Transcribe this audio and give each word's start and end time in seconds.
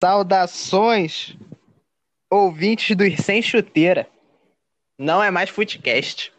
Saudações, 0.00 1.36
ouvintes 2.30 2.94
dos 2.94 3.16
Sem 3.16 3.42
Chuteira. 3.42 4.08
Não 4.96 5.20
é 5.20 5.28
mais 5.28 5.50
Footcast. 5.50 6.32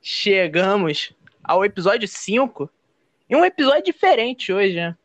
Chegamos 0.00 1.12
ao 1.44 1.62
episódio 1.66 2.08
5 2.08 2.70
e 3.28 3.36
um 3.36 3.44
episódio 3.44 3.84
diferente 3.84 4.50
hoje, 4.54 4.76
né? 4.76 4.96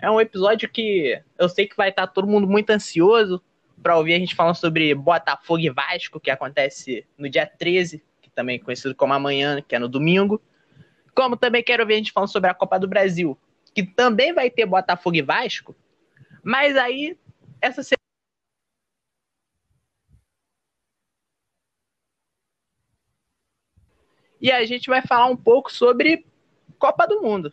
É 0.00 0.08
um 0.08 0.20
episódio 0.20 0.68
que 0.68 1.20
eu 1.36 1.48
sei 1.48 1.66
que 1.66 1.76
vai 1.76 1.88
estar 1.88 2.06
todo 2.06 2.28
mundo 2.28 2.46
muito 2.46 2.70
ansioso 2.70 3.42
para 3.82 3.96
ouvir 3.96 4.14
a 4.14 4.18
gente 4.18 4.36
falando 4.36 4.54
sobre 4.54 4.94
Botafogo 4.94 5.58
e 5.58 5.70
Vasco, 5.70 6.20
que 6.20 6.30
acontece 6.30 7.04
no 7.18 7.28
dia 7.28 7.44
13, 7.44 8.00
que 8.22 8.30
também 8.30 8.54
é 8.54 8.60
conhecido 8.60 8.94
como 8.94 9.12
amanhã, 9.12 9.60
que 9.66 9.74
é 9.74 9.80
no 9.80 9.88
domingo. 9.88 10.40
Como 11.12 11.36
também 11.36 11.64
quero 11.64 11.82
ouvir 11.82 11.94
a 11.94 11.96
gente 11.96 12.12
falando 12.12 12.30
sobre 12.30 12.48
a 12.48 12.54
Copa 12.54 12.78
do 12.78 12.86
Brasil, 12.86 13.36
que 13.74 13.82
também 13.82 14.32
vai 14.32 14.48
ter 14.48 14.64
Botafogo 14.64 15.16
e 15.16 15.22
Vasco, 15.22 15.74
mas 16.46 16.76
aí 16.76 17.18
essa 17.60 17.82
semana 17.82 17.96
E 24.40 24.52
a 24.52 24.64
gente 24.64 24.88
vai 24.88 25.02
falar 25.02 25.26
um 25.26 25.36
pouco 25.36 25.72
sobre 25.72 26.24
Copa 26.78 27.04
do 27.04 27.20
Mundo. 27.20 27.52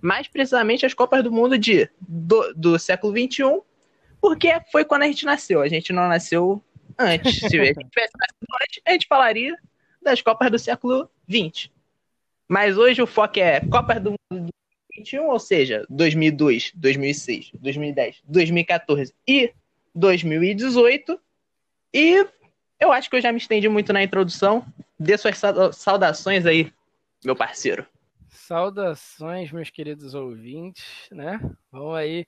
Mais 0.00 0.28
precisamente 0.28 0.86
as 0.86 0.94
Copas 0.94 1.24
do 1.24 1.32
Mundo 1.32 1.58
de, 1.58 1.90
do, 2.00 2.54
do 2.54 2.78
século 2.78 3.12
XXI, 3.12 3.60
porque 4.20 4.60
foi 4.70 4.84
quando 4.84 5.02
a 5.02 5.06
gente 5.06 5.24
nasceu. 5.24 5.60
A 5.60 5.66
gente 5.66 5.92
não 5.92 6.06
nasceu 6.06 6.62
antes. 6.96 7.40
Se 7.40 7.58
a 7.58 7.64
gente 7.64 7.88
tivesse 7.88 8.12
nascido 8.16 8.56
antes, 8.62 8.82
a 8.86 8.92
gente 8.92 9.08
falaria 9.08 9.56
das 10.00 10.22
Copas 10.22 10.50
do 10.50 10.58
século 10.60 11.10
XX. 11.28 11.70
Mas 12.46 12.78
hoje 12.78 13.02
o 13.02 13.06
foco 13.06 13.40
é 13.40 13.60
Copas 13.60 14.00
do 14.00 14.14
Mundo 14.30 14.50
2021, 15.00 15.28
ou 15.28 15.38
seja, 15.38 15.86
2002, 15.88 16.72
2006, 16.74 17.52
2010, 17.54 18.22
2014 18.24 19.14
e 19.26 19.52
2018. 19.94 21.20
E 21.92 22.26
eu 22.78 22.92
acho 22.92 23.10
que 23.10 23.16
eu 23.16 23.20
já 23.20 23.32
me 23.32 23.38
estendi 23.38 23.68
muito 23.68 23.92
na 23.92 24.02
introdução. 24.02 24.64
Dê 24.98 25.16
suas 25.16 25.40
saudações 25.72 26.46
aí, 26.46 26.72
meu 27.24 27.34
parceiro. 27.34 27.86
Saudações, 28.28 29.50
meus 29.50 29.70
queridos 29.70 30.14
ouvintes, 30.14 31.08
né? 31.10 31.40
Vamos 31.70 31.96
aí. 31.96 32.26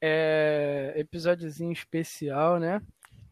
É, 0.00 0.92
episódiozinho 0.96 1.72
especial, 1.72 2.60
né? 2.60 2.80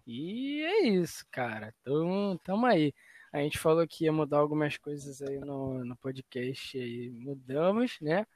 E 0.07 0.63
é 0.63 0.89
isso, 0.89 1.25
cara. 1.31 1.73
Então, 1.81 2.39
tamo 2.43 2.67
aí. 2.67 2.93
A 3.33 3.39
gente 3.41 3.59
falou 3.59 3.87
que 3.87 4.05
ia 4.05 4.13
mudar 4.13 4.39
algumas 4.39 4.77
coisas 4.77 5.21
aí 5.21 5.39
no, 5.41 5.85
no 5.85 5.97
podcast 5.97 6.79
e 6.79 7.11
mudamos, 7.11 7.99
né? 8.01 8.27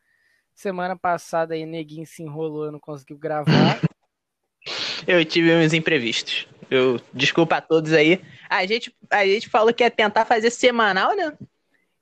Semana 0.58 0.96
passada 0.96 1.54
aí, 1.54 1.64
neguinho 1.64 2.04
se 2.04 2.20
enrolou, 2.20 2.72
não 2.72 2.80
conseguiu 2.80 3.16
gravar. 3.16 3.78
Eu 5.06 5.24
tive 5.24 5.54
uns 5.54 5.72
imprevistos. 5.72 6.48
Eu 6.68 7.00
desculpa 7.14 7.58
a 7.58 7.60
todos 7.60 7.92
aí. 7.92 8.20
A 8.50 8.66
gente, 8.66 8.92
a 9.08 9.24
gente 9.24 9.48
falou 9.48 9.72
que 9.72 9.84
ia 9.84 9.90
tentar 9.90 10.24
fazer 10.24 10.50
semanal, 10.50 11.14
né? 11.14 11.32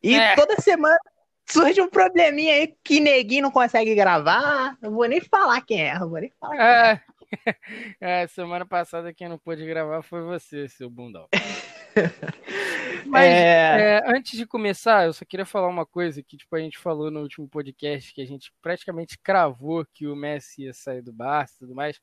E 0.02 0.14
é. 0.14 0.34
toda 0.34 0.56
semana 0.56 0.98
surge 1.46 1.82
um 1.82 1.90
probleminha 1.90 2.54
aí 2.54 2.74
que 2.82 2.98
neguinho 2.98 3.42
não 3.42 3.50
consegue 3.50 3.94
gravar. 3.94 4.74
Não 4.80 4.90
vou 4.90 5.06
nem 5.06 5.20
falar 5.20 5.60
quem 5.60 5.82
é, 5.82 5.98
não 5.98 6.08
vou 6.08 6.18
nem 6.18 6.32
falar 6.40 6.56
é. 6.56 7.02
é. 7.44 7.56
é. 8.22 8.26
semana 8.26 8.64
passada 8.64 9.12
quem 9.12 9.28
não 9.28 9.36
pôde 9.36 9.66
gravar 9.66 10.00
foi 10.00 10.22
você, 10.22 10.66
seu 10.66 10.88
bundão. 10.88 11.28
Mas 13.06 13.26
é... 13.26 13.98
É, 13.98 14.16
antes 14.16 14.38
de 14.38 14.46
começar, 14.46 15.06
eu 15.06 15.12
só 15.12 15.24
queria 15.24 15.46
falar 15.46 15.68
uma 15.68 15.86
coisa 15.86 16.22
que 16.22 16.36
tipo, 16.36 16.54
a 16.54 16.60
gente 16.60 16.78
falou 16.78 17.10
no 17.10 17.20
último 17.20 17.48
podcast, 17.48 18.12
que 18.12 18.20
a 18.20 18.26
gente 18.26 18.52
praticamente 18.60 19.18
cravou 19.18 19.86
que 19.92 20.06
o 20.06 20.16
Messi 20.16 20.64
ia 20.64 20.74
sair 20.74 21.02
do 21.02 21.12
Barça 21.12 21.54
e 21.56 21.58
tudo 21.60 21.74
mais. 21.74 22.00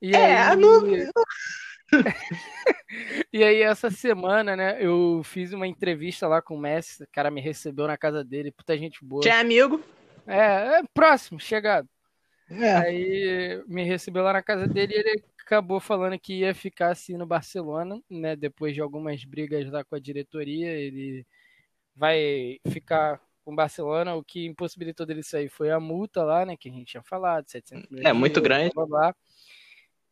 E 0.00 0.14
é, 0.14 0.42
aí... 0.42 0.56
não... 0.56 0.82
e 3.32 3.44
aí, 3.44 3.62
essa 3.62 3.90
semana, 3.90 4.56
né, 4.56 4.78
eu 4.80 5.20
fiz 5.24 5.52
uma 5.52 5.66
entrevista 5.66 6.26
lá 6.26 6.40
com 6.40 6.54
o 6.54 6.60
Messi, 6.60 7.02
o 7.02 7.08
cara 7.12 7.30
me 7.30 7.40
recebeu 7.40 7.86
na 7.86 7.98
casa 7.98 8.24
dele, 8.24 8.50
puta 8.50 8.76
gente 8.76 9.04
boa. 9.04 9.22
Já 9.22 9.36
é 9.36 9.40
amigo? 9.40 9.82
É, 10.26 10.78
é 10.78 10.82
próximo, 10.94 11.38
chegado. 11.38 11.88
É. 12.50 12.72
Aí 12.76 13.64
me 13.66 13.84
recebeu 13.84 14.22
lá 14.22 14.32
na 14.32 14.42
casa 14.42 14.66
dele 14.66 14.94
e 14.94 14.98
ele 14.98 15.24
acabou 15.42 15.80
falando 15.80 16.18
que 16.18 16.40
ia 16.40 16.54
ficar 16.54 16.90
assim 16.90 17.16
no 17.16 17.26
Barcelona, 17.26 18.00
né? 18.08 18.34
Depois 18.36 18.74
de 18.74 18.80
algumas 18.80 19.24
brigas 19.24 19.70
lá 19.70 19.84
com 19.84 19.94
a 19.94 20.00
diretoria, 20.00 20.70
ele 20.70 21.26
vai 21.94 22.58
ficar 22.68 23.20
com 23.44 23.52
o 23.52 23.56
Barcelona. 23.56 24.14
O 24.14 24.24
que 24.24 24.46
impossibilitou 24.46 25.04
dele 25.04 25.22
sair 25.22 25.48
foi 25.48 25.70
a 25.70 25.80
multa 25.80 26.24
lá, 26.24 26.46
né? 26.46 26.56
Que 26.56 26.68
a 26.68 26.72
gente 26.72 26.86
tinha 26.86 27.02
falado, 27.02 27.48
700 27.48 27.90
milhões. 27.90 28.06
É 28.06 28.12
muito 28.12 28.40
grande. 28.40 28.74
Blá, 28.74 28.86
blá. 28.86 29.14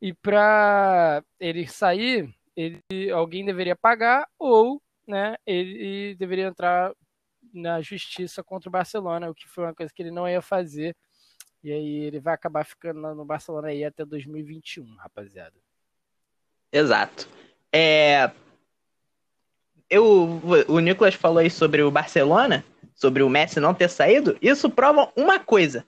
E 0.01 0.13
para 0.15 1.23
ele 1.39 1.67
sair, 1.67 2.35
ele, 2.57 3.11
alguém 3.13 3.45
deveria 3.45 3.77
pagar 3.77 4.29
ou, 4.39 4.83
né? 5.07 5.37
Ele 5.47 6.15
deveria 6.17 6.47
entrar 6.47 6.93
na 7.53 7.81
justiça 7.81 8.43
contra 8.43 8.69
o 8.69 8.73
Barcelona, 8.73 9.29
o 9.29 9.35
que 9.35 9.49
foi 9.49 9.65
uma 9.65 9.75
coisa 9.75 9.93
que 9.93 10.03
ele 10.03 10.11
não 10.11 10.29
ia 10.29 10.41
fazer 10.41 10.97
e 11.63 11.73
aí 11.73 12.05
ele 12.05 12.21
vai 12.21 12.35
acabar 12.35 12.65
ficando 12.65 13.15
no 13.15 13.25
Barcelona 13.25 13.69
aí 13.69 13.85
até 13.85 14.05
2021, 14.05 14.97
rapaziada. 14.97 15.55
Exato. 16.73 17.29
É... 17.73 18.31
Eu, 19.89 20.41
o 20.69 20.79
Nicolas 20.79 21.15
falou 21.15 21.39
aí 21.39 21.51
sobre 21.51 21.83
o 21.83 21.91
Barcelona, 21.91 22.65
sobre 22.95 23.23
o 23.23 23.29
Messi 23.29 23.59
não 23.59 23.75
ter 23.75 23.89
saído. 23.89 24.39
Isso 24.41 24.71
prova 24.71 25.13
uma 25.17 25.41
coisa. 25.41 25.85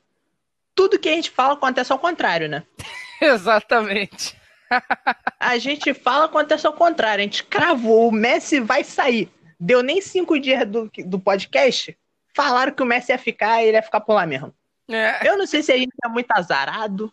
Tudo 0.74 0.98
que 0.98 1.08
a 1.08 1.12
gente 1.12 1.30
fala 1.30 1.54
acontece 1.54 1.92
ao 1.92 1.98
contrário, 1.98 2.48
né? 2.48 2.64
Exatamente. 3.22 4.36
a 5.38 5.56
gente 5.58 5.94
fala 5.94 6.24
acontece 6.24 6.66
ao 6.66 6.72
contrário. 6.72 7.22
A 7.22 7.24
gente 7.24 7.44
cravou, 7.44 8.08
o 8.08 8.12
Messi 8.12 8.58
vai 8.58 8.82
sair. 8.82 9.30
Deu 9.58 9.82
nem 9.82 10.00
cinco 10.00 10.38
dias 10.38 10.66
do, 10.68 10.90
do 11.06 11.20
podcast. 11.20 11.96
Falaram 12.34 12.72
que 12.72 12.82
o 12.82 12.86
Messi 12.86 13.12
ia 13.12 13.18
ficar 13.18 13.62
e 13.62 13.68
ele 13.68 13.76
ia 13.76 13.82
ficar 13.82 14.00
por 14.00 14.14
lá 14.14 14.26
mesmo. 14.26 14.52
É. 14.88 15.28
Eu 15.28 15.36
não 15.36 15.46
sei 15.46 15.62
se 15.62 15.72
a 15.72 15.76
gente 15.76 15.92
é 16.04 16.08
muito 16.08 16.30
azarado, 16.32 17.12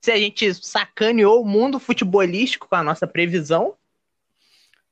se 0.00 0.10
a 0.10 0.16
gente 0.16 0.52
sacaneou 0.54 1.42
o 1.42 1.46
mundo 1.46 1.78
futebolístico 1.78 2.68
com 2.68 2.74
a 2.74 2.82
nossa 2.82 3.06
previsão, 3.06 3.76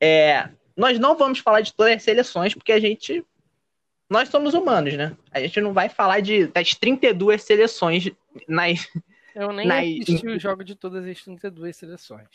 É, 0.00 0.48
nós 0.76 0.98
não 0.98 1.16
vamos 1.16 1.38
falar 1.38 1.60
de 1.60 1.72
todas 1.72 1.94
as 1.94 2.02
seleções, 2.02 2.54
porque 2.54 2.72
a 2.72 2.80
gente. 2.80 3.24
Nós 4.08 4.28
somos 4.28 4.54
humanos, 4.54 4.94
né? 4.94 5.16
A 5.30 5.40
gente 5.40 5.60
não 5.60 5.72
vai 5.72 5.88
falar 5.88 6.20
de, 6.20 6.46
das 6.46 6.74
32 6.74 7.42
seleções 7.42 8.10
nas. 8.46 8.86
Eu 9.34 9.52
nem 9.52 9.66
nas... 9.66 9.84
assisti 10.08 10.26
o 10.26 10.38
jogo 10.38 10.62
de 10.62 10.74
todas 10.74 11.04
as 11.04 11.22
32 11.22 11.76
seleções. 11.76 12.28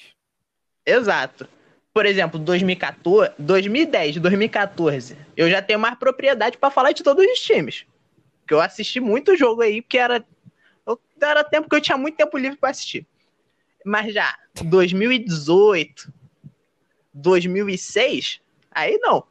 Exato. 0.85 1.47
Por 1.93 2.05
exemplo, 2.05 2.39
2014, 2.39 3.33
2010, 3.39 4.17
2014, 4.17 5.17
eu 5.35 5.49
já 5.49 5.61
tenho 5.61 5.79
mais 5.79 5.97
propriedade 5.97 6.57
para 6.57 6.69
falar 6.69 6.91
de 6.91 7.03
todos 7.03 7.25
os 7.25 7.39
times. 7.39 7.85
Porque 8.41 8.53
eu 8.53 8.61
assisti 8.61 8.99
muito 8.99 9.35
jogo 9.35 9.61
aí, 9.61 9.81
porque 9.81 9.97
era, 9.97 10.25
eu, 10.85 10.99
era 11.21 11.43
tempo 11.43 11.69
que 11.69 11.75
eu 11.75 11.81
tinha 11.81 11.97
muito 11.97 12.15
tempo 12.15 12.37
livre 12.37 12.57
para 12.57 12.69
assistir. 12.69 13.07
Mas 13.85 14.13
já 14.13 14.37
2018, 14.63 16.11
2006, 17.13 18.41
aí 18.71 18.97
não. 18.99 19.23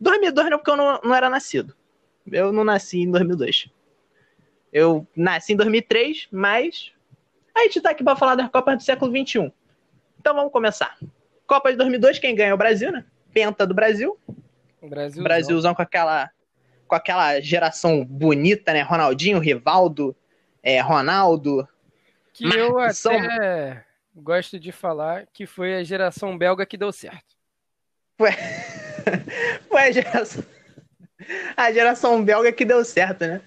2002 0.00 0.50
não, 0.50 0.58
porque 0.58 0.70
eu 0.70 0.76
não, 0.76 1.00
não 1.02 1.14
era 1.14 1.30
nascido. 1.30 1.74
Eu 2.30 2.52
não 2.52 2.64
nasci 2.64 3.00
em 3.00 3.10
2002. 3.10 3.68
Eu 4.72 5.06
nasci 5.14 5.52
em 5.52 5.56
2003, 5.56 6.28
mas 6.32 6.92
a 7.54 7.60
gente 7.60 7.80
tá 7.80 7.90
aqui 7.90 8.02
para 8.02 8.16
falar 8.16 8.34
das 8.34 8.50
Copas 8.50 8.78
do 8.78 8.82
século 8.82 9.12
21. 9.12 9.52
Então 10.18 10.34
vamos 10.34 10.52
começar. 10.52 10.96
Copa 11.46 11.70
de 11.70 11.76
2002, 11.76 12.18
quem 12.18 12.34
ganha 12.34 12.50
é 12.50 12.54
o 12.54 12.58
Brasil, 12.58 12.90
né? 12.90 13.04
Penta 13.32 13.66
do 13.66 13.74
Brasil. 13.74 14.18
Brasil. 14.82 15.22
Brasilzão 15.22 15.74
com 15.74 15.82
aquela 15.82 16.30
com 16.86 16.94
aquela 16.94 17.40
geração 17.40 18.04
bonita, 18.04 18.72
né? 18.72 18.82
Ronaldinho, 18.82 19.38
Rivaldo, 19.38 20.14
é, 20.62 20.80
Ronaldo. 20.80 21.66
Que 22.32 22.44
eu 22.44 22.78
até 22.78 22.92
são... 22.92 23.12
gosto 24.14 24.58
de 24.58 24.72
falar 24.72 25.26
que 25.32 25.46
foi 25.46 25.76
a 25.76 25.84
geração 25.84 26.36
belga 26.36 26.66
que 26.66 26.76
deu 26.76 26.92
certo. 26.92 27.34
Foi, 28.18 28.30
foi 29.68 29.80
a 29.80 29.92
geração 29.92 30.44
a 31.56 31.72
geração 31.72 32.24
belga 32.24 32.52
que 32.52 32.64
deu 32.64 32.84
certo, 32.84 33.26
né? 33.26 33.40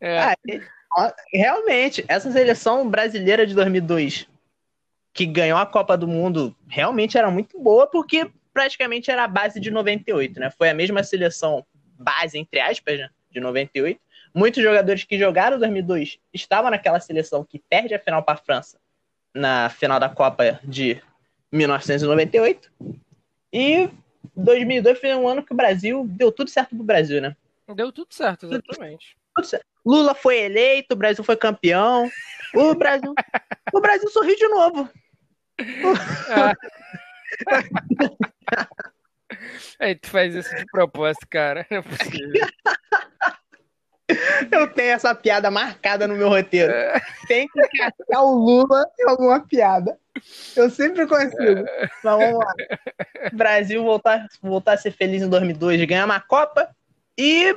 É. 0.00 0.18
Ah, 0.18 1.14
realmente, 1.32 2.04
essa 2.08 2.30
seleção 2.30 2.88
brasileira 2.88 3.46
de 3.46 3.54
2002 3.54 4.28
que 5.12 5.24
ganhou 5.24 5.58
a 5.58 5.64
Copa 5.64 5.96
do 5.96 6.06
Mundo 6.06 6.54
realmente 6.68 7.16
era 7.16 7.30
muito 7.30 7.58
boa, 7.58 7.86
porque 7.86 8.30
praticamente 8.52 9.10
era 9.10 9.24
a 9.24 9.28
base 9.28 9.58
de 9.58 9.70
98, 9.70 10.38
né? 10.38 10.50
Foi 10.50 10.68
a 10.68 10.74
mesma 10.74 11.02
seleção 11.02 11.64
base, 11.98 12.38
entre 12.38 12.60
aspas, 12.60 12.98
né? 12.98 13.08
de 13.30 13.40
98. 13.40 14.00
Muitos 14.34 14.62
jogadores 14.62 15.04
que 15.04 15.18
jogaram 15.18 15.58
2002 15.58 16.18
estavam 16.32 16.70
naquela 16.70 17.00
seleção 17.00 17.44
que 17.44 17.58
perde 17.58 17.94
a 17.94 17.98
final 17.98 18.22
para 18.22 18.34
a 18.34 18.42
França 18.42 18.78
na 19.34 19.68
final 19.68 20.00
da 20.00 20.08
Copa 20.08 20.60
de 20.64 21.00
1998. 21.52 22.70
E 23.52 23.88
2002 24.34 24.98
foi 24.98 25.14
um 25.14 25.28
ano 25.28 25.44
que 25.44 25.52
o 25.52 25.56
Brasil 25.56 26.06
deu 26.08 26.32
tudo 26.32 26.50
certo 26.50 26.74
pro 26.74 26.84
Brasil, 26.84 27.20
né? 27.20 27.36
Deu 27.74 27.92
tudo 27.92 28.14
certo, 28.14 28.46
exatamente. 28.46 29.16
Tudo 29.34 29.46
certo. 29.46 29.66
Lula 29.84 30.14
foi 30.14 30.38
eleito, 30.38 30.94
o 30.94 30.96
Brasil 30.96 31.22
foi 31.22 31.36
campeão. 31.36 32.10
O 32.54 32.74
Brasil, 32.74 33.14
o 33.72 33.80
Brasil 33.80 34.08
sorriu 34.08 34.36
de 34.36 34.48
novo. 34.48 34.88
Aí 39.78 39.94
tu 39.94 40.08
faz 40.08 40.34
isso 40.34 40.54
de 40.54 40.64
propósito, 40.66 41.26
cara. 41.28 41.66
Não 41.70 41.78
é 41.78 41.82
possível. 41.82 42.46
Eu 44.52 44.72
tenho 44.72 44.90
essa 44.90 45.14
piada 45.14 45.50
marcada 45.50 46.06
no 46.06 46.14
meu 46.14 46.28
roteiro. 46.28 46.72
Tem 47.26 47.48
que 47.48 47.60
cascar 47.76 48.22
o 48.22 48.34
Lula 48.34 48.84
em 48.98 49.08
alguma 49.08 49.44
piada. 49.44 49.98
Eu 50.54 50.70
sempre 50.70 51.06
consigo. 51.06 51.64
Mas 51.80 51.90
vamos 52.02 52.38
lá. 52.38 52.54
Brasil 53.32 53.82
voltar, 53.82 54.26
voltar 54.40 54.72
a 54.74 54.76
ser 54.76 54.90
feliz 54.90 55.22
em 55.22 55.28
2002, 55.28 55.84
ganhar 55.84 56.04
uma 56.04 56.20
Copa. 56.20 56.74
E 57.18 57.56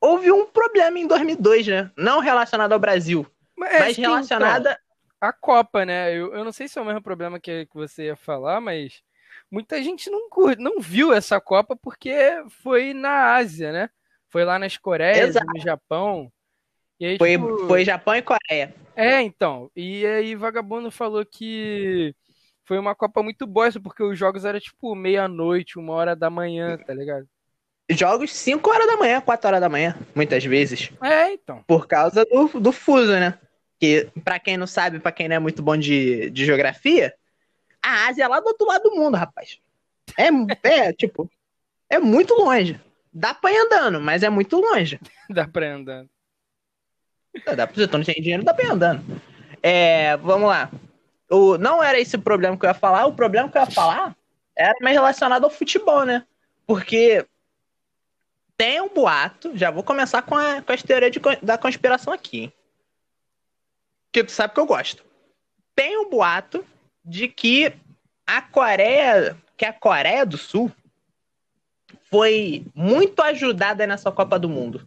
houve 0.00 0.32
um 0.32 0.46
problema 0.46 0.98
em 0.98 1.06
2002, 1.06 1.66
né? 1.68 1.90
Não 1.96 2.20
relacionado 2.20 2.72
ao 2.72 2.78
Brasil, 2.78 3.26
mas, 3.56 3.80
mas 3.80 3.96
relacionada 3.96 4.70
então, 4.70 5.28
a 5.28 5.32
Copa, 5.32 5.84
né? 5.84 6.12
Eu, 6.12 6.34
eu 6.34 6.44
não 6.44 6.52
sei 6.52 6.66
se 6.66 6.78
é 6.78 6.82
o 6.82 6.84
mesmo 6.84 7.02
problema 7.02 7.38
que, 7.38 7.66
que 7.66 7.74
você 7.74 8.06
ia 8.06 8.16
falar, 8.16 8.60
mas 8.60 9.02
muita 9.50 9.80
gente 9.82 10.10
não, 10.10 10.28
não 10.58 10.80
viu 10.80 11.12
essa 11.12 11.40
Copa 11.40 11.76
porque 11.76 12.14
foi 12.62 12.92
na 12.92 13.34
Ásia, 13.34 13.70
né? 13.70 13.90
Foi 14.28 14.44
lá 14.44 14.58
nas 14.58 14.76
Coreias, 14.76 15.30
Exato. 15.30 15.46
no 15.46 15.60
Japão. 15.60 16.32
Aí, 17.00 17.18
foi, 17.18 17.32
tipo... 17.32 17.66
foi 17.66 17.84
Japão 17.84 18.14
e 18.14 18.22
Coreia. 18.22 18.74
É, 18.96 19.20
então. 19.20 19.70
E 19.76 20.06
aí 20.06 20.34
Vagabundo 20.34 20.90
falou 20.90 21.24
que 21.24 22.14
foi 22.64 22.78
uma 22.78 22.94
Copa 22.94 23.22
muito 23.22 23.46
boa, 23.46 23.68
porque 23.82 24.02
os 24.02 24.18
jogos 24.18 24.44
eram 24.44 24.60
tipo 24.60 24.94
meia-noite, 24.94 25.78
uma 25.78 25.92
hora 25.94 26.16
da 26.16 26.30
manhã, 26.30 26.78
tá 26.78 26.94
ligado? 26.94 27.26
Jogos 27.90 28.32
5 28.32 28.70
horas 28.70 28.86
da 28.86 28.96
manhã, 28.96 29.20
4 29.20 29.48
horas 29.48 29.60
da 29.60 29.68
manhã, 29.68 29.96
muitas 30.14 30.44
vezes. 30.44 30.90
É, 31.02 31.32
então. 31.32 31.62
Por 31.66 31.86
causa 31.86 32.24
do, 32.24 32.60
do 32.60 32.72
fuso, 32.72 33.12
né? 33.12 33.38
Que, 33.78 34.08
para 34.24 34.38
quem 34.38 34.56
não 34.56 34.66
sabe, 34.66 35.00
para 35.00 35.12
quem 35.12 35.28
não 35.28 35.36
é 35.36 35.38
muito 35.38 35.62
bom 35.62 35.76
de, 35.76 36.30
de 36.30 36.44
geografia, 36.44 37.12
a 37.82 38.06
Ásia 38.06 38.24
é 38.24 38.28
lá 38.28 38.40
do 38.40 38.46
outro 38.46 38.66
lado 38.66 38.84
do 38.84 38.94
mundo, 38.96 39.16
rapaz. 39.16 39.58
É, 40.16 40.28
é 40.68 40.92
tipo, 40.94 41.28
é 41.90 41.98
muito 41.98 42.34
longe. 42.34 42.80
Dá 43.12 43.34
pra 43.34 43.52
ir 43.52 43.58
andando, 43.58 44.00
mas 44.00 44.22
é 44.22 44.30
muito 44.30 44.56
longe. 44.56 44.98
dá 45.28 45.46
pra 45.46 45.66
ir 45.66 45.70
andando. 45.70 46.08
Dá 47.56 47.66
pra 47.66 47.74
você 47.74 47.86
não 47.86 48.04
tem 48.04 48.14
dinheiro, 48.22 48.44
dá 48.44 48.54
pra 48.54 48.64
ir 48.64 48.70
andando. 48.70 49.22
É, 49.62 50.16
vamos 50.18 50.48
lá. 50.48 50.70
O, 51.32 51.56
não 51.56 51.82
era 51.82 51.98
esse 51.98 52.16
o 52.16 52.20
problema 52.20 52.58
que 52.58 52.66
eu 52.66 52.68
ia 52.68 52.74
falar, 52.74 53.06
o 53.06 53.14
problema 53.14 53.48
que 53.48 53.56
eu 53.56 53.62
ia 53.62 53.70
falar 53.70 54.14
era 54.54 54.74
mais 54.82 54.94
relacionado 54.94 55.44
ao 55.44 55.50
futebol, 55.50 56.04
né? 56.04 56.26
Porque 56.66 57.26
tem 58.54 58.82
um 58.82 58.90
boato, 58.90 59.56
já 59.56 59.70
vou 59.70 59.82
começar 59.82 60.20
com, 60.20 60.36
a, 60.36 60.60
com 60.60 60.72
as 60.72 60.82
teorias 60.82 61.10
de, 61.10 61.20
da 61.42 61.56
conspiração 61.56 62.12
aqui. 62.12 62.52
Que 64.12 64.22
tu 64.22 64.30
sabe 64.30 64.52
que 64.52 64.60
eu 64.60 64.66
gosto. 64.66 65.02
Tem 65.74 65.96
um 65.96 66.10
boato 66.10 66.62
de 67.02 67.28
que 67.28 67.72
a 68.26 68.42
Coreia, 68.42 69.34
que 69.56 69.64
a 69.64 69.72
Coreia 69.72 70.26
do 70.26 70.36
Sul 70.36 70.70
foi 72.10 72.66
muito 72.74 73.22
ajudada 73.22 73.86
nessa 73.86 74.12
Copa 74.12 74.38
do 74.38 74.50
Mundo. 74.50 74.86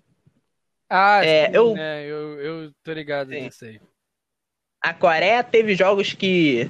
Ah, 0.88 1.26
é, 1.26 1.48
sim, 1.48 1.56
eu, 1.56 1.74
né? 1.74 2.06
eu, 2.06 2.40
eu 2.40 2.72
tô 2.84 2.94
ligado 2.94 3.32
nisso 3.32 3.66
aí. 3.66 3.82
A 4.86 4.94
Coreia 4.94 5.44
teve 5.44 5.74
jogos 5.74 6.14
que 6.14 6.70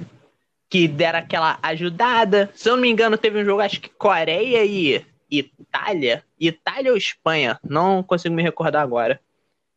que 0.70 0.88
deram 0.88 1.18
aquela 1.18 1.58
ajudada. 1.62 2.50
Se 2.54 2.66
eu 2.66 2.74
não 2.74 2.80
me 2.80 2.88
engano, 2.88 3.18
teve 3.18 3.38
um 3.38 3.44
jogo, 3.44 3.60
acho 3.60 3.78
que 3.78 3.90
Coreia 3.90 4.64
e 4.64 5.04
Itália. 5.30 6.24
Itália 6.40 6.92
ou 6.92 6.96
Espanha, 6.96 7.60
não 7.62 8.02
consigo 8.02 8.34
me 8.34 8.42
recordar 8.42 8.82
agora. 8.82 9.20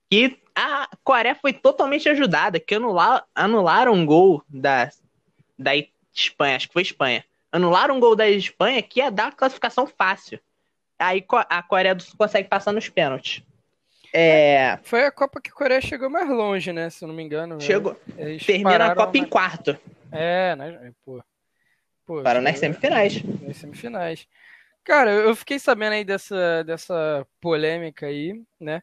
Que 0.10 0.40
a 0.56 0.88
Coreia 1.04 1.36
foi 1.36 1.52
totalmente 1.52 2.08
ajudada, 2.08 2.62
que 2.62 2.76
anular, 2.76 3.26
anularam 3.36 3.92
um 3.92 4.06
gol 4.06 4.42
da, 4.48 4.90
da 5.58 5.72
Espanha, 6.16 6.56
acho 6.56 6.68
que 6.68 6.74
foi 6.74 6.82
Espanha. 6.84 7.26
Anularam 7.52 7.98
um 7.98 8.00
gol 8.00 8.16
da 8.16 8.30
Espanha 8.30 8.82
que 8.82 9.02
ia 9.02 9.12
dar 9.12 9.36
classificação 9.36 9.86
fácil. 9.86 10.40
Aí 10.98 11.26
a 11.50 11.62
Coreia 11.62 11.94
do 11.94 12.04
Sul 12.04 12.16
consegue 12.18 12.48
passar 12.48 12.72
nos 12.72 12.88
pênaltis. 12.88 13.44
É... 14.14 14.78
Foi 14.84 15.06
a 15.06 15.12
Copa 15.12 15.40
que 15.40 15.50
a 15.50 15.54
Coreia 15.54 15.82
chegou 15.82 16.10
mais 16.10 16.28
longe, 16.28 16.74
né? 16.74 16.90
Se 16.90 17.04
eu 17.04 17.08
não 17.08 17.16
me 17.16 17.24
engano. 17.24 17.60
Chegou. 17.62 17.96
Termina 18.46 18.88
a 18.88 18.96
Copa 18.96 19.18
na... 19.18 19.20
em 19.20 19.30
quarto. 19.30 19.78
É, 20.12 20.56
né? 20.56 20.92
Pô. 21.04 21.24
Pô 22.06 22.24
Para 22.24 22.42
nas 22.42 22.58
semifinais. 22.58 23.22
Nas 23.42 23.58
semifinais. 23.58 24.28
Cara, 24.84 25.12
eu 25.12 25.36
fiquei 25.36 25.60
sabendo 25.60 25.94
aí 25.94 26.04
dessa, 26.04 26.64
dessa 26.64 27.28
polêmica 27.40 28.08
aí, 28.08 28.42
né? 28.60 28.82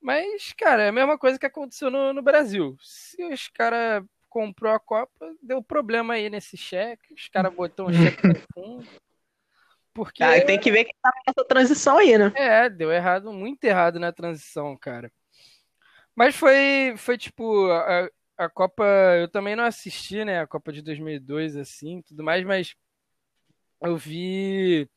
Mas, 0.00 0.52
cara, 0.52 0.84
é 0.84 0.88
a 0.88 0.92
mesma 0.92 1.18
coisa 1.18 1.38
que 1.38 1.46
aconteceu 1.46 1.90
no, 1.90 2.12
no 2.12 2.22
Brasil. 2.22 2.76
Se 2.80 3.22
os 3.24 3.48
caras 3.48 4.04
comprou 4.28 4.72
a 4.72 4.80
Copa, 4.80 5.34
deu 5.42 5.62
problema 5.62 6.14
aí 6.14 6.28
nesse 6.28 6.56
cheque, 6.56 7.14
os 7.14 7.28
caras 7.28 7.54
botou 7.54 7.88
um 7.88 7.92
cheque 7.92 8.22
no 8.26 8.34
fundo. 8.52 8.86
Porque. 9.94 10.22
Ah, 10.22 10.44
tem 10.44 10.58
que 10.58 10.72
ver 10.72 10.84
que 10.84 10.92
tá 11.00 11.10
nessa 11.26 11.46
transição 11.46 11.98
aí, 11.98 12.18
né? 12.18 12.32
É, 12.34 12.68
deu 12.68 12.92
errado, 12.92 13.32
muito 13.32 13.62
errado 13.64 14.00
na 14.00 14.12
transição, 14.12 14.76
cara. 14.76 15.10
Mas 16.14 16.34
foi, 16.34 16.94
foi 16.96 17.16
tipo, 17.16 17.70
a, 17.70 18.08
a 18.36 18.48
Copa, 18.48 18.84
eu 19.20 19.28
também 19.28 19.56
não 19.56 19.64
assisti, 19.64 20.24
né, 20.24 20.40
a 20.40 20.46
Copa 20.46 20.72
de 20.72 20.82
2002, 20.82 21.56
assim, 21.56 22.02
tudo 22.02 22.22
mais, 22.22 22.44
mas 22.44 22.74
eu 23.82 23.96
vi 23.96 24.88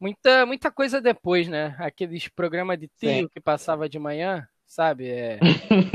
muita, 0.00 0.46
muita 0.46 0.70
coisa 0.70 1.00
depois, 1.00 1.48
né? 1.48 1.76
Aqueles 1.78 2.28
programas 2.28 2.78
de 2.78 2.88
trio 2.88 3.28
que 3.28 3.40
passava 3.40 3.88
de 3.88 3.98
manhã, 3.98 4.46
sabe? 4.66 5.08
É, 5.08 5.38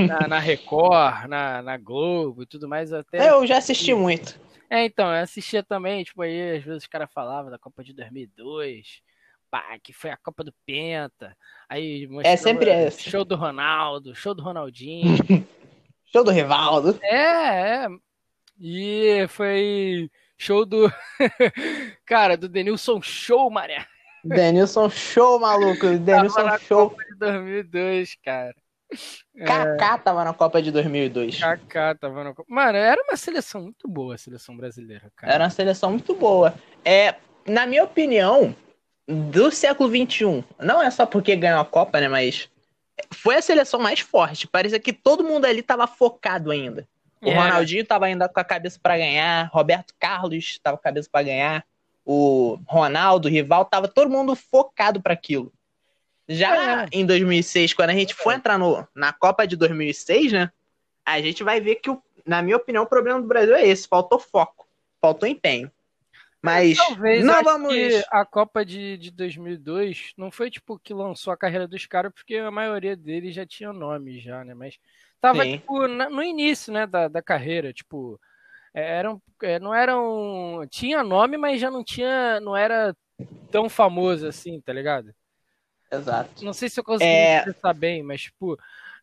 na, 0.08 0.28
na, 0.28 0.40
Record, 0.40 1.28
na, 1.28 1.62
na 1.62 1.78
Globo 1.78 2.44
e 2.44 2.46
tudo 2.46 2.68
mais. 2.68 2.94
Até... 2.94 3.30
Eu 3.30 3.46
já 3.46 3.58
assisti 3.58 3.94
muito. 3.94 4.40
É, 4.70 4.86
então, 4.86 5.08
eu 5.08 5.24
assistia 5.24 5.64
também, 5.64 6.04
tipo, 6.04 6.22
aí 6.22 6.58
às 6.58 6.64
vezes 6.64 6.84
os 6.84 6.88
caras 6.88 7.10
falavam 7.14 7.50
da 7.50 7.58
Copa 7.58 7.84
de 7.84 7.94
2002, 7.94 9.02
pá, 9.50 9.78
que 9.82 9.94
foi 9.94 10.10
a 10.10 10.18
Copa 10.18 10.44
do 10.44 10.54
Penta, 10.66 11.36
aí 11.70 12.08
é 12.24 12.36
sempre 12.36 12.70
esse. 12.70 13.10
show 13.10 13.24
do 13.24 13.36
Ronaldo, 13.36 14.14
show 14.14 14.34
do 14.34 14.44
Ronaldinho. 14.44 15.16
show 16.12 16.24
do 16.24 16.32
Rivaldo. 16.32 17.00
É, 17.02 17.86
é. 17.86 17.88
E 18.60 19.26
foi 19.30 20.10
show 20.38 20.66
do. 20.66 20.92
Cara, 22.06 22.36
do 22.36 22.50
Denilson 22.50 23.02
Show, 23.02 23.50
mané. 23.50 23.86
Denilson 24.24 24.90
Show, 24.90 25.40
maluco. 25.40 25.98
Denilson 26.00 26.58
Show. 26.60 26.90
Copa 26.90 27.04
de 27.04 27.16
2002, 27.18 28.16
cara. 28.24 28.56
Kaká 29.46 29.96
é... 29.96 29.98
tava 29.98 30.24
na 30.24 30.34
Copa 30.34 30.62
de 30.62 30.72
2002. 30.72 31.40
Kaká 31.40 31.96
tava 31.96 32.24
na 32.24 32.34
Copa. 32.34 32.48
Mano, 32.54 32.78
era 32.78 33.02
uma 33.02 33.18
seleção 33.18 33.64
muito 33.64 33.88
boa, 33.88 34.16
a 34.16 34.18
seleção 34.18 34.56
brasileira, 34.56 35.12
cara. 35.16 35.34
Era 35.34 35.44
uma 35.44 35.50
seleção 35.50 35.92
muito 35.92 36.16
boa. 36.16 36.54
É, 36.84 37.16
na 37.46 37.66
minha 37.66 37.84
opinião, 37.84 38.56
do 39.08 39.52
século 39.52 39.90
XXI, 39.90 40.44
não 40.60 40.82
é 40.82 40.90
só 40.90 41.06
porque 41.06 41.36
ganhou 41.36 41.62
a 41.62 41.66
Copa, 41.66 42.00
né, 42.00 42.08
mas 42.08 42.50
foi 43.14 43.36
a 43.36 43.42
seleção 43.42 43.80
mais 43.80 44.00
forte. 44.00 44.48
Parecia 44.48 44.80
que 44.80 44.94
todo 44.94 45.24
mundo 45.24 45.46
ali 45.46 45.62
tava 45.62 45.88
focado 45.88 46.52
ainda. 46.52 46.88
O 47.22 47.30
é. 47.30 47.34
Ronaldinho 47.36 47.86
tava 47.86 48.06
ainda 48.06 48.30
com 48.30 48.40
a 48.40 48.44
cabeça 48.44 48.80
para 48.82 48.98
ganhar, 48.98 49.50
Roberto 49.52 49.94
Carlos 50.00 50.60
tava 50.62 50.78
com 50.78 50.82
a 50.82 50.84
cabeça 50.84 51.10
para 51.12 51.24
ganhar, 51.24 51.66
o 52.06 52.60
Ronaldo, 52.66 53.28
o 53.28 53.32
rival, 53.32 53.66
tava 53.66 53.88
todo 53.88 54.10
mundo 54.10 54.36
focado 54.36 55.02
para 55.02 55.14
aquilo. 55.14 55.52
Já 56.28 56.84
é. 56.84 56.88
em 56.92 57.06
2006, 57.06 57.74
quando 57.74 57.92
a 57.92 57.94
gente 57.94 58.14
for 58.14 58.34
entrar 58.34 58.58
no, 58.58 58.86
na 58.94 59.14
Copa 59.14 59.48
de 59.48 59.56
2006, 59.56 60.34
né? 60.34 60.52
A 61.06 61.22
gente 61.22 61.44
vai 61.44 61.62
ver 61.62 61.76
que, 61.76 61.90
na 62.26 62.42
minha 62.42 62.58
opinião, 62.58 62.84
o 62.84 62.88
problema 62.88 63.22
do 63.22 63.28
Brasil 63.28 63.56
é 63.56 63.66
esse: 63.66 63.88
faltou 63.88 64.20
foco, 64.20 64.68
faltou 65.02 65.28
empenho. 65.28 65.72
Mas 66.42 66.78
Talvez, 66.78 67.26
não 67.26 67.44
vamos. 67.44 67.74
a 68.12 68.26
Copa 68.26 68.64
de, 68.64 68.98
de 68.98 69.12
2002 69.12 70.14
não 70.18 70.30
foi 70.30 70.52
tipo 70.52 70.78
que 70.80 70.94
lançou 70.94 71.34
a 71.34 71.38
carreira 71.38 71.68
dos 71.68 71.86
caras, 71.86 72.12
porque 72.14 72.36
a 72.36 72.52
maioria 72.52 72.96
deles 72.96 73.34
já 73.34 73.46
tinha 73.46 73.74
nome 73.74 74.20
já, 74.20 74.44
né? 74.44 74.54
Mas 74.54 74.78
tava 75.20 75.46
tipo, 75.46 75.88
no 75.88 76.22
início, 76.22 76.72
né, 76.72 76.86
da, 76.86 77.08
da 77.08 77.22
carreira, 77.22 77.74
tipo, 77.74 78.20
é, 78.74 79.00
eram, 79.00 79.22
é, 79.42 79.60
não 79.60 79.74
eram, 79.74 80.68
tinha 80.70 81.04
nome, 81.04 81.38
mas 81.38 81.60
já 81.60 81.72
não 81.72 81.84
tinha, 81.84 82.40
não 82.40 82.56
era 82.56 82.96
tão 83.50 83.68
famoso 83.68 84.28
assim, 84.28 84.62
tá 84.62 84.72
ligado? 84.72 85.14
Exato. 85.92 86.44
Não 86.44 86.54
sei 86.54 86.70
se 86.70 86.80
eu 86.80 86.84
consegui 86.84 87.10
é... 87.10 87.38
expressar 87.38 87.74
bem, 87.74 88.04
mas, 88.04 88.22
tipo, 88.22 88.58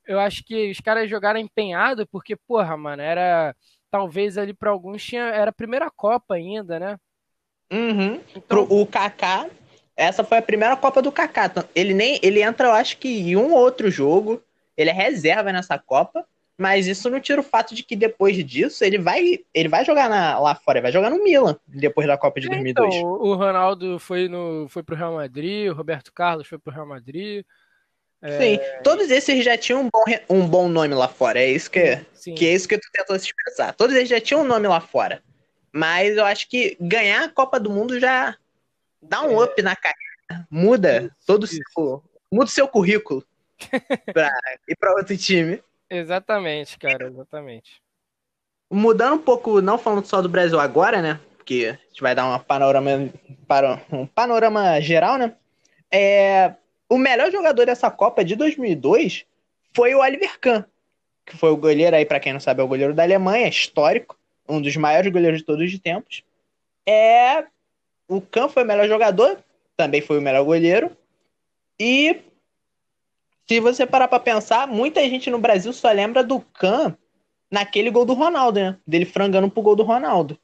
eu 0.07 0.19
acho 0.21 0.45
que 0.45 0.71
os 0.71 0.81
caras 0.81 1.09
jogaram 1.09 1.41
empenhado 1.41 2.07
porque, 2.07 2.37
porra, 2.37 2.77
mano, 2.77 3.03
era. 3.03 3.55
Talvez 3.91 4.37
ali 4.37 4.53
para 4.53 4.71
alguns 4.71 5.05
tinha. 5.05 5.23
Era 5.23 5.51
a 5.51 5.55
primeira 5.55 5.91
Copa 5.91 6.35
ainda, 6.35 6.79
né? 6.79 6.99
Uhum. 7.73 8.21
Então... 8.31 8.43
Pro, 8.43 8.63
o 8.69 8.87
Kaká, 8.87 9.49
essa 9.97 10.25
foi 10.25 10.39
a 10.39 10.43
primeira 10.43 10.77
Copa 10.77 11.01
do 11.01 11.13
Kaká. 11.13 11.47
Então, 11.47 11.65
ele 11.75 11.95
nem. 11.95 12.19
Ele 12.23 12.43
entra, 12.43 12.69
eu 12.69 12.73
acho 12.73 12.99
que 12.99 13.09
em 13.09 13.37
um 13.37 13.53
outro 13.55 13.91
jogo. 13.91 14.43
Ele 14.77 14.91
é 14.91 14.93
reserva 14.93 15.53
nessa 15.53 15.79
Copa. 15.79 16.27
Mas 16.57 16.87
isso 16.87 17.11
não 17.11 17.21
tira 17.21 17.41
o 17.41 17.45
fato 17.45 17.75
de 17.75 17.83
que 17.83 17.97
depois 17.97 18.37
disso 18.45 18.85
ele 18.85 18.99
vai, 18.99 19.41
ele 19.53 19.69
vai 19.69 19.85
jogar 19.85 20.09
na, 20.09 20.39
lá 20.39 20.55
fora, 20.55 20.79
ele 20.79 20.85
vai 20.85 20.93
jogar 20.93 21.11
no 21.11 21.23
Milan 21.23 21.57
depois 21.67 22.07
da 22.07 22.17
Copa 22.17 22.41
de 22.41 22.49
2002. 22.49 22.95
Então, 22.95 23.09
o 23.09 23.35
Ronaldo 23.35 23.99
foi 23.99 24.29
no 24.29 24.69
foi 24.69 24.83
pro 24.83 24.95
Real 24.95 25.15
Madrid, 25.15 25.69
o 25.69 25.75
Roberto 25.75 26.13
Carlos 26.13 26.47
foi 26.47 26.59
pro 26.59 26.73
Real 26.73 26.87
Madrid. 26.87 27.45
É... 28.23 28.39
Sim, 28.39 28.61
todos 28.83 29.11
esses 29.11 29.45
já 29.45 29.59
tinham 29.59 29.83
um 29.83 29.91
bom, 29.91 30.05
um 30.31 30.49
bom 30.49 30.69
nome 30.69 30.95
lá 30.95 31.09
fora. 31.09 31.41
É 31.41 31.51
isso 31.51 31.71
que, 31.71 32.01
Sim. 32.15 32.35
que 32.35 32.47
é 32.47 32.55
isso 32.55 32.69
que 32.69 32.79
tu 32.79 32.89
tentou 32.93 33.19
se 33.19 33.27
expressar. 33.27 33.75
Todos 33.75 33.95
eles 33.97 34.09
já 34.09 34.21
tinham 34.21 34.43
um 34.43 34.47
nome 34.47 34.69
lá 34.69 34.81
fora. 34.81 35.23
Mas 35.73 36.17
eu 36.17 36.25
acho 36.25 36.49
que 36.49 36.77
ganhar 36.81 37.25
a 37.25 37.29
Copa 37.29 37.59
do 37.59 37.69
Mundo 37.69 37.99
já 37.99 38.37
dá 39.03 39.23
um 39.23 39.43
é... 39.43 39.45
up 39.45 39.61
na 39.61 39.75
carreira. 39.75 40.47
Muda 40.49 41.03
isso, 41.03 41.27
todo 41.27 41.45
isso. 41.45 41.61
o 41.77 41.81
seu, 41.81 42.05
muda 42.33 42.45
o 42.45 42.49
seu 42.49 42.69
currículo 42.69 43.25
para 44.15 44.33
ir 44.69 44.77
para 44.77 44.95
outro 44.95 45.17
time. 45.19 45.61
Exatamente, 45.95 46.77
cara, 46.77 47.07
exatamente. 47.07 47.81
Mudando 48.69 49.15
um 49.15 49.19
pouco, 49.19 49.61
não 49.61 49.79
falando 49.79 50.05
só 50.07 50.21
do 50.21 50.29
Brasil 50.29 50.59
agora, 50.59 51.01
né? 51.01 51.21
Porque 51.37 51.79
a 51.79 51.89
gente 51.89 52.03
vai 52.03 52.15
dar 52.15 52.27
uma 52.27 52.41
panorama, 52.41 52.91
um 53.93 54.07
panorama 54.07 54.81
geral, 54.81 55.17
né? 55.17 55.37
É, 55.93 56.55
o 56.89 56.99
melhor 56.99 57.31
jogador 57.31 57.67
dessa 57.67 57.91
Copa 57.91 58.25
de 58.25 58.35
2002 58.35 59.25
foi 59.73 59.95
o 59.95 60.01
Oliver 60.01 60.39
Kahn, 60.41 60.65
que 61.25 61.37
foi 61.37 61.51
o 61.51 61.57
goleiro 61.57 61.95
aí, 61.95 62.05
para 62.05 62.19
quem 62.19 62.33
não 62.33 62.41
sabe, 62.41 62.61
é 62.61 62.65
o 62.65 62.69
goleiro 62.69 62.93
da 62.93 63.05
Alemanha, 63.05 63.47
histórico, 63.47 64.19
um 64.49 64.61
dos 64.61 64.77
maiores 64.77 65.13
goleiros 65.13 65.39
de 65.39 65.47
todos 65.47 65.73
os 65.73 65.79
tempos. 65.79 66.25
É, 66.85 67.45
o 68.09 68.21
Kahn 68.21 68.49
foi 68.49 68.65
o 68.65 68.67
melhor 68.67 68.89
jogador, 68.89 69.39
também 69.77 70.01
foi 70.01 70.19
o 70.19 70.23
melhor 70.23 70.45
goleiro. 70.45 70.91
E 71.79 72.21
se 73.47 73.61
você 73.61 73.87
parar 73.87 74.09
pra 74.09 74.19
pensar, 74.19 74.67
muita 74.67 75.01
gente 75.09 75.31
no 75.31 75.39
Brasil 75.39 75.73
só 75.73 75.91
lembra 75.93 76.25
do 76.25 76.41
Kahn 76.41 76.95
naquele 77.51 77.91
gol 77.91 78.07
do 78.07 78.15
Ronaldo, 78.15 78.59
né? 78.59 78.79
Dele 78.87 79.05
frangando 79.05 79.51
pro 79.51 79.63
gol 79.63 79.77
do 79.77 79.83
Ronaldo. 79.83 80.39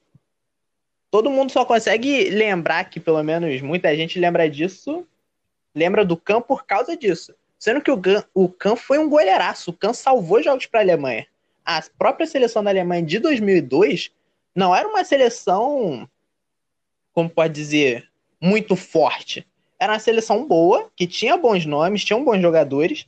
Todo 1.11 1.31
mundo 1.31 1.51
só 1.51 1.65
consegue 1.65 2.29
lembrar 2.31 2.85
que, 2.85 3.01
pelo 3.01 3.23
menos, 3.23 3.61
muita 3.63 3.95
gente 3.97 4.19
lembra 4.19 4.49
disso, 4.49 5.07
lembra 5.75 6.05
do 6.05 6.17
Kahn 6.17 6.43
por 6.43 6.65
causa 6.67 6.97
disso. 6.97 7.35
Sendo 7.59 7.81
que 7.81 7.91
o, 7.91 8.01
o 8.35 8.49
Kahn 8.49 8.77
foi 8.77 8.99
um 8.99 9.09
goleiraço. 9.09 9.71
O 9.71 9.75
Kahn 9.75 9.93
salvou 9.93 10.43
jogos 10.43 10.67
para 10.67 10.81
a 10.81 10.83
Alemanha. 10.83 11.27
A 11.65 11.83
própria 11.99 12.27
seleção 12.27 12.63
da 12.63 12.71
Alemanha 12.71 13.03
de 13.03 13.19
2002 13.19 14.13
não 14.55 14.75
era 14.75 14.87
uma 14.89 15.05
seleção, 15.05 16.09
como 17.13 17.31
pode 17.31 17.55
dizer, 17.55 18.09
muito 18.41 18.77
forte 18.77 19.47
era 19.81 19.95
uma 19.95 19.99
seleção 19.99 20.47
boa, 20.47 20.91
que 20.95 21.07
tinha 21.07 21.39
bons 21.39 21.65
nomes, 21.65 22.05
tinha 22.05 22.19
bons 22.19 22.43
jogadores. 22.43 23.07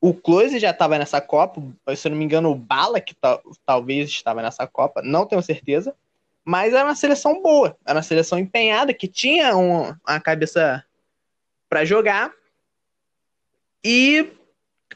O 0.00 0.14
Close 0.14 0.58
já 0.58 0.70
estava 0.70 0.98
nessa 0.98 1.20
Copa, 1.20 1.62
se 1.94 2.08
eu 2.08 2.10
não 2.10 2.18
me 2.18 2.24
engano, 2.24 2.50
o 2.50 2.54
Bala, 2.54 2.98
que 2.98 3.14
talvez 3.66 4.08
estava 4.08 4.40
nessa 4.40 4.66
Copa, 4.66 5.02
não 5.02 5.26
tenho 5.26 5.42
certeza. 5.42 5.94
Mas 6.42 6.72
era 6.72 6.84
uma 6.84 6.94
seleção 6.94 7.42
boa, 7.42 7.76
era 7.86 7.96
uma 7.96 8.02
seleção 8.02 8.38
empenhada, 8.38 8.94
que 8.94 9.06
tinha 9.06 9.54
um, 9.54 9.94
uma 10.06 10.20
cabeça 10.20 10.82
para 11.68 11.84
jogar 11.84 12.32
e 13.82 14.26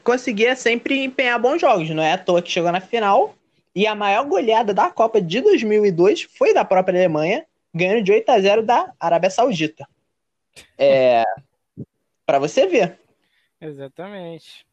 conseguia 0.03 0.55
sempre 0.55 1.03
empenhar 1.03 1.39
bons 1.39 1.61
jogos. 1.61 1.89
Não 1.91 2.01
é 2.01 2.13
à 2.13 2.17
toa 2.17 2.41
que 2.41 2.51
chegou 2.51 2.71
na 2.71 2.81
final. 2.81 3.35
E 3.75 3.85
a 3.85 3.93
maior 3.93 4.25
goleada 4.25 4.73
da 4.73 4.89
Copa 4.89 5.21
de 5.21 5.41
2002 5.41 6.23
foi 6.23 6.53
da 6.53 6.65
própria 6.65 6.97
Alemanha, 6.99 7.45
ganhando 7.73 8.03
de 8.03 8.11
8 8.11 8.29
a 8.29 8.39
0 8.39 8.63
da 8.63 8.91
Arábia 8.99 9.29
Saudita. 9.29 9.87
É, 10.77 11.23
para 12.25 12.39
você 12.39 12.67
ver. 12.67 12.99
Exatamente. 13.59 14.65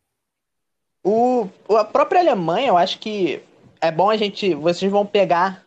O, 1.02 1.48
a 1.70 1.84
própria 1.84 2.20
Alemanha, 2.20 2.68
eu 2.68 2.76
acho 2.76 2.98
que 2.98 3.42
é 3.80 3.90
bom 3.90 4.10
a 4.10 4.16
gente. 4.16 4.54
Vocês 4.54 4.90
vão 4.90 5.06
pegar 5.06 5.64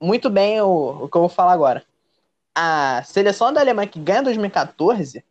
muito 0.00 0.30
bem 0.30 0.60
o, 0.60 1.04
o 1.04 1.08
que 1.08 1.16
eu 1.16 1.20
vou 1.20 1.28
falar 1.28 1.52
agora. 1.52 1.84
A 2.54 3.02
seleção 3.04 3.52
da 3.52 3.60
Alemanha 3.60 3.88
que 3.88 4.00
ganha 4.00 4.22
2014 4.22 5.22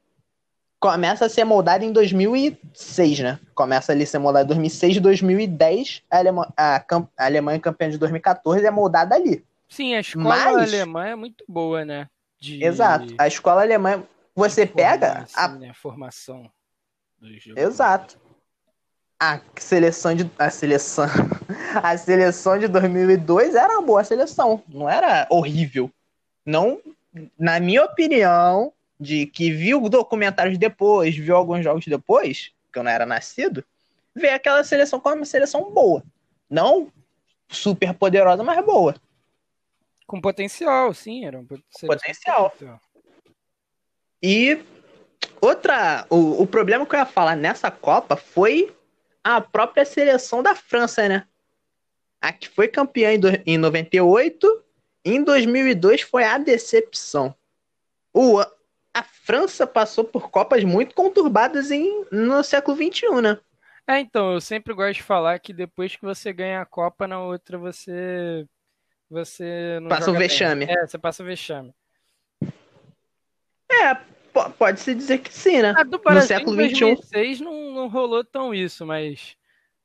começa 0.79 1.25
a 1.25 1.29
ser 1.29 1.43
moldada 1.43 1.83
em 1.83 1.91
2006, 1.91 3.19
né? 3.19 3.39
Começa 3.53 3.91
ali 3.91 4.03
a 4.03 4.07
ser 4.07 4.19
moldada 4.19 4.45
em 4.45 4.47
2006, 4.47 4.99
2010. 5.01 6.03
A, 6.09 6.17
Alema, 6.17 6.53
a, 6.55 6.77
a 6.77 7.25
Alemanha 7.25 7.59
campeã 7.59 7.89
de 7.89 7.97
2014 7.97 8.65
é 8.65 8.71
moldada 8.71 9.15
ali. 9.15 9.43
Sim, 9.67 9.95
a 9.95 9.99
escola 9.99 10.29
Mas... 10.29 10.73
alemã 10.73 11.05
é 11.05 11.15
muito 11.15 11.43
boa, 11.47 11.83
né? 11.83 12.07
De... 12.39 12.63
Exato. 12.63 13.13
A 13.17 13.27
escola 13.27 13.61
alemã 13.61 14.03
você 14.35 14.65
pega 14.65 15.25
a... 15.35 15.47
Né, 15.49 15.69
a 15.69 15.73
formação 15.73 16.49
do 17.19 17.37
jogo. 17.37 17.59
Exato. 17.59 18.17
A 19.19 19.41
seleção 19.57 20.15
de 20.15 20.31
a 20.39 20.49
seleção 20.49 21.05
a 21.83 21.97
seleção 21.97 22.57
de 22.57 22.67
2002 22.69 23.53
era 23.53 23.73
uma 23.73 23.81
boa 23.81 24.03
seleção, 24.03 24.63
não 24.67 24.89
era 24.89 25.27
horrível. 25.29 25.91
Não, 26.45 26.81
na 27.37 27.59
minha 27.59 27.83
opinião, 27.83 28.71
de 28.99 29.25
que 29.25 29.51
viu 29.51 29.89
documentários 29.89 30.57
depois, 30.57 31.15
viu 31.15 31.35
alguns 31.35 31.63
jogos 31.63 31.85
depois, 31.85 32.51
que 32.71 32.79
eu 32.79 32.83
não 32.83 32.91
era 32.91 33.05
nascido, 33.05 33.63
vê 34.15 34.29
aquela 34.29 34.63
seleção 34.63 34.99
como 34.99 35.17
uma 35.17 35.25
seleção 35.25 35.71
boa. 35.71 36.03
Não 36.49 36.91
super 37.49 37.93
poderosa, 37.93 38.43
mas 38.43 38.63
boa. 38.65 38.95
Com 40.09 40.19
potencial, 40.19 40.91
sim, 40.91 41.23
era 41.23 41.37
um 41.37 41.45
potencial. 41.45 42.49
potencial. 42.49 42.81
E 44.23 44.59
outra, 45.39 46.07
o, 46.09 46.41
o 46.41 46.47
problema 46.47 46.83
que 46.83 46.95
eu 46.95 46.99
ia 46.99 47.05
falar 47.05 47.35
nessa 47.35 47.69
Copa 47.69 48.15
foi 48.15 48.75
a 49.23 49.39
própria 49.39 49.85
seleção 49.85 50.41
da 50.41 50.55
França, 50.55 51.07
né? 51.07 51.27
A 52.19 52.33
que 52.33 52.49
foi 52.49 52.67
campeã 52.67 53.13
em, 53.13 53.19
do, 53.19 53.27
em 53.45 53.55
98, 53.55 54.63
em 55.05 55.23
2002 55.23 56.01
foi 56.01 56.23
a 56.23 56.39
decepção. 56.39 57.35
O, 58.11 58.39
a 58.91 59.03
França 59.03 59.67
passou 59.67 60.03
por 60.03 60.31
Copas 60.31 60.63
muito 60.63 60.95
conturbadas 60.95 61.69
em, 61.69 62.03
no 62.11 62.43
século 62.43 62.75
XXI, 62.75 63.21
né? 63.21 63.39
É, 63.87 63.99
então, 63.99 64.33
eu 64.33 64.41
sempre 64.41 64.73
gosto 64.73 64.95
de 64.95 65.03
falar 65.03 65.37
que 65.37 65.53
depois 65.53 65.95
que 65.95 66.01
você 66.01 66.33
ganha 66.33 66.61
a 66.61 66.65
Copa, 66.65 67.07
na 67.07 67.21
outra 67.21 67.59
você. 67.59 68.47
Você. 69.09 69.79
Passa 69.87 70.11
o 70.11 70.13
vexame. 70.13 70.65
Bem. 70.65 70.75
É, 70.77 70.87
você 70.87 70.97
passa 70.97 71.23
o 71.23 71.25
vexame. 71.25 71.73
É, 73.71 73.95
pode-se 74.57 74.93
dizer 74.93 75.19
que 75.19 75.33
sim, 75.33 75.61
né? 75.61 75.73
A 75.77 75.83
do 75.83 75.99
Brasil, 75.99 76.21
no 76.21 76.27
século 76.27 76.55
XXI. 76.55 76.79
2006 76.79 77.41
não, 77.41 77.71
não 77.71 77.87
rolou 77.87 78.23
tão 78.23 78.53
isso, 78.53 78.85
mas 78.85 79.35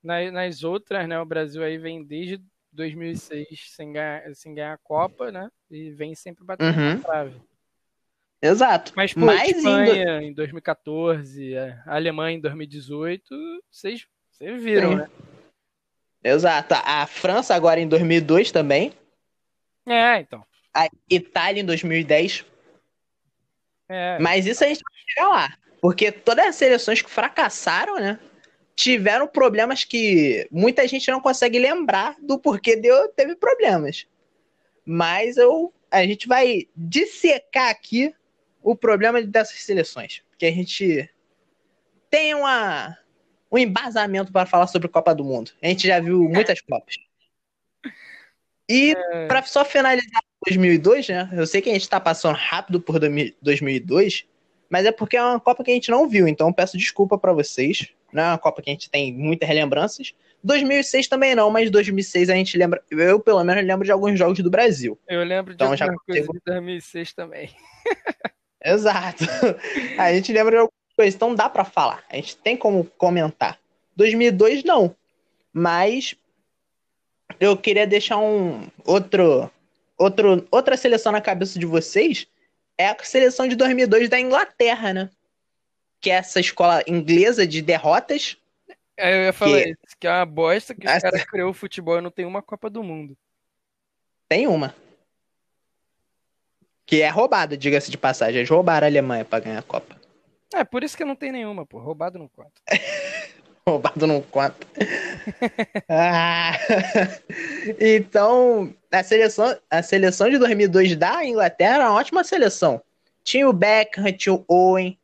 nas, 0.02 0.32
nas 0.32 0.64
outras, 0.64 1.08
né? 1.08 1.18
O 1.18 1.24
Brasil 1.24 1.62
aí 1.62 1.78
vem 1.78 2.04
desde 2.04 2.42
2006 2.72 3.46
sem 3.68 3.92
ganhar, 3.92 4.34
sem 4.34 4.54
ganhar 4.54 4.74
a 4.74 4.78
Copa, 4.78 5.30
né? 5.30 5.48
E 5.70 5.90
vem 5.90 6.14
sempre 6.14 6.44
batendo 6.44 6.76
uhum. 6.76 6.94
na 6.94 7.00
trave. 7.00 7.40
Exato. 8.42 8.92
Mas, 8.94 9.14
pô, 9.14 9.20
Mas 9.20 9.56
Espanha 9.56 10.18
indo... 10.18 10.26
em 10.26 10.34
2014, 10.34 11.56
a 11.56 11.94
Alemanha 11.94 12.36
em 12.36 12.40
2018, 12.40 13.24
vocês, 13.70 14.06
vocês 14.30 14.62
viram, 14.62 14.90
Sim. 14.90 14.96
né? 14.96 15.10
Exato. 16.22 16.74
A 16.74 17.06
França 17.06 17.54
agora 17.54 17.80
em 17.80 17.88
2002 17.88 18.50
também. 18.50 18.92
É, 19.86 20.20
então. 20.20 20.44
A 20.72 20.88
Itália 21.08 21.60
em 21.60 21.64
2010. 21.64 22.44
É. 23.88 24.18
Mas 24.18 24.46
isso 24.46 24.64
a 24.64 24.66
gente 24.66 24.82
vai 24.82 25.00
chegar 25.06 25.28
lá. 25.28 25.58
Porque 25.80 26.10
todas 26.10 26.46
as 26.46 26.56
seleções 26.56 27.02
que 27.02 27.10
fracassaram, 27.10 27.96
né? 27.96 28.18
Tiveram 28.74 29.26
problemas 29.26 29.84
que 29.84 30.48
muita 30.50 30.88
gente 30.88 31.10
não 31.10 31.20
consegue 31.20 31.58
lembrar 31.58 32.16
do 32.20 32.38
porquê 32.38 32.74
deu, 32.74 33.08
teve 33.08 33.36
problemas. 33.36 34.06
Mas 34.84 35.36
eu, 35.36 35.72
a 35.90 36.04
gente 36.04 36.26
vai 36.26 36.66
dissecar 36.74 37.70
aqui 37.70 38.14
o 38.62 38.74
problema 38.74 39.22
dessas 39.22 39.60
seleções. 39.62 40.22
Que 40.38 40.46
a 40.46 40.50
gente 40.50 41.08
tem 42.10 42.34
uma, 42.34 42.98
um 43.50 43.58
embasamento 43.58 44.32
para 44.32 44.46
falar 44.46 44.66
sobre 44.66 44.88
Copa 44.88 45.14
do 45.14 45.24
Mundo. 45.24 45.52
A 45.62 45.66
gente 45.68 45.86
já 45.86 46.00
viu 46.00 46.22
muitas 46.28 46.60
Copas. 46.60 46.96
E 48.68 48.94
é... 48.96 49.26
para 49.26 49.42
só 49.42 49.64
finalizar 49.64 50.22
2002, 50.46 51.08
né? 51.08 51.28
Eu 51.32 51.46
sei 51.46 51.60
que 51.60 51.70
a 51.70 51.72
gente 51.72 51.82
está 51.82 52.00
passando 52.00 52.36
rápido 52.36 52.80
por 52.80 52.98
2002, 53.40 54.26
mas 54.68 54.86
é 54.86 54.92
porque 54.92 55.16
é 55.16 55.22
uma 55.22 55.40
Copa 55.40 55.62
que 55.62 55.70
a 55.70 55.74
gente 55.74 55.90
não 55.90 56.08
viu, 56.08 56.26
então 56.26 56.52
peço 56.52 56.76
desculpa 56.76 57.18
para 57.18 57.32
vocês. 57.32 57.88
Não 58.12 58.22
é 58.22 58.28
uma 58.28 58.38
Copa 58.38 58.62
que 58.62 58.70
a 58.70 58.72
gente 58.72 58.90
tem 58.90 59.12
muitas 59.12 59.48
lembranças. 59.48 60.14
2006 60.42 61.08
também 61.08 61.34
não, 61.34 61.50
mas 61.50 61.70
2006 61.70 62.28
a 62.28 62.34
gente 62.34 62.56
lembra. 62.58 62.82
Eu, 62.90 63.18
pelo 63.18 63.42
menos, 63.42 63.64
lembro 63.64 63.84
de 63.84 63.90
alguns 63.90 64.18
jogos 64.18 64.38
do 64.38 64.50
Brasil. 64.50 64.98
Eu 65.08 65.24
lembro 65.24 65.54
de 65.54 65.62
então, 65.62 65.74
já 65.74 65.86
coisa 65.86 66.28
de 66.30 66.40
2006 66.44 67.12
também. 67.14 67.50
Exato. 68.62 69.24
A 69.98 70.12
gente 70.12 70.32
lembra 70.32 70.52
de 70.52 70.56
algumas 70.58 70.94
coisas, 70.94 71.14
então 71.14 71.34
dá 71.34 71.48
para 71.48 71.64
falar. 71.64 72.04
A 72.10 72.16
gente 72.16 72.36
tem 72.36 72.56
como 72.56 72.84
comentar. 72.96 73.58
2002 73.96 74.64
não, 74.64 74.94
mas 75.52 76.14
eu 77.40 77.56
queria 77.56 77.86
deixar 77.86 78.18
um 78.18 78.68
outro, 78.84 79.50
outro 79.96 80.46
outra 80.50 80.76
seleção 80.76 81.12
na 81.12 81.20
cabeça 81.20 81.58
de 81.58 81.66
vocês. 81.66 82.26
É 82.76 82.88
a 82.88 82.96
seleção 83.02 83.46
de 83.46 83.54
2002 83.54 84.08
da 84.08 84.18
Inglaterra, 84.18 84.92
né? 84.92 85.10
Que 86.00 86.10
é 86.10 86.14
essa 86.14 86.40
escola 86.40 86.82
inglesa 86.86 87.46
de 87.46 87.62
derrotas. 87.62 88.36
É, 88.96 89.12
eu 89.14 89.22
ia 89.24 89.32
falar 89.32 89.62
que... 89.62 89.68
isso, 89.70 89.96
que 89.98 90.06
é 90.06 90.10
uma 90.10 90.26
bosta 90.26 90.74
que 90.74 90.86
os 90.86 90.92
essa... 90.92 91.02
caras 91.02 91.24
criou 91.24 91.50
o 91.50 91.54
futebol 91.54 91.98
e 91.98 92.00
não 92.00 92.10
tem 92.10 92.24
uma 92.24 92.42
Copa 92.42 92.68
do 92.68 92.82
Mundo. 92.82 93.16
Tem 94.28 94.46
uma. 94.46 94.74
Que 96.86 97.00
é 97.00 97.08
roubada, 97.08 97.56
diga-se 97.56 97.90
de 97.90 97.98
passagem. 97.98 98.38
Eles 98.38 98.50
roubaram 98.50 98.86
a 98.86 98.90
Alemanha 98.90 99.24
pra 99.24 99.40
ganhar 99.40 99.58
a 99.58 99.62
Copa. 99.62 99.96
É, 100.52 100.62
por 100.62 100.84
isso 100.84 100.96
que 100.96 101.04
não 101.04 101.16
tem 101.16 101.32
nenhuma, 101.32 101.66
pô. 101.66 101.78
Roubado 101.78 102.18
não 102.18 102.28
conta. 102.28 102.52
roubado 103.68 104.06
não 104.06 104.20
conta. 104.20 104.66
ah, 105.88 106.52
então, 107.80 108.74
a 108.92 109.02
seleção, 109.02 109.58
a 109.70 109.82
seleção 109.82 110.28
de 110.28 110.38
2002 110.38 110.96
da 110.96 111.24
Inglaterra 111.24 111.76
era 111.76 111.90
uma 111.90 111.98
ótima 111.98 112.22
seleção. 112.22 112.82
Tinha 113.22 113.48
o 113.48 113.52
Beckham, 113.52 114.12
tinha 114.12 114.34
o 114.34 114.44
Owen, 114.46 114.98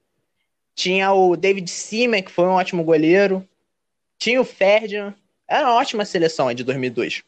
tinha 0.74 1.12
o 1.12 1.36
David 1.36 1.70
Seaman, 1.70 2.22
que 2.22 2.30
foi 2.30 2.44
um 2.44 2.52
ótimo 2.52 2.84
goleiro. 2.84 3.46
Tinha 4.18 4.40
o 4.40 4.44
Ferdinand. 4.44 5.14
Era 5.48 5.66
uma 5.66 5.76
ótima 5.76 6.04
seleção 6.04 6.52
de 6.52 6.62
2002. 6.62 7.22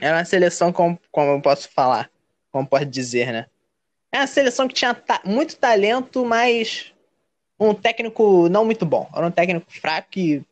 Era 0.00 0.18
uma 0.18 0.24
seleção, 0.24 0.72
como, 0.72 0.98
como 1.12 1.30
eu 1.30 1.40
posso 1.40 1.68
falar, 1.68 2.10
como 2.50 2.66
pode 2.66 2.86
dizer, 2.86 3.32
né? 3.32 3.46
É 4.10 4.18
uma 4.18 4.26
seleção 4.26 4.66
que 4.66 4.74
tinha 4.74 4.92
ta 4.92 5.20
muito 5.24 5.56
talento, 5.56 6.24
mas 6.24 6.92
um 7.58 7.74
técnico 7.74 8.48
não 8.48 8.64
muito 8.64 8.84
bom. 8.84 9.08
Era 9.14 9.26
um 9.26 9.30
técnico 9.30 9.70
fraco 9.70 10.08
que 10.10 10.42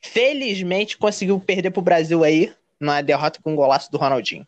felizmente 0.00 0.96
conseguiu 0.96 1.38
perder 1.40 1.70
pro 1.70 1.82
Brasil 1.82 2.24
aí 2.24 2.52
na 2.80 3.00
derrota 3.00 3.40
com 3.42 3.52
o 3.52 3.56
golaço 3.56 3.90
do 3.90 3.98
Ronaldinho. 3.98 4.46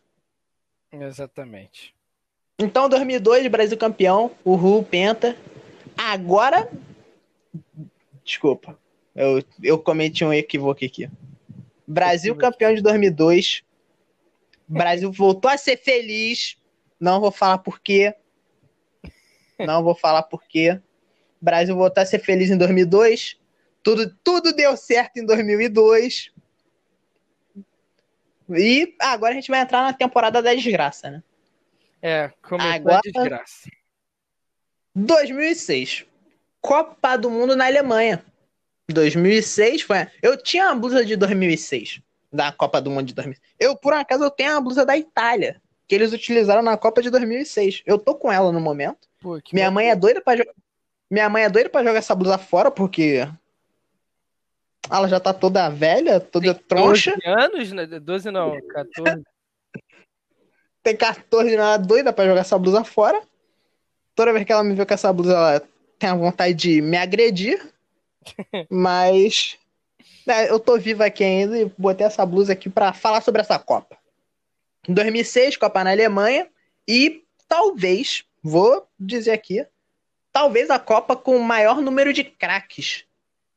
Exatamente. 0.91 1.93
Então, 2.59 2.87
2002, 2.89 3.47
Brasil 3.47 3.77
campeão, 3.77 4.31
o 4.43 4.55
Ru 4.55 4.83
Penta. 4.83 5.35
Agora, 5.97 6.69
desculpa, 8.23 8.77
eu, 9.15 9.43
eu 9.63 9.79
cometi 9.79 10.23
um 10.23 10.33
equívoco 10.33 10.85
aqui. 10.85 11.09
Brasil 11.87 12.35
campeão 12.35 12.73
de 12.73 12.81
2002. 12.81 13.63
Brasil 14.67 15.11
voltou 15.13 15.49
a 15.49 15.57
ser 15.57 15.77
feliz. 15.77 16.57
Não 16.99 17.19
vou 17.19 17.31
falar 17.31 17.57
por 17.57 17.79
quê. 17.79 18.13
Não 19.59 19.83
vou 19.83 19.95
falar 19.95 20.23
por 20.23 20.43
quê. 20.43 20.79
Brasil 21.41 21.75
voltou 21.75 22.01
a 22.01 22.05
ser 22.05 22.19
feliz 22.19 22.49
em 22.49 22.57
2002. 22.57 23.37
Tudo, 23.81 24.15
tudo 24.23 24.53
deu 24.53 24.77
certo 24.77 25.17
em 25.17 25.25
2002. 25.25 26.31
E 28.49 28.95
agora 28.99 29.31
a 29.31 29.35
gente 29.35 29.49
vai 29.49 29.61
entrar 29.61 29.81
na 29.81 29.93
temporada 29.93 30.41
da 30.41 30.53
desgraça, 30.53 31.09
né? 31.09 31.23
É, 32.01 32.31
começou 32.41 32.71
agora, 32.71 32.97
a 32.97 33.01
desgraça. 33.01 33.69
2006. 34.95 36.05
Copa 36.59 37.15
do 37.17 37.29
Mundo 37.29 37.55
na 37.55 37.65
Alemanha. 37.65 38.23
2006 38.89 39.81
foi. 39.83 40.07
Eu 40.21 40.37
tinha 40.37 40.65
uma 40.65 40.75
blusa 40.75 41.05
de 41.05 41.15
2006 41.15 42.01
da 42.31 42.51
Copa 42.51 42.81
do 42.81 42.91
Mundo 42.91 43.07
de 43.07 43.13
2006. 43.13 43.41
Eu 43.59 43.75
por 43.75 43.93
acaso 43.93 44.23
eu 44.23 44.31
tenho 44.31 44.55
a 44.55 44.61
blusa 44.61 44.85
da 44.85 44.97
Itália 44.97 45.61
que 45.87 45.95
eles 45.95 46.13
utilizaram 46.13 46.61
na 46.61 46.77
Copa 46.77 47.01
de 47.01 47.09
2006. 47.09 47.83
Eu 47.85 47.97
tô 47.97 48.15
com 48.15 48.31
ela 48.31 48.51
no 48.51 48.61
momento. 48.61 49.09
Pô, 49.19 49.39
Minha 49.51 49.69
mãe 49.69 49.89
é 49.89 49.95
doida 49.95 50.21
para 50.21 50.45
minha 51.11 51.27
mãe 51.27 51.43
é 51.43 51.49
doida 51.49 51.69
pra 51.69 51.83
jogar 51.83 51.99
essa 51.99 52.15
blusa 52.15 52.37
fora, 52.37 52.71
porque 52.71 53.27
ela 54.89 55.09
já 55.09 55.19
tá 55.19 55.33
toda 55.33 55.69
velha, 55.69 56.21
toda 56.21 56.53
Tem 56.53 56.63
troncha. 56.63 57.11
12 57.11 57.27
anos, 57.27 57.71
né? 57.73 57.85
12 57.99 58.31
não, 58.31 58.57
14. 58.67 59.23
Tem 60.81 60.95
14 60.95 61.53
ela 61.53 61.73
é 61.73 61.77
doida 61.77 62.13
pra 62.13 62.25
jogar 62.25 62.39
essa 62.39 62.57
blusa 62.57 62.85
fora. 62.85 63.21
Toda 64.15 64.31
vez 64.31 64.45
que 64.45 64.53
ela 64.53 64.63
me 64.63 64.73
vê 64.73 64.85
com 64.85 64.93
essa 64.93 65.11
blusa, 65.11 65.33
ela 65.33 65.63
tem 65.99 66.09
a 66.09 66.15
vontade 66.15 66.53
de 66.53 66.81
me 66.81 66.95
agredir. 66.95 67.61
Mas 68.71 69.57
né, 70.25 70.49
eu 70.49 70.59
tô 70.59 70.77
viva 70.77 71.05
aqui 71.05 71.25
ainda 71.25 71.59
e 71.59 71.65
botei 71.77 72.07
essa 72.07 72.25
blusa 72.25 72.53
aqui 72.53 72.69
para 72.69 72.93
falar 72.93 73.19
sobre 73.21 73.41
essa 73.41 73.59
Copa. 73.59 73.97
Em 74.87 74.93
2006, 74.93 75.57
Copa 75.57 75.83
na 75.83 75.91
Alemanha. 75.91 76.47
E 76.87 77.23
talvez, 77.49 78.23
vou 78.41 78.87
dizer 78.97 79.31
aqui, 79.31 79.65
talvez 80.31 80.69
a 80.69 80.79
Copa 80.79 81.15
com 81.15 81.35
o 81.35 81.43
maior 81.43 81.81
número 81.81 82.13
de 82.13 82.23
craques 82.23 83.05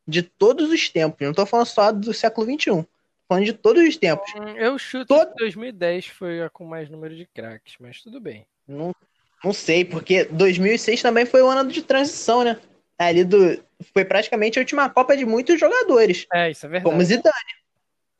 de 0.06 0.22
todos 0.22 0.70
os 0.70 0.88
tempos. 0.88 1.20
Não 1.20 1.30
estou 1.30 1.46
falando 1.46 1.66
só 1.66 1.92
do 1.92 2.12
século 2.12 2.46
XXI. 2.46 2.86
Falando 3.26 3.44
de 3.44 3.52
todos 3.54 3.82
os 3.82 3.96
tempos. 3.96 4.30
Hum, 4.36 4.56
eu 4.56 4.78
chuto 4.78 5.06
Todo... 5.06 5.32
que 5.32 5.38
2010 5.38 6.06
foi 6.08 6.42
a 6.42 6.50
com 6.50 6.64
mais 6.64 6.90
número 6.90 7.16
de 7.16 7.26
craques, 7.26 7.74
mas 7.80 8.02
tudo 8.02 8.20
bem. 8.20 8.46
Não, 8.68 8.94
não 9.42 9.52
sei, 9.52 9.84
porque 9.84 10.24
2006 10.24 11.00
também 11.00 11.24
foi 11.24 11.42
o 11.42 11.48
ano 11.48 11.70
de 11.70 11.82
transição, 11.82 12.44
né? 12.44 12.58
Ali 12.98 13.24
do 13.24 13.62
foi 13.92 14.04
praticamente 14.04 14.58
a 14.58 14.62
última 14.62 14.88
Copa 14.88 15.16
de 15.16 15.24
muitos 15.24 15.58
jogadores. 15.58 16.26
É, 16.32 16.50
isso 16.50 16.66
é 16.66 16.68
verdade. 16.68 16.90
Como 16.90 17.04
Zidane. 17.04 17.34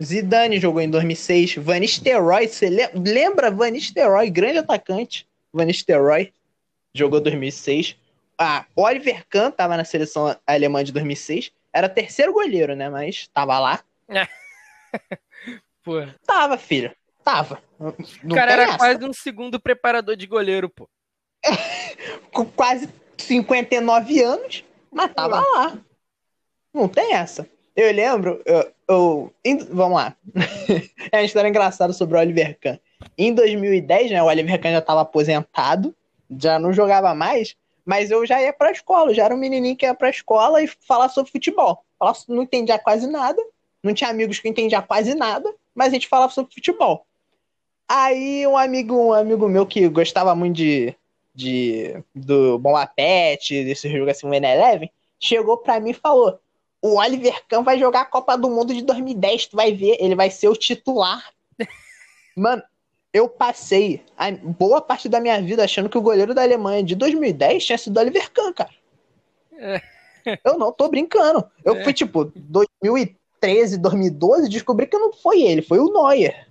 Zidane 0.02 0.58
jogou 0.58 0.80
em 0.80 0.90
2006. 0.90 1.56
Van 1.56 1.78
Nistelrooy, 1.78 2.48
você 2.48 2.68
lembra 2.94 3.50
Van 3.50 3.70
Nistelrooy, 3.70 4.30
grande 4.30 4.58
atacante? 4.58 5.26
Van 5.52 5.64
Nistelrooy 5.64 6.32
jogou 6.94 7.20
2006 7.20 7.96
ah, 8.38 8.64
Oliver 8.74 9.24
Kahn 9.28 9.50
tava 9.50 9.76
na 9.76 9.84
seleção 9.84 10.36
alemã 10.46 10.82
de 10.82 10.92
2006. 10.92 11.52
Era 11.72 11.88
terceiro 11.88 12.32
goleiro, 12.32 12.74
né? 12.74 12.88
Mas 12.88 13.28
tava 13.28 13.58
lá. 13.58 13.82
pô. 15.82 16.06
Tava, 16.26 16.56
filho. 16.56 16.94
Tava. 17.22 17.62
o 17.78 18.34
cara 18.34 18.52
era 18.52 18.62
essa. 18.64 18.78
quase 18.78 19.04
um 19.04 19.12
segundo 19.12 19.58
preparador 19.58 20.16
de 20.16 20.26
goleiro, 20.26 20.68
pô. 20.68 20.88
Com 22.32 22.44
quase 22.44 22.88
59 23.16 24.22
anos, 24.22 24.64
mas 24.90 25.12
tava 25.14 25.42
pô. 25.42 25.52
lá. 25.52 25.78
Não 26.72 26.88
tem 26.88 27.14
essa. 27.14 27.48
Eu 27.76 27.92
lembro, 27.92 28.40
eu, 28.44 28.72
eu, 28.88 29.34
vamos 29.70 29.96
lá. 29.96 30.16
é 31.10 31.18
uma 31.18 31.24
história 31.24 31.48
engraçada 31.48 31.92
sobre 31.92 32.16
o 32.16 32.20
Oliver 32.20 32.56
Kahn. 32.60 32.78
Em 33.18 33.34
2010, 33.34 34.12
né, 34.12 34.22
o 34.22 34.26
Oliver 34.26 34.60
Kahn 34.60 34.72
já 34.72 34.78
estava 34.78 35.00
aposentado, 35.00 35.94
já 36.38 36.58
não 36.58 36.72
jogava 36.72 37.14
mais, 37.14 37.56
mas 37.84 38.10
eu 38.10 38.24
já 38.24 38.40
ia 38.40 38.52
pra 38.52 38.72
escola, 38.72 39.12
já 39.12 39.24
era 39.24 39.34
um 39.34 39.38
menininho 39.38 39.76
que 39.76 39.84
ia 39.84 39.94
pra 39.94 40.10
escola 40.10 40.62
e 40.62 40.66
falar 40.66 41.08
sobre 41.08 41.30
futebol. 41.30 41.84
Falar, 41.98 42.14
não 42.28 42.42
entendia 42.42 42.78
quase 42.78 43.06
nada, 43.06 43.42
não 43.82 43.92
tinha 43.92 44.10
amigos 44.10 44.38
que 44.38 44.48
entendiam 44.48 44.82
quase 44.82 45.14
nada, 45.14 45.52
mas 45.74 45.88
a 45.88 45.90
gente 45.90 46.08
falava 46.08 46.32
sobre 46.32 46.54
futebol. 46.54 47.06
Aí 47.88 48.46
um 48.46 48.56
amigo, 48.56 48.94
um 48.94 49.12
amigo 49.12 49.48
meu 49.48 49.66
que 49.66 49.88
gostava 49.88 50.34
muito 50.34 50.56
de, 50.56 50.94
de 51.34 52.02
do 52.14 52.58
Bomba 52.58 52.86
Pet, 52.86 53.62
desse 53.64 53.90
jogo 53.90 54.10
assim, 54.10 54.26
o 54.26 54.30
N11, 54.30 54.90
chegou 55.20 55.58
pra 55.58 55.78
mim 55.80 55.90
e 55.90 55.94
falou: 55.94 56.40
o 56.80 56.98
Oliver 56.98 57.42
Kahn 57.46 57.62
vai 57.62 57.78
jogar 57.78 58.02
a 58.02 58.06
Copa 58.06 58.36
do 58.36 58.48
Mundo 58.48 58.74
de 58.74 58.82
2010, 58.82 59.46
tu 59.46 59.56
vai 59.56 59.72
ver, 59.72 59.96
ele 60.00 60.14
vai 60.14 60.30
ser 60.30 60.48
o 60.48 60.56
titular. 60.56 61.30
Mano, 62.36 62.62
eu 63.14 63.28
passei 63.28 64.02
boa 64.42 64.80
parte 64.80 65.08
da 65.08 65.20
minha 65.20 65.40
vida 65.40 65.62
achando 65.62 65.88
que 65.88 65.96
o 65.96 66.02
goleiro 66.02 66.34
da 66.34 66.42
Alemanha 66.42 66.82
de 66.82 66.96
2010 66.96 67.64
tinha 67.64 67.78
sido 67.78 67.96
Oliver 67.98 68.28
Kahn, 68.32 68.52
cara. 68.52 68.70
É. 69.56 69.80
Eu 70.42 70.58
não 70.58 70.72
tô 70.72 70.88
brincando. 70.88 71.48
Eu 71.64 71.76
É. 71.76 71.84
fui, 71.84 71.92
tipo, 71.92 72.24
2013, 72.34 73.78
2012, 73.78 74.48
descobri 74.48 74.88
que 74.88 74.98
não 74.98 75.12
foi 75.12 75.42
ele, 75.42 75.62
foi 75.62 75.78
o 75.78 75.92
Neuer. 75.92 76.48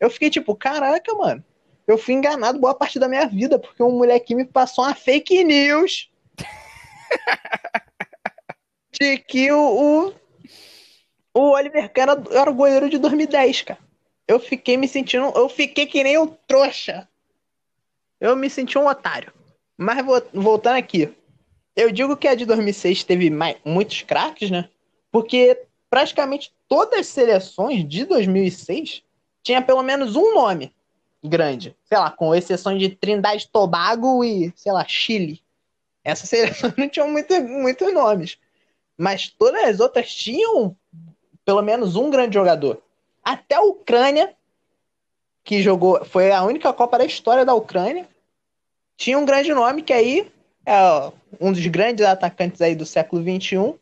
Eu 0.00 0.08
fiquei 0.08 0.30
tipo, 0.30 0.56
caraca, 0.56 1.12
mano. 1.14 1.44
Eu 1.86 1.98
fui 1.98 2.14
enganado 2.14 2.58
boa 2.58 2.74
parte 2.74 2.98
da 2.98 3.08
minha 3.08 3.26
vida, 3.26 3.58
porque 3.58 3.82
um 3.82 3.98
moleque 3.98 4.34
me 4.34 4.46
passou 4.46 4.84
uma 4.84 4.94
fake 4.94 5.44
news 5.44 6.10
de 8.98 9.18
que 9.18 9.52
o, 9.52 9.58
o, 9.58 10.14
o 11.34 11.50
Oliver 11.50 11.92
Kahn 11.92 12.02
era, 12.02 12.22
era 12.30 12.50
o 12.50 12.54
goleiro 12.54 12.88
de 12.88 12.96
2010, 12.98 13.62
cara. 13.62 13.91
Eu 14.26 14.38
fiquei 14.38 14.76
me 14.76 14.88
sentindo. 14.88 15.32
Eu 15.34 15.48
fiquei 15.48 15.86
que 15.86 16.02
nem 16.02 16.18
um 16.18 16.26
trouxa. 16.46 17.08
Eu 18.20 18.36
me 18.36 18.48
senti 18.48 18.78
um 18.78 18.86
otário. 18.86 19.32
Mas 19.76 20.04
vo- 20.04 20.22
voltando 20.32 20.76
aqui. 20.76 21.12
Eu 21.74 21.90
digo 21.90 22.16
que 22.16 22.28
a 22.28 22.34
de 22.34 22.44
2006 22.44 23.02
teve 23.04 23.30
mai- 23.30 23.56
muitos 23.64 24.02
craques, 24.02 24.50
né? 24.50 24.68
Porque 25.10 25.62
praticamente 25.90 26.52
todas 26.68 27.00
as 27.00 27.06
seleções 27.08 27.86
de 27.88 28.04
2006 28.04 29.02
tinha 29.42 29.60
pelo 29.60 29.82
menos 29.82 30.14
um 30.16 30.34
nome 30.34 30.72
grande. 31.22 31.74
Sei 31.84 31.98
lá, 31.98 32.10
com 32.10 32.34
exceção 32.34 32.76
de 32.76 32.90
Trindade 32.90 33.48
Tobago 33.48 34.22
e, 34.24 34.52
sei 34.56 34.72
lá, 34.72 34.84
Chile. 34.86 35.42
Essas 36.04 36.28
seleções 36.28 36.74
não 36.76 36.88
tinham 36.88 37.08
muito, 37.10 37.34
muitos 37.42 37.92
nomes. 37.92 38.38
Mas 38.96 39.28
todas 39.28 39.64
as 39.64 39.80
outras 39.80 40.14
tinham 40.14 40.76
pelo 41.44 41.62
menos 41.62 41.96
um 41.96 42.10
grande 42.10 42.34
jogador. 42.34 42.80
Até 43.22 43.54
a 43.56 43.62
Ucrânia, 43.62 44.34
que 45.44 45.62
jogou, 45.62 46.04
foi 46.04 46.30
a 46.32 46.42
única 46.42 46.72
Copa 46.72 46.98
da 46.98 47.04
história 47.04 47.44
da 47.44 47.54
Ucrânia, 47.54 48.08
tinha 48.96 49.18
um 49.18 49.24
grande 49.24 49.52
nome 49.52 49.82
que 49.82 49.92
aí 49.92 50.30
é 50.64 50.76
um 51.40 51.52
dos 51.52 51.66
grandes 51.66 52.04
atacantes 52.04 52.60
aí 52.60 52.74
do 52.74 52.86
século 52.86 53.22
XXI. 53.22 53.74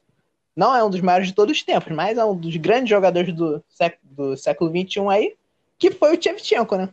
Não 0.57 0.75
é 0.75 0.83
um 0.83 0.91
dos 0.91 1.01
maiores 1.01 1.29
de 1.29 1.35
todos 1.35 1.57
os 1.57 1.63
tempos, 1.63 1.93
mas 1.93 2.19
é 2.19 2.25
um 2.25 2.37
dos 2.37 2.57
grandes 2.57 2.91
jogadores 2.91 3.35
do, 3.35 3.63
sé- 3.69 3.99
do 4.03 4.37
século 4.37 4.71
XXI 4.71 5.09
aí, 5.09 5.37
que 5.79 5.91
foi 5.91 6.17
o 6.17 6.23
Shevchenko, 6.23 6.77
né? 6.77 6.89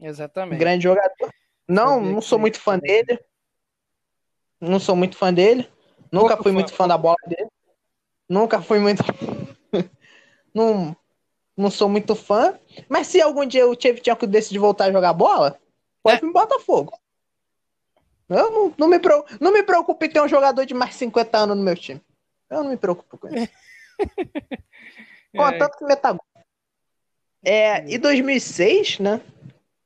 Um 0.00 0.06
Exatamente. 0.06 0.58
grande 0.58 0.84
jogador. 0.84 1.30
Não, 1.68 2.00
não 2.00 2.20
sou 2.20 2.38
muito 2.38 2.60
fã 2.60 2.78
dele. 2.78 3.18
Não 4.60 4.78
sou 4.78 4.96
muito 4.96 5.16
fã 5.16 5.32
dele. 5.32 5.68
Nunca 6.10 6.36
fui 6.36 6.52
muito 6.52 6.72
fã 6.72 6.86
da 6.86 6.96
bola 6.96 7.16
dele. 7.26 7.48
Nunca 8.28 8.60
fui 8.60 8.78
muito. 8.78 9.02
não, 10.54 10.96
não 11.56 11.70
sou 11.70 11.88
muito 11.88 12.14
fã. 12.14 12.58
Mas 12.88 13.06
se 13.06 13.20
algum 13.20 13.46
dia 13.46 13.66
o 13.66 13.80
Shevchenko 13.80 14.26
decidir 14.26 14.58
voltar 14.58 14.86
a 14.86 14.92
jogar 14.92 15.12
bola, 15.12 15.58
pode 16.02 16.24
me 16.24 16.32
botar 16.32 16.58
fogo. 16.60 16.98
Eu 18.28 18.50
não, 18.50 18.74
não, 18.76 18.88
me, 18.88 19.00
não 19.40 19.52
me 19.52 19.62
preocupo 19.62 20.04
em 20.04 20.10
ter 20.10 20.20
um 20.20 20.28
jogador 20.28 20.66
de 20.66 20.74
mais 20.74 20.90
de 20.90 20.96
50 20.96 21.38
anos 21.38 21.56
no 21.56 21.62
meu 21.62 21.76
time. 21.76 22.00
Eu 22.50 22.62
não 22.62 22.70
me 22.70 22.76
preocupo 22.76 23.16
com 23.16 23.28
isso. 23.28 23.48
Contanto 25.34 25.78
que 25.78 25.84
meta 25.84 26.12
gol. 26.12 26.20
É, 27.44 27.88
e 27.88 27.98
2006, 27.98 28.98
né? 28.98 29.20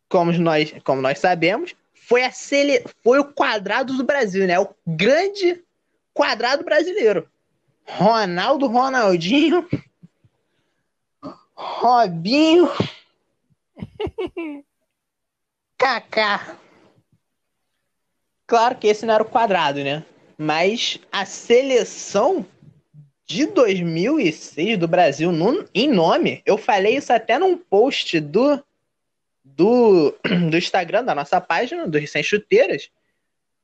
Como 0.08 0.32
nós, 0.32 0.72
como 0.82 1.02
nós 1.02 1.18
sabemos, 1.18 1.74
foi, 1.94 2.24
a 2.24 2.32
sele... 2.32 2.82
foi 3.02 3.18
o 3.18 3.24
quadrado 3.24 3.96
do 3.96 4.04
Brasil, 4.04 4.46
né? 4.46 4.58
O 4.58 4.74
grande 4.86 5.62
quadrado 6.14 6.64
brasileiro. 6.64 7.28
Ronaldo, 7.86 8.66
Ronaldinho, 8.66 9.68
Robinho, 11.62 12.70
Kaká. 15.76 16.56
Claro 18.46 18.76
que 18.76 18.86
esse 18.86 19.04
não 19.04 19.14
era 19.14 19.22
o 19.22 19.28
quadrado, 19.28 19.84
né? 19.84 20.02
Mas 20.38 20.98
a 21.12 21.26
seleção 21.26 22.46
de 23.26 23.44
2006 23.46 24.78
do 24.78 24.88
Brasil 24.88 25.30
no- 25.30 25.68
em 25.74 25.86
nome, 25.86 26.42
eu 26.46 26.56
falei 26.56 26.96
isso 26.96 27.12
até 27.12 27.38
num 27.38 27.58
post 27.58 28.18
do, 28.18 28.64
do, 29.44 30.14
do 30.50 30.56
Instagram, 30.56 31.04
da 31.04 31.14
nossa 31.14 31.40
página, 31.42 31.86
do 31.86 32.06
Sem 32.06 32.22
Chuteiras, 32.22 32.90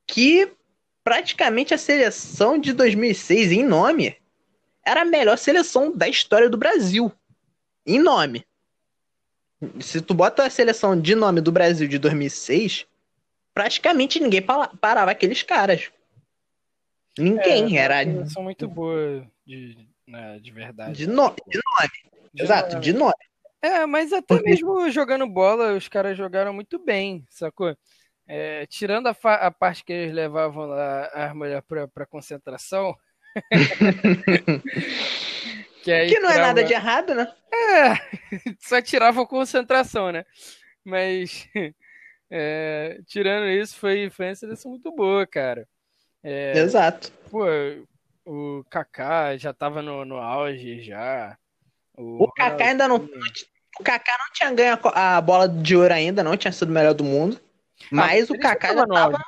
que 0.05 0.51
praticamente 1.03 1.73
a 1.73 1.77
seleção 1.79 2.59
de 2.59 2.73
2006 2.73 3.51
em 3.51 3.63
nome 3.63 4.15
era 4.85 5.01
a 5.01 5.05
melhor 5.05 5.37
seleção 5.39 5.91
da 5.91 6.07
história 6.07 6.47
do 6.47 6.57
Brasil. 6.57 7.11
Em 7.87 7.99
nome. 7.99 8.45
Se 9.79 10.01
tu 10.01 10.13
bota 10.13 10.45
a 10.45 10.49
seleção 10.49 10.99
de 10.99 11.15
nome 11.15 11.41
do 11.41 11.51
Brasil 11.51 11.87
de 11.87 11.97
2006, 11.97 12.85
praticamente 13.53 14.19
ninguém 14.19 14.41
parava 14.41 15.09
aqueles 15.09 15.41
caras. 15.41 15.89
Ninguém, 17.17 17.77
É, 17.77 17.81
era 17.81 18.03
uma 18.05 18.13
seleção 18.17 18.43
muito 18.43 18.67
boa 18.67 19.25
de, 19.45 19.87
né, 20.05 20.37
de 20.39 20.51
verdade. 20.51 20.93
de, 20.95 21.07
no- 21.07 21.33
de 21.47 21.57
nome. 21.57 21.89
De 22.33 22.43
Exato, 22.43 22.73
nome. 22.73 22.81
de 22.83 22.93
nome. 22.93 23.13
É, 23.59 23.85
mas 23.87 24.13
até 24.13 24.35
Porque- 24.35 24.49
mesmo 24.51 24.87
jogando 24.91 25.25
bola, 25.25 25.73
os 25.73 25.87
caras 25.87 26.15
jogaram 26.15 26.53
muito 26.53 26.77
bem, 26.77 27.25
sacou? 27.29 27.75
É, 28.27 28.67
tirando 28.67 29.07
a, 29.07 29.13
fa- 29.15 29.35
a 29.37 29.49
parte 29.49 29.83
que 29.83 29.91
eles 29.93 30.13
levavam 30.13 30.67
lá 30.67 31.05
as 31.07 31.33
mulheres 31.33 31.63
pra, 31.67 31.87
pra 31.87 32.05
concentração. 32.05 32.95
que 35.87 35.91
aí 35.93 36.09
Que 36.09 36.19
não 36.19 36.29
é 36.29 36.37
nada 36.37 36.63
de 36.63 36.73
errado, 36.73 37.15
né? 37.15 37.33
É, 37.53 37.93
só 38.59 38.81
tirava 38.81 39.21
a 39.21 39.25
concentração, 39.25 40.11
né? 40.11 40.25
Mas 40.83 41.47
é, 42.29 42.99
tirando 43.05 43.47
isso, 43.47 43.77
foi, 43.77 44.09
foi 44.09 44.27
uma 44.27 44.35
seleção 44.35 44.71
muito 44.71 44.91
boa, 44.91 45.25
cara. 45.25 45.65
É, 46.21 46.57
Exato. 46.57 47.09
pô, 47.31 47.45
o 48.25 48.65
Kaká 48.69 49.37
já 49.37 49.53
tava 49.53 49.81
no, 49.81 50.03
no 50.03 50.17
auge 50.17 50.81
já. 50.81 51.37
O 51.95 52.29
Kaká 52.33 52.65
ainda 52.65 52.87
não. 52.87 52.97
O 53.79 53.83
Kaká 53.83 54.17
não 54.19 54.33
tinha 54.33 54.51
ganho 54.51 54.77
a 54.93 55.21
bola 55.21 55.47
de 55.47 55.77
ouro 55.77 55.93
ainda, 55.93 56.21
não 56.21 56.35
tinha 56.35 56.51
sido 56.51 56.69
o 56.69 56.73
melhor 56.73 56.93
do 56.93 57.03
mundo. 57.03 57.39
Mas 57.89 58.29
o 58.29 58.33
ele 58.33 58.43
já 58.43 58.49
Kaká 58.49 58.67
tava 58.75 58.79
já 58.79 58.93
tava, 58.93 59.19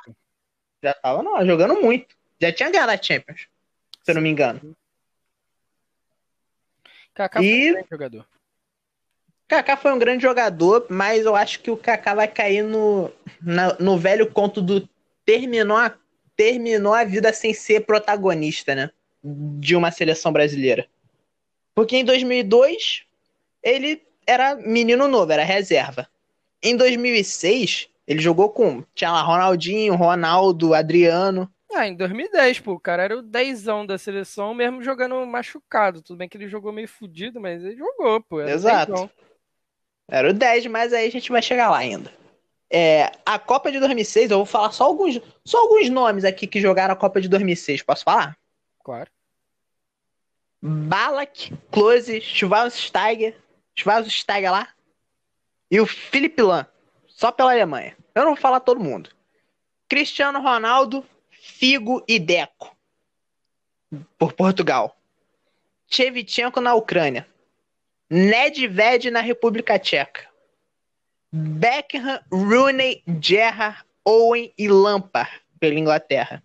já 0.82 0.94
tava 0.94 1.22
não, 1.22 1.46
jogando 1.46 1.80
muito. 1.80 2.14
Já 2.38 2.52
tinha 2.52 2.70
ganhado 2.70 2.92
a 2.92 3.02
Champions, 3.02 3.48
se 4.02 4.10
eu 4.10 4.14
não 4.14 4.22
me 4.22 4.28
engano. 4.28 4.76
Kaká 7.20 7.40
foi 7.40 7.46
E- 7.48 7.70
um 7.70 7.72
grande 7.74 7.88
jogador. 7.90 8.26
Kaká 9.46 9.76
foi 9.76 9.92
um 9.92 9.98
grande 9.98 10.22
jogador, 10.22 10.86
mas 10.88 11.26
eu 11.26 11.34
acho 11.36 11.60
que 11.60 11.70
o 11.70 11.76
Kaká 11.76 12.14
vai 12.14 12.28
cair 12.28 12.62
no, 12.62 13.10
na- 13.42 13.76
no 13.78 13.98
velho 13.98 14.30
conto 14.30 14.62
do 14.62 14.88
terminou 15.24 15.76
a, 15.76 15.94
terminou 16.36 16.94
a 16.94 17.04
vida 17.04 17.32
sem 17.32 17.52
ser 17.52 17.80
protagonista, 17.84 18.74
né? 18.74 18.90
De 19.22 19.76
uma 19.76 19.90
seleção 19.90 20.32
brasileira. 20.32 20.88
Porque 21.74 21.96
em 21.96 22.04
2002 22.04 23.04
ele 23.62 24.02
era 24.26 24.54
menino 24.54 25.06
novo, 25.08 25.30
era 25.32 25.44
reserva. 25.44 26.08
Em 26.62 26.74
2006 26.76 27.88
ele 28.06 28.20
jogou 28.20 28.48
com 28.50 28.82
tinha 28.94 29.12
lá 29.12 29.20
Ronaldinho, 29.20 29.94
Ronaldo, 29.94 30.72
Adriano. 30.74 31.52
Ah, 31.72 31.86
em 31.86 31.94
2010, 31.94 32.60
pô, 32.60 32.72
o 32.72 32.80
cara 32.80 33.04
era 33.04 33.16
o 33.16 33.22
dezão 33.22 33.86
da 33.86 33.96
seleção, 33.96 34.52
mesmo 34.52 34.82
jogando 34.82 35.24
machucado. 35.24 36.02
Tudo 36.02 36.16
bem 36.16 36.28
que 36.28 36.36
ele 36.36 36.48
jogou 36.48 36.72
meio 36.72 36.88
fudido, 36.88 37.40
mas 37.40 37.62
ele 37.62 37.76
jogou, 37.76 38.20
pô. 38.22 38.40
Era 38.40 38.50
Exato. 38.50 39.10
Era 40.08 40.30
o 40.30 40.32
10, 40.32 40.66
mas 40.66 40.92
aí 40.92 41.06
a 41.06 41.10
gente 41.10 41.30
vai 41.30 41.40
chegar 41.40 41.70
lá 41.70 41.78
ainda. 41.78 42.12
É, 42.68 43.12
a 43.24 43.38
Copa 43.38 43.70
de 43.70 43.78
2006, 43.78 44.30
eu 44.30 44.38
vou 44.38 44.46
falar 44.46 44.72
só 44.72 44.84
alguns, 44.84 45.20
só 45.44 45.58
alguns 45.58 45.88
nomes 45.88 46.24
aqui 46.24 46.46
que 46.46 46.60
jogaram 46.60 46.92
a 46.92 46.96
Copa 46.96 47.20
de 47.20 47.28
2006. 47.28 47.82
Posso 47.82 48.04
falar? 48.04 48.36
Claro. 48.82 49.10
Balak, 50.62 51.52
Klose, 51.70 52.20
Schwarzensteiger, 52.20 53.36
Schwarzensteiger 53.74 54.52
lá, 54.52 54.68
e 55.70 55.80
o 55.80 55.86
Felipe 55.86 56.42
Lan, 56.42 56.66
só 57.06 57.32
pela 57.32 57.52
Alemanha. 57.52 57.96
Eu 58.14 58.24
não 58.24 58.34
vou 58.34 58.40
falar 58.40 58.60
todo 58.60 58.80
mundo. 58.80 59.10
Cristiano 59.88 60.40
Ronaldo, 60.40 61.04
Figo 61.50 62.04
e 62.06 62.18
Deco, 62.18 62.74
por 64.16 64.32
Portugal. 64.32 64.96
Shevchenko 65.88 66.60
na 66.60 66.74
Ucrânia. 66.74 67.26
Nedved 68.08 69.10
na 69.10 69.20
República 69.20 69.78
Tcheca. 69.78 70.28
Beckham, 71.32 72.20
Rooney, 72.32 73.02
Gerrard, 73.20 73.84
Owen 74.04 74.52
e 74.56 74.68
Lampard 74.68 75.30
pela 75.58 75.74
Inglaterra. 75.74 76.42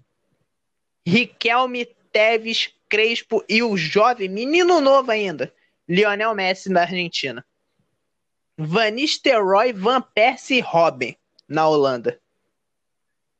Riquelme, 1.08 1.86
Tevez, 2.12 2.74
Crespo 2.89 3.44
e 3.48 3.62
o 3.63 3.78
jovem, 3.78 4.28
menino 4.28 4.82
novo 4.82 5.12
ainda, 5.12 5.54
Lionel 5.88 6.36
Messi 6.36 6.70
da 6.72 6.82
Argentina. 6.82 7.46
Van 8.58 8.91
Nistelrooy, 8.91 9.72
Van 9.72 10.02
Persie 10.02 10.58
e 10.58 10.62
Robin 10.62 11.15
na 11.48 11.68
Holanda. 11.68 12.20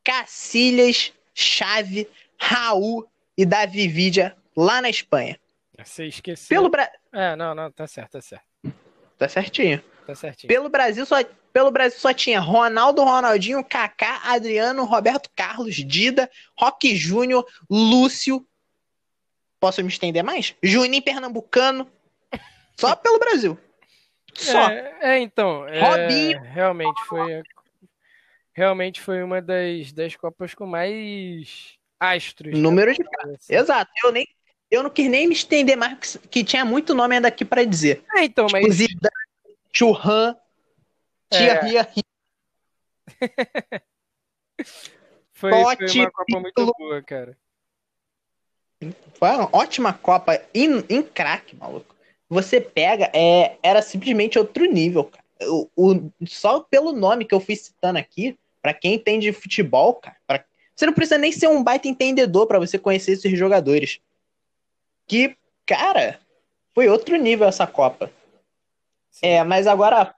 Cacilhas, 0.04 1.12
Chave, 1.36 2.10
Raul 2.40 3.08
e 3.38 3.46
Davi 3.46 3.88
Vidia 3.88 4.36
lá 4.56 4.82
na 4.82 4.90
Espanha. 4.90 5.38
Você 5.78 6.06
esqueceu. 6.06 6.48
Pelo 6.48 6.70
Bra... 6.70 6.90
É, 7.12 7.36
não, 7.36 7.54
não, 7.54 7.70
tá 7.70 7.86
certo, 7.86 8.14
tá 8.14 8.22
certo. 8.22 8.46
Tá 9.18 9.28
certinho. 9.28 9.84
Tá 10.08 10.16
certinho. 10.16 10.48
Pelo 10.48 10.70
Brasil 10.70 11.06
só, 11.06 11.18
pelo 11.52 11.72
Brasil 11.72 12.00
só 12.00 12.14
tinha 12.14 12.40
Ronaldo, 12.40 13.04
Ronaldinho, 13.04 13.64
Kaká, 13.64 14.22
Adriano, 14.24 14.86
Roberto 14.86 15.30
Carlos, 15.36 15.76
Dida, 15.76 16.30
Roque 16.58 16.96
Júnior, 16.96 17.46
Lúcio. 17.70 18.46
Posso 19.60 19.82
me 19.82 19.90
estender 19.90 20.24
mais? 20.24 20.56
Juninho 20.64 21.04
Pernambucano. 21.04 21.92
Só 22.78 22.96
pelo 22.96 23.20
Brasil. 23.20 23.58
Só. 24.34 24.70
É, 24.70 24.98
é, 25.02 25.20
então. 25.20 25.68
é, 25.68 25.80
Robinho. 25.80 26.42
realmente 26.42 27.02
foi. 27.06 27.42
Realmente 28.56 29.02
foi 29.02 29.22
uma 29.22 29.42
das, 29.42 29.92
das 29.92 30.16
Copas 30.16 30.54
com 30.54 30.66
mais 30.66 31.74
astros. 32.00 32.54
né? 32.54 32.60
Número 32.60 32.94
de 32.94 33.04
Assim. 33.34 33.54
Exato. 33.54 33.92
Eu, 34.04 34.12
nem, 34.14 34.26
eu 34.72 34.82
não 34.82 34.90
quis 34.90 35.10
nem 35.10 35.28
me 35.28 35.34
estender 35.34 35.76
mais, 35.76 36.18
que 36.32 36.42
tinha 36.44 36.64
muito 36.64 36.96
nome 36.96 37.16
ainda 37.16 37.28
aqui 37.28 37.44
pra 37.44 37.66
dizer. 37.66 38.04
É, 38.16 38.24
então, 38.24 38.48
mas. 38.52 38.62
Tipo, 38.64 38.74
Zidane, 38.74 39.58
Churran, 39.74 40.36
É. 41.32 41.58
Thierry 41.60 42.02
Foi, 45.34 45.52
foi 45.52 45.90
uma 46.00 46.12
Copa 46.12 46.40
muito 46.40 46.66
boa, 46.78 47.02
cara. 47.04 47.38
Foi 49.16 49.30
uma 49.30 49.50
ótima 49.56 49.94
Copa 49.94 50.42
em, 50.54 50.80
em 50.90 51.04
craque, 51.04 51.56
maluco. 51.58 51.94
Você 52.30 52.62
pega, 52.62 53.12
é, 53.14 53.58
era 53.62 53.82
simplesmente 53.82 54.40
outro 54.40 54.66
nível, 54.66 55.04
cara. 55.06 55.24
O, 55.42 55.70
o- 55.76 56.12
só 56.26 56.62
pelo 56.62 56.94
nome 56.94 57.26
que 57.26 57.36
eu 57.36 57.40
fui 57.42 57.56
citando 57.56 58.00
aqui, 58.00 58.38
pra 58.66 58.74
quem 58.74 58.96
entende 58.96 59.28
de 59.28 59.32
futebol, 59.32 59.94
cara, 59.94 60.18
pra- 60.26 60.44
você 60.76 60.88
não 60.88 60.94
precisa 60.94 61.20
nem 61.20 61.32
ser 61.32 61.48
um 61.48 61.64
baita 61.64 61.88
entendedor 61.88 62.48
pra 62.48 62.58
você 62.58 62.80
conhecer 62.80 63.12
esses 63.12 63.38
jogadores. 63.38 64.00
Que, 65.06 65.38
cara, 65.68 66.20
foi 66.74 66.90
outro 66.90 67.16
nível 67.16 67.48
essa 67.48 67.68
Copa. 67.68 68.12
Sim. 69.12 69.28
É, 69.28 69.44
mas 69.44 69.68
agora, 69.68 70.16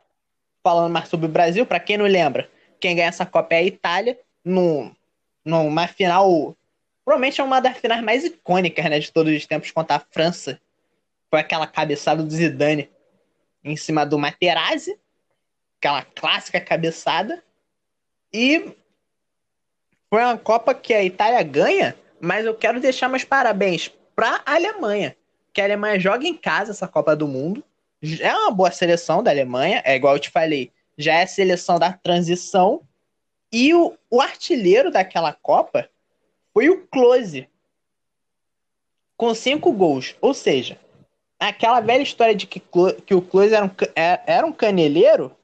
falando 0.63 0.93
mais 0.93 1.09
sobre 1.09 1.25
o 1.25 1.29
Brasil, 1.29 1.65
pra 1.65 1.77
quem 1.77 1.97
não 1.97 2.05
lembra, 2.05 2.49
quem 2.79 2.95
ganha 2.95 3.09
essa 3.09 3.25
Copa 3.25 3.53
é 3.53 3.57
a 3.57 3.63
Itália, 3.63 4.17
num, 4.45 4.95
numa 5.43 5.85
final. 5.85 6.55
Provavelmente 7.03 7.41
é 7.41 7.43
uma 7.43 7.59
das 7.59 7.77
finais 7.77 8.01
mais 8.01 8.23
icônicas, 8.23 8.85
né, 8.85 8.97
de 8.97 9.11
todos 9.11 9.35
os 9.35 9.45
tempos, 9.45 9.71
contra 9.71 9.97
a 9.97 9.99
França. 9.99 10.57
Foi 11.29 11.41
aquela 11.41 11.67
cabeçada 11.67 12.23
do 12.23 12.31
Zidane 12.33 12.89
em 13.61 13.75
cima 13.75 14.05
do 14.05 14.17
Materazzi, 14.17 14.97
aquela 15.79 16.01
clássica 16.01 16.61
cabeçada. 16.61 17.43
E 18.33 18.75
foi 20.09 20.21
uma 20.21 20.37
Copa 20.37 20.73
que 20.73 20.93
a 20.93 21.03
Itália 21.03 21.41
ganha, 21.43 21.95
mas 22.19 22.45
eu 22.45 22.55
quero 22.55 22.79
deixar 22.79 23.09
meus 23.09 23.23
parabéns 23.23 23.91
pra 24.15 24.41
Alemanha, 24.45 25.15
que 25.53 25.61
a 25.61 25.65
Alemanha 25.65 25.99
joga 25.99 26.27
em 26.27 26.35
casa 26.35 26.71
essa 26.71 26.87
Copa 26.87 27.15
do 27.15 27.27
Mundo. 27.27 27.63
É 28.19 28.33
uma 28.33 28.51
boa 28.51 28.71
seleção 28.71 29.23
da 29.23 29.31
Alemanha, 29.31 29.81
é 29.85 29.95
igual 29.95 30.15
eu 30.15 30.19
te 30.19 30.29
falei, 30.29 30.71
já 30.97 31.15
é 31.15 31.23
a 31.23 31.27
seleção 31.27 31.79
da 31.79 31.91
transição. 31.93 32.81
E 33.51 33.73
o, 33.73 33.97
o 34.09 34.21
artilheiro 34.21 34.91
daquela 34.91 35.33
Copa 35.33 35.89
foi 36.53 36.69
o 36.69 36.85
Close, 36.87 37.47
com 39.15 39.33
cinco 39.33 39.71
gols. 39.71 40.15
Ou 40.21 40.33
seja, 40.33 40.77
aquela 41.39 41.79
velha 41.79 42.01
história 42.03 42.35
de 42.35 42.45
que, 42.45 42.61
que 43.05 43.15
o 43.15 43.21
Close 43.21 43.53
era 43.53 43.65
um, 43.65 43.71
é- 43.95 44.21
era 44.25 44.45
um 44.45 44.51
caneleiro 44.51 45.35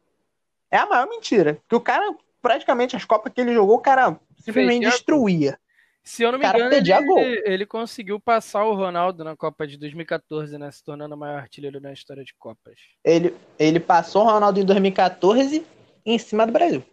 é 0.74 0.78
a 0.78 0.88
maior 0.88 1.08
mentira. 1.08 1.62
Que 1.70 1.76
o 1.76 1.80
cara, 1.80 2.16
praticamente, 2.44 2.96
as 2.96 3.06
Copas 3.06 3.32
que 3.34 3.40
ele 3.40 3.54
jogou, 3.54 3.78
o 3.78 3.82
cara 3.82 4.20
simplesmente 4.38 4.86
destruía. 4.86 5.58
Se 6.04 6.22
eu 6.22 6.34
não 6.34 6.38
me 6.38 6.46
engano, 6.46 6.74
ele, 6.74 7.44
ele 7.46 7.66
conseguiu 7.66 8.20
passar 8.20 8.66
o 8.66 8.76
Ronaldo 8.76 9.24
na 9.24 9.38
Copa 9.38 9.66
de 9.66 9.78
2014, 9.78 10.58
né? 10.58 10.70
Se 10.70 10.84
tornando 10.84 11.16
o 11.16 11.18
maior 11.18 11.40
artilheiro 11.40 11.80
na 11.80 11.94
história 11.94 12.26
de 12.26 12.34
Copas. 12.34 12.78
Ele, 13.02 13.34
ele 13.58 13.80
passou 13.80 14.24
o 14.24 14.26
Ronaldo 14.26 14.60
em 14.60 14.66
2014 14.66 15.66
em 16.06 16.20
cima 16.20 16.46
do 16.46 16.52
Brasil. 16.52 16.84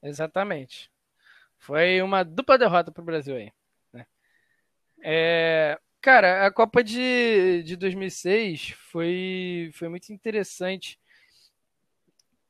Exatamente. 0.00 0.88
Foi 1.58 2.00
uma 2.00 2.22
dupla 2.22 2.56
derrota 2.56 2.92
pro 2.92 3.02
Brasil 3.02 3.34
aí. 3.34 3.52
né? 3.92 4.06
É, 5.02 5.76
cara, 6.00 6.46
a 6.46 6.52
Copa 6.52 6.84
de, 6.84 7.64
de 7.64 7.74
2006 7.74 8.76
foi, 8.92 9.72
foi 9.74 9.88
muito 9.88 10.12
interessante 10.12 10.96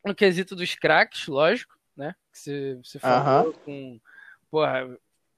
no 0.04 0.14
quesito 0.14 0.54
dos 0.54 0.74
craques, 0.74 1.26
lógico, 1.26 1.79
né? 1.96 2.14
Que 2.32 2.38
você, 2.38 2.78
você 2.82 2.98
falou 2.98 3.52
com. 3.64 4.00
Porra, 4.50 4.88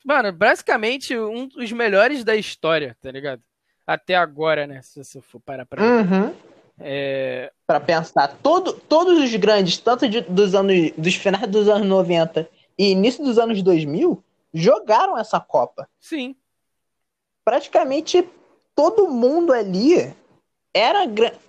mano, 0.04 0.32
basicamente 0.32 1.16
um 1.16 1.46
dos 1.48 1.70
melhores 1.72 2.24
da 2.24 2.34
história, 2.36 2.96
tá 3.00 3.10
ligado? 3.10 3.42
Até 3.86 4.14
agora, 4.14 4.66
né? 4.66 4.80
Se 4.82 5.02
você 5.02 5.20
for 5.20 5.40
parar 5.40 5.66
pra. 5.66 5.82
Uhum. 5.82 6.34
É, 6.78 7.52
Pra 7.66 7.78
pensar, 7.80 8.28
todo, 8.42 8.72
todos 8.72 9.18
os 9.22 9.34
grandes, 9.36 9.78
tanto 9.78 10.08
de- 10.08 10.22
dos 10.22 10.54
anos 10.54 10.90
dos 10.96 11.14
finais 11.14 11.46
dos 11.48 11.68
anos 11.68 11.86
90 11.86 12.48
e 12.78 12.90
início 12.90 13.22
dos 13.24 13.38
anos 13.38 13.62
2000, 13.62 14.22
jogaram 14.52 15.16
essa 15.18 15.38
Copa. 15.40 15.88
sim, 16.00 16.34
Praticamente 17.44 18.28
todo 18.74 19.08
mundo 19.08 19.52
ali 19.52 20.14
era, 20.72 21.00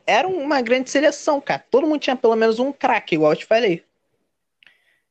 era 0.05 0.27
uma 0.27 0.61
grande 0.61 0.89
seleção, 0.89 1.39
cara. 1.39 1.63
Todo 1.69 1.85
mundo 1.87 1.99
tinha 1.99 2.15
pelo 2.15 2.35
menos 2.35 2.59
um 2.59 2.71
craque, 2.71 3.15
igual 3.15 3.31
eu 3.33 3.37
te 3.37 3.45
falei. 3.45 3.83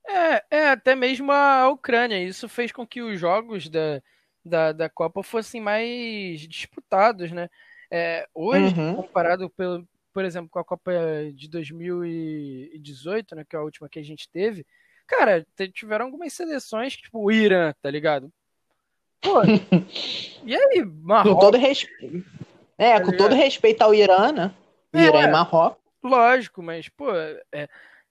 É, 0.06 0.44
é, 0.50 0.68
até 0.70 0.94
mesmo 0.94 1.30
a 1.32 1.68
Ucrânia. 1.68 2.22
Isso 2.22 2.48
fez 2.48 2.72
com 2.72 2.86
que 2.86 3.00
os 3.02 3.18
jogos 3.18 3.68
da, 3.68 4.02
da, 4.44 4.72
da 4.72 4.88
Copa 4.88 5.22
fossem 5.22 5.60
mais 5.60 6.40
disputados, 6.42 7.30
né? 7.30 7.48
É, 7.90 8.26
hoje, 8.34 8.74
Uhum. 8.74 8.96
comparado, 8.96 9.48
pelo, 9.50 9.86
por 10.12 10.24
exemplo, 10.24 10.48
com 10.50 10.58
a 10.58 10.64
Copa 10.64 10.92
de 11.34 11.48
2018, 11.48 13.34
né, 13.36 13.44
que 13.48 13.54
é 13.54 13.58
a 13.58 13.62
última 13.62 13.88
que 13.88 13.98
a 13.98 14.02
gente 14.02 14.28
teve, 14.30 14.66
cara, 15.06 15.46
tiveram 15.74 16.06
algumas 16.06 16.32
seleções, 16.32 16.96
tipo 16.96 17.22
o 17.22 17.30
Irã, 17.30 17.74
tá 17.82 17.90
ligado? 17.90 18.32
Pô, 19.20 19.42
e 20.44 20.54
aí, 20.56 20.82
Com 20.82 20.90
Marrocos, 21.02 21.40
todo 21.40 21.58
respeito. 21.58 22.24
É, 22.78 22.98
Tá 22.98 23.04
com 23.04 23.12
todo 23.16 23.34
respeito 23.34 23.82
ao 23.82 23.94
Irã, 23.94 24.32
né? 24.32 24.54
É, 24.92 24.98
Irã 25.02 25.18
ué. 25.18 25.24
e 25.24 25.30
Marrocos. 25.30 25.78
lógico, 26.02 26.62
mas, 26.62 26.88
pô, 26.88 27.14
é, 27.52 27.68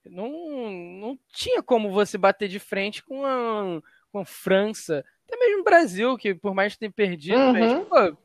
não, 0.10 0.70
não 0.72 1.20
tinha 1.32 1.62
como 1.62 1.92
você 1.92 2.18
bater 2.18 2.48
de 2.48 2.60
frente 2.60 3.04
com 3.04 3.26
a, 3.26 3.82
com 4.12 4.20
a 4.20 4.26
França, 4.26 5.06
até 5.28 5.38
mesmo 5.38 5.62
o 5.62 5.64
Brasil, 5.64 6.18
que 6.18 6.34
por 6.34 6.54
mais 6.54 6.74
que 6.74 6.80
tenha 6.80 6.92
perdido, 6.92 7.40
mas, 7.54 7.72
Uhum. 7.72 7.86
pô, 7.86 8.18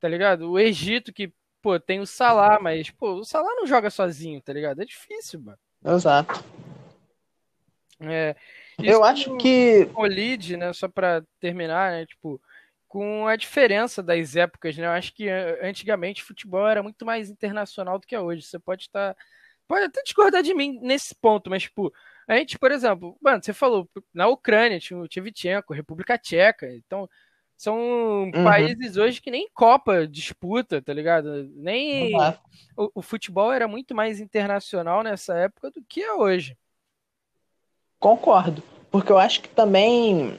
tá 0.00 0.08
ligado? 0.08 0.50
O 0.50 0.58
Egito, 0.58 1.12
que, 1.12 1.32
pô, 1.62 1.78
tem 1.80 2.00
o 2.00 2.06
Salah, 2.06 2.58
mas, 2.60 2.90
pô, 2.90 3.14
o 3.14 3.24
Salah 3.24 3.54
não 3.54 3.66
joga 3.66 3.90
sozinho, 3.90 4.40
tá 4.40 4.52
ligado? 4.52 4.80
É 4.82 4.84
difícil, 4.84 5.40
mano. 5.40 5.58
Exato. 5.84 6.42
É, 8.00 8.34
Eu 8.82 9.04
acho 9.04 9.36
que. 9.38 9.86
colide, 9.92 10.56
né, 10.56 10.72
só 10.72 10.88
pra 10.88 11.22
terminar, 11.40 11.92
né, 11.92 12.06
tipo, 12.06 12.40
com 12.88 13.26
a 13.26 13.36
diferença 13.36 14.02
das 14.02 14.36
épocas, 14.36 14.76
né? 14.76 14.86
Eu 14.86 14.90
acho 14.90 15.12
que 15.14 15.28
eh, 15.28 15.60
antigamente 15.66 16.22
futebol 16.22 16.66
era 16.66 16.82
muito 16.82 17.04
mais 17.04 17.28
internacional 17.30 17.98
do 17.98 18.06
que 18.06 18.14
é 18.14 18.20
hoje. 18.20 18.42
Você 18.42 18.58
pode 18.58 18.82
estar 18.82 19.16
pode 19.66 19.84
até 19.84 20.02
discordar 20.02 20.42
de 20.42 20.54
mim 20.54 20.78
nesse 20.82 21.14
ponto, 21.14 21.50
mas 21.50 21.64
tipo, 21.64 21.92
a 22.28 22.36
gente, 22.36 22.58
por 22.58 22.70
exemplo, 22.72 23.16
mano, 23.20 23.42
você 23.42 23.52
falou, 23.52 23.88
na 24.12 24.28
Ucrânia 24.28 24.80
tinha 24.80 24.98
o 24.98 25.08
Tchevchenko, 25.08 25.74
República 25.74 26.18
Tcheca, 26.18 26.72
então 26.74 27.08
são 27.56 28.30
países 28.44 28.96
hoje 28.96 29.20
que 29.20 29.30
nem 29.30 29.48
Copa 29.54 30.06
disputa, 30.06 30.82
tá 30.82 30.92
ligado? 30.92 31.48
Nem 31.54 32.14
o, 32.76 32.90
o 32.96 33.02
futebol 33.02 33.52
era 33.52 33.68
muito 33.68 33.94
mais 33.94 34.20
internacional 34.20 35.02
nessa 35.02 35.34
época 35.34 35.70
do 35.70 35.82
que 35.88 36.02
é 36.02 36.12
hoje. 36.12 36.56
Concordo. 37.98 38.62
Porque 38.90 39.10
eu 39.10 39.18
acho 39.18 39.40
que 39.40 39.48
também. 39.48 40.38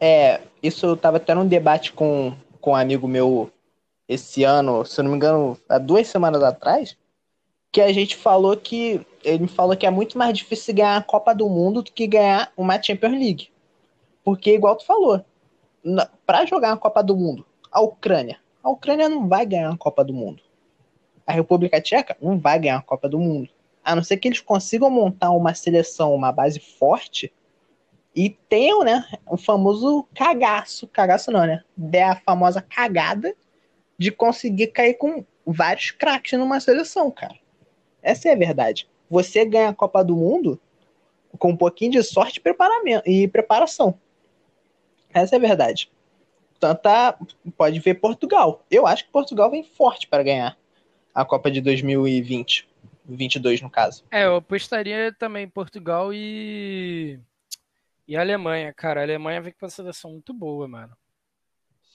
É, 0.00 0.40
isso 0.62 0.84
eu 0.84 0.96
tava 0.96 1.20
tendo 1.20 1.40
um 1.40 1.48
debate 1.48 1.92
com, 1.92 2.36
com 2.60 2.72
um 2.72 2.76
amigo 2.76 3.06
meu 3.06 3.50
esse 4.08 4.44
ano, 4.44 4.84
se 4.84 5.00
eu 5.00 5.04
não 5.04 5.10
me 5.12 5.16
engano, 5.16 5.56
há 5.68 5.78
duas 5.78 6.06
semanas 6.08 6.42
atrás, 6.42 6.98
que 7.72 7.80
a 7.80 7.92
gente 7.92 8.14
falou 8.14 8.56
que. 8.56 9.04
Ele 9.24 9.44
me 9.44 9.48
falou 9.48 9.76
que 9.76 9.86
é 9.86 9.90
muito 9.90 10.18
mais 10.18 10.36
difícil 10.36 10.74
ganhar 10.74 10.96
a 10.96 11.02
Copa 11.02 11.32
do 11.32 11.48
Mundo 11.48 11.80
do 11.80 11.92
que 11.92 12.06
ganhar 12.06 12.52
uma 12.56 12.80
Champions 12.80 13.12
League. 13.12 13.50
Porque, 14.24 14.52
igual 14.52 14.76
tu 14.76 14.84
falou, 14.84 15.24
pra 16.26 16.44
jogar 16.44 16.72
a 16.72 16.76
Copa 16.76 17.02
do 17.02 17.16
Mundo, 17.16 17.46
a 17.70 17.80
Ucrânia. 17.80 18.38
A 18.62 18.70
Ucrânia 18.70 19.08
não 19.08 19.28
vai 19.28 19.46
ganhar 19.46 19.70
a 19.70 19.76
Copa 19.76 20.04
do 20.04 20.12
Mundo. 20.12 20.42
A 21.26 21.32
República 21.32 21.80
Tcheca 21.80 22.16
não 22.20 22.38
vai 22.38 22.58
ganhar 22.58 22.78
a 22.78 22.82
Copa 22.82 23.08
do 23.08 23.18
Mundo. 23.18 23.48
A 23.84 23.94
não 23.94 24.02
ser 24.02 24.16
que 24.16 24.28
eles 24.28 24.40
consigam 24.40 24.90
montar 24.90 25.30
uma 25.30 25.54
seleção, 25.54 26.14
uma 26.14 26.32
base 26.32 26.58
forte 26.60 27.32
e 28.14 28.28
tenham, 28.28 28.84
né, 28.84 29.04
o 29.26 29.36
famoso 29.36 30.06
cagaço. 30.14 30.86
Cagaço 30.88 31.30
não, 31.30 31.46
né? 31.46 31.62
Der 31.76 32.10
a 32.10 32.16
famosa 32.16 32.60
cagada 32.60 33.34
de 33.96 34.10
conseguir 34.10 34.68
cair 34.68 34.94
com 34.94 35.24
vários 35.46 35.90
craques 35.90 36.38
numa 36.38 36.60
seleção, 36.60 37.10
cara. 37.10 37.41
Essa 38.02 38.28
é 38.28 38.32
a 38.32 38.36
verdade. 38.36 38.88
Você 39.08 39.44
ganha 39.44 39.68
a 39.68 39.74
Copa 39.74 40.02
do 40.02 40.16
Mundo 40.16 40.58
com 41.38 41.50
um 41.50 41.56
pouquinho 41.56 41.92
de 41.92 42.02
sorte 42.02 42.36
e 42.38 42.40
preparamento- 42.40 43.08
e 43.08 43.28
preparação. 43.28 43.98
Essa 45.14 45.36
é 45.36 45.38
a 45.38 45.40
verdade. 45.40 45.90
Tanto 46.58 46.86
a- 46.86 47.18
pode 47.56 47.78
ver 47.80 47.94
Portugal. 47.94 48.64
Eu 48.70 48.86
acho 48.86 49.04
que 49.04 49.10
Portugal 49.10 49.50
vem 49.50 49.62
forte 49.64 50.06
para 50.06 50.22
ganhar 50.22 50.56
a 51.14 51.24
Copa 51.24 51.50
de 51.50 51.60
2020. 51.60 52.68
22 53.04 53.60
no 53.60 53.68
caso. 53.68 54.04
É, 54.12 54.24
eu 54.26 54.36
apostaria 54.36 55.12
também 55.18 55.48
Portugal 55.48 56.14
e. 56.14 57.18
E 58.06 58.16
Alemanha, 58.16 58.72
cara. 58.72 59.00
A 59.00 59.04
Alemanha 59.04 59.40
vem 59.40 59.52
com 59.52 59.64
uma 59.66 59.70
seleção 59.70 60.12
muito 60.12 60.32
boa, 60.32 60.68
mano. 60.68 60.92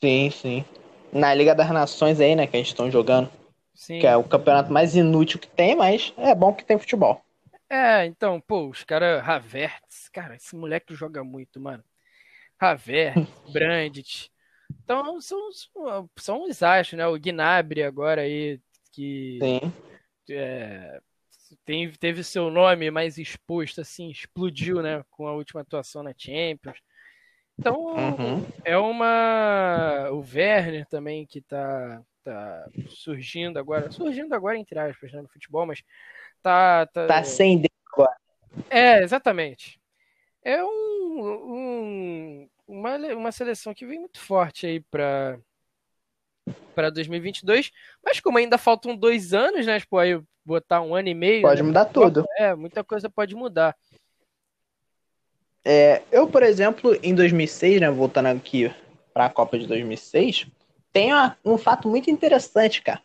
Sim, 0.04 0.30
sim. 0.30 0.66
Na 1.12 1.34
Liga 1.34 1.56
das 1.56 1.70
Nações 1.72 2.20
aí, 2.20 2.36
né, 2.36 2.46
que 2.46 2.56
a 2.56 2.60
gente 2.60 2.68
estão 2.68 2.92
jogando. 2.92 3.32
Sim. 3.78 4.00
Que 4.00 4.08
é 4.08 4.18
o 4.18 4.24
campeonato 4.24 4.74
mais 4.74 4.96
inútil 4.96 5.40
que 5.40 5.48
tem, 5.48 5.76
mas 5.76 6.12
é 6.18 6.34
bom 6.34 6.52
que 6.52 6.66
tem 6.66 6.80
futebol. 6.80 7.24
É, 7.70 8.06
então, 8.08 8.42
pô, 8.42 8.68
os 8.68 8.84
caras. 8.84 9.24
Havertz, 9.24 10.10
cara, 10.10 10.36
esse 10.36 10.56
moleque 10.56 10.96
joga 10.96 11.24
muito, 11.24 11.60
mano. 11.60 11.84
Havertz, 12.60 13.30
Brandt. 13.54 14.32
Então, 14.84 15.22
são, 15.22 15.40
são, 16.18 16.44
os 16.46 16.64
astros, 16.64 16.98
né? 16.98 17.06
O 17.06 17.20
Gnabry 17.20 17.84
agora 17.84 18.22
aí, 18.22 18.60
que 18.92 19.38
é, 20.28 21.00
tem, 21.64 21.92
teve 21.92 22.24
seu 22.24 22.50
nome 22.50 22.90
mais 22.90 23.20
exposto, 23.20 23.80
assim, 23.80 24.10
explodiu, 24.10 24.82
né? 24.82 25.04
Com 25.12 25.28
a 25.28 25.34
última 25.34 25.62
atuação 25.62 26.02
na 26.02 26.14
Champions. 26.18 26.80
Então, 27.60 27.76
Uhum. 27.96 28.44
é 28.66 28.76
uma. 28.76 30.10
O 30.12 30.20
Werner 30.20 30.88
também, 30.88 31.28
que 31.28 31.42
tá, 31.42 32.02
tá 32.32 32.70
surgindo 32.90 33.58
agora. 33.58 33.90
Surgindo 33.92 34.34
agora, 34.34 34.58
entre 34.58 34.78
aspas, 34.80 35.12
né, 35.12 35.22
no 35.22 35.30
futebol, 35.30 35.66
mas 35.66 35.82
tá. 36.42 36.86
Tá, 36.88 37.08
Tá 37.08 37.24
sem 37.24 37.58
dedo 37.58 37.72
agora. 37.92 38.16
É, 38.70 39.02
exatamente. 39.02 39.80
É 40.44 40.64
um, 40.64 40.70
um- 41.20 42.50
uma, 42.68 42.98
uma 42.98 43.32
seleção 43.32 43.74
que 43.74 43.86
vem 43.86 44.00
muito 44.00 44.20
forte 44.20 44.66
aí 44.66 44.80
para 44.82 45.40
para 46.76 46.90
2022, 46.92 47.72
mas 48.04 48.20
como 48.20 48.38
ainda 48.38 48.58
faltam 48.58 48.96
dois 48.96 49.34
anos, 49.34 49.66
né? 49.66 49.80
Tipo, 49.80 49.98
aí 49.98 50.22
botar 50.46 50.82
um 50.82 50.94
ano 50.94 51.08
e 51.10 51.14
meio, 51.14 51.42
Pode 51.42 51.62
né, 51.62 51.68
mudar 51.68 51.86
tudo. 51.86 52.24
é, 52.38 52.54
muita 52.56 52.84
coisa 52.84 53.10
pode 53.10 53.36
mudar. 53.36 53.76
É, 55.66 56.04
eu, 56.12 56.30
por 56.30 56.44
exemplo, 56.44 56.98
em 57.04 57.14
2006, 57.16 57.82
né, 57.82 57.90
voltando 57.90 58.28
aqui 58.28 58.72
para 59.14 59.26
a 59.26 59.30
Copa 59.30 59.58
de 59.58 59.66
2006, 59.68 60.48
tem 60.98 61.14
uma- 61.14 61.38
um 61.46 61.60
fato 61.60 61.88
muito 61.88 62.10
interessante, 62.10 62.82
cara, 62.82 63.00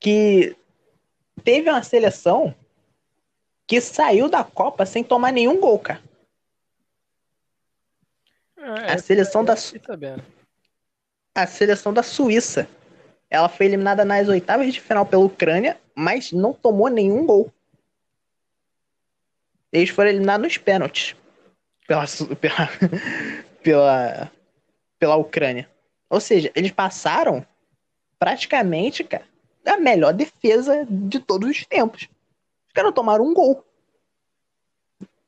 que 0.00 0.56
teve 1.44 1.70
uma 1.70 1.80
seleção 1.84 2.52
que 3.68 3.80
saiu 3.80 4.28
da 4.28 4.42
Copa 4.42 4.84
sem 4.84 5.04
tomar 5.04 5.30
nenhum 5.30 5.60
gol, 5.60 5.78
cara. 5.78 6.02
É, 8.56 8.94
A 8.94 8.98
seleção 8.98 9.44
da 9.44 9.54
fiquei 9.54 9.80
sabendo. 9.86 10.24
a 11.36 11.46
seleção 11.46 11.94
da 11.94 12.02
Suíça. 12.02 12.68
Ela 13.30 13.48
foi 13.48 13.66
eliminada 13.66 14.04
nas 14.04 14.26
oitavas 14.26 14.72
de 14.74 14.80
final 14.80 15.06
pela 15.06 15.24
Ucrânia, 15.24 15.80
mas 15.94 16.32
não 16.32 16.52
tomou 16.52 16.88
nenhum 16.88 17.24
gol. 17.24 17.52
Eles 19.72 19.90
foram 19.90 20.10
eliminados 20.10 20.42
nos 20.42 20.58
pênaltis 20.58 21.14
pela, 21.86 22.04
pela, 23.62 24.32
pela 24.98 25.14
Ucrânia. 25.16 25.70
Ou 26.10 26.20
seja, 26.20 26.50
eles 26.56 26.72
passaram 26.72 27.46
praticamente, 28.18 29.04
cara, 29.04 29.24
a 29.64 29.76
melhor 29.76 30.12
defesa 30.12 30.84
de 30.90 31.20
todos 31.20 31.48
os 31.48 31.64
tempos. 31.64 32.08
Os 32.66 32.72
caras 32.74 32.92
tomaram 32.92 33.24
um 33.24 33.32
gol. 33.32 33.64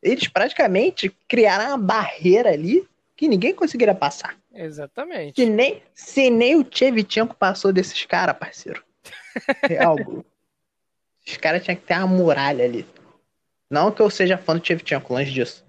Eles 0.03 0.27
praticamente 0.27 1.09
criaram 1.29 1.68
uma 1.68 1.79
barreira 1.79 2.51
ali 2.51 2.87
que 3.16 3.29
ninguém 3.29 3.55
conseguiria 3.55 3.95
passar. 3.95 4.37
Exatamente. 4.53 5.40
Se 5.40 5.49
nem, 5.49 5.83
se 5.95 6.29
nem 6.29 6.57
o 6.57 6.64
Tchevchenko 6.64 7.37
passou 7.37 7.73
desses 7.73 8.05
caras, 8.05 8.37
parceiro. 8.37 8.85
Real, 9.62 9.95
bro. 9.95 10.27
Os 11.25 11.37
caras 11.37 11.62
tinham 11.62 11.77
que 11.77 11.87
ter 11.87 11.95
uma 11.95 12.09
muralha 12.09 12.64
ali. 12.64 12.85
Não 13.71 13.92
que 13.92 14.03
eu 14.03 14.11
seja 14.11 14.37
fã 14.37 14.55
do 14.55 14.61
Tchevchenko, 14.61 15.14
longe 15.14 15.33
disso. 15.33 15.64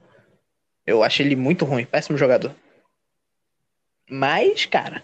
Eu 0.86 1.04
acho 1.04 1.22
ele 1.22 1.36
muito 1.36 1.64
ruim, 1.64 1.86
péssimo 1.86 2.18
jogador. 2.18 2.54
Mas, 4.10 4.66
cara, 4.66 5.04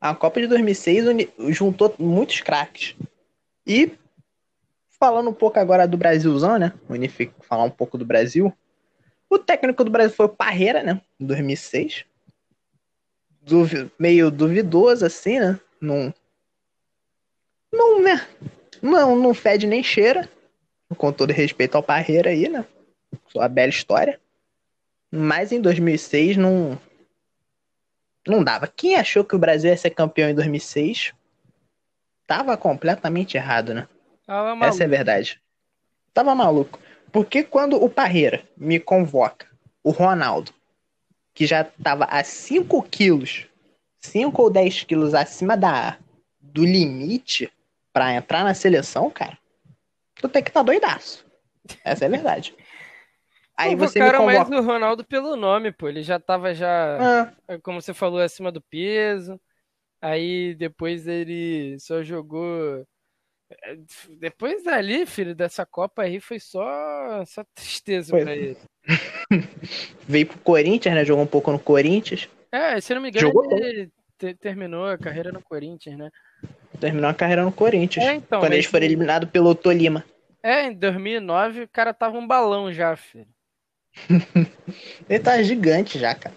a 0.00 0.14
Copa 0.14 0.40
de 0.40 0.46
2006 0.46 1.06
uni- 1.06 1.28
juntou 1.48 1.94
muitos 1.98 2.40
craques. 2.40 2.94
E, 3.66 3.92
falando 4.98 5.30
um 5.30 5.34
pouco 5.34 5.58
agora 5.58 5.86
do 5.86 5.96
Brasilzão, 5.96 6.58
né? 6.58 6.72
Unific, 6.88 7.32
falar 7.42 7.64
um 7.64 7.70
pouco 7.70 7.96
do 7.96 8.04
Brasil. 8.04 8.52
O 9.28 9.38
técnico 9.38 9.84
do 9.84 9.90
Brasil 9.90 10.14
foi 10.16 10.26
o 10.26 10.30
Parreira, 10.30 10.82
né? 10.82 11.00
Em 11.18 11.26
2006 11.26 12.04
duvi- 13.42 13.90
meio 13.98 14.30
duvidoso, 14.30 15.04
assim, 15.06 15.38
né? 15.40 15.58
Não. 15.80 16.12
Não, 17.72 18.02
né? 18.02 18.26
Não, 18.82 19.16
não 19.16 19.32
fede 19.34 19.66
nem 19.66 19.82
cheira. 19.82 20.28
Com 20.96 21.12
todo 21.12 21.32
respeito 21.32 21.76
ao 21.76 21.82
Parreira 21.82 22.30
aí, 22.30 22.48
né? 22.48 22.64
Sua 23.28 23.48
bela 23.48 23.70
história. 23.70 24.20
Mas 25.10 25.52
em 25.52 25.60
2006 25.60 26.36
não. 26.36 26.78
Não 28.26 28.44
dava. 28.44 28.66
Quem 28.66 28.96
achou 28.96 29.24
que 29.24 29.34
o 29.34 29.38
Brasil 29.38 29.70
ia 29.70 29.76
ser 29.76 29.90
campeão 29.90 30.30
em 30.30 30.34
2006 30.34 31.12
tava 32.26 32.56
completamente 32.56 33.36
errado, 33.36 33.74
né? 33.74 33.88
Tava 34.26 34.64
Essa 34.64 34.84
é 34.84 34.86
a 34.86 34.88
verdade. 34.88 35.40
Tava 36.14 36.34
maluco. 36.34 36.78
Porque 37.10 37.42
quando 37.42 37.82
o 37.82 37.90
Parreira 37.90 38.44
me 38.56 38.78
convoca 38.78 39.48
o 39.82 39.90
Ronaldo, 39.90 40.52
que 41.34 41.46
já 41.46 41.64
tava 41.64 42.04
a 42.04 42.22
5 42.22 42.82
quilos, 42.84 43.46
5 43.98 44.42
ou 44.42 44.50
10 44.50 44.84
quilos 44.84 45.14
acima 45.14 45.56
da, 45.56 45.98
do 46.40 46.64
limite 46.64 47.50
pra 47.92 48.14
entrar 48.14 48.44
na 48.44 48.54
seleção, 48.54 49.10
cara, 49.10 49.36
tu 50.14 50.28
tem 50.28 50.42
que 50.42 50.50
estar 50.50 50.60
tá 50.60 50.64
doidaço. 50.64 51.26
Essa 51.84 52.04
é 52.04 52.06
a 52.06 52.10
verdade. 52.10 52.54
Aí 53.60 53.74
você 53.76 53.98
me 53.98 54.18
mais 54.24 54.38
convoca. 54.38 54.60
o 54.60 54.64
Ronaldo 54.64 55.04
pelo 55.04 55.36
nome, 55.36 55.70
pô. 55.72 55.88
Ele 55.88 56.02
já 56.02 56.18
tava 56.18 56.54
já, 56.54 57.32
Ah, 57.48 57.58
como 57.62 57.80
você 57.80 57.92
falou, 57.94 58.20
acima 58.20 58.50
do 58.50 58.60
peso. 58.60 59.40
Aí 60.00 60.54
depois 60.54 61.06
ele 61.06 61.76
só 61.78 62.02
jogou. 62.02 62.86
Depois 64.18 64.62
dali, 64.62 65.04
filho, 65.06 65.34
dessa 65.34 65.66
Copa 65.66 66.02
aí 66.02 66.20
foi 66.20 66.38
só, 66.38 67.24
só 67.26 67.44
tristeza 67.54 68.10
Foi. 68.10 68.22
pra 68.22 68.34
ele. 68.36 68.56
veio 70.08 70.26
pro 70.26 70.38
Corinthians, 70.38 70.94
né? 70.94 71.04
Jogou 71.04 71.24
um 71.24 71.26
pouco 71.28 71.50
no 71.50 71.58
Corinthians. 71.58 72.28
É, 72.52 72.80
se 72.80 72.94
não 72.94 73.00
me 73.02 73.08
engano, 73.08 73.26
Jogou 73.26 73.52
ele 73.58 73.90
te- 74.18 74.34
terminou 74.34 74.86
a 74.86 74.96
carreira 74.98 75.32
no 75.32 75.42
Corinthians, 75.42 75.98
né? 75.98 76.10
Terminou 76.80 77.10
a 77.10 77.14
carreira 77.14 77.44
no 77.44 77.52
Corinthians. 77.52 78.04
É, 78.06 78.14
então, 78.14 78.40
quando 78.40 78.52
eles 78.54 78.66
foram 78.66 78.86
eliminados 78.86 79.28
pelo 79.30 79.54
Tolima. 79.54 80.04
É, 80.42 80.62
em 80.66 80.74
2009 80.74 81.64
o 81.64 81.68
cara 81.68 81.92
tava 81.92 82.16
um 82.16 82.26
balão 82.26 82.72
já, 82.72 82.96
filho. 82.96 83.26
Ele 85.08 85.18
tá 85.20 85.42
gigante 85.42 85.98
já, 85.98 86.14
cara. 86.14 86.34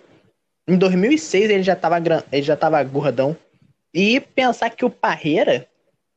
Em 0.67 0.77
2006 0.77 1.49
ele 1.49 1.63
já 1.63 1.75
tava, 1.75 1.99
gran... 1.99 2.23
ele 2.31 2.41
já 2.43 2.55
tava 2.55 2.81
gordão. 2.83 3.35
E 3.93 4.19
pensar 4.19 4.69
que 4.69 4.85
o 4.85 4.89
Parreira 4.89 5.67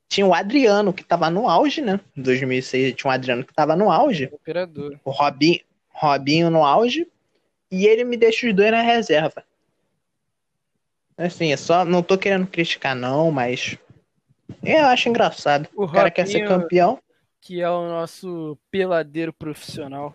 tinha 0.09 0.25
o 0.27 0.33
Adriano, 0.33 0.93
que 0.93 1.03
tava 1.03 1.29
no 1.29 1.49
auge, 1.49 1.81
né? 1.81 1.99
Em 2.17 2.23
2006 2.23 2.95
tinha 2.95 3.11
o 3.11 3.13
Adriano 3.13 3.45
que 3.45 3.53
tava 3.53 3.75
no 3.75 3.91
auge. 3.91 4.31
Operador. 4.33 4.99
O 5.05 5.11
Robinho, 5.11 5.61
Robinho 5.89 6.49
no 6.51 6.65
auge. 6.65 7.09
E 7.71 7.87
ele 7.87 8.05
me 8.05 8.17
deixa 8.17 8.47
os 8.47 8.55
dois 8.55 8.71
na 8.71 8.81
reserva. 8.83 9.43
Assim, 11.19 11.53
é 11.53 11.57
só. 11.57 11.85
Não 11.85 12.03
tô 12.03 12.17
querendo 12.17 12.47
criticar, 12.47 12.95
não, 12.95 13.31
mas. 13.31 13.77
Eu 14.63 14.87
acho 14.87 15.09
engraçado. 15.09 15.69
O 15.75 15.85
O 15.85 15.91
cara 15.91 16.11
quer 16.11 16.27
ser 16.27 16.43
Robinho- 16.43 16.61
campeão. 16.61 16.99
Que 17.41 17.61
é 17.61 17.69
o 17.71 17.89
nosso 17.89 18.57
peladeiro 18.71 19.33
profissional. 19.33 20.15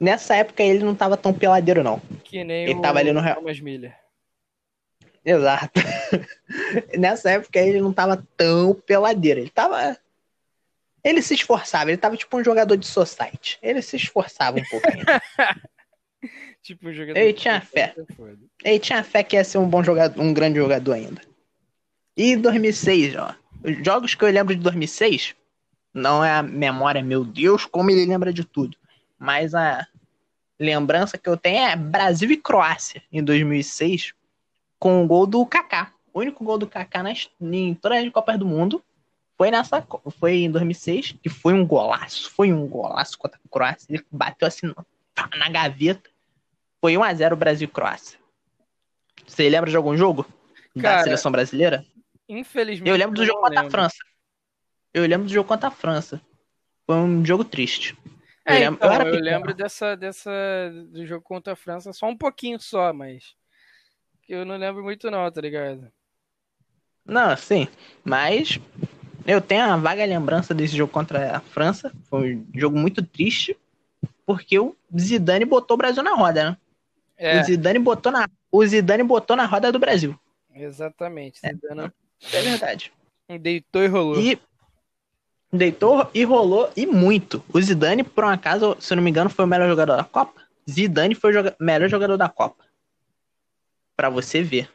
Nessa 0.00 0.36
época 0.36 0.62
ele 0.62 0.84
não 0.84 0.94
tava 0.94 1.16
tão 1.16 1.32
peladeiro, 1.34 1.82
não. 1.82 2.00
Que 2.24 2.44
nem 2.44 2.64
Ele 2.64 2.74
o 2.74 2.80
tava 2.82 2.98
ali 3.00 3.12
no 3.12 3.20
Real- 3.20 3.36
Thomas 3.36 3.58
Miller. 3.60 3.96
Exato. 5.24 5.80
Nessa 6.98 7.30
época 7.32 7.58
ele 7.58 7.80
não 7.80 7.92
tava 7.92 8.24
tão 8.36 8.74
peladeiro. 8.74 9.40
Ele 9.40 9.50
tava. 9.50 9.98
Ele 11.02 11.20
se 11.22 11.34
esforçava. 11.34 11.90
Ele 11.90 11.96
tava 11.98 12.16
tipo 12.16 12.36
um 12.38 12.44
jogador 12.44 12.76
de 12.76 12.86
society. 12.86 13.58
Ele 13.62 13.82
se 13.82 13.96
esforçava 13.96 14.58
um 14.58 14.64
pouco 14.64 14.88
ainda. 14.90 15.22
Tipo, 16.60 16.88
um 16.88 16.92
jogador. 16.92 17.18
Ele 17.18 17.32
tinha 17.32 17.60
fé. 17.60 17.94
Foda. 18.16 18.36
Ele 18.64 18.78
tinha 18.80 19.02
fé 19.04 19.22
que 19.22 19.36
ia 19.36 19.44
ser 19.44 19.58
um 19.58 19.68
bom 19.68 19.82
jogador, 19.82 20.20
um 20.20 20.34
grande 20.34 20.58
jogador 20.58 20.92
ainda. 20.94 21.22
E 22.16 22.36
2006, 22.36 23.14
ó. 23.16 23.32
Os 23.62 23.76
jogos 23.86 24.14
que 24.16 24.24
eu 24.24 24.28
lembro 24.30 24.54
de 24.54 24.60
2006 24.60 25.34
não 25.94 26.22
é 26.22 26.32
a 26.32 26.42
memória, 26.42 27.00
meu 27.02 27.24
Deus, 27.24 27.64
como 27.64 27.90
ele 27.90 28.04
lembra 28.04 28.32
de 28.32 28.44
tudo. 28.44 28.76
Mas 29.18 29.54
a 29.54 29.86
lembrança 30.58 31.18
que 31.18 31.28
eu 31.28 31.36
tenho 31.36 31.58
é 31.58 31.76
Brasil 31.76 32.30
e 32.30 32.36
Croácia 32.36 33.02
em 33.12 33.22
2006 33.22 34.12
com 34.78 35.02
o 35.02 35.06
gol 35.06 35.26
do 35.26 35.44
Kaká. 35.44 35.92
O 36.12 36.20
único 36.20 36.44
gol 36.44 36.58
do 36.58 36.66
Kaká 36.66 37.02
nas, 37.02 37.28
em 37.40 37.74
todas 37.74 38.04
as 38.04 38.10
Copas 38.10 38.38
do 38.38 38.46
Mundo 38.46 38.82
foi 39.36 39.50
nessa 39.50 39.86
foi 40.18 40.38
em 40.38 40.50
2006, 40.50 41.14
que 41.22 41.28
foi 41.28 41.54
um 41.54 41.64
golaço, 41.64 42.30
foi 42.30 42.52
um 42.52 42.66
golaço 42.66 43.16
contra 43.16 43.38
a 43.38 43.48
Croácia. 43.48 43.86
Ele 43.88 44.04
bateu 44.10 44.48
assim 44.48 44.72
na 45.36 45.48
gaveta. 45.48 46.10
Foi 46.80 46.96
1 46.96 47.02
a 47.02 47.14
0 47.14 47.36
Brasil 47.36 47.68
e 47.68 47.70
Croácia. 47.70 48.18
Você 49.26 49.48
lembra 49.48 49.70
de 49.70 49.76
algum 49.76 49.96
jogo 49.96 50.26
da 50.74 50.82
Cara, 50.82 51.02
seleção 51.04 51.30
brasileira? 51.30 51.84
Infelizmente. 52.28 52.88
Eu 52.88 52.96
lembro 52.96 53.14
do 53.14 53.24
jogo 53.24 53.40
contra 53.40 53.60
a. 53.60 53.70
França. 53.70 53.98
Eu 54.92 55.06
lembro 55.06 55.26
do 55.26 55.32
jogo 55.32 55.48
contra 55.48 55.68
a 55.68 55.72
França. 55.72 56.20
Foi 56.86 56.96
um 56.96 57.24
jogo 57.24 57.44
triste. 57.44 57.96
É, 58.48 58.56
Eu 58.56 58.60
lembro- 58.70 58.86
então, 58.86 59.06
eu 59.08 59.20
lembro 59.20 59.54
dessa, 59.54 59.96
dessa 59.96 60.30
do 60.90 61.06
jogo 61.06 61.22
contra 61.22 61.52
a 61.52 61.56
França 61.56 61.92
só 61.92 62.06
um 62.06 62.16
pouquinho 62.16 62.58
só, 62.60 62.92
mas 62.92 63.34
eu 64.28 64.44
não 64.44 64.56
lembro 64.56 64.82
muito 64.82 65.10
não, 65.10 65.30
tá 65.30 65.40
ligado? 65.40 65.90
Não, 67.04 67.36
sim. 67.36 67.66
Mas 68.04 68.58
eu 69.26 69.40
tenho 69.40 69.64
uma 69.66 69.78
vaga 69.78 70.04
lembrança 70.04 70.54
desse 70.54 70.76
jogo 70.76 70.92
contra 70.92 71.36
a 71.36 71.40
França. 71.40 71.92
Foi 72.10 72.36
um 72.36 72.46
jogo 72.54 72.78
muito 72.78 73.02
triste. 73.04 73.56
Porque 74.26 74.58
o 74.58 74.76
Zidane 74.98 75.46
botou 75.46 75.74
o 75.74 75.78
Brasil 75.78 76.02
na 76.02 76.14
roda, 76.14 76.50
né? 76.50 76.56
É, 77.16 77.40
O 77.40 77.44
Zidane 77.44 77.78
botou 77.78 78.12
na, 78.12 78.28
o 78.52 78.64
Zidane 78.66 79.02
botou 79.02 79.34
na 79.34 79.46
roda 79.46 79.72
do 79.72 79.78
Brasil. 79.78 80.18
exatamente. 80.54 81.40
Zidane 81.40 81.90
É 82.32 82.42
verdade. 82.42 82.92
deitou 83.40 83.82
e 83.82 83.86
rolou. 83.86 84.20
E 84.20 84.38
deitou 85.52 86.08
e 86.14 86.24
rolou 86.24 86.70
e 86.76 86.86
muito. 86.86 87.44
O 87.52 87.60
Zidane, 87.60 88.02
por 88.04 88.24
um 88.24 88.28
acaso, 88.28 88.76
se 88.80 88.92
eu 88.92 88.96
não 88.96 89.02
me 89.02 89.10
engano, 89.10 89.30
foi 89.30 89.44
o 89.44 89.48
melhor 89.48 89.68
jogador 89.68 89.96
da 89.96 90.04
Copa. 90.04 90.42
Zidane 90.68 91.14
foi 91.14 91.30
o 91.30 91.32
joga- 91.32 91.56
melhor 91.60 91.88
jogador 91.88 92.16
da 92.16 92.28
Copa. 92.28 92.64
Pra 93.96 94.08
você 94.10 94.42
ver. 94.42 94.70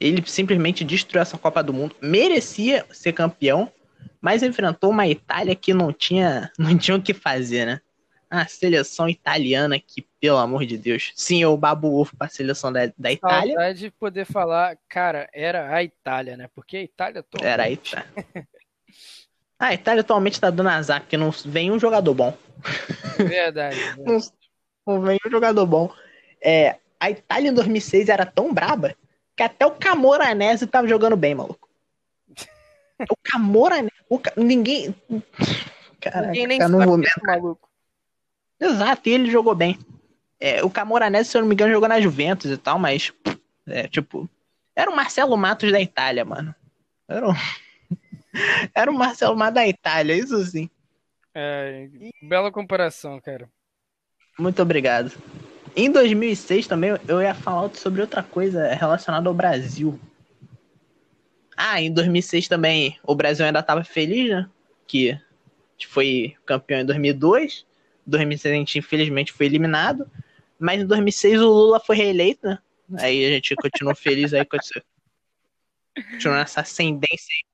Ele 0.00 0.22
simplesmente 0.26 0.84
destruiu 0.84 1.22
essa 1.22 1.38
Copa 1.38 1.62
do 1.62 1.72
Mundo. 1.72 1.94
Merecia 2.02 2.84
ser 2.90 3.12
campeão, 3.12 3.72
mas 4.20 4.42
enfrentou 4.42 4.90
uma 4.90 5.06
Itália 5.06 5.54
que 5.54 5.72
não 5.72 5.92
tinha, 5.92 6.50
não 6.58 6.76
tinha 6.76 6.96
o 6.96 7.02
que 7.02 7.14
fazer, 7.14 7.64
né? 7.66 7.80
A 8.28 8.46
seleção 8.48 9.08
italiana 9.08 9.78
que, 9.78 10.02
pelo 10.20 10.38
amor 10.38 10.66
de 10.66 10.76
Deus. 10.76 11.12
Sim, 11.14 11.40
eu 11.42 11.56
babo 11.56 11.94
ovo 12.00 12.16
pra 12.16 12.28
seleção 12.28 12.72
da, 12.72 12.90
da 12.98 13.12
Itália. 13.12 13.54
Saudade 13.54 13.78
de 13.78 13.90
poder 13.92 14.24
falar, 14.24 14.76
cara, 14.88 15.28
era 15.32 15.72
a 15.72 15.84
Itália, 15.84 16.36
né? 16.36 16.48
Porque 16.52 16.76
a 16.78 16.82
Itália 16.82 17.20
atualmente- 17.20 17.48
Era 17.52 17.62
a 17.62 17.70
Itália. 17.70 18.08
A 19.58 19.72
Itália 19.72 20.00
atualmente 20.00 20.40
tá 20.40 20.50
dando 20.50 20.68
azar, 20.68 21.00
porque 21.00 21.16
não 21.16 21.30
vem 21.30 21.70
um 21.70 21.78
jogador 21.78 22.14
bom. 22.14 22.36
Verdade. 23.16 23.78
Não, 23.98 24.18
não 24.86 25.00
vem 25.00 25.18
um 25.26 25.30
jogador 25.30 25.66
bom. 25.66 25.90
É, 26.42 26.76
a 27.00 27.10
Itália 27.10 27.50
em 27.50 27.54
2006 27.54 28.08
era 28.08 28.26
tão 28.26 28.52
braba 28.52 28.94
que 29.36 29.42
até 29.42 29.64
o 29.66 29.72
Camoranese 29.72 30.66
tava 30.66 30.86
jogando 30.86 31.16
bem, 31.16 31.34
maluco. 31.34 31.68
O 33.10 33.16
Camoranese. 33.22 33.92
O, 34.08 34.20
ninguém. 34.36 34.94
Caraca, 36.00 36.26
Ninguém 36.28 36.46
nem 36.46 36.60
sabe 36.60 37.02
desse 37.02 37.22
maluco. 37.22 37.68
Exato, 38.60 39.08
e 39.08 39.12
ele 39.12 39.30
jogou 39.30 39.54
bem. 39.54 39.78
É, 40.38 40.62
o 40.62 40.70
Camoranese, 40.70 41.30
se 41.30 41.36
eu 41.36 41.40
não 41.40 41.48
me 41.48 41.54
engano, 41.54 41.72
jogou 41.72 41.88
na 41.88 42.00
Juventus 42.00 42.50
e 42.50 42.56
tal, 42.56 42.78
mas. 42.78 43.12
É, 43.66 43.88
tipo. 43.88 44.28
Era 44.76 44.90
o 44.90 44.96
Marcelo 44.96 45.36
Matos 45.36 45.72
da 45.72 45.80
Itália, 45.80 46.24
mano. 46.24 46.54
Era 47.08 47.28
o, 47.28 47.34
era 48.74 48.90
o 48.90 48.94
Marcelo 48.94 49.36
Matos 49.36 49.54
da 49.54 49.68
Itália, 49.68 50.14
isso 50.14 50.44
sim. 50.44 50.68
É, 51.34 51.88
bela 52.22 52.50
comparação, 52.52 53.20
cara. 53.20 53.48
Muito 54.38 54.60
obrigado. 54.60 55.12
Em 55.76 55.90
2006 55.90 56.66
também 56.66 56.90
eu 57.08 57.20
ia 57.20 57.34
falar 57.34 57.74
sobre 57.74 58.00
outra 58.00 58.22
coisa 58.22 58.72
relacionada 58.74 59.28
ao 59.28 59.34
Brasil. 59.34 59.98
Ah, 61.56 61.80
em 61.80 61.92
2006 61.92 62.48
também 62.48 62.98
o 63.02 63.14
Brasil 63.14 63.44
ainda 63.44 63.60
estava 63.60 63.82
feliz, 63.82 64.30
né? 64.30 64.48
Que 64.86 65.10
a 65.10 65.20
gente 65.72 65.88
foi 65.88 66.36
campeão 66.46 66.80
em 66.80 66.86
2002. 66.86 67.66
Em 68.06 68.10
2006 68.10 68.54
a 68.54 68.58
gente 68.58 68.78
infelizmente 68.78 69.32
foi 69.32 69.46
eliminado. 69.46 70.08
Mas 70.58 70.80
em 70.80 70.86
2006 70.86 71.40
o 71.40 71.48
Lula 71.48 71.80
foi 71.80 71.96
reeleito, 71.96 72.46
né? 72.46 72.58
Aí 72.98 73.24
a 73.24 73.30
gente 73.30 73.54
continuou 73.56 73.96
feliz 73.96 74.32
aí 74.32 74.44
com 74.44 74.56
esse... 74.56 74.80
Continuou 76.12 76.38
nessa 76.38 76.60
ascendência 76.60 77.32
aí. 77.32 77.53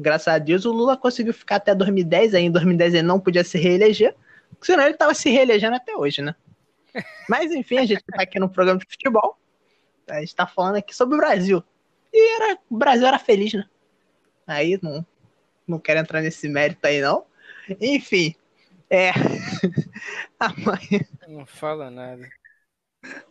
Graças 0.00 0.28
a 0.28 0.38
Deus 0.38 0.64
o 0.64 0.72
Lula 0.72 0.96
conseguiu 0.96 1.34
ficar 1.34 1.56
até 1.56 1.74
2010. 1.74 2.34
Aí 2.34 2.44
em 2.44 2.50
2010 2.50 2.94
ele 2.94 3.02
não 3.02 3.20
podia 3.20 3.44
se 3.44 3.58
reeleger. 3.58 4.16
Senão 4.62 4.84
ele 4.84 4.94
tava 4.94 5.12
se 5.12 5.28
reelegendo 5.28 5.76
até 5.76 5.94
hoje, 5.94 6.22
né? 6.22 6.34
Mas 7.28 7.52
enfim, 7.52 7.76
a 7.76 7.84
gente 7.84 8.02
tá 8.04 8.22
aqui 8.22 8.38
no 8.38 8.48
programa 8.48 8.80
de 8.80 8.86
futebol. 8.86 9.38
A 10.08 10.20
gente 10.20 10.34
tá 10.34 10.46
falando 10.46 10.76
aqui 10.76 10.96
sobre 10.96 11.16
o 11.16 11.18
Brasil. 11.18 11.62
E 12.12 12.36
era, 12.36 12.58
o 12.68 12.76
Brasil 12.76 13.06
era 13.06 13.18
feliz, 13.18 13.52
né? 13.52 13.64
Aí 14.46 14.78
não, 14.82 15.06
não 15.68 15.78
quero 15.78 16.00
entrar 16.00 16.22
nesse 16.22 16.48
mérito 16.48 16.84
aí, 16.86 17.02
não. 17.02 17.26
Enfim, 17.80 18.34
é. 18.88 19.12
Não 21.28 21.46
fala 21.46 21.90
nada. 21.90 22.26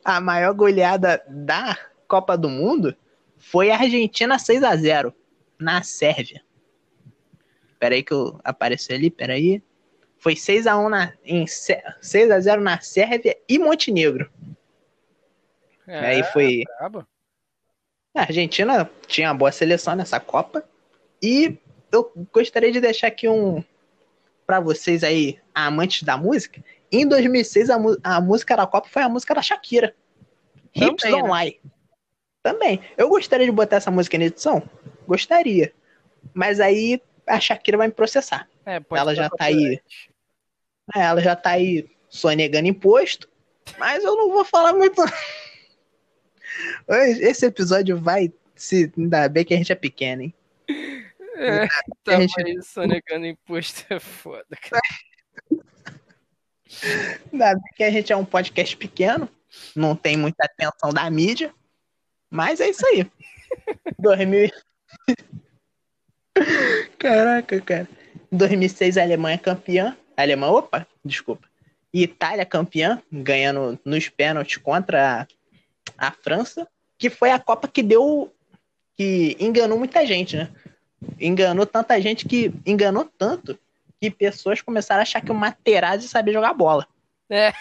a 0.06 0.22
maior 0.22 0.54
goleada 0.54 1.22
da 1.28 1.78
Copa 2.08 2.38
do 2.38 2.48
Mundo 2.48 2.96
foi 3.38 3.72
a 3.72 3.78
Argentina 3.78 4.40
6 4.40 4.64
a 4.64 4.76
0 4.76 5.14
na 5.60 5.84
Sérvia. 5.84 6.42
Peraí 7.80 8.04
que 8.04 8.12
eu 8.14 8.40
apareci 8.44 8.94
ali, 8.94 9.10
peraí. 9.10 9.64
Foi 10.18 10.36
6 10.36 10.68
a 10.68 10.78
1 10.78 10.90
na, 10.90 11.14
em, 11.24 11.48
Sé- 11.48 11.84
6 12.02 12.30
a 12.30 12.40
0 12.40 12.62
na 12.62 12.80
Sérvia 12.82 13.38
e 13.48 13.58
Montenegro. 13.58 14.30
É, 15.88 16.00
Aí 16.08 16.24
foi. 16.24 16.64
brabo. 16.78 17.08
A 18.16 18.22
Argentina 18.22 18.90
tinha 19.08 19.30
uma 19.30 19.34
boa 19.34 19.52
seleção 19.52 19.96
nessa 19.96 20.20
Copa. 20.20 20.64
E 21.24 21.58
eu 21.92 22.12
gostaria 22.34 22.72
de 22.72 22.82
deixar 22.82 23.08
aqui 23.08 23.28
um. 23.30 23.64
Pra 24.46 24.60
vocês 24.60 25.04
aí, 25.04 25.40
amantes 25.54 26.04
da 26.04 26.18
música. 26.18 26.64
Em 26.92 27.08
2006, 27.08 27.70
a, 27.70 27.78
a 28.04 28.20
música 28.20 28.58
da 28.58 28.66
Copa 28.68 28.90
foi 28.90 29.04
a 29.04 29.10
música 29.10 29.34
da 29.36 29.42
Shakira. 29.42 29.96
Hips 30.76 31.04
Também, 31.04 31.22
Don't 31.22 31.32
né? 31.32 31.44
Lie. 31.46 31.60
Também. 32.44 32.82
Eu 32.98 33.10
gostaria 33.10 33.46
de 33.46 33.52
botar 33.52 33.78
essa 33.78 33.92
música 33.92 34.18
na 34.18 34.26
edição? 34.26 34.62
Gostaria. 35.08 35.72
Mas 36.34 36.60
aí 36.60 37.02
a 37.30 37.40
Shakira 37.40 37.78
vai 37.78 37.88
me 37.88 37.94
processar. 37.94 38.48
É, 38.66 38.82
Ela 38.92 39.16
já 39.16 39.30
tá 39.30 39.46
aí. 39.46 39.54
copyright. 39.56 40.12
Ela 40.96 41.22
já 41.22 41.36
tá 41.36 41.52
aí 41.52 41.90
sonegando 42.10 42.68
imposto. 42.68 43.30
Mas 43.78 44.04
eu 44.04 44.16
não 44.16 44.30
vou 44.32 44.44
falar 44.44 44.74
muito. 44.74 45.02
Esse 46.88 47.46
episódio 47.46 48.00
vai 48.00 48.34
se. 48.56 48.92
Ainda 48.98 49.30
bem 49.30 49.46
que 49.46 49.54
a 49.54 49.58
gente 49.58 49.72
é 49.72 49.76
pequeno, 49.76 50.24
hein? 50.24 50.34
É, 51.36 51.64
A 51.64 51.68
tava 52.04 52.22
gente- 52.22 52.42
aí 52.44 52.62
sonegando 52.64 53.26
imposto 53.28 53.86
é 53.94 54.00
foda, 54.00 54.46
cara. 54.70 54.82
Ainda 57.32 57.54
bem 57.54 57.64
que 57.76 57.84
a 57.84 57.92
gente 57.92 58.12
é 58.12 58.16
um 58.16 58.26
podcast 58.26 58.76
pequeno, 58.76 59.30
não 59.76 59.96
tem 59.96 60.18
muita 60.18 60.46
atenção 60.46 60.92
da 60.92 61.10
mídia, 61.10 61.54
mas 62.30 62.60
é 62.60 62.70
isso 62.70 62.86
aí. 62.88 63.10
2000. 64.00 64.50
Caraca, 66.98 67.62
cara. 67.62 67.88
2006 68.32 68.98
a 68.98 69.04
Alemanha 69.04 69.36
é 69.36 69.38
campeã. 69.38 69.98
A 70.16 70.22
Alemanha, 70.22 70.54
opa, 70.54 70.88
desculpa. 71.04 71.48
Itália 71.94 72.46
campeã, 72.46 73.02
ganhando 73.12 73.80
nos 73.84 74.10
pênaltis 74.10 74.58
contra 74.58 75.28
a, 75.98 76.08
a 76.08 76.12
França, 76.12 76.68
que 76.98 77.10
foi 77.10 77.32
a 77.32 77.40
Copa 77.40 77.68
que 77.68 77.82
deu. 77.82 78.32
que 78.96 79.36
enganou 79.40 79.78
muita 79.78 80.06
gente, 80.06 80.38
né? 80.38 80.50
Enganou 81.20 81.66
tanta 81.66 82.00
gente 82.02 82.28
que. 82.28 82.54
enganou 82.66 83.06
tanto 83.18 83.58
que 84.00 84.10
pessoas 84.12 84.62
começaram 84.62 85.00
a 85.00 85.04
achar 85.04 85.22
que 85.22 85.32
o 85.32 85.36
Materazzi 85.36 86.08
sabia 86.08 86.34
jogar 86.34 86.54
bola. 86.54 86.88
É. 87.30 87.52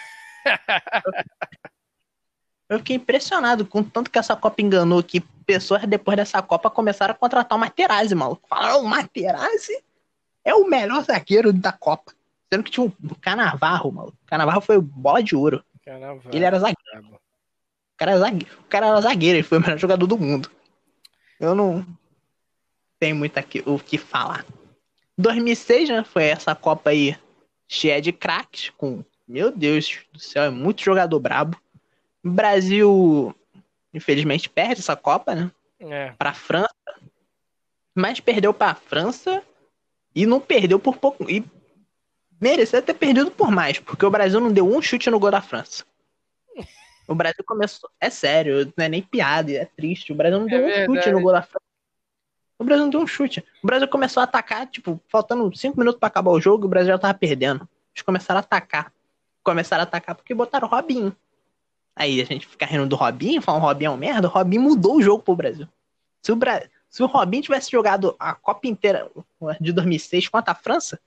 Eu 2.69 2.77
fiquei 2.77 2.95
impressionado 2.97 3.65
com 3.65 3.83
tanto 3.83 4.11
que 4.11 4.19
essa 4.19 4.35
Copa 4.35 4.61
enganou 4.61 5.01
que 5.01 5.21
pessoas 5.21 5.81
depois 5.87 6.15
dessa 6.15 6.39
Copa 6.41 6.69
começaram 6.69 7.13
a 7.13 7.17
contratar 7.17 7.57
o 7.57 7.59
Materazzi, 7.59 8.13
maluco. 8.13 8.47
Falaram, 8.47 8.81
o 8.81 8.87
Materazzi 8.87 9.83
é 10.45 10.53
o 10.53 10.69
melhor 10.69 11.03
zagueiro 11.03 11.51
da 11.51 11.71
Copa. 11.71 12.13
Sendo 12.51 12.63
que 12.63 12.71
tinha 12.71 12.85
o 12.85 13.15
Canavarro, 13.19 13.91
maluco. 13.91 14.17
O 14.21 14.25
Canavarro 14.27 14.61
foi 14.61 14.77
o 14.77 14.81
bola 14.81 15.23
de 15.23 15.35
ouro. 15.35 15.63
Carnaval, 15.83 16.31
Ele 16.31 16.45
era 16.45 16.59
zagueiro. 16.59 17.15
O 17.15 17.97
cara, 17.97 18.11
era 18.11 18.19
zagueiro. 18.19 18.59
o 18.59 18.63
cara 18.65 18.87
era 18.87 19.01
zagueiro, 19.01 19.37
ele 19.37 19.43
foi 19.43 19.57
o 19.57 19.61
melhor 19.61 19.77
jogador 19.79 20.05
do 20.05 20.17
mundo. 20.17 20.51
Eu 21.39 21.55
não 21.55 21.85
tenho 22.99 23.15
muito 23.15 23.37
aqui, 23.37 23.63
o 23.65 23.79
que 23.79 23.97
falar. 23.97 24.45
2006, 25.17 25.89
né? 25.89 26.03
Foi 26.03 26.25
essa 26.25 26.53
Copa 26.53 26.91
aí 26.91 27.17
cheia 27.67 27.99
de 28.01 28.11
craques, 28.11 28.69
com. 28.77 29.03
Meu 29.27 29.51
Deus 29.51 29.99
do 30.11 30.19
céu, 30.19 30.43
é 30.43 30.49
muito 30.49 30.81
jogador 30.83 31.19
brabo. 31.19 31.57
O 32.23 32.29
Brasil, 32.29 33.35
infelizmente, 33.93 34.49
perde 34.49 34.81
essa 34.81 34.95
Copa, 34.95 35.33
né? 35.35 35.51
É, 35.79 36.11
Pra 36.17 36.33
França. 36.33 36.69
Mas 37.95 38.19
perdeu 38.19 38.53
pra 38.53 38.75
França 38.75 39.41
e 40.15 40.25
não 40.25 40.39
perdeu 40.39 40.79
por 40.79 40.97
pouco. 40.97 41.29
E 41.29 41.43
merecia 42.39 42.81
ter 42.81 42.93
perdido 42.93 43.31
por 43.31 43.51
mais, 43.51 43.79
porque 43.79 44.05
o 44.05 44.09
Brasil 44.11 44.39
não 44.39 44.51
deu 44.51 44.67
um 44.67 44.81
chute 44.81 45.09
no 45.09 45.19
gol 45.19 45.31
da 45.31 45.41
França. 45.41 45.83
O 47.07 47.15
Brasil 47.15 47.43
começou. 47.45 47.89
É 47.99 48.09
sério, 48.09 48.71
não 48.77 48.85
é 48.85 48.89
nem 48.89 49.01
piada, 49.01 49.51
é 49.51 49.65
triste. 49.65 50.11
O 50.11 50.15
Brasil 50.15 50.39
não 50.39 50.47
É 50.47 50.49
deu 50.49 50.59
um 50.59 50.65
verdade. 50.67 50.93
chute 50.99 51.11
no 51.11 51.21
gol 51.21 51.31
da 51.31 51.41
França. 51.41 51.63
O 52.59 52.63
Brasil 52.63 52.83
não 52.83 52.89
deu 52.91 52.99
um 53.01 53.07
chute. 53.07 53.43
O 53.63 53.67
Brasil 53.67 53.87
começou 53.87 54.21
a 54.21 54.25
atacar, 54.25 54.67
tipo, 54.67 55.01
faltando 55.07 55.55
cinco 55.57 55.79
minutos 55.79 55.99
pra 55.99 56.07
acabar 56.07 56.29
o 56.31 56.39
jogo, 56.41 56.65
o 56.65 56.69
Brasil 56.69 56.91
já 56.93 56.99
tava 56.99 57.13
perdendo. 57.17 57.67
Eles 57.95 58.03
começaram 58.03 58.37
a 58.39 58.41
atacar. 58.41 58.93
Começaram 59.43 59.81
a 59.81 59.83
atacar 59.83 60.13
porque 60.15 60.33
botaram 60.35 60.67
o 60.67 60.71
Robinho. 60.71 61.15
Aí 61.99 62.21
a 62.21 62.23
gente 62.23 62.47
fica 62.47 62.65
rindo 62.65 62.87
do 62.87 62.95
Robinho, 62.95 63.41
falando 63.41 63.63
Robinho 63.63 63.89
é 63.89 63.93
um 63.93 63.97
merda. 63.97 64.29
O 64.29 64.31
Robinho 64.31 64.61
mudou 64.61 64.95
o 64.95 65.01
jogo 65.01 65.21
pro 65.21 65.35
Brasil. 65.35 65.67
Se 66.23 66.31
o, 66.31 66.35
Bra... 66.35 66.63
Se 66.89 67.03
o 67.03 67.07
Robinho 67.07 67.43
tivesse 67.43 67.69
jogado 67.69 68.15
a 68.17 68.33
Copa 68.33 68.69
inteira 68.69 69.11
de 69.59 69.73
2006 69.73 70.29
contra 70.29 70.53
a 70.53 70.55
França, 70.55 70.97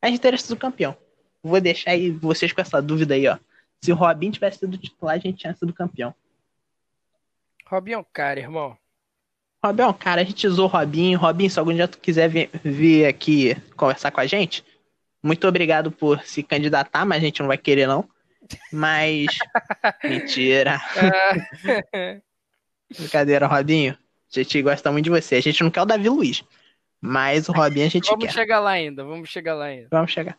A 0.00 0.06
gente 0.08 0.20
teria 0.20 0.38
sido 0.38 0.56
campeão. 0.56 0.96
Vou 1.42 1.60
deixar 1.60 1.90
aí 1.90 2.10
vocês 2.10 2.50
com 2.50 2.62
essa 2.62 2.80
dúvida 2.80 3.14
aí, 3.14 3.28
ó. 3.28 3.36
Se 3.82 3.92
o 3.92 3.94
Robin 3.94 4.30
tivesse 4.30 4.60
sido 4.60 4.78
titular, 4.78 5.16
a 5.16 5.18
gente 5.18 5.36
tinha 5.36 5.54
sido 5.54 5.72
campeão. 5.72 6.14
Robinho 7.66 7.96
é 7.96 7.98
um 7.98 8.06
cara, 8.10 8.40
irmão. 8.40 8.74
Robin 9.62 9.82
é 9.82 9.86
um 9.86 9.92
cara, 9.92 10.22
a 10.22 10.24
gente 10.24 10.46
usou 10.46 10.64
o 10.64 10.68
Robin. 10.68 11.14
Robin, 11.14 11.48
se 11.50 11.58
algum 11.58 11.74
dia 11.74 11.86
tu 11.86 11.98
quiser 11.98 12.28
vir, 12.28 12.50
vir 12.64 13.04
aqui 13.04 13.54
conversar 13.76 14.10
com 14.10 14.20
a 14.20 14.26
gente, 14.26 14.64
muito 15.22 15.46
obrigado 15.46 15.92
por 15.92 16.22
se 16.22 16.42
candidatar, 16.42 17.04
mas 17.04 17.18
a 17.18 17.26
gente 17.26 17.40
não 17.40 17.48
vai 17.48 17.58
querer, 17.58 17.86
não. 17.86 18.08
Mas. 18.72 19.26
Mentira. 20.04 20.80
É. 21.92 22.20
Brincadeira, 22.96 23.46
Robinho. 23.46 23.92
A 23.94 24.40
gente 24.40 24.62
gosta 24.62 24.92
muito 24.92 25.04
de 25.04 25.10
você. 25.10 25.36
A 25.36 25.40
gente 25.40 25.62
não 25.62 25.70
quer 25.70 25.82
o 25.82 25.86
Davi 25.86 26.08
Luiz. 26.08 26.44
Mas 27.00 27.48
o 27.48 27.52
Robinho 27.52 27.86
a 27.86 27.90
gente 27.90 28.08
vamos 28.10 28.26
quer. 28.26 28.32
chegar 28.32 28.60
lá 28.60 28.70
ainda, 28.70 29.04
vamos 29.04 29.28
chegar 29.28 29.54
lá 29.54 29.66
ainda. 29.66 29.88
Vamos 29.90 30.10
chegar. 30.10 30.36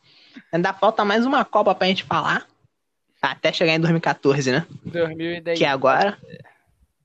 Ainda 0.51 0.74
falta 0.74 1.05
mais 1.05 1.26
uma 1.26 1.45
Copa 1.45 1.74
pra 1.74 1.88
gente 1.88 2.03
falar. 2.03 2.45
Até 3.22 3.51
chegar 3.51 3.74
em 3.74 3.80
2014, 3.80 4.51
né? 4.51 4.66
2010. 4.86 5.57
Que 5.57 5.66
agora. 5.66 6.18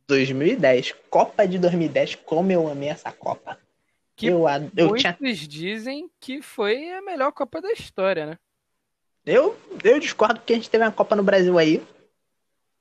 2010. 0.07 0.94
Copa 1.09 1.46
de 1.46 1.59
2010. 1.59 2.16
Como 2.16 2.50
eu 2.50 2.68
amei 2.68 2.88
essa 2.88 3.11
Copa. 3.12 3.59
Que 4.16 4.26
eu, 4.26 4.44
eu, 4.76 4.88
Muitos 4.88 5.02
tinha, 5.02 5.48
dizem 5.48 6.09
que 6.20 6.40
foi 6.40 6.92
a 6.92 7.02
melhor 7.02 7.32
Copa 7.32 7.61
da 7.61 7.72
história, 7.72 8.26
né? 8.26 8.38
Eu, 9.27 9.57
eu 9.83 9.99
discordo 9.99 10.41
porque 10.41 10.53
a 10.53 10.57
gente 10.57 10.70
teve 10.70 10.85
uma 10.85 10.93
Copa 10.93 11.16
no 11.16 11.22
Brasil 11.22 11.59
aí. 11.59 11.83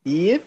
E. 0.05 0.41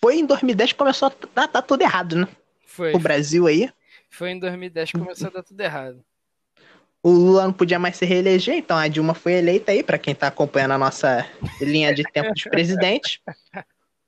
Foi 0.00 0.16
em 0.16 0.26
2010 0.26 0.72
que 0.72 0.78
começou 0.78 1.08
a 1.08 1.12
dar, 1.34 1.46
dar 1.46 1.62
tudo 1.62 1.82
errado, 1.82 2.16
né? 2.16 2.28
Foi. 2.66 2.92
O 2.94 2.98
Brasil 2.98 3.46
aí. 3.46 3.70
Foi 4.10 4.30
em 4.30 4.38
2010 4.38 4.92
que 4.92 4.98
começou 4.98 5.28
a 5.28 5.30
dar 5.30 5.42
tudo 5.42 5.60
errado. 5.60 6.04
O 7.02 7.10
Lula 7.10 7.44
não 7.44 7.52
podia 7.52 7.78
mais 7.78 7.96
se 7.96 8.06
reeleger, 8.06 8.56
então 8.56 8.78
a 8.78 8.88
Dilma 8.88 9.12
foi 9.12 9.34
eleita 9.34 9.72
aí, 9.72 9.82
pra 9.82 9.98
quem 9.98 10.14
tá 10.14 10.28
acompanhando 10.28 10.72
a 10.72 10.78
nossa 10.78 11.28
linha 11.60 11.94
de 11.94 12.02
tempo 12.02 12.32
dos 12.32 12.44
presidentes. 12.44 13.20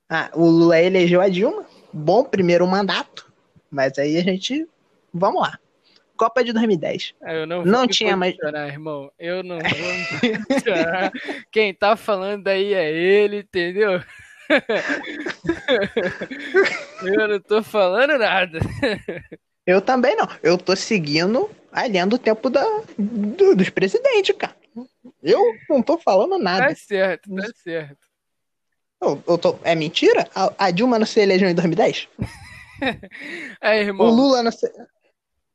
Ah, 0.09 0.31
o 0.35 0.47
Lula 0.47 0.81
elegeu 0.81 1.21
a 1.21 1.29
Dilma. 1.29 1.67
Bom 1.93 2.25
primeiro 2.25 2.67
mandato. 2.67 3.31
Mas 3.71 3.99
aí 3.99 4.17
a 4.17 4.23
gente. 4.23 4.67
Vamos 5.13 5.43
lá. 5.43 5.59
Copa 6.17 6.43
de 6.43 6.53
2010. 6.53 7.15
Ah, 7.23 7.33
Eu 7.33 7.47
não, 7.47 7.65
Não 7.65 7.87
tinha 7.87 8.17
mais- 8.17 8.35
posicionar, 8.37 8.69
irmão. 8.69 9.11
Eu 9.19 9.43
não 9.43 9.59
vou 9.59 10.45
posicionar. 10.49 11.13
Quem 11.53 11.73
tá 11.75 11.97
falando 11.97 12.47
aí 12.49 12.73
é 12.75 12.91
ele, 12.91 13.39
entendeu? 13.41 14.01
Eu 17.03 17.29
não 17.29 17.41
tô 17.41 17.63
falando 17.63 18.19
nada. 18.19 18.59
Eu 19.67 19.81
também 19.81 20.15
não. 20.17 20.29
Eu 20.43 20.57
tô 20.59 20.75
seguindo 20.77 21.51
a 21.73 21.87
linha 21.87 22.07
do 22.07 22.19
tempo 22.19 22.49
da, 22.49 22.65
do- 22.99 23.55
dos 23.57 23.69
presidentes, 23.71 24.35
cara. 24.37 24.55
Eu 25.23 25.41
não 25.69 25.83
tô 25.83 25.99
falando 25.99 26.39
nada. 26.39 26.69
Tá 26.69 26.75
certo, 26.75 27.35
tá 27.35 27.47
certo. 27.63 28.07
Eu, 29.03 29.23
eu 29.29 29.37
tô, 29.39 29.59
é 29.63 29.75
mentira? 29.75 30.27
A, 30.35 30.53
a 30.67 30.71
Dilma 30.71 30.99
não 30.99 31.07
se 31.07 31.21
elegeu 31.21 31.49
em 31.49 31.55
2010? 31.55 32.09
Aí, 33.61 33.81
O 33.85 33.89
irmão, 33.89 34.07
Lula 34.09 34.43
não 34.43 34.51
se, 34.53 34.67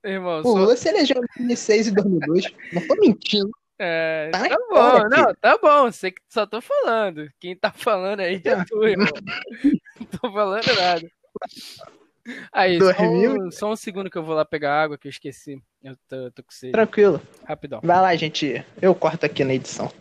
irmão, 0.03 0.39
o 0.39 0.43
só- 0.43 0.75
se 0.75 0.89
elegeu 0.89 1.17
em 1.17 1.27
2006 1.37 1.87
e 1.87 1.91
2002. 1.91 2.45
Não 2.73 2.87
tô 2.87 2.95
mentindo. 2.95 3.51
é, 3.79 4.29
tá 4.31 4.47
tá 4.49 4.57
bom, 4.69 5.09
não, 5.09 5.35
tá 5.35 5.57
bom, 5.57 5.91
sei 5.91 6.11
que 6.11 6.21
só 6.29 6.45
tô 6.45 6.61
falando. 6.61 7.29
Quem 7.39 7.55
tá 7.55 7.71
falando 7.71 8.19
aí 8.21 8.41
é 8.43 8.63
tu, 8.65 8.83
irmão. 8.87 9.07
Não 9.99 10.07
tô 10.07 10.31
falando 10.31 10.65
nada. 10.75 11.11
Aí, 12.51 12.77
só 12.79 12.85
2000? 12.93 13.31
um, 13.33 13.51
só 13.51 13.71
um 13.71 13.75
segundo 13.75 14.09
que 14.09 14.17
eu 14.17 14.23
vou 14.23 14.35
lá 14.35 14.45
pegar 14.45 14.81
água 14.81 14.97
que 14.97 15.07
eu 15.07 15.09
esqueci. 15.09 15.61
Eu 15.83 15.95
tô, 16.07 16.31
tô 16.31 16.43
com 16.43 16.51
sede. 16.51 16.71
Tranquilo. 16.73 17.21
Rapidão. 17.45 17.79
Vai 17.83 17.99
lá, 18.01 18.15
gente. 18.15 18.63
Eu 18.81 18.93
corto 18.93 19.25
aqui 19.25 19.43
na 19.43 19.53
edição. 19.55 19.91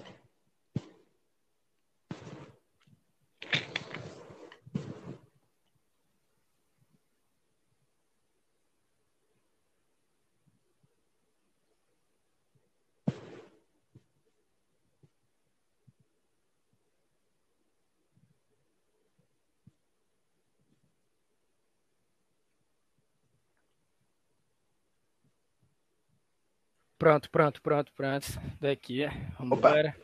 Pronto, 27.01 27.31
pronto, 27.31 27.63
pronto, 27.63 27.91
pronto. 27.95 28.27
Daqui, 28.61 29.07
vambora. 29.39 29.97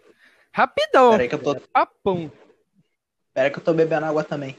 Rapidão, 0.51 1.11
Pera 1.11 1.23
aí 1.25 1.29
que 1.29 1.35
eu 1.35 1.43
tô, 1.43 1.55
papum. 1.69 2.31
pera 3.35 3.49
aí 3.49 3.51
que 3.53 3.59
eu 3.59 3.63
tô 3.63 3.75
bebendo 3.75 4.07
água 4.07 4.25
também. 4.25 4.57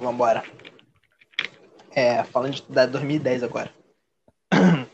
Vambora. 0.00 0.42
É, 1.90 2.24
falando 2.24 2.54
de, 2.54 2.62
da 2.62 2.86
2010 2.86 3.42
agora. 3.42 3.70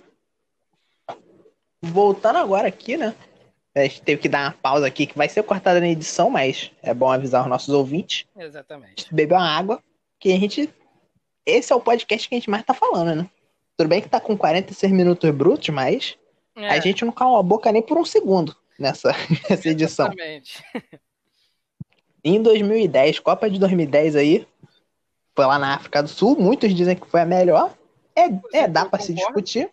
Voltando 1.81 2.39
agora 2.39 2.67
aqui, 2.67 2.97
né? 2.97 3.15
A 3.77 3.83
gente 3.85 4.03
teve 4.03 4.21
que 4.21 4.29
dar 4.29 4.47
uma 4.47 4.59
pausa 4.61 4.89
aqui, 4.89 5.07
que 5.07 5.17
vai 5.17 5.29
ser 5.29 5.45
cortada 5.45 5.79
na 5.79 5.87
edição, 5.87 6.29
mas 6.29 6.73
é 6.83 6.93
bom 6.93 7.13
avisar 7.13 7.43
os 7.43 7.49
nossos 7.49 7.73
ouvintes. 7.73 8.27
Exatamente. 8.37 9.15
beber 9.15 9.37
uma 9.37 9.49
água, 9.49 9.81
que 10.19 10.33
a 10.33 10.37
gente. 10.37 10.69
Esse 11.49 11.73
é 11.73 11.77
o 11.77 11.81
podcast 11.81 12.29
que 12.29 12.35
a 12.35 12.39
gente 12.39 12.51
mais 12.51 12.63
tá 12.63 12.75
falando, 12.75 13.15
né? 13.15 13.31
Tudo 13.75 13.89
bem 13.89 14.03
que 14.03 14.09
tá 14.09 14.21
com 14.21 14.37
46 14.37 14.93
minutos 14.93 15.31
brutos, 15.31 15.69
mas 15.71 16.19
É, 16.55 16.69
a 16.69 16.81
gente 16.81 17.05
não 17.05 17.13
calou 17.13 17.39
a 17.39 17.43
boca 17.43 17.73
nem 17.73 17.81
por 17.81 17.97
um 17.97 18.05
segundo 18.05 18.55
nessa, 18.79 19.13
nessa 19.49 19.69
edição. 19.69 20.07
Exatamente. 20.07 20.63
Em 22.23 22.43
2010, 22.43 23.21
Copa 23.21 23.49
de 23.49 23.59
2010 23.59 24.17
aí, 24.17 24.47
foi 25.35 25.47
lá 25.47 25.59
na 25.59 25.77
África 25.77 26.03
do 26.03 26.09
Sul, 26.09 26.37
muitos 26.39 26.75
dizem 26.75 26.97
que 26.97 27.07
foi 27.07 27.23
a 27.23 27.25
melhor. 27.25 27.75
É, 28.15 28.65
é 28.65 28.69
dá 28.69 28.85
pra 28.85 28.99
se 28.99 29.15
discutir. 29.15 29.71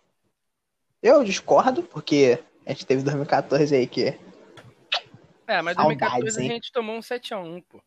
Eu 1.02 1.22
discordo, 1.24 1.82
porque 1.82 2.38
a 2.64 2.70
gente 2.70 2.86
teve 2.86 3.02
2014 3.02 3.74
aí 3.74 3.86
que. 3.86 4.18
É, 5.46 5.60
mas 5.60 5.74
Saudades, 5.74 5.98
2014 5.98 6.40
hein? 6.40 6.50
a 6.50 6.54
gente 6.54 6.72
tomou 6.72 6.96
um 6.96 7.00
7x1, 7.00 7.64
pô. 7.68 7.82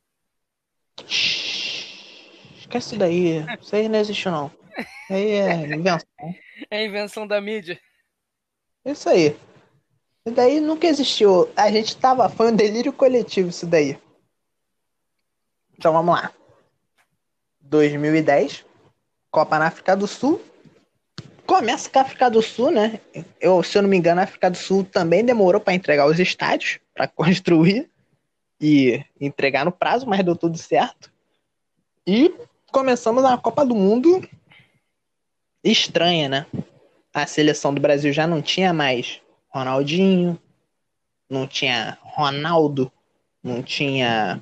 Esquece 2.69 2.89
isso 2.89 2.97
daí. 2.97 3.45
Isso 3.59 3.75
aí 3.75 3.89
não 3.89 3.99
existe, 3.99 4.29
não. 4.29 4.51
Isso 4.77 5.13
aí 5.13 5.31
é 5.31 5.75
invenção. 5.75 6.35
É 6.69 6.85
invenção 6.85 7.27
da 7.27 7.41
mídia. 7.41 7.79
Isso 8.85 9.09
aí. 9.09 9.35
Isso 10.23 10.35
daí 10.35 10.59
nunca 10.61 10.85
existiu. 10.85 11.49
A 11.55 11.71
gente 11.71 11.97
tava. 11.97 12.29
Foi 12.29 12.51
um 12.51 12.55
delírio 12.55 12.93
coletivo 12.93 13.49
isso 13.49 13.65
daí. 13.65 13.97
Então 15.75 15.91
vamos 15.91 16.13
lá. 16.13 16.31
2010. 17.61 18.63
Copa 19.31 19.57
na 19.57 19.65
África 19.65 19.97
do 19.97 20.05
Sul. 20.05 20.39
Começa 21.47 21.89
com 21.89 21.97
a 21.97 22.03
África 22.03 22.29
do 22.29 22.43
Sul, 22.43 22.69
né? 22.69 22.99
Eu, 23.41 23.63
se 23.63 23.79
eu 23.79 23.81
não 23.81 23.89
me 23.89 23.97
engano, 23.97 24.21
a 24.21 24.25
África 24.25 24.51
do 24.51 24.57
Sul 24.57 24.83
também 24.83 25.25
demorou 25.25 25.59
para 25.59 25.73
entregar 25.73 26.05
os 26.05 26.19
estádios, 26.19 26.79
para 26.93 27.07
construir 27.09 27.89
e 28.61 29.03
entregar 29.19 29.65
no 29.65 29.71
prazo, 29.71 30.05
mas 30.05 30.23
deu 30.23 30.35
tudo 30.35 30.55
certo. 30.55 31.11
E 32.05 32.31
começamos 32.71 33.23
a 33.25 33.37
Copa 33.37 33.65
do 33.65 33.75
Mundo 33.75 34.27
estranha, 35.63 36.29
né? 36.29 36.45
a 37.13 37.25
seleção 37.25 37.73
do 37.73 37.81
Brasil 37.81 38.13
já 38.13 38.27
não 38.27 38.41
tinha 38.41 38.71
mais 38.71 39.19
Ronaldinho, 39.49 40.39
não 41.29 41.47
tinha 41.47 41.97
Ronaldo, 42.01 42.91
não 43.43 43.63
tinha 43.63 44.41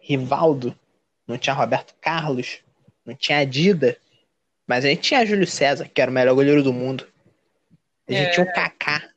Rivaldo, 0.00 0.76
não 1.26 1.38
tinha 1.38 1.54
Roberto 1.54 1.94
Carlos, 2.00 2.58
não 3.06 3.14
tinha 3.14 3.46
Dida, 3.46 3.96
mas 4.66 4.84
a 4.84 4.88
gente 4.88 5.02
tinha 5.02 5.24
Júlio 5.24 5.46
César, 5.46 5.88
que 5.88 6.00
era 6.00 6.10
o 6.10 6.14
melhor 6.14 6.34
goleiro 6.34 6.62
do 6.62 6.72
mundo. 6.72 7.06
A 8.08 8.12
gente 8.12 8.26
É. 8.26 8.30
tinha 8.30 8.46
um 8.46 8.52
Kaká, 8.52 9.08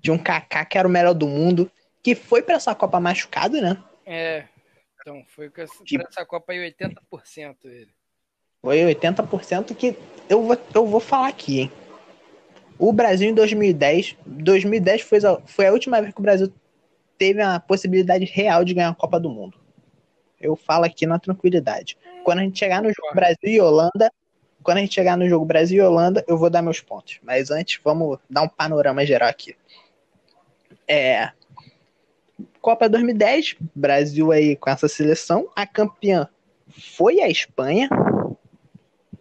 tinha 0.00 0.14
um 0.14 0.18
Kaká 0.18 0.64
que 0.64 0.78
era 0.78 0.86
o 0.86 0.90
melhor 0.90 1.14
do 1.14 1.26
mundo, 1.26 1.70
que 2.02 2.14
foi 2.14 2.42
pra 2.42 2.54
essa 2.54 2.74
Copa 2.74 3.00
machucado, 3.00 3.60
né? 3.60 3.76
É. 4.06 4.44
Então, 5.00 5.24
foi 5.28 5.50
com 5.50 5.60
essa, 5.60 5.84
Que- 5.84 6.00
essa 6.00 6.24
Copa 6.24 6.52
aí 6.52 6.58
80% 6.60 7.68
ele. 7.68 7.90
Foi 8.62 8.84
80% 8.84 9.74
que 9.74 9.96
eu 10.28 10.42
vou, 10.42 10.58
eu 10.74 10.86
vou 10.86 11.00
falar 11.00 11.28
aqui, 11.28 11.60
hein? 11.60 11.72
O 12.78 12.92
Brasil 12.92 13.28
em 13.28 13.34
2010, 13.34 14.16
2010 14.24 15.02
foi 15.02 15.18
a, 15.24 15.40
foi 15.46 15.66
a 15.66 15.72
última 15.72 16.00
vez 16.00 16.12
que 16.14 16.20
o 16.20 16.22
Brasil 16.22 16.52
teve 17.18 17.42
a 17.42 17.60
possibilidade 17.60 18.24
real 18.24 18.64
de 18.64 18.74
ganhar 18.74 18.88
a 18.90 18.94
Copa 18.94 19.18
do 19.20 19.28
Mundo. 19.30 19.58
Eu 20.40 20.56
falo 20.56 20.84
aqui 20.84 21.06
na 21.06 21.18
tranquilidade. 21.18 21.96
Quando 22.24 22.38
a 22.38 22.42
gente 22.42 22.58
chegar 22.58 22.82
no 22.82 22.88
jogo 22.88 23.14
Brasil 23.14 23.36
e 23.44 23.60
Holanda, 23.60 24.10
quando 24.62 24.78
a 24.78 24.80
gente 24.80 24.94
chegar 24.94 25.16
no 25.16 25.28
jogo 25.28 25.44
Brasil 25.44 25.82
e 25.82 25.86
Holanda, 25.86 26.24
eu 26.26 26.38
vou 26.38 26.48
dar 26.48 26.62
meus 26.62 26.80
pontos. 26.80 27.18
Mas 27.22 27.50
antes, 27.50 27.78
vamos 27.82 28.18
dar 28.28 28.42
um 28.42 28.48
panorama 28.48 29.04
geral 29.04 29.28
aqui. 29.28 29.54
É, 30.88 31.30
Copa 32.60 32.88
2010, 32.88 33.56
Brasil 33.74 34.30
aí 34.30 34.54
com 34.54 34.68
essa 34.68 34.86
seleção. 34.86 35.50
A 35.56 35.66
campeã 35.66 36.28
foi 36.68 37.20
a 37.20 37.28
Espanha. 37.28 37.88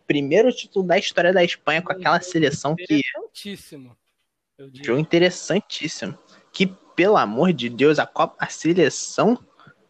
primeiro 0.05 0.51
título 0.51 0.85
da 0.85 0.97
história 0.97 1.31
da 1.31 1.43
Espanha 1.43 1.81
com 1.81 1.91
aquela 1.91 2.19
seleção 2.21 2.75
que. 2.75 2.83
Interessantíssimo. 2.83 3.97
Jogo 4.83 4.99
interessantíssimo. 4.99 6.17
Que, 6.51 6.67
pelo 6.95 7.15
amor 7.15 7.53
de 7.53 7.69
Deus, 7.69 7.97
a, 7.97 8.05
Copa, 8.05 8.35
a 8.37 8.47
seleção 8.47 9.39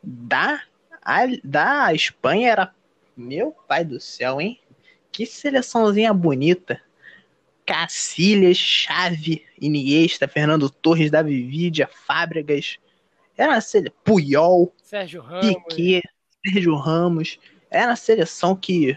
da, 0.04 0.62
a, 1.02 1.22
da 1.44 1.94
Espanha 1.94 2.52
era. 2.52 2.76
Meu 3.18 3.52
pai 3.68 3.84
do 3.84 4.00
céu, 4.00 4.40
hein? 4.40 4.60
Que 5.12 5.26
seleçãozinha 5.26 6.14
bonita. 6.14 6.80
Cacilhas, 7.66 8.58
Chave, 8.58 9.46
Iniesta, 9.60 10.28
Fernando 10.28 10.70
Torres, 10.70 11.12
Davi 11.12 11.44
Vidia, 11.44 11.90
Fábregas. 12.08 12.80
Era 13.40 13.54
uma 13.54 13.62
sele... 13.62 13.90
Puyol, 14.04 14.76
Sérgio 14.84 15.22
Ramos. 15.22 15.48
Piquet, 15.48 16.02
Sérgio 16.46 16.76
Ramos. 16.76 17.40
Era 17.72 17.88
uma 17.88 17.96
seleção 17.96 18.54
que 18.54 18.94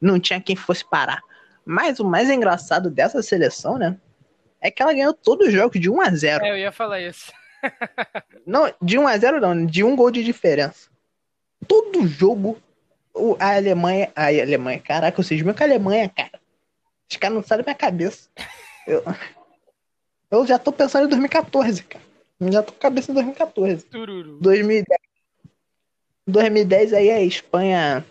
não 0.00 0.20
tinha 0.20 0.40
quem 0.40 0.54
fosse 0.54 0.88
parar. 0.88 1.20
Mas 1.64 1.98
o 1.98 2.04
mais 2.04 2.30
engraçado 2.30 2.88
dessa 2.88 3.20
seleção, 3.24 3.76
né? 3.76 3.98
É 4.60 4.70
que 4.70 4.80
ela 4.80 4.92
ganhou 4.92 5.12
todos 5.12 5.48
os 5.48 5.52
jogos 5.52 5.80
de 5.80 5.90
1 5.90 6.00
a 6.00 6.10
0 6.10 6.44
É, 6.44 6.50
eu 6.50 6.58
ia 6.58 6.70
falar 6.70 7.00
isso. 7.00 7.32
Não, 8.46 8.72
de 8.80 8.98
1 8.98 9.08
a 9.08 9.18
0 9.18 9.40
não, 9.40 9.66
de 9.66 9.82
um 9.82 9.96
gol 9.96 10.10
de 10.10 10.22
diferença. 10.22 10.88
Todo 11.66 12.06
jogo, 12.06 12.62
a 13.40 13.56
Alemanha. 13.56 14.12
A 14.14 14.26
Alemanha, 14.26 14.78
caraca, 14.78 15.20
vocês 15.20 15.40
viram 15.40 15.54
que 15.54 15.62
a 15.62 15.66
Alemanha, 15.66 16.08
cara. 16.08 16.38
Os 17.10 17.16
caras 17.16 17.34
não 17.34 17.42
saem 17.42 17.62
da 17.62 17.64
minha 17.64 17.74
cabeça. 17.74 18.28
Eu, 18.86 19.02
eu 20.30 20.46
já 20.46 20.58
tô 20.58 20.70
pensando 20.70 21.06
em 21.06 21.08
2014, 21.08 21.82
cara. 21.84 22.13
Já 22.52 22.62
tô 22.62 22.72
com 22.72 22.78
cabeça 22.78 23.10
em 23.10 23.14
2014. 23.14 23.84
Tururu. 23.86 24.38
2010. 24.40 24.98
2010 26.26 26.92
aí 26.94 27.10
a 27.10 27.20
Espanha 27.22 28.04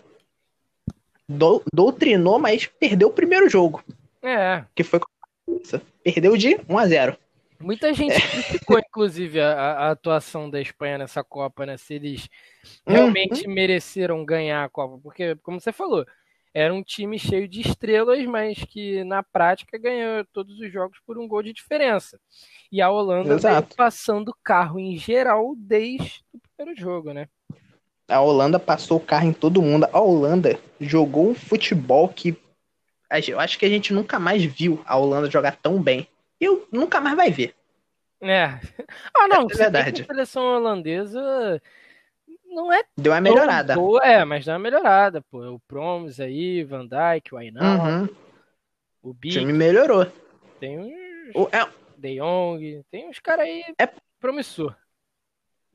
dou- 1.28 1.62
doutrinou, 1.72 2.38
mas 2.38 2.66
perdeu 2.66 3.08
o 3.08 3.12
primeiro 3.12 3.48
jogo, 3.48 3.82
É, 4.22 4.64
que 4.74 4.82
foi 4.84 5.00
com 5.00 5.06
a 5.06 5.26
França. 5.58 5.82
Perdeu 6.02 6.36
de 6.36 6.56
1 6.68 6.78
a 6.78 6.86
0 6.86 7.16
muita 7.60 7.94
gente 7.94 8.14
criticou, 8.28 8.78
inclusive, 8.78 9.40
a, 9.40 9.52
a 9.54 9.90
atuação 9.92 10.50
da 10.50 10.60
Espanha 10.60 10.98
nessa 10.98 11.24
Copa, 11.24 11.64
né? 11.64 11.76
Se 11.78 11.94
eles 11.94 12.28
realmente 12.86 13.48
mereceram 13.48 14.22
ganhar 14.24 14.62
a 14.64 14.68
Copa. 14.68 14.98
Porque, 15.02 15.34
como 15.36 15.58
você 15.58 15.72
falou, 15.72 16.04
era 16.54 16.72
um 16.72 16.82
time 16.84 17.18
cheio 17.18 17.48
de 17.48 17.60
estrelas, 17.60 18.24
mas 18.26 18.58
que 18.64 19.02
na 19.02 19.24
prática 19.24 19.76
ganhou 19.76 20.24
todos 20.32 20.60
os 20.60 20.72
jogos 20.72 20.98
por 21.04 21.18
um 21.18 21.26
gol 21.26 21.42
de 21.42 21.52
diferença. 21.52 22.18
E 22.70 22.80
a 22.80 22.88
Holanda 22.88 23.34
Exato. 23.34 23.74
passando 23.74 24.34
carro 24.42 24.78
em 24.78 24.96
geral 24.96 25.54
desde 25.56 26.24
o 26.32 26.38
primeiro 26.38 26.80
jogo, 26.80 27.12
né? 27.12 27.28
A 28.08 28.20
Holanda 28.20 28.58
passou 28.60 28.98
o 28.98 29.04
carro 29.04 29.26
em 29.26 29.32
todo 29.32 29.62
mundo. 29.62 29.88
A 29.92 29.98
Holanda 30.00 30.60
jogou 30.80 31.28
um 31.28 31.34
futebol 31.34 32.08
que 32.08 32.36
eu 33.28 33.40
acho 33.40 33.58
que 33.58 33.64
a 33.64 33.68
gente 33.68 33.92
nunca 33.92 34.18
mais 34.18 34.44
viu 34.44 34.80
a 34.86 34.96
Holanda 34.96 35.30
jogar 35.30 35.56
tão 35.56 35.82
bem. 35.82 36.08
Eu 36.40 36.66
nunca 36.70 37.00
mais 37.00 37.16
vai 37.16 37.30
ver. 37.30 37.54
É. 38.20 38.60
Ah, 39.16 39.28
não, 39.28 39.46
É 39.50 39.54
verdade. 39.54 40.02
a 40.02 40.06
seleção 40.06 40.44
holandesa 40.44 41.60
não 42.54 42.72
é 42.72 42.82
Deu 42.96 43.12
uma 43.12 43.20
melhorada. 43.20 43.74
boa, 43.74 44.02
é, 44.04 44.24
mas 44.24 44.44
dá 44.44 44.52
uma 44.52 44.58
melhorada, 44.60 45.20
pô. 45.30 45.38
O 45.54 45.60
Promes 45.68 46.20
aí, 46.20 46.62
Van 46.64 46.86
Dijk, 46.86 47.34
o 47.34 47.36
Ainal, 47.38 47.78
Uhum. 47.86 48.08
o 49.02 49.10
O 49.10 49.14
Bic, 49.14 49.34
time 49.38 49.52
melhorou. 49.52 50.06
tem 50.60 50.78
uns 50.78 51.34
O- 51.34 51.48
é, 51.52 51.66
De 51.96 52.16
Jong, 52.18 52.82
tem 52.90 53.08
uns 53.08 53.18
caras 53.18 53.46
aí 53.46 53.64
É- 53.78 53.88
promissor. 54.20 54.74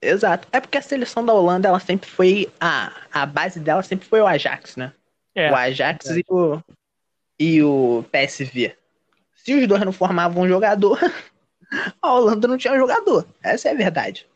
exato. 0.02 0.48
É 0.52 0.60
porque 0.60 0.78
a 0.78 0.82
seleção 0.82 1.26
da 1.26 1.34
Holanda, 1.34 1.68
ela 1.68 1.80
sempre 1.80 2.10
foi. 2.10 2.50
A, 2.60 2.92
a 3.12 3.26
base 3.26 3.60
dela 3.60 3.82
sempre 3.84 4.08
foi 4.08 4.22
o 4.22 4.28
Ajax, 4.28 4.76
né? 4.76 4.94
É, 5.36 5.52
o 5.52 5.56
Ajax 5.56 6.06
e 6.12 6.24
o, 6.30 6.62
e 7.40 7.64
o 7.64 8.04
PSV. 8.12 8.76
Se 9.36 9.54
os 9.56 9.68
dois 9.68 9.84
não 9.84 9.92
formavam 9.92 10.44
um 10.44 10.48
jogador, 10.48 11.00
a 12.02 12.14
Holanda 12.14 12.48
não 12.48 12.58
tinha 12.58 12.74
um 12.74 12.78
jogador. 12.78 13.26
Essa 13.42 13.70
é 13.70 13.72
a 13.72 13.76
verdade. 13.76 14.28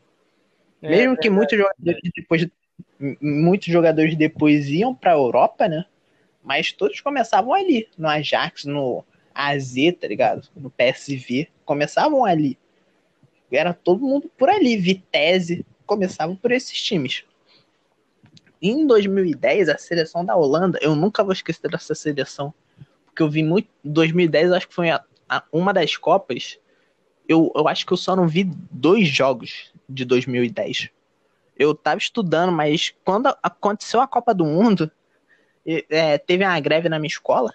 É, 0.84 0.88
Mesmo 0.90 1.16
que 1.16 1.30
muitos 1.30 1.56
jogadores 1.58 2.10
depois 2.14 2.46
muitos 3.20 3.72
jogadores 3.72 4.16
depois 4.16 4.68
iam 4.68 4.94
para 4.94 5.12
a 5.12 5.16
Europa, 5.16 5.66
né? 5.68 5.84
Mas 6.42 6.72
todos 6.72 7.00
começavam 7.00 7.54
ali, 7.54 7.88
no 7.96 8.06
Ajax, 8.08 8.64
no 8.66 9.04
AZ, 9.34 9.74
tá 9.98 10.06
ligado? 10.06 10.48
No 10.54 10.70
PSV, 10.70 11.48
começavam 11.64 12.24
ali. 12.24 12.58
Era 13.50 13.72
todo 13.72 14.06
mundo 14.06 14.30
por 14.36 14.48
ali, 14.50 14.76
Vitesse, 14.76 15.64
começavam 15.86 16.36
por 16.36 16.52
esses 16.52 16.80
times. 16.82 17.24
Em 18.60 18.86
2010, 18.86 19.68
a 19.68 19.78
seleção 19.78 20.24
da 20.24 20.36
Holanda, 20.36 20.78
eu 20.82 20.94
nunca 20.94 21.22
vou 21.22 21.32
esquecer 21.32 21.70
dessa 21.70 21.94
seleção, 21.94 22.52
porque 23.06 23.22
eu 23.22 23.30
vi 23.30 23.42
muito. 23.42 23.68
2010, 23.82 24.48
eu 24.48 24.54
acho 24.54 24.68
que 24.68 24.74
foi 24.74 24.90
a- 24.90 25.04
a- 25.28 25.44
uma 25.52 25.72
das 25.72 25.96
Copas. 25.96 26.58
Eu, 27.28 27.50
eu 27.54 27.66
acho 27.68 27.86
que 27.86 27.92
eu 27.92 27.96
só 27.96 28.14
não 28.14 28.28
vi 28.28 28.44
dois 28.70 29.08
jogos 29.08 29.72
de 29.88 30.04
2010. 30.04 30.90
Eu 31.56 31.74
tava 31.74 31.98
estudando, 31.98 32.50
mas 32.52 32.94
quando 33.04 33.28
aconteceu 33.42 34.00
a 34.00 34.08
Copa 34.08 34.34
do 34.34 34.44
Mundo, 34.44 34.90
é, 35.88 36.18
teve 36.18 36.44
uma 36.44 36.58
greve 36.60 36.88
na 36.88 36.98
minha 36.98 37.08
escola. 37.08 37.52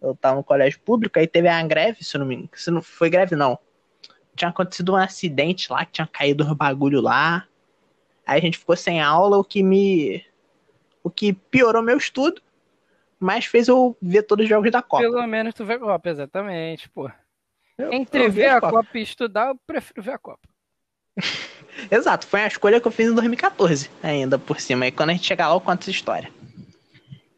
Eu 0.00 0.14
tava 0.16 0.36
no 0.36 0.44
colégio 0.44 0.80
público, 0.80 1.18
aí 1.18 1.26
teve 1.26 1.48
uma 1.48 1.62
greve, 1.62 2.02
se 2.04 2.18
não 2.18 2.26
me 2.26 2.50
se 2.54 2.70
não 2.70 2.82
foi 2.82 3.08
greve, 3.08 3.36
não. 3.36 3.58
Tinha 4.34 4.50
acontecido 4.50 4.92
um 4.92 4.96
acidente 4.96 5.70
lá, 5.70 5.84
que 5.84 5.92
tinha 5.92 6.06
caído 6.06 6.44
um 6.44 6.54
bagulho 6.54 7.00
lá. 7.00 7.46
Aí 8.26 8.38
a 8.38 8.42
gente 8.42 8.58
ficou 8.58 8.76
sem 8.76 9.00
aula, 9.00 9.38
o 9.38 9.44
que 9.44 9.62
me. 9.62 10.24
O 11.04 11.10
que 11.10 11.32
piorou 11.32 11.82
meu 11.82 11.96
estudo, 11.96 12.40
mas 13.18 13.44
fez 13.46 13.68
eu 13.68 13.96
ver 14.00 14.22
todos 14.22 14.44
os 14.44 14.48
jogos 14.48 14.70
da 14.70 14.82
Copa. 14.82 15.02
Pelo 15.02 15.26
menos 15.26 15.54
tu 15.54 15.64
vê 15.64 15.74
a 15.74 15.78
Copa, 15.78 16.10
exatamente, 16.10 16.88
pô. 16.88 17.10
Eu- 17.78 17.92
Entre 17.92 18.24
eu 18.24 18.30
ver 18.30 18.46
a 18.46 18.60
Copas. 18.60 18.86
Copa 18.86 18.98
e 18.98 19.02
estudar, 19.02 19.48
eu 19.48 19.56
prefiro 19.66 20.02
ver 20.02 20.12
a 20.12 20.18
Copa. 20.18 20.48
Exato, 21.90 22.26
foi 22.26 22.42
a 22.42 22.46
escolha 22.46 22.80
que 22.80 22.86
eu 22.86 22.92
fiz 22.92 23.08
em 23.08 23.14
2014, 23.14 23.90
ainda 24.02 24.38
por 24.38 24.60
cima. 24.60 24.86
E 24.86 24.92
quando 24.92 25.10
a 25.10 25.12
gente 25.12 25.26
chegar 25.26 25.48
lá, 25.48 25.54
eu 25.54 25.60
conto 25.60 25.82
essa 25.82 25.90
história. 25.90 26.30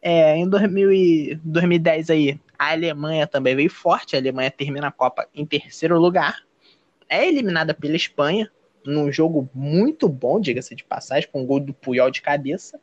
É, 0.01 0.35
em 0.37 0.47
2000 0.47 0.93
e 0.93 1.35
2010 1.43 2.09
aí, 2.09 2.39
a 2.59 2.71
Alemanha 2.71 3.25
também 3.25 3.55
veio 3.55 3.69
forte. 3.69 4.15
A 4.15 4.19
Alemanha 4.19 4.51
termina 4.51 4.87
a 4.87 4.91
Copa 4.91 5.27
em 5.33 5.45
terceiro 5.45 5.99
lugar. 5.99 6.43
É 7.09 7.27
eliminada 7.27 7.73
pela 7.73 7.95
Espanha, 7.95 8.51
num 8.85 9.11
jogo 9.11 9.49
muito 9.53 10.07
bom, 10.07 10.39
diga-se 10.39 10.75
de 10.75 10.83
passagem, 10.83 11.29
com 11.31 11.41
um 11.41 11.45
gol 11.45 11.59
do 11.59 11.73
Puyol 11.73 12.11
de 12.11 12.21
cabeça. 12.21 12.79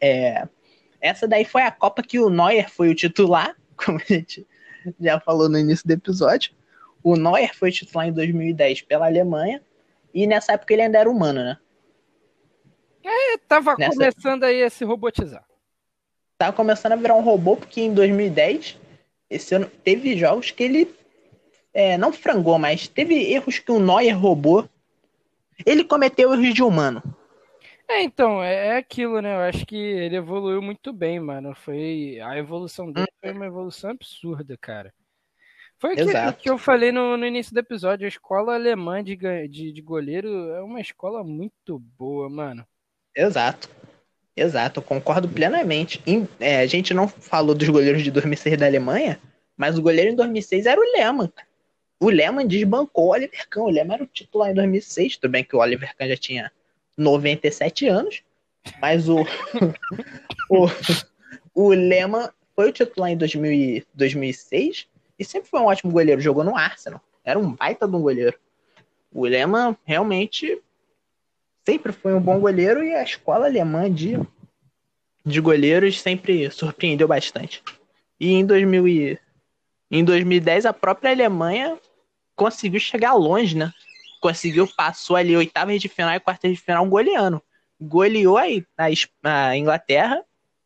É, 0.00 0.46
essa 1.00 1.26
daí 1.26 1.44
foi 1.44 1.62
a 1.62 1.70
Copa 1.70 2.02
que 2.02 2.18
o 2.18 2.30
Neuer 2.30 2.70
foi 2.70 2.90
o 2.90 2.94
titular, 2.94 3.56
como 3.76 3.98
a 3.98 4.12
gente 4.12 4.46
já 5.00 5.20
falou 5.20 5.48
no 5.48 5.58
início 5.58 5.86
do 5.86 5.92
episódio. 5.92 6.52
O 7.10 7.16
Neuer 7.16 7.56
foi 7.56 7.72
titular 7.72 8.06
em 8.06 8.12
2010 8.12 8.82
pela 8.82 9.06
Alemanha. 9.06 9.62
E 10.12 10.26
nessa 10.26 10.52
época 10.52 10.74
ele 10.74 10.82
ainda 10.82 10.98
era 10.98 11.08
humano, 11.10 11.42
né? 11.42 11.58
E 13.02 13.38
tava 13.38 13.74
Nessa- 13.78 13.92
começando 13.92 14.44
aí 14.44 14.62
a 14.62 14.68
se 14.68 14.84
robotizar. 14.84 15.44
Tava 16.36 16.52
começando 16.52 16.92
a 16.92 16.96
virar 16.96 17.14
um 17.14 17.22
robô, 17.22 17.56
porque 17.56 17.80
em 17.80 17.92
2010, 17.94 18.78
esse 19.30 19.54
ano, 19.54 19.66
teve 19.82 20.16
jogos 20.16 20.50
que 20.50 20.62
ele 20.62 20.94
é, 21.72 21.96
não 21.96 22.12
frangou, 22.12 22.58
mas 22.58 22.88
teve 22.88 23.14
erros 23.32 23.58
que 23.58 23.72
o 23.72 23.80
Neuer 23.80 24.16
roubou. 24.18 24.68
Ele 25.64 25.84
cometeu 25.84 26.32
erros 26.32 26.54
de 26.54 26.62
humano. 26.62 27.02
É, 27.88 28.02
então, 28.02 28.42
é, 28.42 28.68
é 28.68 28.76
aquilo, 28.76 29.20
né? 29.22 29.34
Eu 29.34 29.40
acho 29.48 29.64
que 29.64 29.76
ele 29.76 30.16
evoluiu 30.16 30.60
muito 30.60 30.92
bem, 30.92 31.18
mano. 31.18 31.54
Foi 31.54 32.20
a 32.22 32.36
evolução 32.36 32.92
dele 32.92 33.08
foi 33.18 33.32
uma 33.32 33.46
evolução 33.46 33.90
absurda, 33.90 34.56
cara. 34.58 34.92
Foi 35.78 35.94
o 35.94 36.32
que, 36.34 36.50
eu 36.50 36.58
falei 36.58 36.90
no, 36.90 37.16
no 37.16 37.24
início 37.24 37.54
do 37.54 37.60
episódio. 37.60 38.04
A 38.04 38.08
escola 38.08 38.54
alemã 38.54 39.02
de, 39.02 39.16
de, 39.48 39.72
de 39.72 39.80
goleiro 39.80 40.28
é 40.50 40.60
uma 40.60 40.80
escola 40.80 41.22
muito 41.22 41.78
boa, 41.78 42.28
mano. 42.28 42.66
Exato. 43.14 43.70
Exato, 44.36 44.80
eu 44.80 44.84
concordo 44.84 45.28
plenamente. 45.28 46.02
Em- 46.06 46.28
é, 46.40 46.60
a 46.60 46.66
gente 46.66 46.92
não 46.92 47.06
falou 47.06 47.54
dos 47.54 47.68
goleiros 47.68 48.02
de 48.02 48.10
2006 48.10 48.56
da 48.56 48.66
Alemanha, 48.66 49.20
mas 49.56 49.78
o 49.78 49.82
goleiro 49.82 50.12
em 50.12 50.16
2006 50.16 50.66
era 50.66 50.80
o 50.80 50.92
Lehmann. 50.92 51.32
O 52.00 52.08
Lehmann 52.08 52.46
desbancou 52.46 53.06
o 53.06 53.10
Oliver 53.10 53.48
Kahn. 53.48 53.62
O 53.62 53.70
Lehmann 53.70 53.94
era 53.94 54.04
o 54.04 54.06
titular 54.06 54.50
em 54.50 54.54
2006. 54.54 55.16
Tudo 55.16 55.30
bem 55.30 55.44
que 55.44 55.54
o 55.54 55.60
Oliver 55.60 55.94
Kahn 55.96 56.08
já 56.08 56.16
tinha 56.16 56.52
97 56.96 57.88
anos, 57.88 58.22
mas 58.80 59.08
o, 59.08 59.18
o, 60.50 60.66
o 61.54 61.68
Lehmann 61.70 62.28
foi 62.54 62.68
o 62.68 62.72
titular 62.72 63.10
em 63.10 63.16
2000 63.16 63.52
e 63.52 63.86
2006 63.94 64.88
e 65.18 65.24
sempre 65.24 65.48
foi 65.48 65.60
um 65.60 65.66
ótimo 65.66 65.92
goleiro. 65.92 66.20
Jogou 66.20 66.44
no 66.44 66.56
Arsenal. 66.56 67.00
Era 67.24 67.38
um 67.38 67.52
baita 67.54 67.88
de 67.88 67.96
um 67.96 68.00
goleiro. 68.00 68.38
O 69.12 69.26
Lehmann 69.26 69.76
realmente 69.84 70.62
sempre 71.66 71.92
foi 71.92 72.14
um 72.14 72.20
bom 72.20 72.38
goleiro 72.38 72.82
e 72.82 72.94
a 72.94 73.02
escola 73.02 73.46
alemã 73.46 73.92
de, 73.92 74.18
de 75.24 75.40
goleiros 75.40 76.00
sempre 76.00 76.50
surpreendeu 76.50 77.08
bastante. 77.08 77.62
E 78.18 78.32
em, 78.32 78.46
2000 78.46 78.88
e, 78.88 79.18
em 79.90 80.04
2010 80.04 80.66
a 80.66 80.72
própria 80.72 81.10
Alemanha 81.10 81.78
conseguiu 82.34 82.80
chegar 82.80 83.14
longe, 83.14 83.56
né? 83.56 83.72
Conseguiu, 84.20 84.66
passou 84.76 85.16
ali 85.16 85.36
oitavas 85.36 85.80
de 85.80 85.88
final 85.88 86.14
e 86.14 86.20
quartas 86.20 86.50
de 86.50 86.56
final 86.56 86.86
goleando. 86.86 87.42
Goleou 87.80 88.36
aí 88.36 88.64
a, 89.22 89.56
Inglaterra 89.56 90.24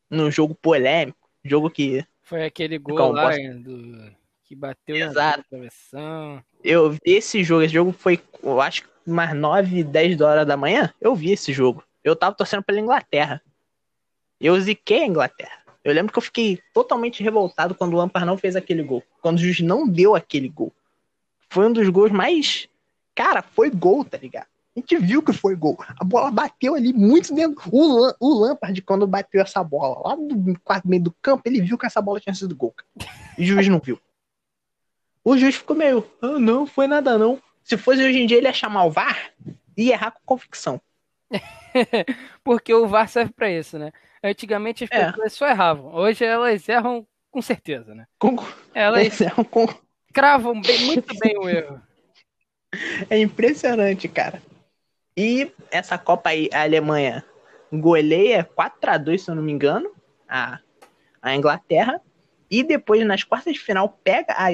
num 0.09 0.31
jogo 0.31 0.55
polêmico, 0.55 1.29
jogo 1.45 1.69
que. 1.69 2.05
Foi 2.23 2.45
aquele 2.45 2.79
gol 2.79 3.13
lá 3.13 3.31
do, 3.31 4.11
que 4.53 4.57
bateu 4.57 4.95
Exato. 4.95 5.39
na 5.39 5.45
travessão. 5.45 6.45
Eu 6.63 6.91
vi 6.91 6.99
esse 7.07 7.43
jogo, 7.43 7.63
esse 7.63 7.73
jogo 7.73 7.91
foi, 7.91 8.21
eu 8.43 8.61
acho, 8.61 8.83
umas 9.07 9.35
9, 9.35 9.83
10 9.83 10.21
horas 10.21 10.47
da 10.47 10.59
manhã. 10.59 10.93
Eu 11.01 11.15
vi 11.15 11.33
esse 11.33 11.55
jogo. 11.55 11.83
Eu 12.05 12.15
tava 12.15 12.37
torcendo 12.37 12.63
pela 12.63 12.79
Inglaterra. 12.79 13.41
Eu 14.39 14.61
ziquei 14.61 15.05
a 15.05 15.07
Inglaterra. 15.07 15.63
Eu 15.83 15.95
lembro 15.95 16.13
que 16.13 16.19
eu 16.19 16.23
fiquei 16.23 16.61
totalmente 16.75 17.23
revoltado 17.23 17.75
quando 17.75 17.95
o 17.95 17.97
Lampard 17.97 18.27
não 18.27 18.37
fez 18.37 18.55
aquele 18.55 18.83
gol. 18.83 19.03
Quando 19.23 19.39
o 19.39 19.41
juiz 19.41 19.61
não 19.61 19.89
deu 19.89 20.15
aquele 20.15 20.49
gol. 20.49 20.73
Foi 21.49 21.67
um 21.67 21.73
dos 21.73 21.89
gols 21.89 22.13
mais. 22.13 22.69
Cara, 23.15 23.43
foi 23.43 23.71
gol, 23.71 24.05
tá 24.05 24.19
ligado? 24.19 24.47
A 24.77 24.81
gente 24.81 24.97
viu 24.99 25.23
que 25.23 25.33
foi 25.33 25.57
gol. 25.57 25.79
A 25.99 26.05
bola 26.05 26.31
bateu 26.31 26.75
ali 26.75 26.93
muito 26.93 27.35
dentro. 27.35 27.63
O, 27.73 28.01
Lam... 28.01 28.15
o 28.21 28.41
Lampard, 28.41 28.81
quando 28.83 29.07
bateu 29.07 29.41
essa 29.41 29.65
bola 29.65 30.11
lá 30.11 30.15
do 30.15 30.59
meio 30.85 31.03
do 31.03 31.15
campo, 31.23 31.43
ele 31.47 31.61
viu 31.63 31.79
que 31.79 31.87
essa 31.87 32.03
bola 32.03 32.21
tinha 32.21 32.35
sido 32.35 32.55
gol. 32.55 32.75
E 33.39 33.43
o 33.45 33.47
juiz 33.47 33.69
não 33.69 33.79
viu. 33.79 33.99
O 35.25 35.37
juiz 35.37 35.57
ficou 35.57 35.77
meio. 35.77 36.09
Ah, 36.21 36.39
não, 36.39 36.67
foi 36.67 36.87
nada 36.87 37.17
não. 37.19 37.41
Se 37.63 37.77
fosse 37.77 38.03
hoje 38.05 38.19
em 38.21 38.27
dia, 38.27 38.39
ele 38.39 38.47
ia 38.49 38.53
chamar 38.53 38.85
o 38.85 38.91
VAR 38.91 39.31
e 39.77 39.91
errar 39.91 40.11
com 40.11 40.21
convicção. 40.25 40.81
Porque 42.45 42.73
o 42.75 42.87
VAR 42.87 43.09
serve 43.09 43.33
pra 43.33 43.51
isso, 43.51 43.79
né? 43.79 43.93
Antigamente 44.23 44.85
as 44.85 44.91
É. 44.91 45.07
pessoas 45.11 45.33
só 45.33 45.47
erravam. 45.49 45.95
Hoje 45.95 46.25
elas 46.25 46.69
erram 46.69 47.07
com 47.31 47.41
certeza, 47.43 47.95
né? 47.95 48.07
Com... 48.19 48.37
Elas 48.75 49.21
É, 49.23 49.31
com- 49.45 49.69
cravam 50.13 50.61
bem- 50.61 50.85
muito 50.87 51.17
bem 51.19 51.39
o 51.39 51.49
erro. 51.49 51.81
é 53.09 53.19
impressionante, 53.19 54.09
cara. 54.09 54.43
E 55.17 55.53
essa 55.71 55.97
Copa 55.99 56.31
aí, 56.31 56.49
a 56.53 56.63
Alemanha 56.63 57.25
goleia 57.73 58.49
4x2, 58.57 59.19
se 59.19 59.31
eu 59.31 59.35
não 59.35 59.43
me 59.43 59.53
engano, 59.53 59.91
a, 60.29 60.59
a 61.21 61.35
Inglaterra. 61.35 62.01
E 62.53 62.63
depois, 62.65 63.07
nas 63.07 63.25
quartas 63.25 63.55
de 63.55 63.61
final, 63.61 63.89
pega 64.05 64.35
a, 64.35 64.49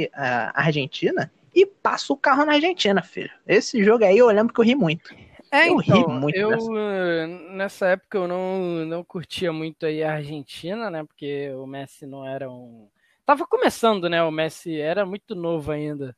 a 0.50 0.64
Argentina 0.66 1.32
e 1.54 1.66
passa 1.66 2.12
o 2.12 2.18
carro 2.18 2.46
na 2.46 2.54
Argentina, 2.54 3.02
filho. 3.02 3.30
Esse 3.46 3.84
jogo 3.84 4.04
aí 4.04 4.18
eu 4.18 4.28
lembro 4.28 4.54
que 4.54 4.60
eu 4.60 4.64
ri 4.64 4.76
muito. 4.76 5.14
É, 5.50 5.66
Eu 5.66 5.76
ri 5.78 6.04
então, 6.04 6.06
muito 6.06 6.46
eu 6.46 6.48
dessa. 6.48 6.70
eh, 6.76 7.26
nessa 7.54 7.86
época 7.88 8.18
eu 8.18 8.28
não, 8.28 8.84
não 8.86 9.02
curtia 9.04 9.50
muito 9.52 9.86
aí 9.86 10.02
a 10.02 10.14
Argentina, 10.14 10.90
né? 10.90 11.04
Porque 11.04 11.50
o 11.52 11.66
Messi 11.66 12.06
não 12.06 12.26
era 12.26 12.50
um. 12.50 12.90
Tava 13.24 13.46
começando, 13.46 14.08
né? 14.10 14.22
O 14.22 14.30
Messi 14.30 14.78
era 14.80 15.06
muito 15.06 15.34
novo 15.34 15.70
ainda. 15.72 16.14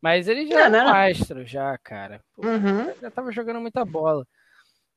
Mas 0.00 0.28
ele 0.28 0.46
já 0.46 0.60
Não, 0.60 0.66
era 0.66 0.76
um 0.76 0.88
astro, 0.88 1.46
já, 1.46 1.76
cara. 1.78 2.24
Pô, 2.34 2.48
Uhum. 2.48 2.94
já 3.00 3.10
tava 3.10 3.32
jogando 3.32 3.60
muita 3.60 3.84
bola. 3.84 4.26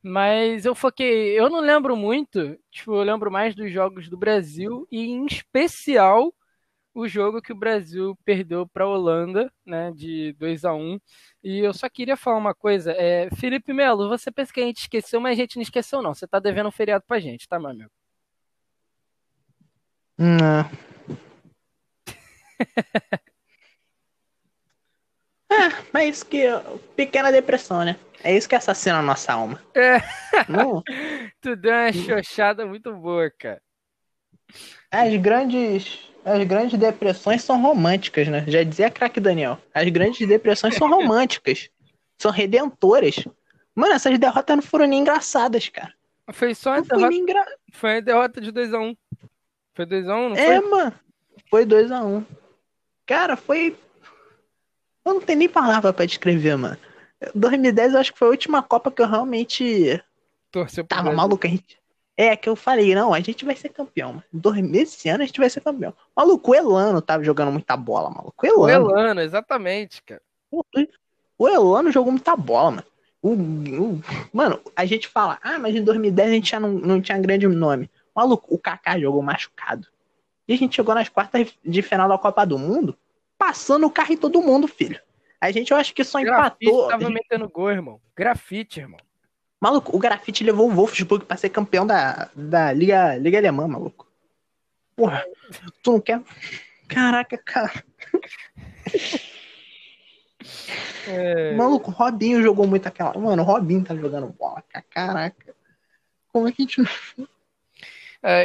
Mas 0.07 0.65
eu 0.65 0.75
foquei. 0.75 1.31
Eu 1.39 1.49
não 1.49 1.59
lembro 1.59 1.95
muito, 1.97 2.55
tipo, 2.69 2.93
eu 2.93 3.01
lembro 3.01 3.31
mais 3.31 3.55
dos 3.55 3.71
jogos 3.71 4.07
do 4.07 4.15
Brasil 4.15 4.87
e, 4.91 5.07
em 5.07 5.25
especial, 5.25 6.31
o 6.93 7.07
jogo 7.07 7.41
que 7.41 7.51
o 7.51 7.57
Brasil 7.57 8.15
perdeu 8.23 8.67
para 8.67 8.83
a 8.85 8.87
Holanda, 8.87 9.51
né, 9.65 9.91
de 9.95 10.33
2 10.33 10.63
a 10.63 10.75
1 10.75 10.99
E 11.43 11.59
eu 11.59 11.73
só 11.73 11.89
queria 11.89 12.15
falar 12.15 12.37
uma 12.37 12.53
coisa. 12.53 12.91
É, 12.91 13.29
Felipe 13.35 13.73
Melo, 13.73 14.07
você 14.07 14.31
pensa 14.31 14.53
que 14.53 14.61
a 14.61 14.65
gente 14.65 14.81
esqueceu, 14.81 15.19
mas 15.19 15.31
a 15.39 15.41
gente 15.41 15.55
não 15.55 15.63
esqueceu, 15.63 16.03
não. 16.03 16.13
Você 16.13 16.27
tá 16.27 16.39
devendo 16.39 16.67
um 16.67 16.71
feriado 16.71 17.03
pra 17.07 17.19
gente, 17.19 17.47
tá, 17.47 17.59
meu 17.59 17.71
amigo? 17.71 17.91
Não. 20.19 20.69
é, 25.63 25.83
mas 25.93 26.15
isso 26.17 26.25
que. 26.25 26.43
Pequena 26.95 27.31
depressão, 27.31 27.83
né? 27.83 27.95
É 28.23 28.35
isso 28.35 28.49
que 28.49 28.55
assassina 28.55 28.97
a 28.99 29.01
nossa 29.03 29.33
alma. 29.33 29.61
É. 29.75 29.97
Não, 30.49 30.81
Tu 31.41 31.55
deu 31.55 31.71
uma 31.73 31.93
xoxada 31.93 32.65
muito 32.65 32.93
boa, 32.93 33.29
cara. 33.37 33.61
as 34.91 35.15
grandes. 35.17 36.09
As 36.23 36.43
grandes 36.43 36.79
depressões 36.79 37.43
são 37.43 37.61
românticas, 37.61 38.27
né? 38.27 38.43
Já 38.47 38.63
dizia 38.63 38.89
craque 38.89 39.19
Daniel. 39.19 39.59
As 39.71 39.87
grandes 39.89 40.27
depressões 40.27 40.75
são 40.75 40.89
românticas. 40.89 41.69
São 42.17 42.31
redentoras. 42.31 43.25
Mano, 43.75 43.93
essas 43.93 44.17
derrotas 44.17 44.55
não 44.55 44.63
foram 44.63 44.87
nem 44.87 45.01
engraçadas, 45.01 45.67
cara. 45.67 45.93
Foi 46.31 46.55
só 46.55 46.75
foi 46.75 46.83
derrota, 46.83 47.13
engra... 47.13 47.45
foi 47.73 47.95
uma 47.95 48.01
derrota 48.01 48.39
de 48.39 48.53
2x1. 48.53 48.95
Foi 49.73 49.85
2x1, 49.85 50.29
não 50.29 50.35
É, 50.37 50.61
foi? 50.61 50.69
mano. 50.69 50.93
Foi 51.49 51.65
2x1. 51.65 52.25
Cara, 53.05 53.35
foi. 53.35 53.77
Eu 55.05 55.13
não 55.13 55.21
tenho 55.21 55.39
nem 55.39 55.49
palavra 55.49 55.93
pra 55.93 56.05
descrever, 56.05 56.55
mano. 56.57 56.77
2010 57.33 57.93
eu 57.93 57.99
acho 57.99 58.11
que 58.13 58.19
foi 58.19 58.27
a 58.27 58.31
última 58.31 58.61
Copa 58.63 58.91
que 58.91 59.01
eu 59.01 59.07
realmente 59.07 60.01
Torceu 60.51 60.83
tava 60.85 61.03
Brasil. 61.03 61.17
maluco. 61.17 61.45
A 61.45 61.49
gente... 61.49 61.77
É, 62.17 62.35
que 62.35 62.47
eu 62.47 62.55
falei, 62.55 62.95
não, 62.95 63.13
a 63.13 63.19
gente 63.19 63.43
vai 63.43 63.55
ser 63.57 63.69
campeão, 63.69 64.21
mano. 64.33 64.75
Esse 64.75 65.09
ano 65.09 65.23
a 65.23 65.25
gente 65.25 65.39
vai 65.39 65.49
ser 65.49 65.59
campeão. 65.61 65.93
Maluco, 66.15 66.51
o 66.51 66.55
Elano 66.55 67.01
tava 67.01 67.23
jogando 67.25 67.51
muita 67.51 67.75
bola, 67.75 68.09
maluco. 68.09 68.33
O 68.47 68.61
O 68.61 68.69
Elano. 68.69 68.89
Elano, 68.91 69.21
exatamente, 69.21 70.01
cara. 70.01 70.21
O 71.37 71.49
Elano 71.49 71.91
jogou 71.91 72.11
muita 72.11 72.35
bola, 72.35 72.71
mano. 72.71 72.83
O, 73.21 73.31
o- 73.33 74.01
mano, 74.31 74.61
a 74.75 74.85
gente 74.85 75.07
fala, 75.07 75.39
ah, 75.41 75.59
mas 75.59 75.75
em 75.75 75.83
2010 75.83 76.29
a 76.29 76.33
gente 76.33 76.51
já 76.51 76.59
não, 76.59 76.71
não 76.71 77.01
tinha 77.01 77.17
grande 77.19 77.47
nome. 77.47 77.89
Maluco, 78.15 78.53
o 78.53 78.57
Kaká 78.59 78.97
jogou 78.99 79.21
machucado. 79.21 79.87
E 80.47 80.53
a 80.53 80.57
gente 80.57 80.75
chegou 80.75 80.93
nas 80.95 81.09
quartas 81.09 81.53
de 81.65 81.81
final 81.81 82.07
da 82.07 82.17
Copa 82.17 82.45
do 82.45 82.57
Mundo, 82.57 82.95
passando 83.37 83.85
o 83.85 83.91
carro 83.91 84.13
em 84.13 84.17
todo 84.17 84.41
mundo, 84.41 84.67
filho. 84.67 84.99
A 85.39 85.51
gente, 85.51 85.71
eu 85.71 85.77
acho 85.77 85.93
que 85.93 86.03
só 86.03 86.21
Grafite 86.21 86.65
empatou. 86.65 86.87
tava 86.87 87.09
metendo 87.09 87.49
gol, 87.49 87.71
irmão. 87.71 88.01
Grafite, 88.15 88.79
irmão. 88.79 88.99
Maluco, 89.61 89.95
o 89.95 89.99
Grafite 89.99 90.43
levou 90.43 90.69
o 90.69 90.73
Wolfsburg 90.73 91.25
pra 91.25 91.37
ser 91.37 91.49
campeão 91.49 91.85
da, 91.85 92.29
da 92.35 92.71
Liga, 92.71 93.15
Liga 93.17 93.37
Alemã, 93.37 93.67
maluco. 93.67 94.07
Porra, 94.95 95.25
tu 95.81 95.93
não 95.93 95.99
quer. 95.99 96.21
Caraca, 96.87 97.37
cara. 97.37 97.83
É, 101.07 101.55
Maluco, 101.55 101.91
o 101.91 101.93
Robinho 101.93 102.41
jogou 102.41 102.67
muito 102.67 102.87
aquela. 102.87 103.13
Mano, 103.17 103.41
o 103.41 103.45
Robinho 103.45 103.83
tá 103.83 103.95
jogando 103.95 104.27
bola, 104.27 104.63
cara. 104.69 104.85
Caraca. 104.89 105.55
Como 106.31 106.47
é 106.47 106.51
que 106.51 106.63
a 106.63 106.65
gente. 106.65 106.83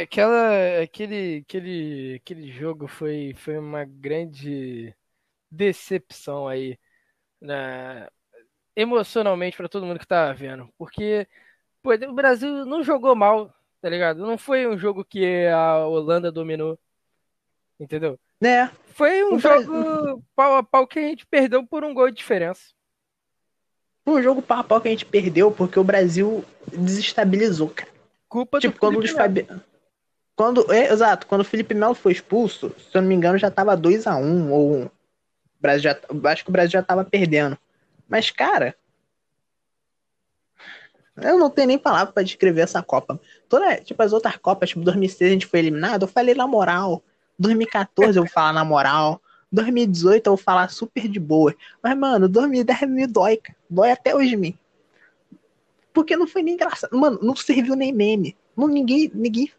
Aquela, 0.01 0.81
aquele, 0.81 1.43
aquele, 1.47 2.15
aquele 2.15 2.51
jogo 2.51 2.87
foi, 2.87 3.33
foi 3.37 3.57
uma 3.57 3.83
grande 3.85 4.93
decepção 5.49 6.47
aí, 6.47 6.77
né, 7.41 8.07
emocionalmente 8.75 9.57
pra 9.57 9.67
todo 9.67 9.85
mundo 9.85 9.99
que 9.99 10.07
tava 10.07 10.33
vendo. 10.33 10.69
Porque 10.77 11.27
pô, 11.81 11.93
o 11.93 12.13
Brasil 12.13 12.65
não 12.65 12.83
jogou 12.83 13.15
mal, 13.15 13.53
tá 13.81 13.89
ligado? 13.89 14.25
Não 14.25 14.37
foi 14.37 14.67
um 14.67 14.77
jogo 14.77 15.03
que 15.03 15.47
a 15.47 15.85
Holanda 15.85 16.31
dominou. 16.31 16.77
Entendeu? 17.79 18.19
Né? 18.39 18.71
Foi 18.93 19.23
um 19.23 19.35
O 19.35 19.39
Brasil- 19.39 19.65
jogo 19.73 20.23
pau 20.35 20.55
a 20.55 20.63
pau 20.63 20.85
que 20.85 20.99
a 20.99 21.01
gente 21.01 21.25
perdeu 21.25 21.65
por 21.65 21.83
um 21.83 21.93
gol 21.93 22.09
de 22.11 22.17
diferença. 22.17 22.73
Foi 24.05 24.19
um 24.19 24.23
jogo 24.23 24.41
pau 24.41 24.59
a 24.59 24.63
pau 24.63 24.79
que 24.79 24.87
a 24.87 24.91
gente 24.91 25.05
perdeu 25.05 25.51
porque 25.51 25.79
o 25.79 25.83
Brasil 25.83 26.45
desestabilizou, 26.67 27.69
cara. 27.69 27.89
Culpa 28.29 28.59
Tipo, 28.59 28.73
do 28.75 28.79
quando 28.79 28.97
o 28.97 29.01
Felipe 29.01 29.13
Luiz 29.13 29.35
Melo. 29.35 29.45
Fabiano. 29.45 29.70
Quando, 30.41 30.73
é, 30.73 30.91
exato, 30.91 31.27
quando 31.27 31.41
o 31.41 31.45
Felipe 31.45 31.75
Melo 31.75 31.93
foi 31.93 32.13
expulso, 32.13 32.73
se 32.79 32.97
eu 32.97 33.01
não 33.03 33.07
me 33.07 33.13
engano, 33.13 33.37
já 33.37 33.51
tava 33.51 33.77
2x1, 33.77 34.49
ou. 34.49 34.85
O 34.85 34.91
Brasil 35.61 35.83
já, 35.83 35.99
acho 36.31 36.43
que 36.43 36.49
o 36.49 36.51
Brasil 36.51 36.71
já 36.71 36.81
tava 36.81 37.05
perdendo. 37.05 37.55
Mas, 38.09 38.31
cara. 38.31 38.75
Eu 41.15 41.37
não 41.37 41.47
tenho 41.47 41.67
nem 41.67 41.77
palavra 41.77 42.11
pra 42.11 42.23
descrever 42.23 42.61
essa 42.61 42.81
Copa. 42.81 43.21
Toda, 43.47 43.75
tipo, 43.81 44.01
as 44.01 44.13
outras 44.13 44.35
Copas, 44.37 44.69
tipo, 44.69 44.81
2006 44.81 45.29
a 45.29 45.33
gente 45.33 45.45
foi 45.45 45.59
eliminado, 45.59 46.05
eu 46.05 46.07
falei 46.07 46.33
na 46.33 46.47
moral. 46.47 47.03
2014 47.37 48.17
eu 48.17 48.23
vou 48.23 48.31
falar 48.31 48.51
na 48.51 48.65
moral. 48.65 49.21
2018 49.51 50.25
eu 50.25 50.35
vou 50.35 50.43
falar 50.43 50.71
super 50.71 51.07
de 51.07 51.19
boa. 51.19 51.53
Mas, 51.83 51.95
mano, 51.95 52.27
2010 52.27 52.89
me 52.89 53.05
dói. 53.05 53.39
Dói 53.69 53.91
até 53.91 54.15
hoje 54.15 54.33
em 54.33 54.37
mim. 54.37 54.57
Porque 55.93 56.15
não 56.15 56.25
foi 56.25 56.41
nem 56.41 56.55
engraçado. 56.55 56.97
Mano, 56.97 57.19
não 57.21 57.35
serviu 57.35 57.75
nem 57.75 57.93
meme. 57.93 58.35
Não, 58.57 58.67
ninguém, 58.67 59.11
ninguém. 59.13 59.51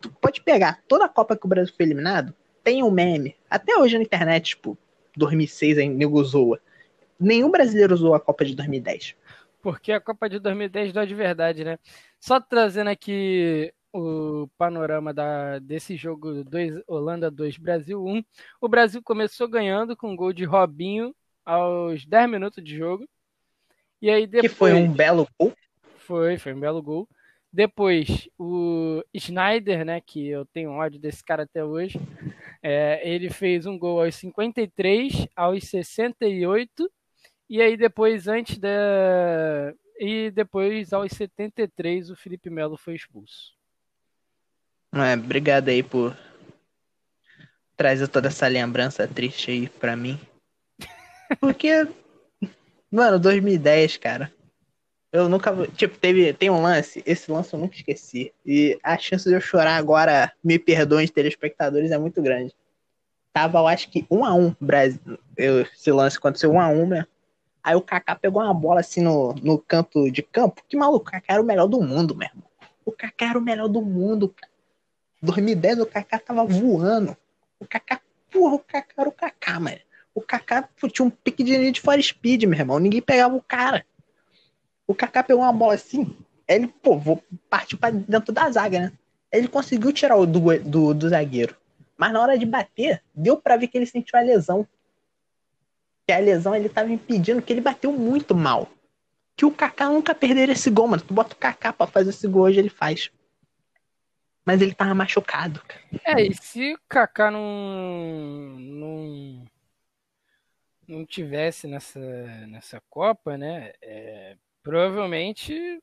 Tu 0.00 0.10
pode 0.10 0.42
pegar 0.42 0.82
toda 0.88 1.04
a 1.04 1.08
Copa 1.08 1.36
que 1.36 1.46
o 1.46 1.48
Brasil 1.48 1.74
foi 1.76 1.86
eliminado, 1.86 2.34
tem 2.62 2.82
um 2.82 2.90
meme. 2.90 3.36
Até 3.48 3.76
hoje 3.76 3.96
na 3.96 4.04
internet, 4.04 4.50
tipo, 4.50 4.76
2006 5.16 5.78
aí, 5.78 5.88
nego 5.88 6.22
zoa. 6.24 6.60
Nenhum 7.18 7.50
brasileiro 7.50 7.94
usou 7.94 8.14
a 8.14 8.20
Copa 8.20 8.44
de 8.44 8.54
2010. 8.54 9.16
Porque 9.62 9.92
a 9.92 10.00
Copa 10.00 10.28
de 10.28 10.38
2010 10.38 10.92
dói 10.92 11.06
de 11.06 11.14
verdade, 11.14 11.64
né? 11.64 11.78
Só 12.20 12.40
trazendo 12.40 12.88
aqui 12.88 13.72
o 13.92 14.48
panorama 14.58 15.14
da, 15.14 15.58
desse 15.60 15.96
jogo 15.96 16.42
dois, 16.42 16.82
Holanda 16.86 17.30
2, 17.30 17.58
Brasil 17.58 18.04
1. 18.04 18.24
O 18.60 18.68
Brasil 18.68 19.00
começou 19.02 19.46
ganhando 19.46 19.96
com 19.96 20.10
um 20.10 20.16
gol 20.16 20.32
de 20.32 20.44
Robinho 20.44 21.14
aos 21.44 22.04
10 22.04 22.28
minutos 22.28 22.62
de 22.62 22.76
jogo. 22.76 23.08
E 24.02 24.10
aí 24.10 24.26
depois. 24.26 24.50
Que 24.50 24.58
foi 24.58 24.74
um 24.74 24.92
belo 24.92 25.28
gol. 25.38 25.52
Foi, 25.98 26.36
foi 26.36 26.52
um 26.52 26.60
belo 26.60 26.82
gol. 26.82 27.08
Depois, 27.54 28.28
o 28.36 29.00
Schneider, 29.16 29.84
né, 29.84 30.00
que 30.00 30.26
eu 30.26 30.44
tenho 30.44 30.72
ódio 30.72 30.98
desse 30.98 31.22
cara 31.22 31.44
até 31.44 31.64
hoje, 31.64 32.00
é, 32.60 33.00
ele 33.08 33.30
fez 33.30 33.64
um 33.64 33.78
gol 33.78 34.02
aos 34.02 34.16
53, 34.16 35.28
aos 35.36 35.62
68, 35.62 36.90
e 37.48 37.62
aí 37.62 37.76
depois, 37.76 38.26
antes 38.26 38.58
da. 38.58 39.72
E 40.00 40.32
depois, 40.32 40.92
aos 40.92 41.12
73, 41.12 42.10
o 42.10 42.16
Felipe 42.16 42.50
Melo 42.50 42.76
foi 42.76 42.96
expulso. 42.96 43.54
É, 44.92 45.14
obrigado 45.14 45.68
aí 45.68 45.84
por 45.84 46.18
trazer 47.76 48.08
toda 48.08 48.26
essa 48.26 48.48
lembrança 48.48 49.06
triste 49.06 49.52
aí 49.52 49.68
pra 49.68 49.94
mim. 49.94 50.18
Porque, 51.38 51.86
mano, 52.90 53.20
2010, 53.20 53.96
cara. 53.98 54.33
Eu 55.14 55.28
nunca. 55.28 55.54
Tipo, 55.76 55.96
teve, 55.96 56.32
tem 56.32 56.50
um 56.50 56.60
lance, 56.60 57.00
esse 57.06 57.30
lance 57.30 57.54
eu 57.54 57.60
nunca 57.60 57.76
esqueci. 57.76 58.34
E 58.44 58.76
a 58.82 58.98
chance 58.98 59.28
de 59.28 59.36
eu 59.36 59.40
chorar 59.40 59.76
agora, 59.76 60.32
me 60.42 60.58
perdoem, 60.58 61.06
telespectadores, 61.06 61.92
é 61.92 61.98
muito 61.98 62.20
grande. 62.20 62.52
Tava, 63.32 63.58
eu 63.58 63.68
acho 63.68 63.88
que 63.88 64.04
1 64.10 64.24
a 64.24 64.34
1 64.34 64.56
Brasil. 64.60 65.18
Eu, 65.36 65.60
esse 65.60 65.92
lance 65.92 66.18
aconteceu 66.18 66.50
1 66.50 66.60
a 66.60 66.68
1 66.68 66.86
né? 66.88 67.06
Aí 67.62 67.76
o 67.76 67.80
Kaká 67.80 68.16
pegou 68.16 68.42
uma 68.42 68.52
bola 68.52 68.80
assim 68.80 69.02
no, 69.02 69.32
no 69.34 69.56
canto 69.56 70.10
de 70.10 70.20
campo. 70.20 70.64
Que 70.68 70.76
maluco, 70.76 71.08
o 71.08 71.12
Kaká 71.12 71.34
era 71.34 71.42
o 71.42 71.46
melhor 71.46 71.68
do 71.68 71.80
mundo, 71.80 72.16
meu 72.16 72.26
irmão. 72.26 72.48
O 72.84 72.90
Kaká 72.90 73.26
era 73.26 73.38
o 73.38 73.42
melhor 73.42 73.68
do 73.68 73.80
mundo, 73.80 74.30
cara. 74.30 74.52
2010 75.22 75.78
o 75.78 75.86
Kaká 75.86 76.18
tava 76.18 76.44
voando. 76.44 77.16
O 77.60 77.66
Kaká, 77.66 78.00
porra, 78.32 78.54
o 78.56 78.58
Kaká 78.58 78.94
era 78.98 79.08
o 79.08 79.12
Kaká, 79.12 79.60
mano. 79.60 79.78
O 80.12 80.20
Kaká 80.20 80.68
tinha 80.92 81.06
um 81.06 81.10
pique 81.10 81.44
de 81.44 81.70
de 81.70 81.80
fora 81.80 82.02
speed, 82.02 82.42
meu 82.42 82.58
irmão. 82.58 82.80
Ninguém 82.80 83.00
pegava 83.00 83.36
o 83.36 83.40
cara. 83.40 83.86
O 84.86 84.94
Kaká 84.94 85.22
pegou 85.22 85.42
uma 85.42 85.52
bola 85.52 85.74
assim, 85.74 86.16
ele, 86.46 86.68
pô, 86.68 86.98
vou 86.98 87.22
partir 87.48 87.76
pra 87.76 87.90
dentro 87.90 88.32
da 88.32 88.50
zaga, 88.50 88.80
né? 88.80 88.92
Ele 89.32 89.48
conseguiu 89.48 89.92
tirar 89.92 90.16
o 90.16 90.26
do, 90.26 90.58
do, 90.60 90.94
do 90.94 91.08
zagueiro. 91.08 91.56
Mas 91.96 92.12
na 92.12 92.20
hora 92.20 92.38
de 92.38 92.44
bater, 92.44 93.02
deu 93.14 93.36
para 93.36 93.56
ver 93.56 93.68
que 93.68 93.78
ele 93.78 93.86
sentiu 93.86 94.18
a 94.18 94.22
lesão. 94.22 94.66
Que 96.06 96.12
a 96.12 96.18
lesão 96.18 96.54
ele 96.54 96.68
tava 96.68 96.90
impedindo, 96.90 97.40
que 97.40 97.52
ele 97.52 97.60
bateu 97.60 97.92
muito 97.92 98.34
mal. 98.34 98.68
Que 99.36 99.44
o 99.44 99.50
Kaká 99.50 99.88
nunca 99.88 100.14
perderia 100.14 100.52
esse 100.52 100.70
gol, 100.70 100.86
mano. 100.86 101.02
Tu 101.02 101.14
bota 101.14 101.34
o 101.34 101.38
Kaká 101.38 101.72
pra 101.72 101.86
fazer 101.86 102.10
esse 102.10 102.28
gol 102.28 102.42
hoje, 102.42 102.58
ele 102.58 102.68
faz. 102.68 103.10
Mas 104.44 104.60
ele 104.60 104.74
tava 104.74 104.94
machucado, 104.94 105.62
cara. 105.66 105.82
É, 106.04 106.26
e 106.26 106.34
se 106.34 106.74
o 106.74 106.78
Kaká 106.86 107.30
não, 107.30 108.56
não, 108.58 109.44
não 110.86 111.06
tivesse 111.06 111.66
nessa, 111.66 111.98
nessa 112.46 112.80
Copa, 112.90 113.38
né? 113.38 113.72
É, 113.80 114.36
provavelmente, 114.64 115.80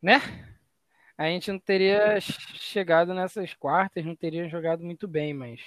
né? 0.00 0.20
A 1.16 1.26
gente 1.26 1.52
não 1.52 1.58
teria 1.58 2.18
chegado 2.20 3.14
nessas 3.14 3.54
quartas, 3.54 4.04
não 4.04 4.16
teria 4.16 4.48
jogado 4.48 4.82
muito 4.82 5.06
bem, 5.06 5.32
mas 5.34 5.60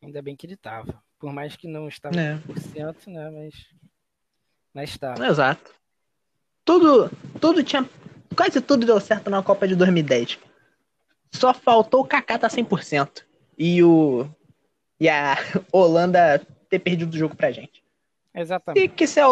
ainda 0.00 0.22
bem 0.22 0.36
que 0.36 0.46
ele 0.46 0.56
tava. 0.56 1.02
Por 1.18 1.32
mais 1.32 1.56
que 1.56 1.66
não 1.66 1.88
estava 1.88 2.14
É. 2.20 2.36
100%, 2.46 3.08
né? 3.08 3.30
Mas, 3.30 3.54
mas 4.72 4.90
estava. 4.90 5.26
Exato. 5.26 5.74
Tudo, 6.64 7.10
tudo 7.40 7.64
tinha. 7.64 7.88
Quase 8.36 8.60
tudo 8.60 8.86
deu 8.86 9.00
certo 9.00 9.30
na 9.30 9.42
Copa 9.42 9.66
de 9.66 9.74
2010. 9.74 10.38
Só 11.32 11.52
faltou 11.52 12.02
o 12.02 12.06
Kaká 12.06 12.38
tá 12.38 12.48
100%. 12.48 13.24
E 13.56 13.82
o. 13.82 14.28
E 15.00 15.08
a 15.08 15.36
Holanda 15.72 16.38
ter 16.68 16.78
perdido 16.78 17.14
o 17.14 17.18
jogo 17.18 17.34
pra 17.34 17.50
gente. 17.50 17.82
Exatamente. 18.34 18.84
E 18.84 18.88
que 18.88 19.06
se 19.06 19.18
a, 19.18 19.26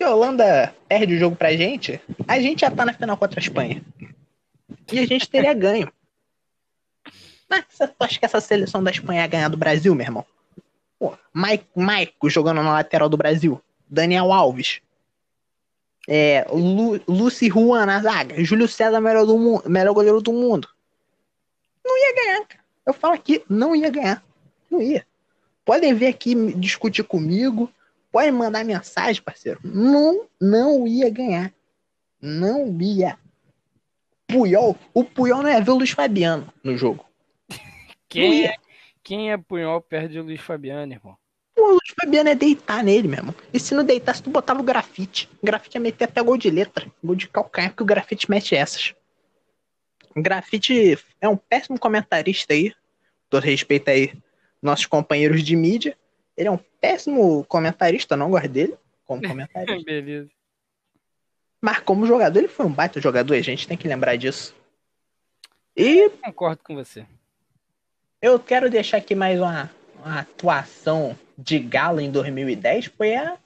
se 0.00 0.04
a 0.04 0.14
Holanda 0.14 0.74
perde 0.88 1.14
o 1.14 1.18
jogo 1.18 1.36
pra 1.36 1.52
gente, 1.52 2.00
a 2.26 2.40
gente 2.40 2.60
já 2.60 2.70
tá 2.70 2.86
na 2.86 2.94
final 2.94 3.18
contra 3.18 3.38
a 3.38 3.42
Espanha. 3.42 3.84
E 4.90 4.98
a 4.98 5.06
gente 5.06 5.28
teria 5.28 5.52
ganho. 5.52 5.92
Mas 7.46 7.66
você 7.68 7.92
acha 8.00 8.18
que 8.18 8.24
essa 8.24 8.40
seleção 8.40 8.82
da 8.82 8.90
Espanha 8.90 9.20
ia 9.20 9.26
ganhar 9.26 9.48
do 9.48 9.58
Brasil, 9.58 9.94
meu 9.94 10.06
irmão? 10.06 10.24
Pô, 10.98 11.12
Mike, 11.34 11.66
Maico 11.76 12.30
jogando 12.30 12.62
na 12.62 12.72
lateral 12.72 13.10
do 13.10 13.16
Brasil. 13.18 13.60
Daniel 13.86 14.32
Alves. 14.32 14.80
É, 16.08 16.46
Lu, 16.50 16.98
Lucy 17.06 17.50
Juan 17.50 17.84
na 17.84 18.00
zaga. 18.00 18.42
Júlio 18.42 18.66
César, 18.66 19.02
melhor, 19.02 19.26
do 19.26 19.36
mundo, 19.36 19.68
melhor 19.68 19.92
goleiro 19.92 20.22
do 20.22 20.32
mundo. 20.32 20.66
Não 21.84 21.98
ia 21.98 22.14
ganhar, 22.14 22.46
cara. 22.46 22.64
Eu 22.86 22.94
falo 22.94 23.12
aqui, 23.12 23.44
não 23.50 23.76
ia 23.76 23.90
ganhar. 23.90 24.24
Não 24.70 24.80
ia. 24.80 25.06
Podem 25.62 25.92
vir 25.92 26.06
aqui 26.06 26.34
discutir 26.54 27.02
comigo. 27.02 27.70
Podem 28.10 28.32
mandar 28.32 28.64
mensagem, 28.64 29.22
parceiro. 29.22 29.60
Não, 29.62 30.26
não 30.40 30.86
ia 30.86 31.08
ganhar. 31.10 31.52
Não 32.20 32.76
ia. 32.80 33.18
Puyol, 34.26 34.76
o 34.94 35.04
Puyol 35.04 35.42
não 35.42 35.50
ia 35.50 35.60
ver 35.60 35.70
o 35.70 35.76
Luiz 35.76 35.90
Fabiano 35.90 36.52
no 36.62 36.76
jogo. 36.76 37.04
Quem 38.08 38.46
é, 38.46 38.56
quem 39.02 39.32
é 39.32 39.36
Punhol 39.36 39.80
perto 39.80 40.10
de 40.10 40.20
Luiz 40.20 40.40
Fabiano, 40.40 40.92
irmão? 40.92 41.16
Pô, 41.54 41.62
o 41.62 41.70
Luiz 41.70 41.94
Fabiano 42.00 42.28
é 42.28 42.34
deitar 42.34 42.82
nele, 42.82 43.06
meu 43.06 43.18
irmão. 43.18 43.34
E 43.52 43.60
se 43.60 43.74
não 43.74 43.84
deitasse, 43.84 44.22
tu 44.22 44.30
botava 44.30 44.60
o 44.60 44.64
grafite. 44.64 45.28
O 45.40 45.46
grafite 45.46 45.76
ia 45.76 45.80
meter 45.80 46.04
até 46.04 46.22
gol 46.22 46.36
de 46.36 46.50
letra. 46.50 46.90
Gol 47.02 47.14
de 47.14 47.28
calcanhar, 47.28 47.70
porque 47.70 47.82
o 47.82 47.86
grafite 47.86 48.28
mete 48.28 48.54
essas. 48.54 48.94
O 50.14 50.20
grafite 50.20 50.98
é 51.20 51.28
um 51.28 51.36
péssimo 51.36 51.78
comentarista 51.78 52.52
aí. 52.52 52.72
Todo 53.28 53.44
respeito 53.44 53.88
aí, 53.88 54.12
nossos 54.60 54.86
companheiros 54.86 55.44
de 55.44 55.54
mídia. 55.54 55.96
Ele 56.36 56.48
é 56.48 56.50
um 56.50 56.58
péssimo 56.80 57.44
comentarista, 57.44 58.16
não 58.16 58.30
gosto 58.30 58.48
dele 58.48 58.74
como 59.04 59.22
comentarista. 59.26 59.82
Beleza. 59.84 60.30
Mas 61.60 61.80
como 61.80 62.06
jogador, 62.06 62.38
ele 62.38 62.48
foi 62.48 62.64
um 62.64 62.72
baita 62.72 63.00
jogador, 63.00 63.34
a 63.34 63.42
gente 63.42 63.68
tem 63.68 63.76
que 63.76 63.88
lembrar 63.88 64.16
disso. 64.16 64.54
E 65.76 66.08
Concordo 66.24 66.62
com 66.62 66.74
você. 66.74 67.04
eu 68.22 68.38
quero 68.38 68.70
deixar 68.70 68.96
aqui 68.96 69.14
mais 69.14 69.38
uma, 69.38 69.70
uma 69.98 70.20
atuação 70.20 71.18
de 71.36 71.58
gala 71.58 72.02
em 72.02 72.10
2010, 72.10 72.86
foi 72.86 73.14
a 73.14 73.36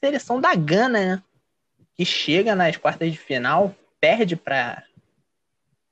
seleção 0.00 0.40
da 0.40 0.54
Gana, 0.54 1.16
né? 1.16 1.22
Que 1.94 2.04
chega 2.04 2.54
nas 2.54 2.76
quartas 2.76 3.10
de 3.10 3.18
final, 3.18 3.74
perde 4.00 4.36
para 4.36 4.84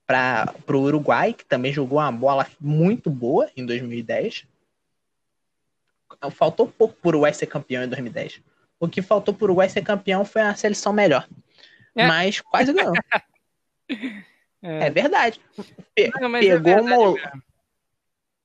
para 0.07 0.55
o 0.68 0.76
Uruguai, 0.76 1.32
que 1.32 1.45
também 1.45 1.72
jogou 1.72 1.99
uma 1.99 2.12
bola 2.12 2.47
muito 2.61 3.11
boa 3.11 3.51
em 3.57 3.66
2010. 3.66 4.47
Faltou 6.30 6.66
pouco 6.68 6.94
para 6.94 7.07
o 7.07 7.11
Uruguai 7.11 7.32
ser 7.34 7.46
campeão 7.46 7.82
em 7.84 7.88
2010. 7.88 8.40
O 8.78 8.88
que 8.88 9.00
faltou 9.02 9.32
para 9.34 9.42
o 9.44 9.46
Uruguai 9.46 9.68
ser 9.68 9.82
campeão 9.82 10.24
foi 10.24 10.42
a 10.42 10.54
seleção 10.54 10.92
melhor. 10.92 11.28
É. 11.94 12.07
Mas 12.07 12.40
quase 12.40 12.72
ganhou. 12.72 12.94
É, 14.62 14.86
É 14.86 14.90
verdade. 14.90 15.40
Pe- 15.94 16.11
Não, 16.18 16.34
é 16.34 16.40
pegou, 16.40 16.62
verdade 16.62 16.94
uma, 16.94 17.42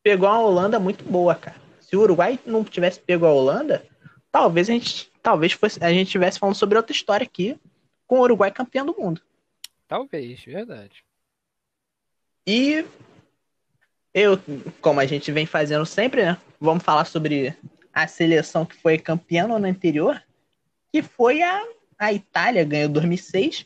pegou 0.03 0.29
uma 0.29 0.39
Holanda 0.39 0.79
muito 0.79 1.03
boa, 1.03 1.33
cara. 1.33 1.55
Se 1.79 1.95
o 1.95 2.01
Uruguai 2.01 2.37
não 2.45 2.63
tivesse 2.63 2.99
pego 2.99 3.25
a 3.25 3.31
Holanda, 3.33 3.83
talvez 4.31 4.69
a 4.69 4.73
gente, 4.73 5.11
talvez 5.23 5.53
fosse, 5.53 5.83
a 5.83 5.89
gente 5.91 6.07
estivesse 6.07 6.37
falando 6.37 6.55
sobre 6.55 6.77
outra 6.77 6.91
história 6.93 7.23
aqui, 7.23 7.59
com 8.05 8.19
o 8.19 8.21
Uruguai 8.21 8.51
campeão 8.51 8.85
do 8.85 8.95
mundo. 8.95 9.21
Talvez, 9.87 10.41
verdade. 10.43 11.03
E 12.45 12.85
eu, 14.13 14.39
como 14.81 14.99
a 14.99 15.05
gente 15.05 15.31
vem 15.31 15.45
fazendo 15.45 15.85
sempre, 15.85 16.23
né? 16.23 16.37
Vamos 16.59 16.83
falar 16.83 17.05
sobre 17.05 17.55
a 17.93 18.07
seleção 18.07 18.65
que 18.65 18.75
foi 18.75 18.97
campeã 18.97 19.47
no 19.47 19.55
ano 19.55 19.67
anterior, 19.67 20.21
que 20.91 21.01
foi 21.01 21.41
a, 21.41 21.63
a 21.97 22.13
Itália, 22.13 22.63
ganhou 22.63 22.89
2006. 22.89 23.65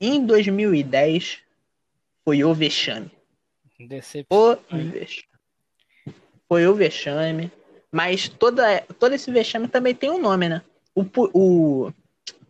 E 0.00 0.08
em 0.08 0.26
2010 0.26 1.38
foi 2.24 2.44
o 2.44 2.52
vexame. 2.52 3.10
Decepção. 3.80 4.26
O 4.38 4.56
vexame. 4.70 5.28
Foi 6.48 6.66
o 6.66 6.74
vexame. 6.74 7.50
Mas 7.90 8.28
toda, 8.28 8.82
todo 8.98 9.14
esse 9.14 9.30
vexame 9.30 9.68
também 9.68 9.94
tem 9.94 10.10
um 10.10 10.20
nome, 10.20 10.48
né? 10.48 10.62
O, 10.94 11.04
o, 11.32 11.92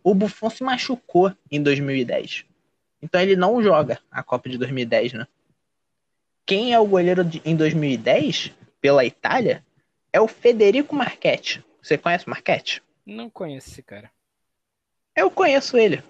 o 0.02 0.14
Buffon 0.14 0.50
se 0.50 0.64
machucou 0.64 1.32
em 1.50 1.62
2010. 1.62 2.44
Então 3.00 3.20
ele 3.20 3.36
não 3.36 3.62
joga 3.62 4.00
a 4.10 4.22
Copa 4.22 4.48
de 4.48 4.58
2010, 4.58 5.12
né? 5.12 5.26
Quem 6.46 6.72
é 6.72 6.78
o 6.78 6.86
goleiro 6.86 7.24
de- 7.24 7.42
em 7.44 7.56
2010, 7.56 8.52
pela 8.80 9.04
Itália, 9.04 9.64
é 10.12 10.20
o 10.20 10.28
Federico 10.28 10.94
Marchetti. 10.94 11.62
Você 11.82 11.98
conhece 11.98 12.26
o 12.26 12.30
Marchetti? 12.30 12.82
Não 13.04 13.28
conheço 13.28 13.68
esse 13.70 13.82
cara. 13.82 14.10
Eu 15.14 15.30
conheço 15.30 15.76
ele. 15.76 16.02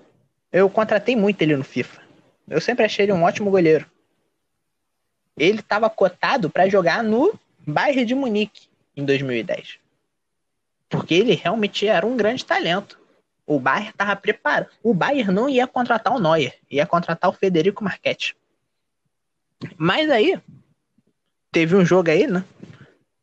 Eu 0.53 0.69
contratei 0.71 1.17
muito 1.17 1.41
ele 1.43 1.57
no 1.57 1.65
FIFA. 1.65 2.03
Eu 2.49 2.61
sempre 2.61 2.85
achei 2.85 3.05
ele 3.05 3.13
um 3.13 3.23
ótimo 3.25 3.51
goleiro. 3.51 3.91
Ele 5.37 5.61
estava 5.61 5.89
cotado 5.91 6.49
para 6.49 6.69
jogar 6.69 7.03
no 7.03 7.39
Bayern 7.67 8.05
de 8.05 8.15
Munique 8.15 8.69
em 8.97 9.05
2010. 9.05 9.79
Porque 10.89 11.15
ele 11.15 11.35
realmente 11.35 11.87
era 11.87 12.07
um 12.07 12.17
grande 12.17 12.45
talento. 12.45 12.99
O 13.47 13.59
Bayern 13.61 13.91
estava 13.91 14.17
preparado. 14.17 14.69
O 14.83 14.95
Bayern 14.95 15.33
não 15.33 15.49
ia 15.49 15.67
contratar 15.67 16.15
o 16.15 16.21
Neuer, 16.21 16.59
ia 16.71 16.87
contratar 16.87 17.31
o 17.31 17.35
Federico 17.35 17.83
Marchetti. 17.85 18.37
Mas 19.77 20.11
aí 20.11 20.41
teve 21.51 21.75
um 21.77 21.85
jogo 21.85 22.11
aí, 22.11 22.27
né? 22.27 22.45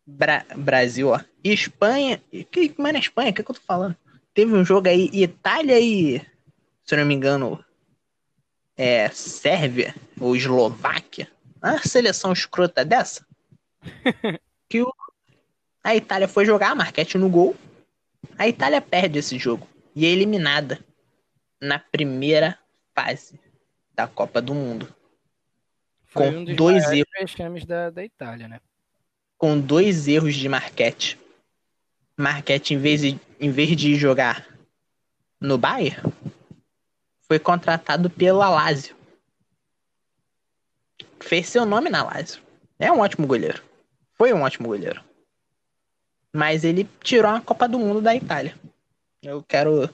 Bra- 0.05 0.45
Brasil, 0.55 1.09
ó. 1.09 1.19
Espanha. 1.43 2.21
Que, 2.51 2.73
mas 2.77 2.93
na 2.93 2.99
Espanha, 2.99 3.31
o 3.31 3.33
que, 3.33 3.43
que 3.43 3.51
eu 3.51 3.55
tô 3.55 3.61
falando? 3.61 3.95
Teve 4.33 4.53
um 4.53 4.65
jogo 4.65 4.87
aí, 4.87 5.09
Itália 5.13 5.79
e, 5.79 6.19
se 6.83 6.95
eu 6.95 6.97
não 6.99 7.05
me 7.05 7.13
engano, 7.13 7.63
é, 8.75 9.09
Sérvia 9.09 9.93
ou 10.19 10.35
Eslováquia. 10.35 11.29
Uma 11.61 11.81
seleção 11.83 12.33
escrota 12.33 12.83
dessa. 12.83 13.25
que 14.67 14.81
o, 14.81 14.93
a 15.83 15.95
Itália 15.95 16.27
foi 16.27 16.45
jogar 16.45 16.71
a 16.71 16.75
Marquete 16.75 17.17
no 17.17 17.29
gol. 17.29 17.55
A 18.37 18.47
Itália 18.47 18.81
perde 18.81 19.19
esse 19.19 19.37
jogo 19.37 19.67
e 19.95 20.05
é 20.05 20.09
eliminada 20.09 20.83
na 21.61 21.77
primeira 21.77 22.57
fase 22.95 23.39
da 23.93 24.07
Copa 24.07 24.41
do 24.41 24.53
Mundo. 24.53 24.93
Foi 26.13 26.31
com 26.31 26.37
um 26.37 26.45
dos 26.45 26.55
dois 26.55 26.83
erros. 26.91 27.65
da, 27.65 27.89
da 27.89 28.05
Itália, 28.05 28.47
né? 28.47 28.59
com 29.43 29.59
dois 29.59 30.07
erros 30.07 30.35
de 30.35 30.47
Marquete. 30.47 31.19
Marquete, 32.15 32.73
em 32.73 32.77
vez 32.77 33.01
de, 33.01 33.19
em 33.37 33.51
vez 33.51 33.75
de 33.75 33.93
jogar 33.95 34.47
no 35.37 35.57
Bayern, 35.57 36.01
foi 37.27 37.37
contratado 37.39 38.09
pela 38.09 38.47
Lazio. 38.47 38.95
Fez 41.19 41.49
seu 41.49 41.65
nome 41.65 41.89
na 41.89 42.05
Lazio. 42.05 42.41
É 42.79 42.89
um 42.89 43.01
ótimo 43.01 43.27
goleiro. 43.27 43.61
Foi 44.13 44.31
um 44.31 44.43
ótimo 44.43 44.69
goleiro. 44.69 45.03
Mas 46.31 46.63
ele 46.63 46.89
tirou 47.03 47.29
a 47.29 47.41
Copa 47.41 47.67
do 47.67 47.77
Mundo 47.77 47.99
da 47.99 48.15
Itália. 48.15 48.55
Eu 49.21 49.43
quero 49.43 49.89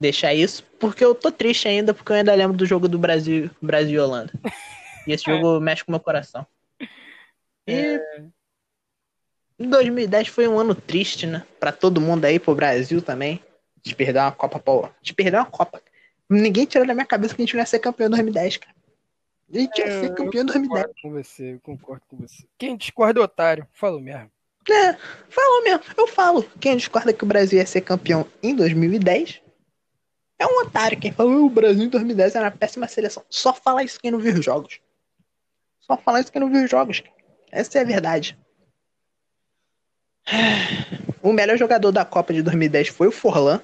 deixar 0.00 0.34
isso 0.34 0.64
porque 0.80 1.04
eu 1.04 1.14
tô 1.14 1.30
triste 1.30 1.68
ainda, 1.68 1.94
porque 1.94 2.10
eu 2.10 2.16
ainda 2.16 2.34
lembro 2.34 2.56
do 2.56 2.66
jogo 2.66 2.88
do 2.88 2.98
Brasil, 2.98 3.48
Brasil 3.62 3.94
e 3.94 4.04
Holanda. 4.04 4.32
E 5.06 5.12
esse 5.12 5.24
jogo 5.24 5.60
mexe 5.60 5.84
com 5.84 5.90
o 5.90 5.94
meu 5.94 6.00
coração. 6.00 6.46
E 7.66 8.00
2010 9.58 10.28
foi 10.28 10.48
um 10.48 10.58
ano 10.58 10.74
triste, 10.74 11.26
né? 11.26 11.44
Pra 11.58 11.72
todo 11.72 12.00
mundo 12.00 12.24
aí, 12.24 12.38
pro 12.38 12.54
Brasil 12.54 13.02
também. 13.02 13.42
De 13.82 13.94
perder 13.94 14.20
uma 14.20 14.32
Copa, 14.32 14.58
pô. 14.58 14.88
De 15.00 15.14
perder 15.14 15.38
uma 15.38 15.46
Copa. 15.46 15.82
Ninguém 16.28 16.64
tirou 16.64 16.86
da 16.86 16.94
minha 16.94 17.06
cabeça 17.06 17.34
que 17.34 17.42
a 17.42 17.44
gente 17.44 17.54
não 17.54 17.60
ia 17.60 17.66
ser 17.66 17.78
campeão 17.78 18.06
em 18.06 18.10
2010, 18.10 18.56
cara. 18.58 18.76
A 19.52 19.58
gente 19.58 19.78
ia 19.78 19.86
É, 19.86 20.00
ser 20.00 20.14
campeão 20.14 20.42
em 20.42 20.46
2010. 20.46 20.86
Concordo 20.86 20.94
com 21.02 21.10
você, 21.10 21.54
eu 21.54 21.60
concordo 21.60 22.02
com 22.08 22.16
você. 22.18 22.44
Quem 22.56 22.76
discorda 22.76 23.20
é 23.20 23.22
otário, 23.24 23.66
falou 23.72 24.00
mesmo. 24.00 24.30
É, 24.70 24.92
falou 25.28 25.64
mesmo. 25.64 25.82
Eu 25.96 26.06
falo. 26.06 26.42
Quem 26.60 26.76
discorda 26.76 27.12
que 27.12 27.24
o 27.24 27.26
Brasil 27.26 27.58
ia 27.58 27.66
ser 27.66 27.80
campeão 27.80 28.26
em 28.42 28.54
2010 28.54 29.40
é 30.38 30.46
um 30.46 30.60
otário. 30.60 31.00
Quem 31.00 31.10
falou 31.10 31.42
"Oh, 31.42 31.46
o 31.46 31.50
Brasil 31.50 31.82
em 31.84 31.88
2010 31.88 32.34
era 32.36 32.44
uma 32.44 32.50
péssima 32.50 32.86
seleção. 32.86 33.24
Só 33.28 33.52
fala 33.52 33.82
isso 33.82 33.98
quem 34.00 34.10
não 34.10 34.18
viu 34.20 34.34
os 34.34 34.44
jogos. 34.44 34.78
Só 35.90 35.96
fala 35.96 36.20
isso 36.20 36.30
quem 36.30 36.40
não 36.40 36.48
viu 36.48 36.62
os 36.62 36.70
jogos. 36.70 37.02
Essa 37.50 37.78
é 37.78 37.80
a 37.80 37.84
verdade. 37.84 38.38
O 41.22 41.34
melhor 41.34 41.58
jogador 41.58 41.92
da 41.92 42.02
Copa 42.02 42.32
de 42.32 42.42
2010 42.42 42.88
foi 42.88 43.06
o 43.06 43.12
Forlan, 43.12 43.60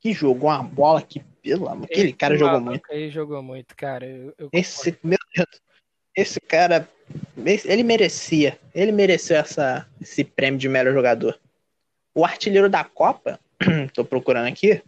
que 0.00 0.14
jogou 0.14 0.48
uma 0.48 0.62
bola 0.62 1.02
que, 1.02 1.20
pelo 1.42 1.68
amor, 1.68 1.84
aquele 1.84 2.10
cara 2.10 2.38
jogou 2.38 2.58
muito. 2.58 2.90
Aí 2.90 3.10
jogou 3.10 3.42
muito, 3.42 3.76
cara. 3.76 4.06
Eu, 4.06 4.32
eu 4.38 4.48
Esse, 4.50 4.96
meu 5.04 5.18
Deus, 5.34 5.60
esse 6.16 6.40
cara, 6.40 6.88
ele 7.36 7.82
merecia, 7.82 8.58
ele 8.74 8.92
mereceu 8.92 9.36
essa, 9.36 9.86
esse 10.00 10.24
prêmio 10.24 10.58
de 10.58 10.70
melhor 10.70 10.94
jogador. 10.94 11.38
O 12.14 12.24
artilheiro 12.24 12.70
da 12.70 12.82
Copa, 12.82 13.38
tô 13.92 14.02
procurando 14.02 14.48
aqui, 14.48 14.82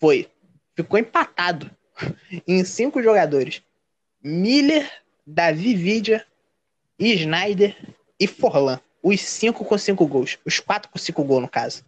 foi, 0.00 0.26
ficou 0.74 0.98
empatado 0.98 1.70
em 2.48 2.64
cinco 2.64 3.02
jogadores: 3.02 3.62
Miller, 4.22 4.90
Davi 5.26 5.74
Vidia, 5.74 6.26
Snyder 6.98 7.76
e 8.18 8.26
Forlan. 8.26 8.80
Os 9.02 9.20
cinco 9.20 9.64
com 9.64 9.76
cinco 9.76 10.06
gols, 10.06 10.38
os 10.44 10.60
quatro 10.60 10.90
com 10.90 10.98
cinco 10.98 11.24
gols 11.24 11.42
no 11.42 11.48
caso. 11.48 11.84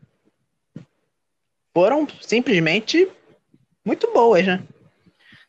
Foram 1.73 2.07
simplesmente 2.21 3.11
muito 3.85 4.13
boas, 4.13 4.47
né? 4.47 4.65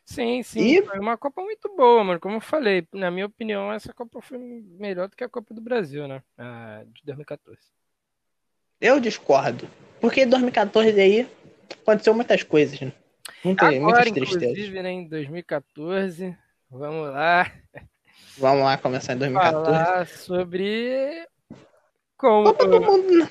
Sim, 0.04 0.42
sim. 0.44 0.60
E- 0.60 0.82
Foi 0.82 0.98
uma 1.00 1.16
Copa 1.16 1.42
muito 1.42 1.68
boa, 1.76 2.04
mano. 2.04 2.20
Como 2.20 2.36
eu 2.36 2.40
falei, 2.40 2.86
na 2.92 3.10
minha 3.10 3.26
opinião, 3.26 3.72
essa 3.72 3.92
Copa 3.92 4.20
foi 4.20 4.38
melhor 4.38 5.08
do 5.08 5.16
que 5.16 5.24
a 5.24 5.28
Copa 5.28 5.52
do 5.52 5.60
Brasil, 5.60 6.06
né? 6.06 6.22
A 6.38 6.84
de 6.86 7.02
2014. 7.04 7.60
Eu 8.80 9.00
discordo. 9.00 9.68
Porque 10.00 10.22
em 10.22 10.28
2014 10.28 11.00
aí 11.00 11.28
aconteceu 11.82 12.14
muitas 12.14 12.42
coisas, 12.44 12.80
né? 12.80 12.92
Muitas, 13.44 13.68
Agora, 13.68 13.82
muitas 13.82 14.10
tristezas. 14.12 14.42
inclusive, 14.50 14.82
né, 14.82 14.90
em 14.92 15.08
2014, 15.08 16.36
vamos 16.76 17.12
lá 17.12 17.50
Vamos 18.38 18.64
lá 18.64 18.76
começar 18.76 19.14
em 19.14 19.18
2014. 19.18 19.64
falar 19.64 20.06
sobre 20.06 21.26
como 22.18 22.44
Copa 22.52 22.66
do 22.66 22.80
Mundo. 22.80 23.18
né? 23.18 23.26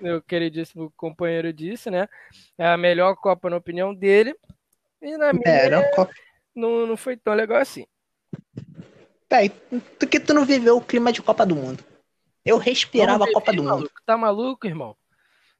o 0.00 0.02
meu 0.02 0.22
queridíssimo 0.22 0.90
companheiro 0.96 1.52
disse, 1.52 1.90
né? 1.90 2.08
É 2.56 2.66
a 2.66 2.76
melhor 2.78 3.14
Copa 3.16 3.50
na 3.50 3.56
opinião 3.56 3.94
dele. 3.94 4.34
E 5.02 5.16
na 5.18 5.32
minha 5.32 5.44
É, 5.46 5.70
não, 6.54 6.86
não 6.86 6.96
foi 6.96 7.16
tão 7.16 7.34
legal 7.34 7.58
assim. 7.58 7.86
E 9.30 9.48
tu 9.98 10.06
que 10.06 10.18
tu 10.18 10.32
não 10.32 10.46
viveu 10.46 10.78
o 10.78 10.84
clima 10.84 11.12
de 11.12 11.20
Copa 11.20 11.44
do 11.44 11.54
Mundo. 11.54 11.84
Eu 12.44 12.56
respirava 12.56 13.24
a 13.24 13.32
Copa 13.32 13.52
do 13.52 13.62
Mundo. 13.62 13.68
maluco. 13.74 14.00
Tá 14.06 14.16
maluco, 14.16 14.66
irmão? 14.66 14.96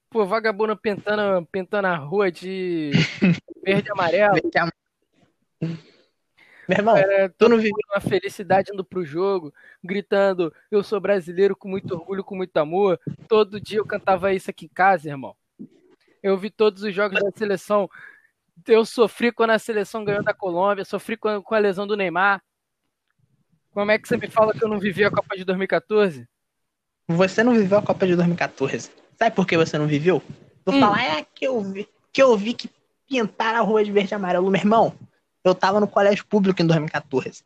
Pô, 0.08 0.24
vagabundo 0.24 0.76
pintando, 0.76 1.46
pintando 1.52 1.88
a 1.88 1.96
rua 1.96 2.32
de 2.32 2.92
verde 3.62 3.88
e 3.88 3.92
amarelo. 3.92 4.40
Meu 6.68 6.78
irmão, 6.78 6.96
É, 6.96 7.28
tu 7.28 7.48
não 7.48 7.56
viveu. 7.56 7.72
na 7.94 8.00
felicidade 8.00 8.70
indo 8.72 8.84
pro 8.84 9.04
jogo, 9.04 9.52
gritando, 9.82 10.52
eu 10.70 10.82
sou 10.82 11.00
brasileiro 11.00 11.54
com 11.56 11.68
muito 11.68 11.92
orgulho, 11.94 12.24
com 12.24 12.34
muito 12.36 12.56
amor. 12.56 12.98
Todo 13.28 13.60
dia 13.60 13.78
eu 13.78 13.86
cantava 13.86 14.32
isso 14.32 14.50
aqui 14.50 14.66
em 14.66 14.68
casa, 14.68 15.08
irmão. 15.08 15.34
Eu 16.22 16.36
vi 16.36 16.50
todos 16.50 16.82
os 16.82 16.94
jogos 16.94 17.20
da 17.22 17.30
seleção. 17.30 17.88
Eu 18.66 18.84
sofri 18.84 19.30
quando 19.30 19.50
a 19.50 19.58
seleção 19.58 20.04
ganhou 20.04 20.24
da 20.24 20.34
Colômbia, 20.34 20.84
sofri 20.84 21.16
com 21.16 21.28
a 21.54 21.58
lesão 21.58 21.86
do 21.86 21.96
Neymar. 21.96 22.42
Como 23.72 23.90
é 23.90 23.98
que 23.98 24.08
você 24.08 24.16
me 24.16 24.28
fala 24.28 24.52
que 24.54 24.64
eu 24.64 24.68
não 24.68 24.78
vivi 24.80 25.04
a 25.04 25.10
Copa 25.10 25.36
de 25.36 25.44
2014? 25.44 26.26
Você 27.08 27.44
não 27.44 27.52
viveu 27.54 27.78
a 27.78 27.82
Copa 27.82 28.06
de 28.06 28.16
2014. 28.16 28.90
Sabe 29.16 29.36
por 29.36 29.46
que 29.46 29.56
você 29.56 29.78
não 29.78 29.86
viveu? 29.86 30.20
Tu 30.64 30.72
Hum. 30.72 30.80
fala, 30.80 31.00
é 31.02 31.24
que 31.34 31.46
eu 31.46 31.60
vi 31.62 31.88
que 32.12 32.22
eu 32.22 32.34
vi 32.36 32.54
que 32.54 32.70
pintaram 33.06 33.58
a 33.58 33.62
rua 33.62 33.84
de 33.84 33.92
verde 33.92 34.14
e 34.14 34.16
amarelo. 34.16 34.50
Meu 34.50 34.58
irmão, 34.60 34.94
eu 35.48 35.54
tava 35.54 35.80
no 35.80 35.88
colégio 35.88 36.24
público 36.26 36.62
em 36.62 36.66
2014. 36.66 37.42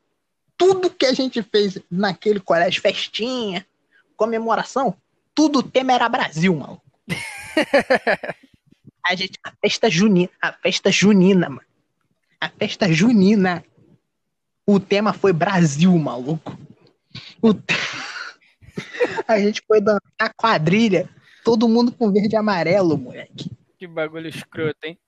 Tudo 0.57 0.91
que 0.91 1.07
a 1.07 1.13
gente 1.13 1.43
fez 1.43 1.79
naquele 1.91 2.41
colégio, 2.41 2.83
festinha, 2.83 3.67
comemoração, 4.17 4.95
tudo 5.35 5.61
o 5.61 5.63
tema 5.63 5.93
era 5.93 6.09
Brasil, 6.09 6.55
mano. 6.55 6.81
a 9.07 9.15
gente, 9.15 9.39
a 9.43 9.53
festa 9.61 9.91
junina, 9.91 10.31
a 10.41 10.53
festa 10.53 10.91
junina, 10.91 11.49
mano. 11.49 11.67
A 12.41 12.49
festa 12.49 12.93
junina. 12.93 13.65
O 14.67 14.79
tema 14.79 15.13
foi 15.13 15.33
Brasil, 15.33 15.97
maluco. 15.99 16.57
Te- 17.67 17.75
a 19.27 19.39
gente 19.39 19.63
foi 19.67 19.81
dançar 19.81 20.33
quadrilha, 20.37 21.09
todo 21.45 21.69
mundo 21.69 21.91
com 21.91 22.13
verde 22.13 22.35
e 22.35 22.37
amarelo, 22.37 22.97
moleque. 22.97 23.51
Que 23.79 23.87
bagulho 23.87 24.29
escroto, 24.29 24.79
hein? 24.85 24.99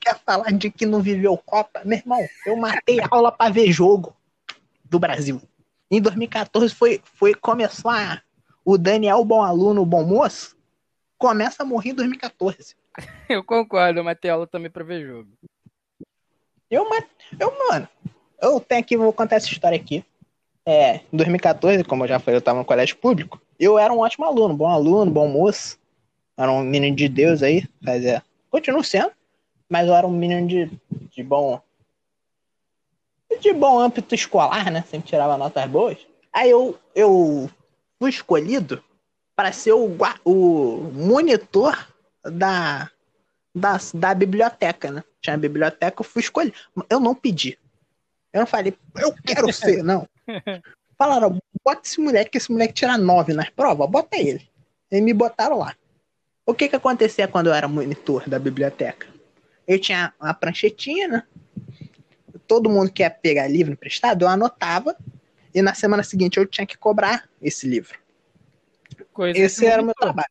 Quer 0.00 0.18
falar 0.24 0.52
de 0.52 0.70
que 0.70 0.86
não 0.86 1.00
viveu 1.00 1.36
Copa? 1.36 1.82
Meu 1.84 1.98
irmão, 1.98 2.26
eu 2.46 2.56
matei 2.56 2.98
aula 3.10 3.30
pra 3.30 3.50
ver 3.50 3.70
jogo 3.70 4.16
do 4.84 4.98
Brasil. 4.98 5.40
Em 5.90 6.00
2014 6.00 6.74
foi, 6.74 7.00
foi 7.04 7.34
começou 7.34 7.90
a, 7.90 8.20
o 8.64 8.78
Daniel 8.78 9.24
bom 9.24 9.42
aluno, 9.42 9.84
bom 9.84 10.04
moço, 10.04 10.56
começa 11.18 11.62
a 11.62 11.66
morrer 11.66 11.90
em 11.90 11.94
2014. 11.94 12.74
Eu 13.28 13.42
concordo, 13.42 14.00
eu 14.00 14.04
matei 14.04 14.30
aula 14.30 14.46
também 14.46 14.70
pra 14.70 14.84
ver 14.84 15.06
jogo. 15.06 15.30
Eu, 16.70 16.86
eu, 17.40 17.68
mano, 17.68 17.88
eu 18.40 18.60
tenho 18.60 18.80
aqui, 18.82 18.96
vou 18.96 19.12
contar 19.12 19.36
essa 19.36 19.46
história 19.46 19.76
aqui. 19.76 20.04
É, 20.66 20.96
em 20.96 21.16
2014, 21.16 21.84
como 21.84 22.04
eu 22.04 22.08
já 22.08 22.18
falei, 22.18 22.36
eu 22.36 22.42
tava 22.42 22.58
no 22.58 22.64
colégio 22.64 22.96
público. 22.96 23.40
Eu 23.58 23.78
era 23.78 23.92
um 23.92 24.00
ótimo 24.00 24.26
aluno, 24.26 24.54
bom 24.54 24.68
aluno, 24.68 25.10
bom 25.10 25.26
moço. 25.28 25.78
Era 26.36 26.50
um 26.50 26.62
menino 26.62 26.94
de 26.94 27.08
Deus 27.08 27.42
aí, 27.42 27.66
fazia. 27.84 28.22
Continuo 28.50 28.84
sendo, 28.84 29.12
mas 29.72 29.88
eu 29.88 29.94
era 29.94 30.06
um 30.06 30.10
menino 30.10 30.46
de, 30.46 30.70
de 31.10 31.22
bom. 31.22 31.58
De 33.40 33.54
bom 33.54 33.78
âmbito 33.78 34.14
escolar, 34.14 34.70
né? 34.70 34.82
Sempre 34.82 35.08
tirava 35.08 35.38
notas 35.38 35.64
boas. 35.64 35.96
Aí 36.30 36.50
eu, 36.50 36.78
eu 36.94 37.48
fui 37.98 38.10
escolhido 38.10 38.84
para 39.34 39.50
ser 39.50 39.72
o, 39.72 39.96
o 40.26 40.92
monitor 40.92 41.88
da, 42.22 42.90
da, 43.54 43.78
da 43.94 44.14
biblioteca, 44.14 44.90
né? 44.90 45.02
Tinha 45.22 45.36
a 45.36 45.38
biblioteca, 45.38 46.02
eu 46.02 46.04
fui 46.04 46.20
escolhido. 46.20 46.54
Eu 46.90 47.00
não 47.00 47.14
pedi. 47.14 47.58
Eu 48.30 48.40
não 48.40 48.46
falei, 48.46 48.76
eu 48.98 49.14
quero 49.24 49.50
ser, 49.54 49.82
não. 49.82 50.06
Falaram, 50.98 51.38
bota 51.64 51.80
esse 51.82 51.98
moleque, 51.98 52.32
que 52.32 52.36
esse 52.36 52.52
moleque 52.52 52.74
tira 52.74 52.98
nove 52.98 53.32
nas 53.32 53.48
provas, 53.48 53.88
bota 53.88 54.18
ele. 54.18 54.46
E 54.90 55.00
me 55.00 55.14
botaram 55.14 55.60
lá. 55.60 55.74
O 56.44 56.52
que 56.52 56.68
que 56.68 56.76
acontecia 56.76 57.26
quando 57.26 57.46
eu 57.46 57.54
era 57.54 57.66
monitor 57.66 58.28
da 58.28 58.38
biblioteca? 58.38 59.11
Eu 59.66 59.78
tinha 59.78 60.12
uma 60.20 60.34
pranchetinha, 60.34 61.08
né? 61.08 61.22
Todo 62.46 62.68
mundo 62.68 62.90
que 62.90 63.02
ia 63.02 63.10
pegar 63.10 63.48
livro 63.48 63.72
emprestado, 63.72 64.24
eu 64.24 64.28
anotava. 64.28 64.96
E 65.54 65.60
na 65.62 65.74
semana 65.74 66.02
seguinte 66.02 66.38
eu 66.38 66.46
tinha 66.46 66.66
que 66.66 66.76
cobrar 66.76 67.28
esse 67.40 67.66
livro. 67.66 67.98
Coisa 69.12 69.38
Esse 69.38 69.66
era 69.66 69.82
o 69.82 69.84
meu 69.84 69.94
trabalho. 69.94 70.28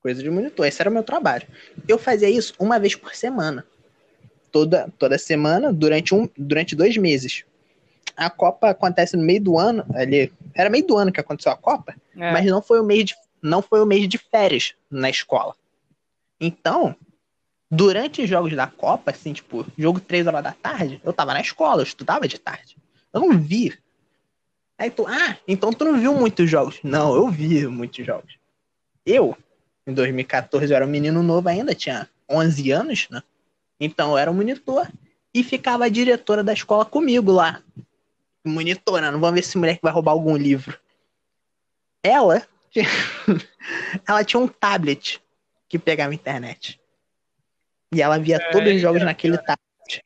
Coisa 0.00 0.22
de 0.22 0.28
monitor, 0.28 0.66
esse 0.66 0.82
era 0.82 0.90
o 0.90 0.92
meu 0.92 1.02
trabalho. 1.02 1.46
Eu 1.88 1.98
fazia 1.98 2.28
isso 2.28 2.52
uma 2.58 2.78
vez 2.78 2.94
por 2.94 3.14
semana. 3.14 3.64
Toda, 4.52 4.92
toda 4.98 5.18
semana, 5.18 5.72
durante, 5.72 6.14
um, 6.14 6.28
durante 6.36 6.76
dois 6.76 6.96
meses. 6.96 7.44
A 8.16 8.30
Copa 8.30 8.70
acontece 8.70 9.16
no 9.16 9.24
meio 9.24 9.40
do 9.40 9.58
ano. 9.58 9.84
Ali, 9.94 10.32
era 10.54 10.70
meio 10.70 10.86
do 10.86 10.96
ano 10.96 11.10
que 11.10 11.20
aconteceu 11.20 11.50
a 11.50 11.56
Copa, 11.56 11.94
É, 12.16 12.32
mas 12.32 12.44
não 12.46 12.62
foi 12.62 12.80
o 12.80 12.84
mês 12.84 13.06
de, 13.06 13.14
não 13.42 13.62
foi 13.62 13.80
o 13.80 13.86
mês 13.86 14.08
de 14.08 14.18
férias 14.18 14.74
na 14.90 15.10
escola. 15.10 15.54
Então, 16.40 16.94
durante 17.74 18.22
os 18.22 18.28
jogos 18.28 18.54
da 18.54 18.66
Copa, 18.66 19.10
assim, 19.10 19.32
tipo, 19.32 19.66
jogo 19.76 20.00
três 20.00 20.26
horas 20.26 20.42
da 20.42 20.52
tarde, 20.52 21.00
eu 21.04 21.12
tava 21.12 21.34
na 21.34 21.40
escola, 21.40 21.80
eu 21.80 21.84
estudava 21.84 22.26
de 22.28 22.38
tarde. 22.38 22.76
Eu 23.12 23.20
não 23.20 23.38
vi 23.38 23.76
Aí 24.78 24.90
tu, 24.90 25.06
ah, 25.06 25.36
então 25.46 25.72
tu 25.72 25.84
não 25.84 25.98
viu 25.98 26.14
muitos 26.14 26.50
jogos. 26.50 26.80
Não, 26.82 27.14
eu 27.14 27.28
vi 27.28 27.66
muitos 27.66 28.04
jogos. 28.04 28.36
Eu, 29.06 29.36
em 29.86 29.94
2014, 29.94 30.72
eu 30.72 30.76
era 30.76 30.84
um 30.84 30.88
menino 30.88 31.22
novo 31.22 31.48
ainda, 31.48 31.74
tinha 31.74 32.08
11 32.28 32.70
anos, 32.70 33.08
né? 33.10 33.22
Então 33.78 34.12
eu 34.12 34.18
era 34.18 34.30
um 34.30 34.34
monitor 34.34 34.88
e 35.32 35.42
ficava 35.42 35.84
a 35.84 35.88
diretora 35.88 36.42
da 36.42 36.52
escola 36.52 36.84
comigo 36.84 37.30
lá. 37.30 37.62
Monitora, 38.44 39.10
não 39.10 39.20
vamos 39.20 39.36
ver 39.36 39.42
se 39.42 39.50
esse 39.50 39.58
moleque 39.58 39.80
vai 39.82 39.92
roubar 39.92 40.12
algum 40.12 40.36
livro. 40.36 40.78
Ela, 42.02 42.46
ela 44.06 44.24
tinha 44.24 44.40
um 44.40 44.48
tablet 44.48 45.20
que 45.68 45.78
pegava 45.78 46.14
internet. 46.14 46.80
E 47.94 48.02
ela 48.02 48.18
via 48.18 48.36
é, 48.36 48.50
todos 48.50 48.74
os 48.74 48.80
jogos 48.80 49.00
é, 49.00 49.04
naquele 49.04 49.36
é. 49.36 49.38
tablet. 49.38 50.04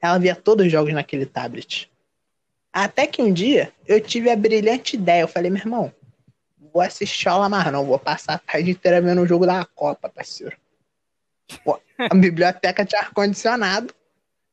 Ela 0.00 0.18
via 0.18 0.36
todos 0.36 0.66
os 0.66 0.72
jogos 0.72 0.94
naquele 0.94 1.26
tablet. 1.26 1.90
Até 2.72 3.06
que 3.06 3.20
um 3.20 3.32
dia 3.32 3.72
eu 3.86 4.00
tive 4.00 4.30
a 4.30 4.36
brilhante 4.36 4.94
ideia. 4.94 5.22
Eu 5.22 5.28
falei, 5.28 5.50
meu 5.50 5.60
irmão, 5.60 5.92
vou 6.72 6.80
assistir 6.80 7.28
aula 7.28 7.48
mais 7.48 7.72
não, 7.72 7.84
vou 7.84 7.98
passar 7.98 8.34
a 8.34 8.38
tarde 8.38 8.70
inteira 8.70 9.00
vendo 9.00 9.22
o 9.22 9.26
jogo 9.26 9.46
da 9.46 9.64
Copa, 9.64 10.08
parceiro. 10.08 10.56
Pô, 11.64 11.80
a 11.98 12.14
biblioteca 12.14 12.84
tinha 12.84 13.00
ar-condicionado. 13.00 13.92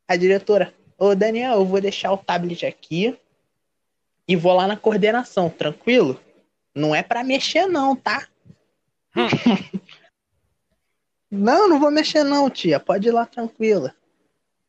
A 0.07 0.15
diretora, 0.15 0.73
ô 0.97 1.13
Daniel, 1.13 1.53
eu 1.53 1.65
vou 1.65 1.79
deixar 1.79 2.11
o 2.11 2.17
tablet 2.17 2.65
aqui 2.65 3.17
e 4.27 4.36
vou 4.36 4.53
lá 4.53 4.67
na 4.67 4.75
coordenação, 4.75 5.49
tranquilo? 5.49 6.19
Não 6.73 6.95
é 6.95 7.03
para 7.03 7.23
mexer 7.23 7.67
não, 7.67 7.95
tá? 7.95 8.27
Hum. 9.15 9.27
não, 11.34 11.67
não 11.67 11.79
vou 11.79 11.89
mexer 11.89 12.23
não, 12.23 12.49
tia. 12.49 12.79
Pode 12.79 13.07
ir 13.07 13.11
lá 13.11 13.25
tranquila. 13.25 13.93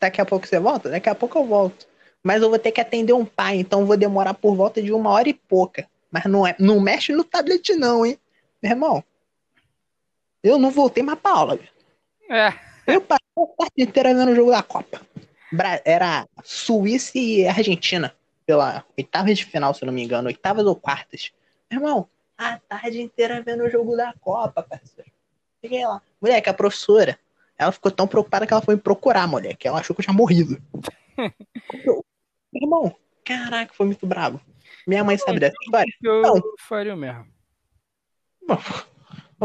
Daqui 0.01 0.21
a 0.21 0.25
pouco 0.25 0.47
você 0.47 0.59
volta? 0.59 0.89
Daqui 0.89 1.09
a 1.09 1.15
pouco 1.15 1.39
eu 1.39 1.45
volto. 1.45 1.87
Mas 2.23 2.43
eu 2.43 2.49
vou 2.49 2.59
ter 2.59 2.73
que 2.73 2.81
atender 2.81 3.13
um 3.13 3.25
pai, 3.25 3.57
então 3.57 3.85
vou 3.85 3.97
demorar 3.97 4.33
por 4.33 4.57
volta 4.57 4.83
de 4.83 4.93
uma 4.93 5.11
hora 5.11 5.29
e 5.29 5.35
pouca. 5.35 5.87
Mas 6.11 6.25
não, 6.25 6.47
é, 6.47 6.57
não 6.59 6.81
mexe 6.81 7.13
no 7.13 7.23
tablet 7.23 7.75
não, 7.75 8.07
hein? 8.07 8.19
Meu 8.63 8.73
irmão, 8.73 9.05
eu 10.43 10.59
não 10.59 10.71
voltei 10.71 11.03
mais 11.03 11.19
pra 11.19 11.33
aula. 11.33 11.59
É. 12.31 12.53
Eu 12.87 13.01
passei 13.01 13.21
a 13.37 13.47
tarde 13.47 13.83
inteira 13.83 14.15
vendo 14.15 14.33
o 14.33 14.35
jogo 14.35 14.51
da 14.51 14.63
Copa. 14.63 15.01
Era 15.85 16.27
Suíça 16.43 17.19
e 17.19 17.47
Argentina, 17.47 18.15
pela 18.47 18.85
oitava 18.97 19.33
de 19.33 19.45
final, 19.45 19.75
se 19.75 19.85
não 19.85 19.93
me 19.93 20.03
engano, 20.03 20.29
oitavas 20.29 20.65
ou 20.67 20.75
quartas. 20.75 21.31
Meu 21.71 21.81
irmão, 21.81 22.09
a 22.37 22.59
tarde 22.59 23.01
inteira 23.01 23.43
vendo 23.43 23.65
o 23.65 23.71
jogo 23.71 23.97
da 23.97 24.15
Copa, 24.21 24.63
parceiro. 24.63 25.14
Fiquei 25.65 25.83
lá. 25.87 26.03
Moleque, 26.21 26.51
a 26.51 26.53
professora, 26.53 27.19
ela 27.57 27.73
ficou 27.73 27.91
tão 27.91 28.07
preocupada 28.07 28.47
que 28.47 28.53
ela 28.53 28.61
foi 28.61 28.75
me 28.75 28.81
procurar, 28.83 29.27
moleque. 29.27 29.67
Ela 29.67 29.81
achou 29.81 29.97
que 29.97 30.03
eu 30.03 30.05
tinha 30.05 30.15
morrido. 30.15 30.63
Irmão, 32.53 32.95
caraca, 33.25 33.73
foi 33.73 33.87
muito 33.87 34.07
bravo. 34.07 34.39
Minha 34.87 35.03
mãe 35.03 35.17
sabe 35.17 35.41
dessa 35.41 35.57
história? 35.63 35.91
Eu 36.03 36.21
não. 36.21 36.43
faria 36.59 36.95
mesmo. 36.95 37.27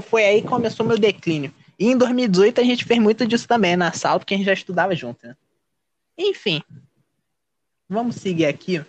Foi 0.01 0.25
aí 0.25 0.41
que 0.41 0.47
começou 0.49 0.85
meu 0.85 0.99
declínio. 0.99 1.53
E 1.79 1.87
em 1.87 1.97
2018 1.97 2.59
a 2.59 2.65
gente 2.65 2.83
fez 2.83 2.99
muito 2.99 3.25
disso 3.25 3.47
também 3.47 3.77
na 3.77 3.93
sala, 3.93 4.19
porque 4.19 4.33
a 4.33 4.37
gente 4.37 4.45
já 4.45 4.51
estudava 4.51 4.93
junto, 4.93 5.25
né? 5.25 5.37
Enfim. 6.17 6.61
Vamos 7.87 8.17
seguir 8.17 8.45
aqui. 8.45 8.85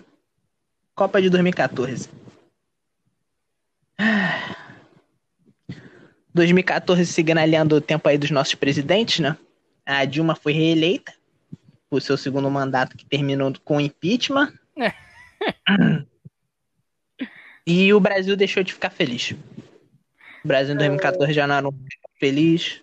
Copa 0.97 1.23
de 1.23 1.31
2014. 1.31 2.11
2014 6.35 7.07
seguindo 7.07 7.39
aliando 7.39 7.77
o 7.77 7.81
tempo 7.81 8.09
aí 8.09 8.17
dos 8.17 8.31
nossos 8.31 8.55
presidentes, 8.55 9.21
né? 9.21 9.37
A 9.85 10.05
Dilma 10.05 10.35
foi 10.35 10.53
reeleita 10.53 11.13
por 11.89 12.01
seu 12.01 12.17
segundo 12.17 12.49
mandato 12.51 12.97
que 12.97 13.05
terminou 13.05 13.53
com 13.65 13.81
impeachment. 13.81 14.53
É. 14.77 14.93
e 17.67 17.93
o 17.93 18.01
Brasil 18.01 18.37
deixou 18.37 18.63
de 18.63 18.73
ficar 18.73 18.91
feliz. 18.91 19.35
O 20.45 20.49
Brasil 20.49 20.75
em 20.75 20.79
2014 20.79 21.33
já 21.33 21.47
não 21.47 21.55
era 21.57 21.69
um 21.69 21.75
feliz. 22.19 22.81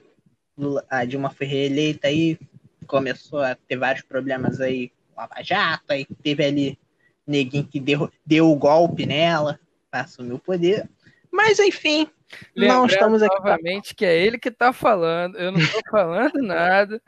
A 0.89 1.05
Dilma 1.05 1.29
foi 1.29 1.47
reeleita 1.47 2.07
aí, 2.07 2.37
começou 2.85 3.41
a 3.41 3.55
ter 3.55 3.77
vários 3.77 4.03
problemas 4.03 4.59
aí 4.59 4.91
com 5.13 5.21
a 5.21 5.41
Jato, 5.41 5.85
aí 5.89 6.05
teve 6.21 6.43
ali 6.43 6.79
neguinho 7.25 7.65
que 7.65 7.79
deu, 7.79 8.11
deu 8.25 8.51
o 8.51 8.55
golpe 8.55 9.05
nela 9.05 9.59
para 9.89 10.01
assumir 10.01 10.33
o 10.33 10.39
poder. 10.39 10.89
Mas 11.31 11.59
enfim, 11.59 12.09
Lembrando 12.55 12.79
não 12.79 12.85
estamos 12.85 13.23
aqui. 13.23 13.35
Novamente 13.35 13.95
que 13.95 14.05
é 14.05 14.17
ele 14.17 14.37
que 14.37 14.49
está 14.49 14.73
falando. 14.73 15.37
Eu 15.37 15.51
não 15.51 15.59
estou 15.59 15.81
falando 15.89 16.35
nada 16.41 17.01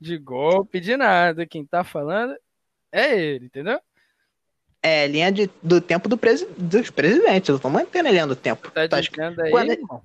de 0.00 0.16
golpe, 0.18 0.80
de 0.80 0.96
nada. 0.96 1.46
Quem 1.46 1.62
está 1.62 1.82
falando 1.82 2.36
é 2.92 3.18
ele, 3.18 3.46
entendeu? 3.46 3.80
É, 4.82 5.06
linha 5.06 5.32
de, 5.32 5.50
do 5.62 5.80
tempo 5.80 6.08
do 6.08 6.16
presi 6.16 6.46
dos 6.56 6.90
presidentes. 6.90 7.48
Eu 7.48 7.56
estou 7.56 7.70
mantendo 7.70 8.08
a 8.08 8.12
linha 8.12 8.26
do 8.26 8.36
tempo. 8.36 8.70
Tá 8.70 8.84
então, 8.84 9.00
dizendo 9.00 9.42
aí, 9.42 9.50
quando, 9.50 9.72
irmão? 9.72 10.02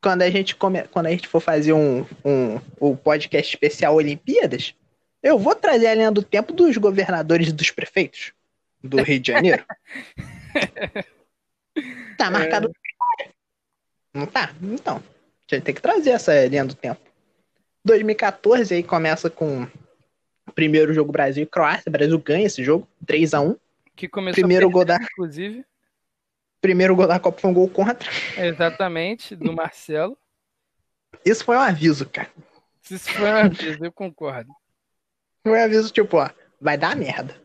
quando 0.00 0.22
a 0.22 0.30
gente 0.30 0.54
come, 0.54 0.82
quando 0.84 1.06
a 1.06 1.10
gente 1.10 1.26
for 1.26 1.40
fazer 1.40 1.72
um, 1.72 2.06
um, 2.24 2.60
um 2.80 2.96
podcast 2.96 3.52
especial 3.52 3.94
Olimpíadas, 3.94 4.74
eu 5.22 5.38
vou 5.38 5.54
trazer 5.54 5.88
a 5.88 5.94
linha 5.94 6.12
do 6.12 6.22
tempo 6.22 6.52
dos 6.52 6.76
governadores 6.76 7.48
e 7.48 7.52
dos 7.52 7.70
prefeitos 7.70 8.32
do 8.82 9.02
Rio 9.02 9.18
de 9.18 9.32
Janeiro. 9.32 9.64
Tá 12.16 12.30
marcado. 12.30 12.70
É... 13.20 13.28
Não 14.14 14.26
tá? 14.26 14.54
Então. 14.62 15.02
A 15.50 15.54
gente 15.54 15.64
tem 15.64 15.74
que 15.74 15.80
trazer 15.80 16.10
essa 16.10 16.46
linha 16.46 16.64
do 16.64 16.74
tempo. 16.74 17.00
2014 17.84 18.74
aí 18.74 18.82
começa 18.82 19.30
com 19.30 19.62
o 20.46 20.52
primeiro 20.52 20.92
jogo 20.92 21.12
Brasil 21.12 21.44
e 21.44 21.46
Croácia. 21.46 21.84
O 21.86 21.92
Brasil 21.92 22.18
ganha 22.18 22.46
esse 22.46 22.64
jogo, 22.64 22.88
3 23.06 23.34
a 23.34 23.40
1 23.40 23.56
Que 23.94 24.08
começou 24.08 24.42
primeiro 24.42 24.68
gol 24.68 24.84
da 24.84 24.96
inclusive. 24.96 25.64
Primeiro 26.60 26.96
gol 26.96 27.06
da 27.06 27.20
Copa 27.20 27.40
foi 27.40 27.50
um 27.50 27.54
gol 27.54 27.68
contra. 27.68 28.10
Exatamente, 28.36 29.36
do 29.36 29.52
Marcelo. 29.52 30.18
Isso 31.24 31.44
foi 31.44 31.56
um 31.56 31.60
aviso, 31.60 32.08
cara. 32.08 32.30
Isso 32.90 33.10
foi 33.10 33.30
um 33.30 33.36
aviso, 33.36 33.84
eu 33.84 33.92
concordo. 33.92 34.50
Foi 35.44 35.52
um 35.52 35.62
aviso 35.62 35.92
tipo, 35.92 36.16
ó, 36.16 36.28
vai 36.60 36.76
dar 36.76 36.96
merda. 36.96 37.40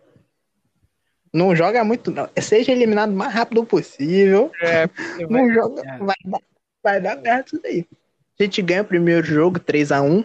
Não 1.33 1.55
joga 1.55 1.83
muito, 1.83 2.11
não. 2.11 2.29
Seja 2.41 2.71
eliminado 2.71 3.11
o 3.11 3.15
mais 3.15 3.33
rápido 3.33 3.65
possível. 3.65 4.51
É, 4.61 4.89
não 5.29 5.51
joga. 5.53 5.81
Vai 5.99 6.15
dar, 6.25 6.41
vai 6.83 7.01
dar 7.01 7.15
merda 7.17 7.45
isso 7.47 7.61
daí. 7.61 7.85
A 8.39 8.43
gente 8.43 8.61
ganha 8.61 8.81
o 8.81 8.85
primeiro 8.85 9.23
jogo, 9.23 9.59
3 9.59 9.91
a 9.91 10.01
1 10.01 10.23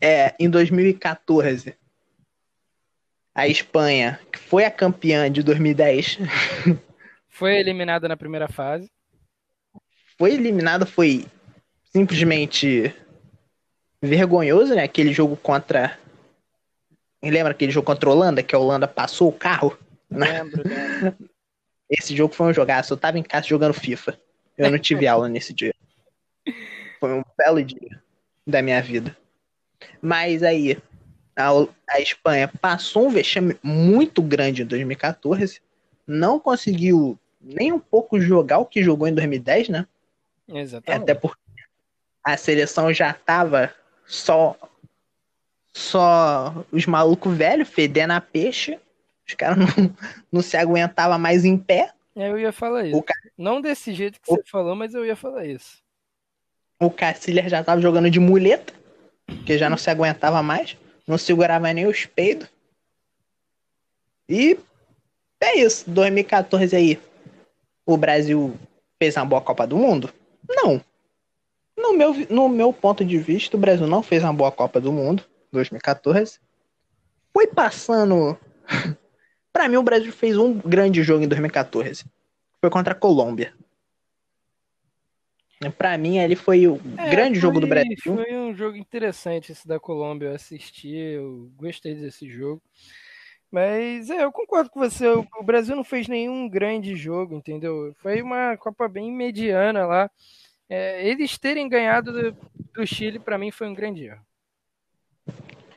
É, 0.00 0.34
em 0.38 0.48
2014. 0.48 1.74
A 3.34 3.48
Espanha, 3.48 4.20
que 4.30 4.38
foi 4.38 4.64
a 4.64 4.70
campeã 4.70 5.30
de 5.30 5.42
2010. 5.42 6.18
Foi 7.34 7.56
eliminada 7.56 8.06
na 8.06 8.16
primeira 8.16 8.46
fase. 8.46 8.90
Foi 10.18 10.34
eliminada, 10.34 10.84
foi 10.84 11.26
simplesmente 11.82 12.94
vergonhoso, 14.02 14.74
né? 14.74 14.84
Aquele 14.84 15.14
jogo 15.14 15.34
contra 15.34 15.98
Lembra 17.22 17.52
aquele 17.52 17.70
jogo 17.70 17.86
contra 17.86 18.08
a 18.08 18.12
Holanda, 18.12 18.42
que 18.42 18.54
a 18.54 18.58
Holanda 18.58 18.88
passou 18.88 19.28
o 19.28 19.32
carro? 19.32 19.78
Lembro, 20.10 20.62
lembro. 20.64 21.16
Esse 21.88 22.16
jogo 22.16 22.34
foi 22.34 22.46
um 22.46 22.54
jogaço. 22.54 22.92
Eu 22.92 22.96
tava 22.96 23.18
em 23.18 23.22
casa 23.22 23.46
jogando 23.46 23.74
FIFA. 23.74 24.18
Eu 24.56 24.70
não 24.70 24.78
tive 24.78 25.06
aula 25.06 25.28
nesse 25.28 25.52
dia. 25.52 25.74
Foi 26.98 27.12
um 27.12 27.22
belo 27.36 27.62
dia 27.62 28.02
da 28.46 28.62
minha 28.62 28.80
vida. 28.80 29.16
Mas 30.00 30.42
aí, 30.42 30.78
a, 31.36 31.50
a 31.90 32.00
Espanha 32.00 32.50
passou 32.60 33.06
um 33.06 33.10
vexame 33.10 33.56
muito 33.62 34.22
grande 34.22 34.62
em 34.62 34.66
2014. 34.66 35.60
Não 36.06 36.40
conseguiu 36.40 37.18
nem 37.40 37.72
um 37.72 37.78
pouco 37.78 38.20
jogar 38.20 38.58
o 38.58 38.66
que 38.66 38.82
jogou 38.82 39.06
em 39.06 39.14
2010, 39.14 39.68
né? 39.68 39.86
Exatamente. 40.48 41.02
Até 41.02 41.14
porque 41.14 41.40
a 42.24 42.36
seleção 42.36 42.92
já 42.92 43.12
tava 43.12 43.74
só 44.06 44.56
só 45.72 46.64
os 46.70 46.86
malucos 46.86 47.36
velhos, 47.36 47.68
fedendo 47.68 48.12
a 48.12 48.20
peixe. 48.20 48.78
Os 49.26 49.34
caras 49.34 49.58
não, 49.58 49.96
não 50.30 50.42
se 50.42 50.56
aguentavam 50.56 51.18
mais 51.18 51.44
em 51.44 51.56
pé. 51.56 51.92
É, 52.14 52.28
eu 52.28 52.38
ia 52.38 52.52
falar 52.52 52.84
isso. 52.86 53.02
Ca... 53.02 53.14
Não 53.38 53.60
desse 53.60 53.94
jeito 53.94 54.20
que 54.20 54.30
o... 54.30 54.36
você 54.36 54.42
falou, 54.50 54.74
mas 54.74 54.94
eu 54.94 55.04
ia 55.04 55.16
falar 55.16 55.46
isso. 55.46 55.82
O 56.78 56.90
Cacilhas 56.90 57.50
já 57.50 57.62
tava 57.64 57.80
jogando 57.80 58.10
de 58.10 58.20
muleta, 58.20 58.72
que 59.46 59.56
já 59.56 59.70
não 59.70 59.78
se 59.78 59.88
aguentava 59.88 60.42
mais. 60.42 60.76
Não 61.06 61.16
segurava 61.16 61.72
nem 61.72 61.86
os 61.86 62.04
peidos. 62.06 62.48
E 64.28 64.58
é 65.40 65.58
isso. 65.58 65.88
2014 65.88 66.76
aí. 66.76 67.00
O 67.86 67.96
Brasil 67.96 68.54
fez 68.98 69.16
uma 69.16 69.24
boa 69.24 69.40
Copa 69.40 69.66
do 69.66 69.76
Mundo? 69.76 70.12
Não. 70.48 70.80
No 71.76 71.92
meu, 71.94 72.14
no 72.28 72.48
meu 72.48 72.72
ponto 72.72 73.04
de 73.04 73.18
vista, 73.18 73.56
o 73.56 73.60
Brasil 73.60 73.86
não 73.86 74.02
fez 74.02 74.22
uma 74.22 74.32
boa 74.32 74.52
Copa 74.52 74.80
do 74.80 74.92
Mundo. 74.92 75.24
2014. 75.52 76.40
Foi 77.32 77.46
passando. 77.46 78.38
para 79.52 79.68
mim, 79.68 79.76
o 79.76 79.82
Brasil 79.82 80.12
fez 80.12 80.36
um 80.36 80.58
grande 80.58 81.02
jogo 81.02 81.24
em 81.24 81.28
2014. 81.28 82.04
Foi 82.60 82.70
contra 82.70 82.92
a 82.92 82.96
Colômbia. 82.96 83.54
Para 85.78 85.96
mim, 85.96 86.18
ele 86.18 86.34
foi 86.34 86.66
o 86.66 86.80
é, 86.98 87.10
grande 87.10 87.38
foi, 87.38 87.40
jogo 87.40 87.60
do 87.60 87.66
Brasil. 87.66 87.96
Foi 88.02 88.36
um 88.36 88.54
jogo 88.54 88.76
interessante 88.76 89.52
esse 89.52 89.66
da 89.66 89.78
Colômbia. 89.78 90.28
Eu 90.28 90.34
assisti, 90.34 90.94
eu 90.94 91.52
gostei 91.56 91.94
desse 91.94 92.28
jogo. 92.28 92.60
Mas 93.50 94.10
é, 94.10 94.24
eu 94.24 94.32
concordo 94.32 94.70
com 94.70 94.80
você. 94.80 95.06
O 95.06 95.42
Brasil 95.44 95.76
não 95.76 95.84
fez 95.84 96.08
nenhum 96.08 96.48
grande 96.48 96.96
jogo, 96.96 97.36
entendeu? 97.36 97.94
Foi 97.98 98.22
uma 98.22 98.56
Copa 98.56 98.88
bem 98.88 99.12
mediana 99.12 99.86
lá. 99.86 100.10
É, 100.68 101.06
eles 101.06 101.36
terem 101.36 101.68
ganhado 101.68 102.12
do, 102.12 102.36
do 102.72 102.86
Chile, 102.86 103.18
para 103.18 103.36
mim, 103.36 103.50
foi 103.50 103.68
um 103.68 103.74
grande 103.74 104.06
erro. 104.06 104.24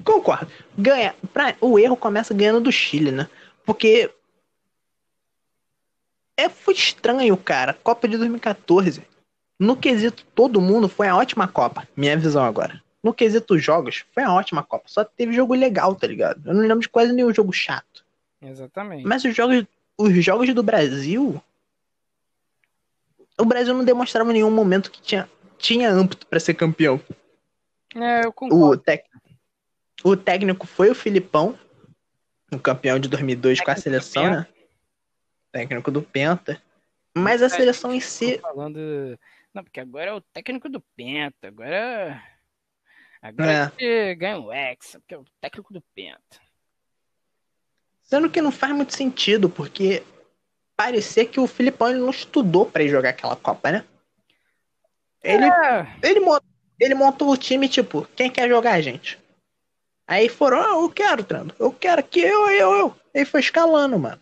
Concordo. 0.03 0.51
Ganha. 0.77 1.15
Pra, 1.33 1.55
o 1.59 1.79
erro 1.79 1.97
começa 1.97 2.33
ganhando 2.33 2.61
do 2.61 2.71
Chile, 2.71 3.11
né? 3.11 3.29
Porque. 3.65 4.11
É, 6.37 6.49
foi 6.49 6.73
estranho, 6.73 7.35
cara. 7.37 7.73
Copa 7.73 8.07
de 8.07 8.17
2014. 8.17 9.01
No 9.57 9.77
quesito 9.77 10.25
todo 10.35 10.61
mundo, 10.61 10.89
foi 10.89 11.07
a 11.07 11.15
ótima 11.15 11.47
Copa. 11.47 11.87
Minha 11.95 12.17
visão 12.17 12.43
agora 12.43 12.83
no 13.05 13.13
quesito 13.13 13.55
jogos, 13.59 14.03
foi 14.15 14.23
uma 14.23 14.33
ótima 14.33 14.63
Copa. 14.63 14.85
Só 14.87 15.03
teve 15.03 15.31
jogo 15.31 15.53
legal, 15.53 15.93
tá 15.93 16.07
ligado? 16.07 16.41
Eu 16.43 16.55
não 16.55 16.61
lembro 16.61 16.79
de 16.79 16.89
quase 16.89 17.13
nenhum 17.13 17.31
jogo 17.31 17.53
chato. 17.53 18.03
Exatamente. 18.41 19.05
Mas 19.05 19.23
os 19.23 19.35
jogos, 19.35 19.63
os 19.95 20.25
jogos 20.25 20.51
do 20.55 20.63
Brasil. 20.63 21.39
O 23.37 23.45
Brasil 23.45 23.75
não 23.75 23.85
demonstrava 23.85 24.31
em 24.31 24.33
nenhum 24.33 24.49
momento 24.49 24.89
que 24.89 24.99
tinha, 24.99 25.29
tinha 25.59 25.91
âmbito 25.91 26.25
para 26.25 26.39
ser 26.39 26.55
campeão. 26.55 26.99
É, 27.95 28.25
eu 28.25 28.33
concordo. 28.33 28.65
O, 28.65 28.75
tec, 28.75 29.05
o 30.05 30.15
técnico 30.15 30.67
foi 30.67 30.89
o 30.89 30.95
Filipão, 30.95 31.57
o 32.51 32.59
campeão 32.59 32.99
de 32.99 33.09
2002 33.09 33.57
técnico 33.57 33.65
com 33.65 33.71
a 33.71 33.81
seleção, 33.81 34.29
né? 34.29 34.47
Técnico 35.51 35.89
do 35.89 36.01
Penta. 36.01 36.61
Mas 37.17 37.41
a 37.41 37.49
seleção 37.49 37.93
em 37.93 37.99
si. 37.99 38.37
Falando... 38.39 39.17
Não, 39.53 39.63
porque 39.63 39.79
agora 39.79 40.11
é 40.11 40.13
o 40.13 40.21
técnico 40.21 40.69
do 40.69 40.81
Penta. 40.95 41.47
Agora 41.47 42.21
Agora 43.25 43.51
é. 43.51 43.61
a 43.61 43.65
gente 43.65 44.15
ganha 44.15 44.37
o 44.37 44.53
Hexa, 44.53 44.99
porque 44.99 45.15
é 45.15 45.17
o 45.17 45.25
técnico 45.41 45.73
do 45.73 45.81
Penta. 45.95 46.39
Sendo 48.03 48.29
que 48.29 48.39
não 48.39 48.51
faz 48.51 48.71
muito 48.75 48.95
sentido, 48.95 49.49
porque 49.49 50.03
parecia 50.77 51.25
que 51.25 51.39
o 51.39 51.47
Filipão 51.47 51.89
ele 51.89 52.01
não 52.01 52.11
estudou 52.11 52.67
para 52.67 52.83
ir 52.83 52.89
jogar 52.89 53.09
aquela 53.09 53.35
Copa, 53.35 53.71
né? 53.71 53.83
Ele, 55.23 55.45
é. 55.45 55.97
ele, 56.03 56.19
ele 56.79 56.93
montou 56.93 57.31
o 57.31 57.37
time, 57.37 57.67
tipo, 57.67 58.07
quem 58.15 58.29
quer 58.29 58.47
jogar, 58.47 58.79
gente? 58.81 59.17
Aí 60.07 60.29
foram, 60.29 60.61
ah, 60.61 60.81
eu 60.81 60.89
quero, 60.89 61.23
Trando. 61.23 61.53
Eu 61.59 61.71
quero 61.71 62.03
que 62.03 62.19
eu, 62.19 62.49
eu, 62.49 62.71
eu. 62.73 62.95
Aí 63.13 63.25
foi 63.25 63.39
escalando, 63.39 63.97
mano. 63.97 64.19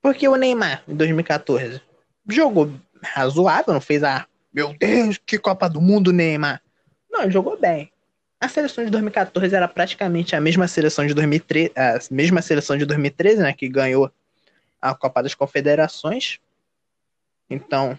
Porque 0.00 0.26
o 0.26 0.36
Neymar, 0.36 0.82
em 0.88 0.94
2014, 0.94 1.82
jogou 2.28 2.72
razoável, 3.02 3.74
não 3.74 3.80
fez 3.80 4.02
a. 4.02 4.26
Meu 4.52 4.72
Deus, 4.72 5.18
que 5.24 5.38
Copa 5.38 5.68
do 5.68 5.80
Mundo, 5.80 6.12
Neymar. 6.12 6.62
Não, 7.10 7.30
jogou 7.30 7.58
bem. 7.58 7.92
A 8.40 8.48
seleção 8.48 8.84
de 8.84 8.90
2014 8.90 9.54
era 9.54 9.66
praticamente 9.66 10.36
a 10.36 10.40
mesma 10.40 10.68
seleção 10.68 11.06
de 11.06 11.14
2013, 11.14 11.72
a 11.74 11.98
mesma 12.10 12.40
seleção 12.40 12.76
de 12.76 12.86
2013, 12.86 13.42
né, 13.42 13.52
que 13.52 13.68
ganhou 13.68 14.10
a 14.80 14.94
Copa 14.94 15.22
das 15.22 15.34
Confederações. 15.34 16.38
Então, 17.48 17.98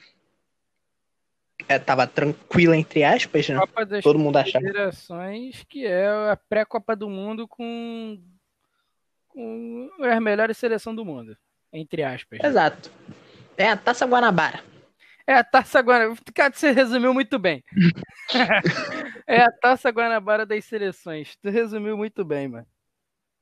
é, 1.68 1.77
tava 1.77 2.07
tranquila 2.07 2.76
entre 2.76 3.03
aspas, 3.03 3.49
né? 3.49 3.60
Copa 3.60 3.85
das 3.85 4.03
Todo 4.03 4.19
mundo 4.19 4.38
achava. 4.38 4.65
Confederações, 4.65 5.64
que 5.68 5.85
é 5.85 6.07
a 6.07 6.38
pré-Copa 6.49 6.95
do 6.95 7.10
Mundo 7.10 7.48
com, 7.48 8.22
com 9.27 9.89
a 10.02 10.19
melhor 10.19 10.53
seleção 10.56 10.95
do 10.95 11.03
mundo, 11.03 11.38
entre 11.73 12.03
aspas. 12.03 12.39
Exato. 12.44 12.91
É 13.57 13.69
a 13.69 13.77
Taça 13.77 14.06
Guanabara. 14.06 14.64
É 15.26 15.34
a 15.34 15.44
Taça 15.44 15.81
Guanabara. 15.81 16.22
Cara, 16.34 16.53
você 16.53 16.72
resumiu 16.72 17.14
muito 17.14 17.38
bem. 17.38 17.64
é 19.27 19.41
a 19.41 19.52
Taça 19.52 19.89
Guanabara 19.89 20.45
das 20.45 20.64
seleções. 20.65 21.35
Tu 21.35 21.49
resumiu 21.49 21.98
muito 21.98 22.23
bem, 22.23 22.48
mano. 22.48 22.68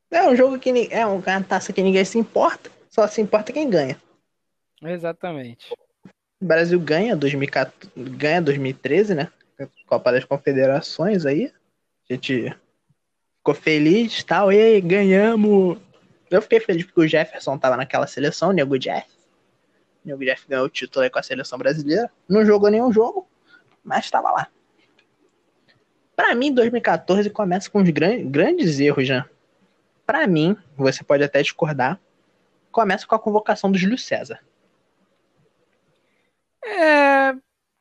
É 0.09 0.27
um 0.27 0.35
jogo 0.35 0.57
que 0.57 0.69
é 0.91 1.05
uma 1.05 1.43
taça 1.43 1.73
que 1.73 1.81
ninguém 1.81 2.05
se 2.05 2.17
importa, 2.17 2.71
só 2.89 3.07
se 3.07 3.21
importa 3.21 3.51
quem 3.51 3.69
ganha. 3.69 3.99
Exatamente. 4.81 5.73
O 6.45 6.47
Brasil 6.47 6.79
ganha 6.79 7.15
2014, 7.15 7.91
ganha 7.97 8.39
2013, 8.39 9.15
né? 9.15 9.31
Copa 9.87 10.11
das 10.11 10.25
Confederações 10.25 11.25
aí. 11.25 11.51
A 12.07 12.13
gente 12.13 12.55
ficou 13.39 13.55
feliz, 13.55 14.23
tal, 14.23 14.53
e 14.53 14.61
aí, 14.61 14.79
ganhamos. 14.79 15.79
Eu 16.29 16.43
fiquei 16.43 16.59
feliz 16.59 16.85
porque 16.85 17.01
o 17.01 17.07
Jefferson 17.07 17.57
tava 17.57 17.75
naquela 17.75 18.05
seleção, 18.05 18.49
o 18.49 18.51
Nego 18.51 18.77
Jeff. 18.77 19.07
O 20.05 20.17
Jeff 20.17 20.47
ganhou 20.47 20.67
o 20.67 20.69
título 20.69 21.01
aí 21.01 21.09
com 21.09 21.17
a 21.17 21.23
seleção 21.23 21.57
brasileira. 21.57 22.11
Não 22.29 22.45
jogou 22.45 22.69
nenhum 22.69 22.93
jogo, 22.93 23.27
mas 23.83 24.05
estava 24.05 24.29
lá. 24.29 24.47
Para 26.15 26.35
mim, 26.35 26.53
2014 26.53 27.27
começa 27.31 27.71
com 27.71 27.83
gran 27.85 28.23
grandes 28.23 28.79
erros, 28.79 29.09
né? 29.09 29.25
Para 30.05 30.27
mim, 30.27 30.55
você 30.77 31.03
pode 31.03 31.23
até 31.23 31.41
discordar, 31.41 31.99
começa 32.71 33.07
com 33.07 33.15
a 33.15 33.19
convocação 33.19 33.71
do 33.71 33.79
Júlio 33.79 33.97
César. 33.97 34.39
É, 36.65 37.35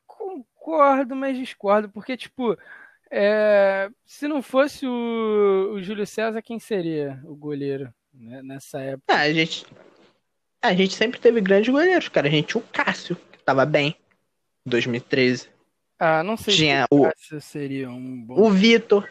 concordo, 0.05 1.15
mas 1.15 1.37
discordo, 1.37 1.89
porque, 1.89 2.15
tipo, 2.15 2.57
é, 3.09 3.89
se 4.05 4.27
não 4.27 4.41
fosse 4.41 4.85
o, 4.85 5.73
o 5.73 5.81
Júlio 5.81 6.05
César, 6.05 6.41
quem 6.41 6.59
seria 6.59 7.21
o 7.25 7.35
goleiro 7.35 7.93
né, 8.13 8.41
nessa 8.43 8.79
época? 8.79 9.13
Ah, 9.13 9.21
a 9.21 9.33
gente, 9.33 9.65
a 10.61 10.73
gente 10.73 10.93
sempre 10.93 11.19
teve 11.19 11.41
grandes 11.41 11.71
goleiros, 11.71 12.09
cara. 12.09 12.27
A 12.27 12.31
gente 12.31 12.47
tinha 12.47 12.61
o 12.61 12.67
Cássio, 12.67 13.15
que 13.31 13.43
tava 13.43 13.65
bem. 13.65 13.95
2013. 14.65 15.49
Ah, 15.99 16.23
não 16.23 16.35
sei 16.35 16.53
tinha 16.55 16.81
se 16.81 16.87
o 16.91 17.03
Cássio 17.03 17.41
seria 17.41 17.89
um 17.89 18.23
bom. 18.25 18.41
O 18.41 18.49
Vitor. 18.49 19.09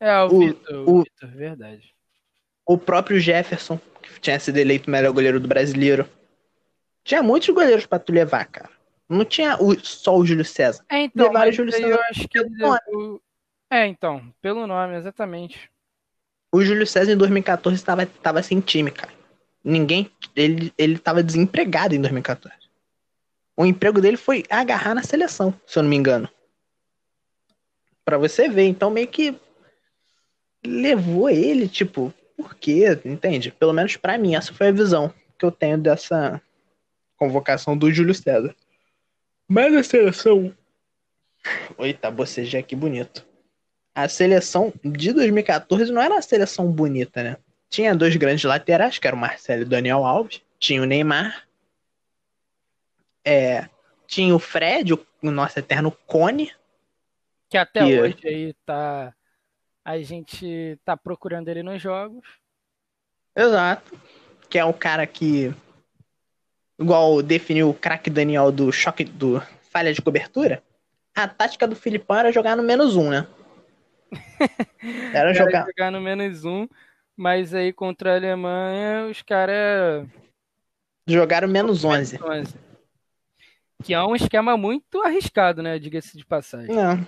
É, 0.00 0.22
o, 0.22 0.26
o 0.26 0.38
Vitor, 0.40 0.88
o, 0.88 1.02
Vitor, 1.02 1.30
verdade. 1.30 1.94
O 2.64 2.78
próprio 2.78 3.20
Jefferson, 3.20 3.78
que 4.02 4.20
tinha 4.20 4.38
sido 4.40 4.56
eleito 4.56 4.88
o 4.88 4.90
melhor 4.90 5.12
goleiro 5.12 5.38
do 5.38 5.48
brasileiro. 5.48 6.08
Tinha 7.04 7.22
muitos 7.22 7.48
goleiros 7.48 7.86
para 7.86 7.98
tu 7.98 8.12
levar, 8.12 8.44
cara. 8.46 8.77
Não 9.08 9.24
tinha 9.24 9.56
o, 9.60 9.78
só 9.80 10.16
o 10.16 10.26
Júlio 10.26 10.44
César. 10.44 10.84
É, 10.88 11.02
então, 11.02 11.26
Levaram 11.26 11.50
o 11.50 11.52
Júlio 11.52 11.72
César. 11.72 11.88
Eu 11.88 12.00
acho 12.10 12.28
que 12.28 12.38
levou... 12.40 13.22
É, 13.70 13.86
então, 13.86 14.22
pelo 14.40 14.66
nome, 14.66 14.96
exatamente. 14.96 15.70
O 16.50 16.62
Júlio 16.62 16.86
César 16.86 17.12
em 17.12 17.16
2014 17.16 17.76
estava 17.76 18.06
tava 18.06 18.42
sem 18.42 18.60
time, 18.60 18.90
cara 18.90 19.18
ninguém. 19.68 20.10
Ele, 20.34 20.72
ele 20.78 20.98
tava 20.98 21.22
desempregado 21.22 21.94
em 21.94 22.00
2014. 22.00 22.56
O 23.56 23.66
emprego 23.66 24.00
dele 24.00 24.16
foi 24.16 24.44
agarrar 24.48 24.94
na 24.94 25.02
seleção, 25.02 25.52
se 25.66 25.78
eu 25.78 25.82
não 25.82 25.90
me 25.90 25.96
engano. 25.96 26.28
Para 28.04 28.16
você 28.16 28.48
ver, 28.48 28.66
então 28.66 28.90
meio 28.90 29.08
que 29.08 29.38
levou 30.64 31.28
ele, 31.28 31.68
tipo, 31.68 32.12
por 32.36 32.54
quê? 32.54 32.98
Entende? 33.04 33.50
Pelo 33.50 33.72
menos 33.72 33.96
para 33.96 34.16
mim, 34.16 34.34
essa 34.34 34.54
foi 34.54 34.68
a 34.68 34.72
visão 34.72 35.12
que 35.38 35.44
eu 35.44 35.50
tenho 35.52 35.76
dessa 35.76 36.40
convocação 37.16 37.76
do 37.76 37.92
Júlio 37.92 38.14
César. 38.14 38.54
Mas 39.48 39.74
a 39.74 39.82
seleção. 39.82 40.54
Eita, 41.78 42.10
bocejei 42.10 42.60
aqui 42.60 42.76
bonito. 42.76 43.26
A 43.94 44.08
seleção 44.08 44.72
de 44.84 45.12
2014 45.12 45.90
não 45.90 46.02
era 46.02 46.14
uma 46.14 46.22
seleção 46.22 46.70
bonita, 46.70 47.22
né? 47.22 47.36
Tinha 47.70 47.94
dois 47.94 48.14
grandes 48.16 48.44
laterais, 48.44 48.98
que 48.98 49.06
eram 49.06 49.16
o 49.16 49.20
Marcelo 49.20 49.62
e 49.62 49.64
o 49.64 49.68
Daniel 49.68 50.04
Alves. 50.04 50.42
Tinha 50.58 50.82
o 50.82 50.84
Neymar. 50.84 51.48
É, 53.24 53.68
tinha 54.06 54.34
o 54.34 54.38
Fred, 54.38 54.94
o, 54.94 55.06
o 55.22 55.30
nosso 55.30 55.58
eterno 55.58 55.90
Cone. 56.06 56.52
Que 57.48 57.56
até 57.56 57.84
que... 57.84 58.00
hoje 58.00 58.18
aí 58.24 58.54
tá. 58.64 59.14
A 59.84 59.98
gente 60.00 60.78
tá 60.84 60.96
procurando 60.96 61.48
ele 61.48 61.62
nos 61.62 61.80
jogos. 61.80 62.26
Exato. 63.34 63.98
Que 64.48 64.58
é 64.58 64.64
o 64.64 64.74
cara 64.74 65.06
que. 65.06 65.54
Igual 66.78 67.22
definiu 67.22 67.70
o 67.70 67.74
craque 67.74 68.08
Daniel 68.08 68.52
do 68.52 68.70
choque 68.70 69.04
do 69.04 69.42
falha 69.70 69.92
de 69.92 70.00
cobertura. 70.00 70.62
A 71.14 71.26
tática 71.26 71.66
do 71.66 71.74
Filipão 71.74 72.18
era 72.18 72.32
jogar 72.32 72.56
no 72.56 72.62
menos 72.62 72.96
um, 72.96 73.10
né? 73.10 73.26
Era 75.12 75.34
jogar... 75.34 75.66
jogar 75.66 75.90
no 75.90 76.00
menos 76.00 76.44
um 76.44 76.66
mas 77.18 77.52
aí 77.52 77.72
contra 77.72 78.12
a 78.12 78.16
Alemanha, 78.16 79.06
os 79.10 79.22
caras. 79.22 80.06
Jogaram 81.04 81.48
menos 81.48 81.84
11. 81.84 82.22
11. 82.22 82.54
Que 83.82 83.92
é 83.92 84.00
um 84.00 84.14
esquema 84.14 84.56
muito 84.56 85.02
arriscado, 85.02 85.60
né? 85.60 85.80
Diga-se 85.80 86.16
de 86.16 86.24
passagem. 86.24 86.72
Não. 86.72 87.04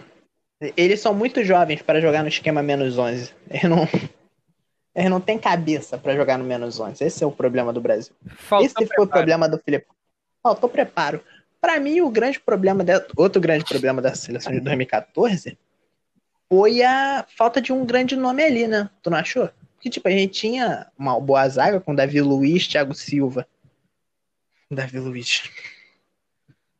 Eles 0.76 0.98
são 0.98 1.14
muito 1.14 1.44
jovens 1.44 1.80
para 1.80 2.01
jogar 2.01 2.22
no 2.22 2.28
esquema 2.28 2.60
menos 2.60 2.98
11. 2.98 3.32
Eles 3.48 3.62
não, 3.62 3.86
eles 5.01 5.10
não 5.10 5.20
têm 5.20 5.39
cabeça 5.39 5.97
para 5.97 6.14
jogar 6.14 6.39
no 6.39 6.44
menos 6.44 6.78
11. 6.78 7.02
Esse 7.02 7.24
é 7.24 7.27
o 7.27 7.32
problema 7.32 7.72
do 7.72 7.81
Brasil. 7.81 8.12
Falta 8.36 8.66
Esse 8.66 8.74
preparo. 8.74 8.97
foi 8.97 9.05
o 9.06 9.09
problema 9.09 9.48
do 9.48 9.59
Felipe. 9.59 9.86
Faltou 10.43 10.68
preparo. 10.68 11.22
Para 11.59 11.81
mim, 11.81 12.01
o 12.02 12.10
grande 12.10 12.39
problema, 12.39 12.85
de... 12.85 12.93
outro 13.16 13.40
grande 13.40 13.64
problema 13.64 14.02
da 14.02 14.14
seleção 14.14 14.52
de 14.52 14.60
2014 14.60 15.59
foi 16.51 16.82
a 16.82 17.24
falta 17.36 17.62
de 17.62 17.72
um 17.72 17.85
grande 17.86 18.14
nome 18.14 18.43
ali, 18.43 18.66
né? 18.66 18.90
Tu 19.02 19.09
não 19.09 19.16
achou? 19.16 19.48
Porque, 19.74 19.89
tipo, 19.89 20.06
a 20.06 20.10
gente 20.10 20.32
tinha 20.32 20.86
uma 20.98 21.18
boa 21.18 21.48
zaga 21.48 21.81
com 21.81 21.94
Davi 21.94 22.20
Luiz, 22.20 22.66
Thiago 22.66 22.94
Silva. 22.94 23.47
Davi 24.70 24.98
Luiz. 24.98 25.51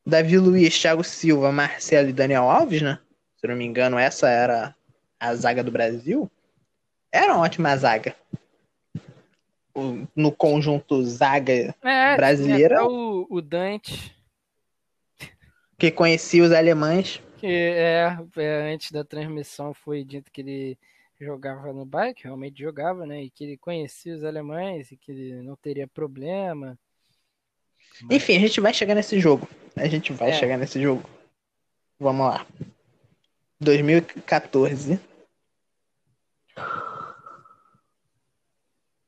Davi 0.05 0.37
Luiz, 0.37 0.79
Thiago 0.79 1.03
Silva, 1.03 1.51
Marcelo 1.51 2.11
e 2.11 2.13
Daniel 2.13 2.51
Alves, 2.51 2.83
né? 2.83 2.99
Se 3.37 3.47
não 3.47 3.57
me 3.57 3.65
engano, 3.65 3.99
essa 3.99 4.29
era 4.29 4.75
a 5.19 5.35
zaga 5.35 5.65
do 5.65 5.71
Brasil. 5.71 6.31
Era 7.13 7.35
uma 7.35 7.43
ótima 7.43 7.77
zaga. 7.77 8.15
no 10.15 10.33
conjunto 10.33 11.03
zaga 11.05 11.75
é, 11.83 12.17
brasileira. 12.17 12.85
O, 12.85 13.27
o 13.31 13.41
Dante. 13.41 14.15
Que 15.79 15.91
conhecia 15.91 16.45
os 16.45 16.53
alemães. 16.53 17.23
Que 17.39 17.47
é, 17.47 18.19
é, 18.37 18.73
antes 18.73 18.93
da 18.93 19.03
transmissão 19.03 19.73
foi 19.73 20.05
dito 20.05 20.31
que 20.31 20.43
ele 20.43 20.79
jogava 21.19 21.73
no 21.73 21.85
bike, 21.85 22.25
realmente 22.25 22.61
jogava, 22.61 23.07
né? 23.07 23.23
E 23.23 23.31
que 23.31 23.45
ele 23.45 23.57
conhecia 23.57 24.15
os 24.15 24.25
alemães 24.25 24.91
e 24.91 24.97
que 24.97 25.11
ele 25.11 25.43
não 25.43 25.57
teria 25.57 25.87
problema. 25.87 26.79
Mas... 28.03 28.17
Enfim, 28.17 28.37
a 28.37 28.41
gente 28.41 28.61
vai 28.61 28.73
chegar 28.73 28.95
nesse 28.95 29.19
jogo. 29.19 29.49
A 29.77 29.87
gente 29.87 30.13
vai 30.13 30.31
é. 30.31 30.33
chegar 30.35 30.57
nesse 30.57 30.81
jogo. 30.81 31.09
Vamos 31.99 32.27
lá. 32.27 32.47
2014. 33.61 34.99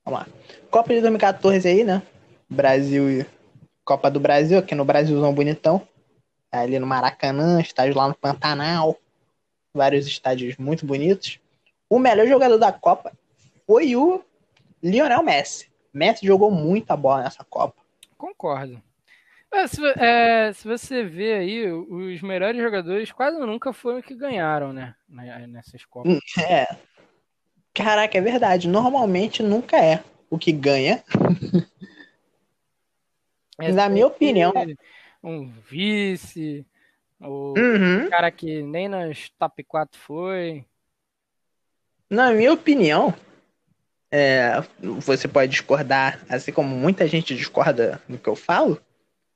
Vamos 0.04 0.20
lá. 0.20 0.26
Copa 0.70 0.94
de 0.94 1.00
2014 1.00 1.68
aí, 1.68 1.84
né? 1.84 2.02
Brasil 2.48 3.10
e 3.10 3.26
Copa 3.84 4.10
do 4.10 4.20
Brasil, 4.20 4.58
aqui 4.58 4.74
no 4.74 4.84
Brasilzão 4.84 5.34
bonitão. 5.34 5.86
Ali 6.50 6.78
no 6.78 6.86
Maracanã, 6.86 7.60
estádio 7.60 7.96
lá 7.96 8.08
no 8.08 8.14
Pantanal. 8.14 8.96
Vários 9.74 10.06
estádios 10.06 10.56
muito 10.56 10.84
bonitos. 10.84 11.38
O 11.88 11.98
melhor 11.98 12.26
jogador 12.26 12.58
da 12.58 12.72
Copa 12.72 13.12
foi 13.66 13.96
o 13.96 14.22
Lionel 14.82 15.22
Messi. 15.22 15.70
Messi 15.92 16.26
jogou 16.26 16.50
muita 16.50 16.96
bola 16.96 17.22
nessa 17.22 17.44
Copa. 17.44 17.80
Concordo. 18.18 18.82
É, 19.52 19.66
se, 19.66 19.80
é, 19.98 20.52
se, 20.54 20.66
você 20.66 21.04
vê 21.04 21.34
aí, 21.34 21.70
os 21.70 22.22
melhores 22.22 22.60
jogadores 22.60 23.12
quase 23.12 23.38
nunca 23.38 23.72
foram 23.72 24.00
que 24.00 24.14
ganharam, 24.14 24.72
né? 24.72 24.94
Nessas 25.08 25.84
Copas. 25.84 26.18
É. 26.38 26.66
Caraca, 27.74 28.18
é 28.18 28.20
verdade. 28.20 28.68
Normalmente 28.68 29.42
nunca 29.42 29.76
é 29.76 30.02
o 30.28 30.38
que 30.38 30.52
ganha. 30.52 31.02
É, 33.58 33.70
Na 33.70 33.88
minha 33.88 34.06
opinião. 34.06 34.52
Um 35.22 35.46
vice, 35.70 36.66
o 37.20 37.54
uhum. 37.56 38.10
cara 38.10 38.30
que 38.30 38.62
nem 38.62 38.88
nas 38.88 39.28
top 39.38 39.62
4 39.62 40.00
foi. 40.00 40.64
Na 42.10 42.32
minha 42.32 42.52
opinião, 42.52 43.14
é, 44.10 44.62
você 44.80 45.28
pode 45.28 45.50
discordar, 45.50 46.20
assim 46.28 46.52
como 46.52 46.76
muita 46.76 47.06
gente 47.06 47.36
discorda 47.36 48.02
no 48.08 48.18
que 48.18 48.28
eu 48.28 48.34
falo, 48.34 48.80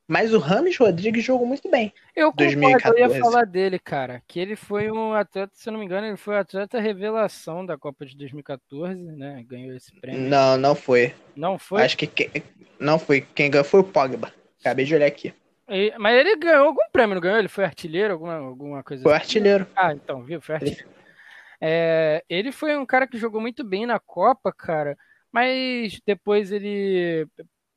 mas 0.09 0.33
o 0.33 0.39
Rames 0.39 0.77
Rodrigues 0.77 1.24
jogou 1.24 1.47
muito 1.47 1.69
bem. 1.69 1.93
Eu 2.15 2.33
concordo, 2.33 2.99
eu 2.99 3.11
ia 3.11 3.20
falar 3.20 3.45
dele, 3.45 3.78
cara. 3.78 4.23
Que 4.27 4.39
ele 4.39 4.55
foi 4.55 4.91
um 4.91 5.12
atleta, 5.12 5.53
se 5.55 5.69
eu 5.69 5.73
não 5.73 5.81
me 5.81 5.87
engano, 5.87 6.07
ele 6.07 6.16
foi 6.16 6.37
o 6.37 6.39
atleta 6.39 6.78
revelação 6.81 7.66
da 7.66 7.77
Copa 7.77 8.07
de 8.07 8.16
2014, 8.16 9.03
né? 9.12 9.45
Ganhou 9.49 9.74
esse 9.74 9.93
prêmio. 10.01 10.28
Não, 10.28 10.57
não 10.57 10.74
foi. 10.77 11.12
Não 11.35 11.59
foi? 11.59 11.83
Acho 11.83 11.97
que 11.97 12.07
quem... 12.07 12.31
não 12.78 12.99
foi. 12.99 13.20
Quem 13.20 13.51
ganhou 13.51 13.65
foi 13.65 13.81
o 13.81 13.85
Pogba. 13.85 14.33
Acabei 14.61 14.85
de 14.85 14.95
olhar 14.95 15.07
aqui. 15.07 15.35
E... 15.69 15.93
mas 15.99 16.20
ele 16.20 16.37
ganhou 16.37 16.69
algum 16.69 16.89
prêmio, 16.93 17.15
não 17.16 17.20
ganhou? 17.20 17.39
Ele 17.39 17.49
foi 17.49 17.65
artilheiro, 17.65 18.12
alguma, 18.12 18.35
alguma 18.37 18.85
coisa 18.85 19.03
Foi 19.03 19.12
assim? 19.12 19.23
artilheiro. 19.23 19.66
Ah, 19.74 19.93
então, 19.93 20.23
viu? 20.23 20.41
Foi 20.41 20.55
artilheiro. 20.55 20.89
É... 21.61 22.23
ele 22.28 22.53
foi 22.53 22.77
um 22.77 22.87
cara 22.87 23.09
que 23.09 23.19
jogou 23.19 23.41
muito 23.41 23.65
bem 23.65 23.87
na 23.87 23.99
Copa, 23.99 24.53
cara. 24.53 24.97
Mas 25.33 26.01
depois 26.07 26.53
ele 26.53 27.27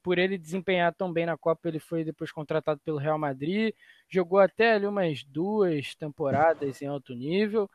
por 0.01 0.17
ele 0.17 0.37
desempenhar 0.37 0.93
tão 0.93 1.11
bem 1.11 1.25
na 1.25 1.37
Copa, 1.37 1.67
ele 1.67 1.79
foi 1.79 2.03
depois 2.03 2.31
contratado 2.31 2.79
pelo 2.83 2.97
Real 2.97 3.17
Madrid, 3.17 3.73
jogou 4.09 4.39
até 4.39 4.73
ali 4.73 4.85
umas 4.85 5.23
duas 5.23 5.95
temporadas 5.95 6.81
em 6.81 6.87
alto 6.87 7.13
nível, 7.13 7.69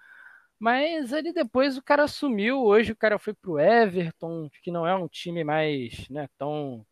mas 0.58 1.12
ali 1.12 1.32
depois 1.32 1.76
o 1.76 1.82
cara 1.82 2.08
sumiu, 2.08 2.62
hoje 2.62 2.92
o 2.92 2.96
cara 2.96 3.18
foi 3.18 3.34
pro 3.34 3.58
Everton, 3.58 4.48
que 4.62 4.70
não 4.70 4.86
é 4.86 4.94
um 4.94 5.08
time 5.08 5.44
mais, 5.44 6.08
né, 6.08 6.28
tão... 6.38 6.84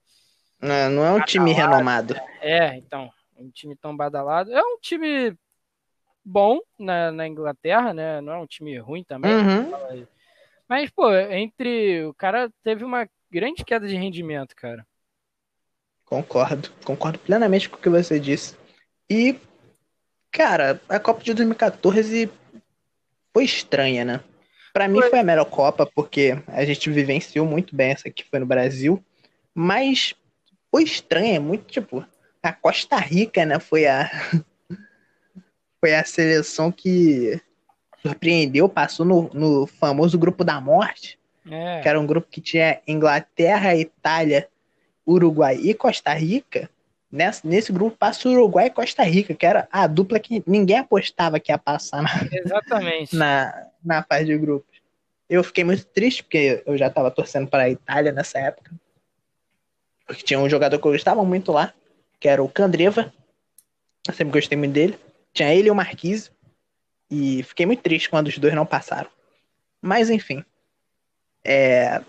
Não, 0.61 0.91
não 0.91 1.05
é 1.05 1.11
um 1.11 1.19
badalado, 1.19 1.27
time 1.27 1.53
renomado. 1.53 2.15
É, 2.41 2.77
então, 2.77 3.11
um 3.37 3.51
time 3.51 3.75
tão 3.75 3.97
badalado. 3.97 4.53
É 4.53 4.63
um 4.63 4.79
time 4.81 5.37
bom 6.25 6.61
na, 6.79 7.11
na 7.11 7.27
Inglaterra, 7.27 7.93
né, 7.93 8.21
não 8.21 8.33
é 8.33 8.39
um 8.39 8.47
time 8.47 8.79
ruim 8.79 9.03
também. 9.03 9.35
Uhum. 9.35 10.07
Mas, 10.69 10.89
pô, 10.91 11.13
entre... 11.13 12.05
O 12.05 12.15
cara 12.15 12.51
teve 12.63 12.85
uma 12.85 13.09
grande 13.31 13.65
queda 13.65 13.89
de 13.89 13.97
rendimento, 13.97 14.55
cara. 14.55 14.87
Concordo, 16.13 16.71
concordo 16.85 17.19
plenamente 17.19 17.71
com 17.71 17.79
o 17.79 17.81
que 17.81 17.89
você 17.89 18.21
disse. 18.21 18.55
E, 19.09 19.35
cara, 20.31 20.79
a 20.87 21.01
Copa 21.01 21.23
de 21.23 21.33
2014 21.33 22.31
foi 23.33 23.45
estranha, 23.45 24.05
né? 24.05 24.21
Para 24.75 24.89
mim 24.89 25.01
foi 25.01 25.21
a 25.21 25.25
melhor 25.25 25.47
Copa, 25.47 25.87
porque 25.87 26.37
a 26.49 26.67
gente 26.67 26.91
vivenciou 26.91 27.47
muito 27.47 27.75
bem 27.75 27.93
essa 27.93 28.11
que 28.11 28.25
foi 28.25 28.39
no 28.39 28.45
Brasil, 28.45 29.03
mas 29.55 30.15
foi 30.71 30.83
estranha, 30.83 31.41
muito 31.41 31.65
tipo, 31.65 32.05
a 32.43 32.53
Costa 32.53 32.97
Rica, 32.99 33.47
né, 33.47 33.59
foi 33.59 33.87
a 33.87 34.11
foi 35.81 35.95
a 35.95 36.05
seleção 36.05 36.71
que 36.71 37.41
surpreendeu, 38.03 38.69
passou 38.69 39.07
no, 39.07 39.31
no 39.33 39.67
famoso 39.67 40.19
grupo 40.19 40.45
da 40.45 40.61
morte, 40.61 41.19
é. 41.51 41.81
que 41.81 41.89
era 41.89 41.99
um 41.99 42.07
grupo 42.07 42.29
que 42.31 42.43
tinha 42.43 42.83
Inglaterra, 42.87 43.75
Itália, 43.75 44.47
Uruguai 45.07 45.59
e 45.63 45.75
Costa 45.75 46.13
Rica, 46.13 46.71
nesse, 47.11 47.47
nesse 47.47 47.73
grupo 47.73 47.97
passa 47.97 48.29
Uruguai 48.29 48.67
e 48.67 48.71
Costa 48.71 49.03
Rica, 49.03 49.35
que 49.35 49.45
era 49.45 49.69
a 49.71 49.87
dupla 49.87 50.19
que 50.19 50.43
ninguém 50.47 50.79
apostava 50.79 51.39
que 51.39 51.53
ia 51.53 51.59
passar 51.59 52.03
na, 52.03 52.11
Exatamente. 52.33 53.15
na, 53.15 53.69
na 53.85 54.03
fase 54.03 54.25
de 54.25 54.39
grupos. 54.39 54.81
Eu 55.29 55.43
fiquei 55.43 55.65
muito 55.65 55.85
triste, 55.87 56.23
porque 56.23 56.63
eu 56.67 56.77
já 56.77 56.89
estava 56.89 57.11
torcendo 57.11 57.49
para 57.49 57.65
a 57.65 57.71
Itália 57.71 58.13
nessa 58.13 58.39
época. 58.39 58.71
Porque 60.07 60.23
tinha 60.23 60.39
um 60.39 60.49
jogador 60.49 60.79
que 60.79 60.87
eu 60.87 60.93
gostava 60.93 61.25
muito 61.25 61.53
lá, 61.53 61.73
que 62.21 62.29
era 62.29 62.43
o 62.43 62.49
Candreva. 62.49 63.13
Eu 64.07 64.13
sempre 64.13 64.33
gostei 64.33 64.59
muito 64.59 64.73
dele. 64.73 64.99
Tinha 65.33 65.55
ele 65.55 65.69
e 65.69 65.71
o 65.71 65.75
Marquise. 65.75 66.31
E 67.11 67.43
fiquei 67.45 67.65
muito 67.65 67.83
triste 67.83 68.11
quando 68.11 68.29
os 68.29 68.37
dois 68.37 68.55
não 68.55 68.67
passaram. 68.67 69.09
Mas 69.81 70.11
enfim. 70.11 70.45
É, 71.45 72.03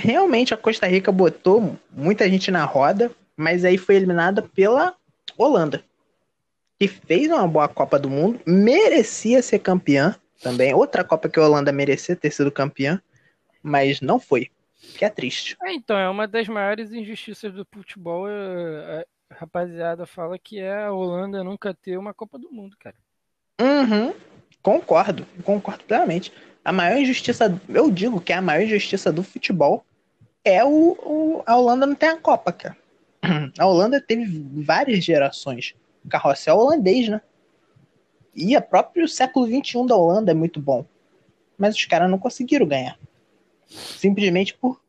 realmente 0.00 0.54
a 0.54 0.56
Costa 0.56 0.86
Rica 0.86 1.12
botou 1.12 1.78
muita 1.90 2.28
gente 2.28 2.50
na 2.50 2.64
roda, 2.64 3.10
mas 3.36 3.64
aí 3.64 3.78
foi 3.78 3.96
eliminada 3.96 4.42
pela 4.42 4.94
Holanda, 5.36 5.84
que 6.78 6.88
fez 6.88 7.28
uma 7.28 7.46
boa 7.46 7.68
Copa 7.68 7.98
do 7.98 8.10
Mundo, 8.10 8.40
merecia 8.46 9.42
ser 9.42 9.60
campeã 9.60 10.16
também. 10.42 10.74
Outra 10.74 11.04
Copa 11.04 11.28
que 11.28 11.38
a 11.38 11.44
Holanda 11.44 11.70
merecia 11.70 12.16
ter 12.16 12.30
sido 12.30 12.50
campeã, 12.50 13.00
mas 13.62 14.00
não 14.00 14.18
foi. 14.18 14.50
Que 14.96 15.04
é 15.04 15.10
triste. 15.10 15.56
É, 15.62 15.72
então, 15.72 15.96
é 15.96 16.08
uma 16.08 16.26
das 16.26 16.48
maiores 16.48 16.90
injustiças 16.90 17.52
do 17.52 17.66
futebol. 17.70 18.26
É, 18.28 19.04
a 19.30 19.34
rapaziada 19.34 20.06
fala 20.06 20.38
que 20.38 20.58
é 20.58 20.84
a 20.84 20.92
Holanda 20.92 21.44
nunca 21.44 21.74
ter 21.74 21.98
uma 21.98 22.14
Copa 22.14 22.38
do 22.38 22.50
Mundo, 22.50 22.76
cara. 22.78 22.96
Uhum. 23.60 24.14
Concordo, 24.62 25.26
concordo 25.44 25.84
plenamente 25.84 26.32
a 26.64 26.72
maior 26.72 26.98
injustiça, 26.98 27.60
eu 27.68 27.90
digo 27.90 28.20
que 28.20 28.32
é 28.32 28.36
a 28.36 28.42
maior 28.42 28.62
injustiça 28.62 29.12
do 29.12 29.22
futebol 29.22 29.84
é 30.44 30.64
o, 30.64 30.96
o 31.02 31.42
a 31.46 31.56
Holanda 31.56 31.86
não 31.86 31.94
tem 31.94 32.08
a 32.08 32.16
Copa, 32.16 32.52
cara. 32.52 32.76
A 33.58 33.66
Holanda 33.66 34.00
teve 34.00 34.24
várias 34.62 35.04
gerações. 35.04 35.74
O 36.04 36.08
carrossel 36.08 36.56
holandês, 36.56 37.08
né? 37.08 37.20
E 38.34 38.56
o 38.56 38.62
próprio 38.62 39.06
século 39.08 39.46
XXI 39.46 39.86
da 39.86 39.96
Holanda 39.96 40.30
é 40.30 40.34
muito 40.34 40.60
bom. 40.60 40.84
Mas 41.58 41.74
os 41.74 41.84
caras 41.84 42.10
não 42.10 42.18
conseguiram 42.18 42.66
ganhar. 42.66 42.98
Simplesmente 43.66 44.54
por, 44.54 44.80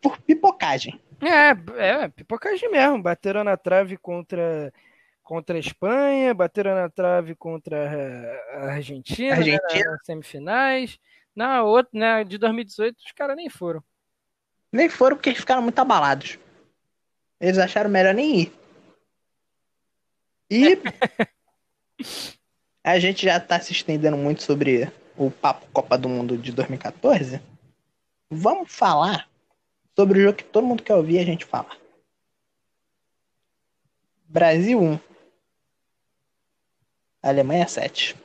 por 0.00 0.18
pipocagem. 0.18 1.00
É, 1.22 2.02
é, 2.02 2.08
pipocagem 2.08 2.70
mesmo. 2.70 3.02
Bateram 3.02 3.44
na 3.44 3.56
trave 3.56 3.96
contra 3.96 4.72
contra 5.22 5.56
a 5.56 5.60
Espanha, 5.60 6.34
bateram 6.34 6.74
na 6.74 6.88
trave 6.88 7.36
contra 7.36 8.36
a 8.52 8.72
Argentina, 8.72 9.36
Argentina. 9.36 9.60
Né, 9.72 9.84
nas 9.84 10.04
semifinais. 10.04 10.98
Na 11.36 11.62
outra, 11.62 11.90
né, 11.96 12.24
de 12.24 12.36
2018, 12.36 12.96
os 12.98 13.12
caras 13.12 13.36
nem 13.36 13.48
foram. 13.48 13.80
Nem 14.72 14.88
foram 14.88 15.16
porque 15.16 15.30
eles 15.30 15.40
ficaram 15.40 15.62
muito 15.62 15.78
abalados. 15.78 16.38
Eles 17.40 17.58
acharam 17.58 17.90
melhor 17.90 18.14
nem 18.14 18.42
ir. 18.42 18.52
E 20.50 20.78
a 22.84 22.98
gente 22.98 23.24
já 23.24 23.38
tá 23.40 23.60
se 23.60 23.72
estendendo 23.72 24.16
muito 24.16 24.42
sobre 24.42 24.92
o 25.16 25.30
papo 25.30 25.66
Copa 25.72 25.96
do 25.96 26.08
Mundo 26.08 26.36
de 26.36 26.52
2014. 26.52 27.40
Vamos 28.30 28.72
falar 28.72 29.28
sobre 29.96 30.18
o 30.18 30.22
jogo 30.22 30.36
que 30.36 30.44
todo 30.44 30.66
mundo 30.66 30.82
quer 30.82 30.94
ouvir 30.94 31.18
a 31.18 31.24
gente 31.24 31.44
falar. 31.44 31.76
Brasil 34.26 34.80
1, 34.80 34.98
Alemanha 37.22 37.66
7. 37.66 38.16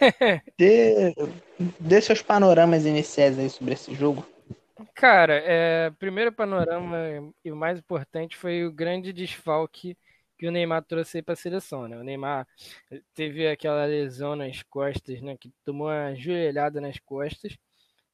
dê, 0.56 1.14
dê 1.78 2.00
seus 2.00 2.22
panoramas 2.22 2.86
iniciais 2.86 3.38
aí 3.38 3.50
sobre 3.50 3.74
esse 3.74 3.94
jogo. 3.94 4.26
Cara, 4.94 5.34
é, 5.44 5.90
primeiro 5.98 6.32
panorama 6.32 7.32
e 7.44 7.50
o 7.50 7.56
mais 7.56 7.78
importante 7.78 8.36
foi 8.36 8.64
o 8.64 8.72
grande 8.72 9.12
desfalque 9.12 9.96
que 10.38 10.46
o 10.46 10.50
Neymar 10.50 10.82
trouxe 10.84 11.22
para 11.22 11.34
a 11.34 11.36
seleção, 11.36 11.86
né? 11.86 11.98
O 11.98 12.02
Neymar 12.02 12.46
teve 13.14 13.46
aquela 13.46 13.84
lesão 13.84 14.34
nas 14.34 14.62
costas, 14.62 15.20
né? 15.20 15.36
Que 15.38 15.52
tomou 15.64 15.88
uma 15.88 16.14
joelhada 16.14 16.80
nas 16.80 16.98
costas, 16.98 17.56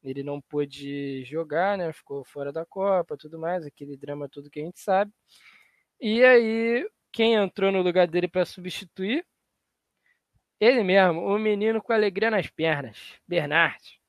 ele 0.02 0.22
não 0.22 0.40
pôde 0.40 1.24
jogar, 1.24 1.78
né? 1.78 1.92
Ficou 1.92 2.24
fora 2.24 2.52
da 2.52 2.64
Copa, 2.66 3.16
tudo 3.16 3.38
mais, 3.38 3.64
aquele 3.64 3.96
drama 3.96 4.28
tudo 4.28 4.50
que 4.50 4.60
a 4.60 4.64
gente 4.64 4.80
sabe. 4.80 5.12
E 6.00 6.24
aí, 6.24 6.88
quem 7.12 7.34
entrou 7.34 7.72
no 7.72 7.82
lugar 7.82 8.06
dele 8.08 8.28
para 8.28 8.44
substituir? 8.44 9.24
Ele 10.60 10.82
mesmo, 10.82 11.20
o 11.22 11.38
menino 11.38 11.82
com 11.82 11.92
alegria 11.92 12.30
nas 12.30 12.48
pernas, 12.48 13.14
Bernard. 13.28 14.00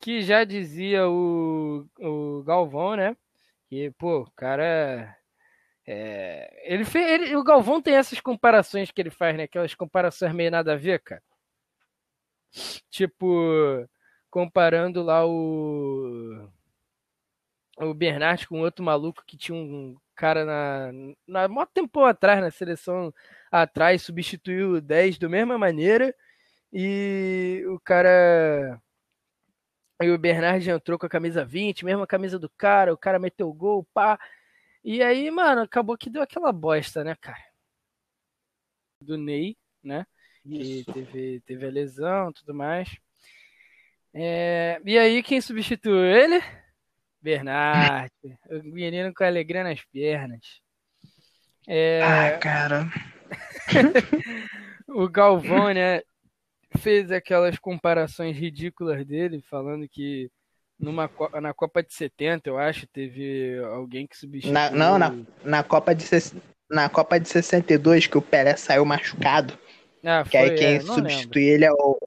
Que 0.00 0.22
já 0.22 0.44
dizia 0.44 1.08
o, 1.08 1.86
o 2.00 2.42
Galvão, 2.44 2.96
né? 2.96 3.16
Que, 3.68 3.90
pô, 3.92 4.20
o 4.22 4.30
cara. 4.32 5.16
É, 5.86 6.74
ele 6.74 6.84
ele, 6.96 7.36
o 7.36 7.44
Galvão 7.44 7.80
tem 7.80 7.94
essas 7.94 8.20
comparações 8.20 8.90
que 8.90 9.00
ele 9.00 9.10
faz, 9.10 9.36
né? 9.36 9.44
Aquelas 9.44 9.74
comparações 9.74 10.34
meio 10.34 10.50
nada 10.50 10.74
a 10.74 10.76
ver, 10.76 11.00
cara. 11.00 11.22
Tipo, 12.90 13.88
comparando 14.30 15.02
lá 15.02 15.26
o 15.26 16.48
o 17.78 17.92
Bernard 17.94 18.46
com 18.48 18.60
outro 18.60 18.84
maluco 18.84 19.22
que 19.26 19.36
tinha 19.36 19.56
um 19.56 19.96
cara 20.14 20.44
na, 20.44 20.92
na 21.26 21.48
mó 21.48 21.66
tempo 21.66 22.04
atrás 22.04 22.40
na 22.40 22.50
seleção 22.50 23.12
atrás 23.50 24.02
substituiu 24.02 24.72
o 24.72 24.80
10 24.80 25.18
da 25.18 25.28
mesma 25.28 25.58
maneira 25.58 26.14
e 26.72 27.62
o 27.68 27.78
cara 27.80 28.80
e 30.02 30.10
o 30.10 30.18
Bernard 30.18 30.68
entrou 30.68 30.98
com 30.98 31.06
a 31.06 31.10
camisa 31.10 31.44
20, 31.44 31.84
mesma 31.84 32.06
camisa 32.06 32.38
do 32.38 32.50
cara, 32.50 32.92
o 32.92 32.98
cara 32.98 33.18
meteu 33.18 33.48
o 33.48 33.54
gol, 33.54 33.86
pá. 33.94 34.18
E 34.84 35.02
aí, 35.02 35.30
mano, 35.30 35.62
acabou 35.62 35.96
que 35.96 36.10
deu 36.10 36.22
aquela 36.22 36.52
bosta, 36.52 37.02
né, 37.02 37.16
cara? 37.16 37.42
Do 39.00 39.16
Ney, 39.16 39.56
né? 39.82 40.06
Que 40.44 40.84
teve, 40.84 41.40
teve 41.40 41.66
a 41.66 41.70
lesão 41.70 42.32
tudo 42.32 42.54
mais. 42.54 42.96
É, 44.14 44.80
e 44.84 44.98
aí, 44.98 45.22
quem 45.22 45.40
substituiu 45.40 46.04
ele? 46.04 46.42
Bernard. 47.20 48.12
o 48.50 48.62
menino 48.62 49.12
com 49.14 49.24
alegria 49.24 49.64
nas 49.64 49.82
pernas. 49.86 50.60
É... 51.66 52.02
Ah, 52.02 52.38
cara. 52.38 52.86
o 54.88 55.08
Galvão, 55.08 55.72
né? 55.72 56.02
Fez 56.78 57.10
aquelas 57.10 57.58
comparações 57.58 58.36
ridículas 58.36 59.04
dele, 59.06 59.42
falando 59.48 59.88
que 59.88 60.30
numa, 60.78 61.10
na 61.40 61.54
Copa 61.54 61.82
de 61.82 61.92
70, 61.92 62.48
eu 62.48 62.58
acho, 62.58 62.86
teve 62.86 63.58
alguém 63.72 64.06
que 64.06 64.16
substituiu. 64.16 64.52
Na, 64.52 64.70
não, 64.70 64.98
na, 64.98 65.14
na, 65.44 65.62
Copa 65.62 65.94
de, 65.94 66.04
na 66.70 66.88
Copa 66.88 67.18
de 67.18 67.28
62, 67.28 68.06
que 68.06 68.18
o 68.18 68.22
Pelé 68.22 68.56
saiu 68.56 68.84
machucado. 68.84 69.58
Ah, 70.04 70.24
foi, 70.24 70.30
que 70.30 70.36
aí 70.36 70.54
quem 70.54 70.74
é, 70.76 70.80
substitui 70.80 71.42
lembro. 71.44 71.54
ele 71.54 71.64
é 71.64 71.72
o, 71.72 71.98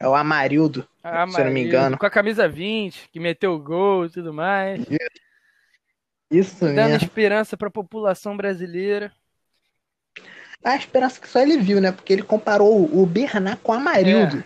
é 0.00 0.08
o 0.08 0.14
Amarildo, 0.14 0.88
Amarildo, 1.02 1.32
se 1.32 1.40
eu 1.40 1.44
não 1.44 1.52
me 1.52 1.62
engano. 1.62 1.98
Com 1.98 2.06
a 2.06 2.10
camisa 2.10 2.48
20, 2.48 3.10
que 3.10 3.20
meteu 3.20 3.52
o 3.52 3.58
gol 3.58 4.06
e 4.06 4.10
tudo 4.10 4.32
mais. 4.32 4.84
Isso 6.30 6.64
Dando 6.64 6.76
mesmo. 6.76 7.04
esperança 7.04 7.56
para 7.56 7.68
a 7.68 7.70
população 7.70 8.36
brasileira. 8.36 9.12
A 10.64 10.76
esperança 10.76 11.20
que 11.20 11.28
só 11.28 11.40
ele 11.40 11.58
viu, 11.58 11.78
né? 11.78 11.92
Porque 11.92 12.10
ele 12.10 12.22
comparou 12.22 12.84
o 12.90 13.04
Bernard 13.04 13.60
com 13.62 13.72
o 13.72 13.74
Amarildo. 13.74 14.42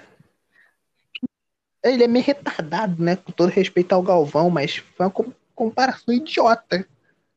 É. 1.85 1.91
Ele 1.91 2.03
é 2.03 2.09
meio 2.09 2.25
retardado, 2.25 3.01
né? 3.01 3.15
Com 3.15 3.31
todo 3.31 3.51
respeito 3.51 3.93
ao 3.93 4.03
Galvão, 4.03 4.51
mas 4.51 4.79
foi 4.97 5.07
uma 5.07 5.15
comparação 5.55 6.13
idiota. 6.13 6.85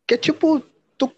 Que 0.08 0.16
é 0.16 0.18
tipo. 0.18 0.60
Tu... 0.98 1.16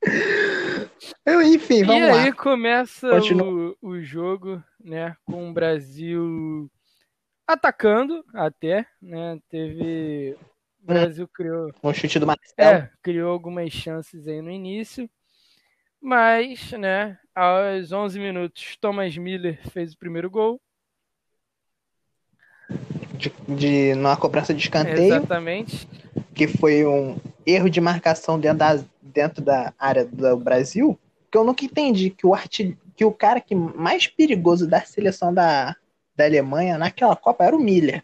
Eu, 1.26 1.42
enfim, 1.42 1.84
vamos 1.84 2.08
lá. 2.08 2.16
E 2.16 2.18
aí 2.26 2.32
começa 2.32 3.08
o, 3.08 3.76
o 3.82 4.00
jogo, 4.00 4.62
né? 4.82 5.16
Com 5.24 5.50
o 5.50 5.52
Brasil 5.52 6.70
atacando 7.46 8.24
até, 8.32 8.86
né? 9.02 9.38
Teve. 9.48 10.36
O 10.82 10.86
Brasil 10.86 11.28
criou. 11.28 11.72
Um 11.82 11.92
chute 11.92 12.18
do 12.18 12.26
Marcelo. 12.26 12.78
É, 12.78 12.90
criou 13.02 13.30
algumas 13.32 13.70
chances 13.72 14.26
aí 14.26 14.40
no 14.40 14.50
início. 14.50 15.10
Mas, 16.00 16.72
né, 16.72 17.18
aos 17.34 17.92
11 17.92 18.18
minutos, 18.18 18.76
Thomas 18.80 19.16
Miller 19.16 19.60
fez 19.70 19.92
o 19.92 19.98
primeiro 19.98 20.30
gol. 20.30 20.58
De, 23.14 23.30
de 23.54 23.94
numa 23.94 24.16
cobrança 24.16 24.54
de 24.54 24.62
escanteio. 24.62 25.14
Exatamente. 25.14 25.86
Que 26.34 26.48
foi 26.48 26.86
um 26.86 27.18
erro 27.44 27.68
de 27.68 27.80
marcação 27.80 28.40
dentro 28.40 28.58
da, 28.58 28.84
dentro 29.02 29.44
da 29.44 29.74
área 29.78 30.06
do 30.06 30.36
Brasil. 30.38 30.98
Que 31.30 31.36
eu 31.36 31.44
nunca 31.44 31.64
entendi 31.64 32.08
que 32.08 32.26
o, 32.26 32.32
artil, 32.32 32.76
que 32.96 33.04
o 33.04 33.12
cara 33.12 33.40
que 33.40 33.54
mais 33.54 34.06
perigoso 34.06 34.66
da 34.66 34.80
seleção 34.80 35.34
da, 35.34 35.76
da 36.16 36.24
Alemanha 36.24 36.78
naquela 36.78 37.14
Copa 37.14 37.44
era 37.44 37.54
o 37.54 37.60
Miller. 37.60 38.02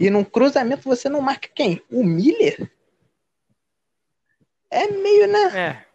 E 0.00 0.10
num 0.10 0.24
cruzamento 0.24 0.82
você 0.82 1.08
não 1.08 1.20
marca 1.20 1.48
quem? 1.54 1.80
O 1.88 2.02
Miller? 2.02 2.68
É 4.68 4.88
meio, 4.88 5.28
né? 5.28 5.68
É 5.70 5.91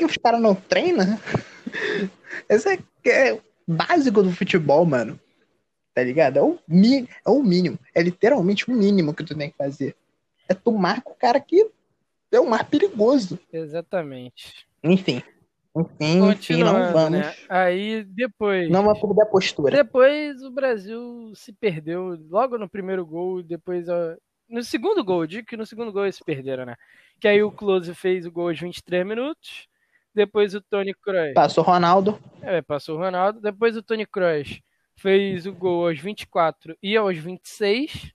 que 0.00 0.04
os 0.06 0.16
caras 0.16 0.40
não 0.40 0.54
treinam? 0.54 1.04
Esse 2.48 2.70
é, 2.70 2.78
é 3.10 3.40
básico 3.68 4.22
do 4.22 4.32
futebol, 4.32 4.86
mano. 4.86 5.20
Tá 5.94 6.02
ligado? 6.02 6.38
É 6.38 6.42
o, 6.42 6.58
mi, 6.66 7.06
é 7.26 7.30
o 7.30 7.42
mínimo. 7.42 7.78
É 7.94 8.02
literalmente 8.02 8.70
o 8.70 8.72
mínimo 8.72 9.12
que 9.14 9.22
tu 9.22 9.36
tem 9.36 9.50
que 9.50 9.56
fazer. 9.58 9.94
É 10.48 10.54
tu 10.54 10.72
marca 10.72 11.10
o 11.10 11.14
cara 11.14 11.38
que 11.38 11.70
é 12.32 12.40
o 12.40 12.48
mais 12.48 12.62
perigoso. 12.62 13.38
Exatamente. 13.52 14.66
Enfim. 14.82 15.22
Enfim, 15.76 16.30
enfim, 16.30 16.64
não 16.64 16.92
vamos. 16.92 17.20
Né? 17.20 17.34
Aí 17.48 18.02
depois. 18.04 18.70
Não 18.70 18.82
vamos 18.82 19.00
perder 19.00 19.22
a 19.22 19.26
postura. 19.26 19.76
Depois 19.76 20.42
o 20.42 20.50
Brasil 20.50 21.32
se 21.34 21.52
perdeu 21.52 22.18
logo 22.28 22.56
no 22.56 22.68
primeiro 22.68 23.04
gol, 23.04 23.42
depois 23.42 23.86
no 24.48 24.64
segundo 24.64 25.04
gol, 25.04 25.26
digo 25.26 25.46
que 25.46 25.56
no 25.56 25.64
segundo 25.64 25.92
gol 25.92 26.04
eles 26.04 26.16
se 26.16 26.24
perderam, 26.24 26.64
né? 26.64 26.74
Que 27.20 27.28
aí 27.28 27.42
o 27.42 27.52
Close 27.52 27.94
fez 27.94 28.26
o 28.26 28.32
gol 28.32 28.48
aos 28.48 28.58
23 28.58 29.06
minutos. 29.06 29.68
Depois 30.14 30.54
o 30.54 30.60
Tony 30.60 30.92
Kroos. 30.94 31.34
Passou 31.34 31.62
o 31.64 31.66
Ronaldo. 31.66 32.18
É, 32.42 32.60
passou 32.60 32.96
o 32.96 32.98
Ronaldo. 32.98 33.40
Depois 33.40 33.76
o 33.76 33.82
Tony 33.82 34.06
Kroos 34.06 34.60
fez 34.96 35.46
o 35.46 35.52
gol 35.52 35.88
aos 35.88 35.98
24 35.98 36.76
e 36.82 36.96
aos 36.96 37.16
26. 37.16 38.12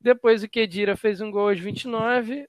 Depois 0.00 0.42
o 0.42 0.48
Kedira 0.48 0.96
fez 0.96 1.20
um 1.20 1.30
gol 1.30 1.48
aos 1.48 1.58
29. 1.58 2.48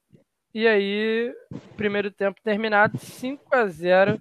E 0.53 0.67
aí, 0.67 1.33
primeiro 1.75 2.11
tempo 2.11 2.39
terminado, 2.41 2.97
5 2.97 3.53
a 3.55 3.67
0 3.67 4.19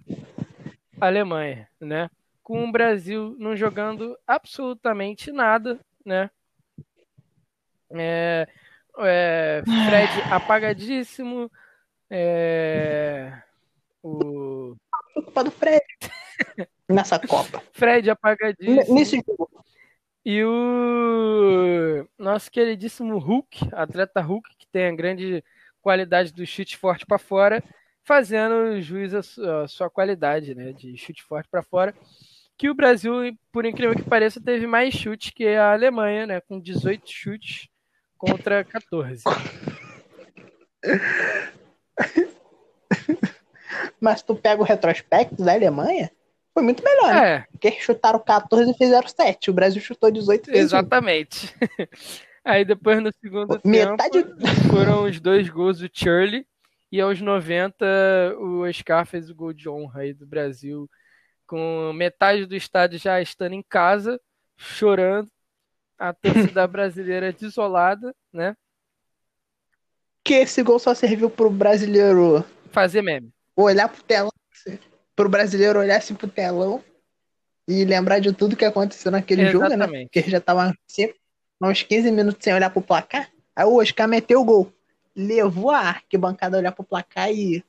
Alemanha, 1.01 1.69
né? 1.81 2.09
Com 2.43 2.65
o 2.65 2.73
Brasil 2.73 3.37
não 3.39 3.57
jogando 3.57 4.17
absolutamente 4.27 5.31
nada, 5.31 5.79
né? 6.05 6.31
É, 7.91 8.49
é, 8.99 9.63
Fred 9.65 10.23
apagadíssimo. 10.33 11.51
É, 12.11 13.44
o. 14.05 14.77
culpa 15.15 15.43
do 15.43 15.51
Fred. 15.51 15.83
Nessa 16.89 17.19
Copa. 17.19 17.63
Fred 17.73 18.11
apagadíssimo. 18.11 18.95
Nesse 18.95 19.17
jogo. 19.17 19.49
E 20.25 20.45
o 20.45 22.07
nosso 22.19 22.51
queridíssimo 22.51 23.19
Hulk, 23.19 23.69
atleta 23.73 24.21
Hulk, 24.21 24.49
que 24.59 24.67
tem 24.67 24.87
a 24.87 24.95
grande 24.95 25.45
qualidade 25.83 26.33
do 26.33 26.47
chute 26.47 26.79
forte 26.79 27.05
para 27.05 27.19
fora, 27.19 27.63
fazendo 28.03 28.81
juiz 28.81 29.13
a 29.13 29.23
sua, 29.23 29.65
a 29.65 29.69
sua 29.69 29.91
qualidade, 29.91 30.55
né, 30.55 30.73
de 30.73 30.97
chute 30.97 31.23
forte 31.23 31.49
para 31.51 31.63
fora. 31.63 31.95
Que 32.57 32.71
o 32.71 32.75
Brasil, 32.75 33.37
por 33.53 33.67
incrível 33.67 33.95
que 33.95 34.09
pareça, 34.09 34.41
teve 34.41 34.67
mais 34.67 34.95
chutes 34.95 35.31
que 35.31 35.47
a 35.47 35.73
Alemanha, 35.73 36.27
né, 36.27 36.41
com 36.41 36.59
18 36.59 37.11
chutes 37.11 37.69
contra 38.17 38.65
14. 38.65 39.25
Mas 44.05 44.23
tu 44.23 44.37
pega 44.37 44.61
o 44.61 44.65
retrospecto 44.67 45.43
da 45.43 45.55
Alemanha, 45.55 46.11
foi 46.53 46.63
muito 46.63 46.85
melhor, 46.85 47.15
né? 47.15 47.35
É. 47.37 47.47
Porque 47.51 47.71
chutaram 47.71 48.19
14 48.19 48.71
e 48.71 48.75
fizeram 48.75 49.09
7. 49.09 49.49
O 49.49 49.55
Brasil 49.55 49.81
chutou 49.81 50.11
18 50.11 50.43
e 50.43 50.53
fez 50.53 50.65
Exatamente. 50.67 51.55
Aí 52.45 52.67
depois 52.67 53.03
no 53.03 53.11
segundo 53.15 53.59
Metade... 53.65 54.23
tempo 54.23 54.47
foram 54.71 55.05
os 55.05 55.19
dois 55.19 55.49
gols 55.49 55.79
do 55.79 55.89
Shirley. 55.91 56.47
E 56.93 57.01
aos 57.01 57.19
90 57.19 57.87
o 58.39 58.61
Oscar 58.61 59.07
fez 59.07 59.31
o 59.31 59.35
gol 59.35 59.55
de 59.55 59.71
honra 59.71 60.03
aí 60.03 60.13
do 60.13 60.27
Brasil. 60.27 60.89
Com 61.47 61.93
metade 61.95 62.45
do 62.45 62.55
estádio 62.55 62.99
já 62.99 63.21
estando 63.23 63.55
em 63.55 63.65
casa, 63.67 64.21
chorando. 64.57 65.29
A 65.99 66.13
torcida 66.13 66.67
brasileira 66.69 67.33
desolada, 67.33 68.15
né? 68.31 68.55
Que 70.23 70.35
esse 70.35 70.63
gol 70.63 70.79
só 70.79 70.95
serviu 70.95 71.31
pro 71.31 71.51
brasileiro 71.51 72.45
fazer 72.71 73.01
meme 73.01 73.34
olhar 73.63 73.89
pro 73.89 74.03
telão, 74.03 74.33
pro 75.15 75.29
brasileiro 75.29 75.79
olhar 75.79 75.97
assim 75.97 76.15
pro 76.15 76.27
telão 76.29 76.83
e 77.69 77.85
lembrar 77.85 78.19
de 78.19 78.33
tudo 78.33 78.57
que 78.57 78.65
aconteceu 78.65 79.11
naquele 79.11 79.43
Exatamente. 79.43 79.79
jogo, 79.79 79.93
né? 79.93 80.03
Porque 80.05 80.19
ele 80.19 80.31
já 80.31 80.41
tava 80.41 80.75
sempre 80.87 81.17
uns 81.61 81.83
15 81.83 82.11
minutos 82.11 82.43
sem 82.43 82.53
olhar 82.53 82.71
pro 82.71 82.83
placar. 82.83 83.31
Aí 83.57 83.65
o 83.65 83.77
Oscar 83.81 84.09
meteu 84.09 84.41
o 84.41 84.45
gol. 84.45 84.73
Levou 85.17 85.71
a 85.71 85.79
arquibancada 85.79 86.57
a 86.57 86.61
olhar 86.61 86.73
pro 86.73 86.85
placar 86.85 87.31
e 87.31 87.65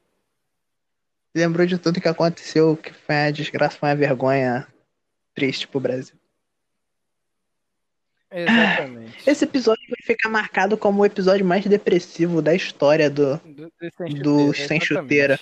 lembrou 1.34 1.66
de 1.66 1.78
tudo 1.78 2.02
que 2.02 2.08
aconteceu, 2.08 2.76
que 2.76 2.92
foi 2.94 3.16
uma 3.16 3.32
desgraça, 3.32 3.78
foi 3.78 3.90
uma 3.90 3.96
vergonha 3.96 4.68
triste 5.34 5.68
pro 5.68 5.80
Brasil. 5.80 6.16
Exatamente. 8.32 9.30
Esse 9.30 9.46
episódio 9.46 9.84
vai 9.90 10.00
ficar 10.04 10.28
marcado 10.30 10.78
como 10.78 11.02
o 11.02 11.06
episódio 11.06 11.46
mais 11.46 11.66
depressivo 11.66 12.42
da 12.42 12.54
história 12.54 13.10
do, 13.10 13.38
Do, 13.38 13.72
do 13.80 13.92
sem 13.98 14.10
do 14.20 14.54
chuteira, 14.54 14.68
sem 14.68 14.78
exatamente. 14.78 14.86
chuteira. 14.86 15.40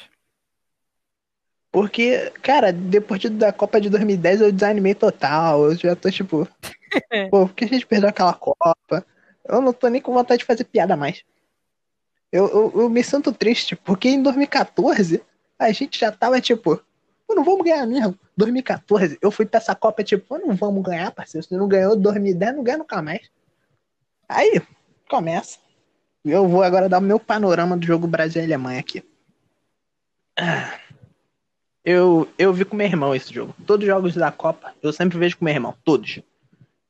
Porque, 1.73 2.31
cara, 2.43 2.71
depois 2.71 3.19
de- 3.19 3.29
da 3.29 3.51
Copa 3.51 3.81
de 3.81 3.89
2010 3.89 4.39
eu 4.41 4.51
desanimei 4.51 4.93
total. 4.93 5.65
Eu 5.65 5.75
já 5.75 5.95
tô 5.95 6.09
tipo. 6.11 6.47
Pô, 7.31 7.47
por 7.47 7.55
que 7.55 7.65
a 7.65 7.67
gente 7.67 7.87
perdeu 7.87 8.07
aquela 8.09 8.33
Copa? 8.33 9.03
Eu 9.43 9.59
não 9.59 9.73
tô 9.73 9.87
nem 9.87 9.99
com 9.99 10.13
vontade 10.13 10.39
de 10.39 10.45
fazer 10.45 10.65
piada 10.65 10.95
mais. 10.95 11.23
Eu, 12.31 12.47
eu, 12.47 12.81
eu 12.81 12.89
me 12.89 13.03
sinto 13.03 13.31
triste, 13.33 13.75
porque 13.75 14.07
em 14.07 14.21
2014 14.21 15.23
a 15.57 15.71
gente 15.71 15.99
já 15.99 16.11
tava 16.11 16.39
tipo. 16.39 16.79
Pô, 17.27 17.33
não 17.33 17.43
vamos 17.43 17.63
ganhar 17.65 17.87
mesmo. 17.87 18.17
2014, 18.37 19.17
eu 19.19 19.31
fui 19.31 19.45
pra 19.45 19.57
essa 19.59 19.73
Copa 19.73 20.03
tipo, 20.03 20.37
não 20.37 20.55
vamos 20.55 20.83
ganhar, 20.83 21.09
parceiro. 21.11 21.45
Se 21.47 21.57
não 21.57 21.67
ganhou 21.67 21.95
2010, 21.95 22.55
não 22.55 22.63
ganha 22.63 22.77
nunca 22.77 23.01
mais. 23.01 23.31
Aí, 24.29 24.61
começa. 25.09 25.57
Eu 26.23 26.47
vou 26.47 26.61
agora 26.61 26.87
dar 26.87 26.99
o 26.99 27.01
meu 27.01 27.19
panorama 27.19 27.75
do 27.75 27.85
jogo 27.85 28.05
Brasil 28.07 28.41
e 28.41 28.45
Alemanha 28.45 28.79
aqui. 28.79 29.03
Ah. 30.39 30.79
Eu, 31.85 32.29
eu 32.37 32.53
vi 32.53 32.63
com 32.65 32.75
meu 32.75 32.87
irmão 32.87 33.13
esse 33.13 33.33
jogo. 33.33 33.53
Todos 33.67 33.83
os 33.85 33.93
jogos 33.93 34.15
da 34.15 34.31
Copa, 34.31 34.73
eu 34.81 34.93
sempre 34.93 35.17
vejo 35.17 35.37
com 35.37 35.45
meu 35.45 35.53
irmão. 35.53 35.75
Todos. 35.83 36.19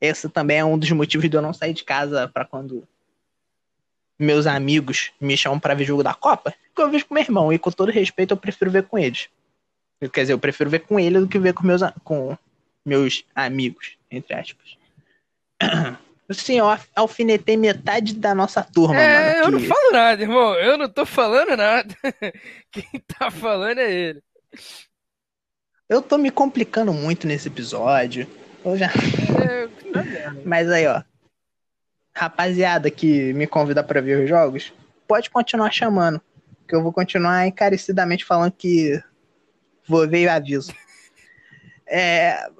Esse 0.00 0.28
também 0.28 0.58
é 0.58 0.64
um 0.64 0.78
dos 0.78 0.90
motivos 0.92 1.28
de 1.28 1.36
eu 1.36 1.42
não 1.42 1.52
sair 1.52 1.72
de 1.72 1.82
casa 1.84 2.28
pra 2.28 2.44
quando 2.44 2.86
meus 4.18 4.46
amigos 4.46 5.10
me 5.20 5.36
chamam 5.36 5.58
pra 5.58 5.74
ver 5.74 5.84
jogo 5.84 6.02
da 6.02 6.14
Copa. 6.14 6.54
Que 6.74 6.82
eu 6.82 6.90
vejo 6.90 7.06
com 7.06 7.14
meu 7.14 7.22
irmão. 7.24 7.52
E 7.52 7.58
com 7.58 7.70
todo 7.70 7.90
respeito, 7.90 8.32
eu 8.32 8.36
prefiro 8.36 8.70
ver 8.70 8.84
com 8.84 8.98
eles. 8.98 9.28
Quer 10.12 10.20
dizer, 10.22 10.32
eu 10.34 10.38
prefiro 10.38 10.68
ver 10.70 10.80
com 10.80 11.00
ele 11.00 11.18
do 11.20 11.26
que 11.28 11.38
ver 11.38 11.54
com 11.54 11.64
meus, 11.66 11.80
com 12.04 12.36
meus 12.84 13.24
amigos, 13.34 13.96
entre 14.10 14.34
aspas. 14.34 14.76
Sim, 16.30 16.58
eu 16.58 16.66
alf- 16.68 16.88
alfinetei 16.96 17.56
metade 17.56 18.14
da 18.14 18.34
nossa 18.34 18.62
turma, 18.62 18.98
É, 19.00 19.40
eu 19.40 19.44
mano. 19.44 19.52
não 19.52 19.60
que- 19.60 19.66
falo 19.66 19.92
nada, 19.92 20.22
irmão. 20.22 20.54
Eu 20.54 20.78
não 20.78 20.88
tô 20.88 21.04
falando 21.06 21.56
nada. 21.56 21.94
Quem 22.70 22.84
tá 23.18 23.30
falando 23.30 23.78
é 23.78 23.92
ele. 23.92 24.22
Eu 25.88 26.00
tô 26.00 26.16
me 26.16 26.30
complicando 26.30 26.92
muito 26.92 27.26
nesse 27.26 27.48
episódio. 27.48 28.26
Eu 28.64 28.76
já... 28.76 28.86
É. 28.86 30.44
Mas 30.44 30.70
aí, 30.70 30.86
ó. 30.86 31.02
Rapaziada 32.14 32.90
que 32.90 33.32
me 33.34 33.46
convida 33.46 33.82
pra 33.82 34.00
ver 34.00 34.22
os 34.22 34.28
jogos, 34.28 34.72
pode 35.06 35.30
continuar 35.30 35.70
chamando. 35.72 36.20
Que 36.66 36.74
eu 36.74 36.82
vou 36.82 36.92
continuar 36.92 37.46
encarecidamente 37.46 38.24
falando 38.24 38.52
que 38.52 39.02
vou 39.86 40.08
ver 40.08 40.22
e 40.22 40.28
aviso. 40.28 40.72
É. 41.86 42.48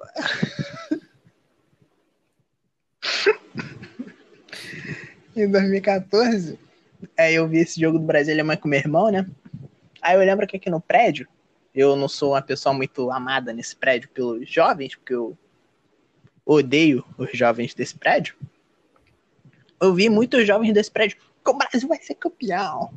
em 5.35 5.49
2014, 5.49 6.57
aí 7.17 7.35
eu 7.35 7.47
vi 7.47 7.59
esse 7.59 7.79
jogo 7.79 7.99
do 7.99 8.05
Brasil 8.05 8.33
e 8.33 8.35
Alemanha 8.35 8.57
com 8.57 8.67
meu 8.67 8.79
irmão, 8.79 9.11
né? 9.11 9.25
Aí 10.01 10.15
eu 10.15 10.19
lembro 10.19 10.47
que 10.47 10.57
aqui 10.57 10.69
no 10.69 10.79
prédio, 10.79 11.27
eu 11.75 11.97
não 11.97 12.07
sou 12.07 12.31
uma 12.31 12.41
pessoa 12.41 12.73
muito 12.73 13.11
amada 13.11 13.51
nesse 13.51 13.75
prédio 13.75 14.09
pelos 14.09 14.49
jovens, 14.49 14.95
porque 14.95 15.13
eu 15.13 15.37
odeio 16.45 17.03
os 17.17 17.29
jovens 17.33 17.73
desse 17.73 17.95
prédio. 17.97 18.35
Eu 19.81 19.93
vi 19.93 20.09
muitos 20.09 20.47
jovens 20.47 20.73
desse 20.73 20.89
prédio 20.89 21.17
que 21.17 21.51
o 21.51 21.53
Brasil 21.53 21.89
vai 21.89 22.01
ser 22.01 22.15
campeão. 22.15 22.93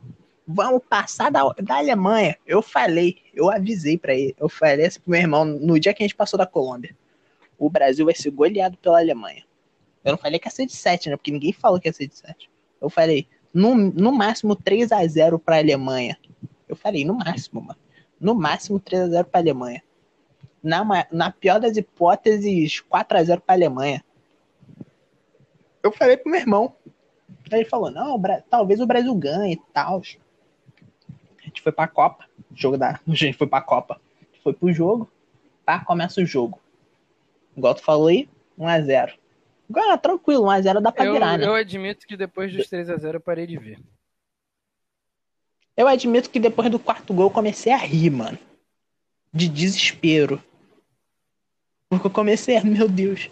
Vamos 0.47 0.83
passar 0.89 1.31
da, 1.31 1.43
da 1.61 1.77
Alemanha. 1.77 2.39
Eu 2.47 2.63
falei, 2.63 3.19
eu 3.35 3.51
avisei 3.51 3.99
pra 3.99 4.15
ele. 4.15 4.35
Eu 4.39 4.49
falei 4.49 4.87
assim 4.87 5.01
pro 5.01 5.11
meu 5.11 5.21
irmão 5.21 5.45
no 5.45 5.79
dia 5.79 5.93
que 5.93 6.03
a 6.03 6.07
gente 6.07 6.15
passou 6.15 6.39
da 6.39 6.47
Colômbia. 6.47 6.97
O 7.59 7.69
Brasil 7.69 8.07
vai 8.07 8.15
ser 8.15 8.31
goleado 8.31 8.79
pela 8.79 9.01
Alemanha. 9.01 9.43
Eu 10.05 10.13
não 10.13 10.19
falei 10.19 10.39
que 10.39 10.47
ia 10.47 10.53
ser 10.53 10.67
de 10.67 10.75
7, 10.75 11.11
né? 11.11 11.17
Porque 11.17 11.33
ninguém 11.33 11.53
falou 11.53 11.81
que 11.81 11.89
ia 11.89 11.93
ser 11.93 12.07
de 12.07 12.17
7. 12.17 12.49
Eu 12.81 12.89
falei, 12.89 13.27
no, 13.53 13.75
no 13.75 14.13
máximo 14.13 14.55
3 14.55 14.93
a 14.93 15.05
0 15.05 15.39
pra 15.39 15.59
Alemanha. 15.59 16.17
Eu 16.69 16.77
falei, 16.77 17.05
no 17.05 17.15
máximo, 17.15 17.61
mano. 17.61 17.79
No 18.21 18.35
máximo 18.35 18.81
3 18.81 19.03
a 19.05 19.09
0 19.09 19.29
pra 19.29 19.41
Alemanha. 19.41 19.83
Na, 20.63 20.85
na 21.13 21.31
pior 21.31 21.61
das 21.61 21.77
hipóteses, 21.77 22.81
4 22.81 23.19
a 23.19 23.23
0 23.23 23.41
pra 23.41 23.55
Alemanha. 23.55 24.05
Eu 25.83 25.93
falei 25.93 26.17
pro 26.17 26.31
meu 26.31 26.41
irmão. 26.41 26.75
Ele 27.51 27.65
falou, 27.65 27.91
não, 27.91 28.21
talvez 28.51 28.81
o 28.81 28.87
Brasil 28.87 29.15
ganhe 29.15 29.55
e 29.55 29.73
tal. 29.73 30.03
A 31.39 31.43
gente 31.43 31.63
foi 31.63 31.73
pra 31.73 31.87
Copa. 31.87 32.27
Jogo 32.55 32.77
da. 32.77 33.01
A 33.09 33.15
gente 33.15 33.39
foi 33.39 33.47
pra 33.47 33.61
Copa. 33.61 34.01
Foi 34.43 34.53
pro 34.53 34.73
jogo. 34.73 35.11
Pá, 35.65 35.85
começa 35.85 36.21
o 36.21 36.27
jogo. 36.27 36.61
Igual 37.57 37.75
tu 37.75 37.83
falou 37.83 38.09
aí, 38.09 38.29
1x0. 38.59 39.15
Agora, 39.71 39.99
tranquilo, 39.99 40.45
1x0 40.45 40.81
dá 40.81 40.93
pra 40.93 41.05
Eu, 41.05 41.13
virar, 41.13 41.39
né? 41.39 41.47
eu 41.47 41.55
admito 41.55 42.07
que 42.07 42.17
depois 42.17 42.53
dos 42.53 42.67
3x0 42.69 43.15
eu 43.15 43.21
parei 43.21 43.47
de 43.47 43.59
ver. 43.59 43.79
Eu 45.79 45.87
admito 45.87 46.29
que 46.29 46.41
depois 46.41 46.69
do 46.69 46.79
quarto 46.81 47.15
gol 47.15 47.31
comecei 47.31 47.73
a 47.73 47.77
rir, 47.77 48.11
mano. 48.11 48.37
De 49.33 49.49
desespero. 49.49 50.43
Porque 51.89 52.09
eu 52.09 52.11
comecei 52.11 52.57
a, 52.57 52.65
meu 52.65 52.89
Deus. 52.89 53.31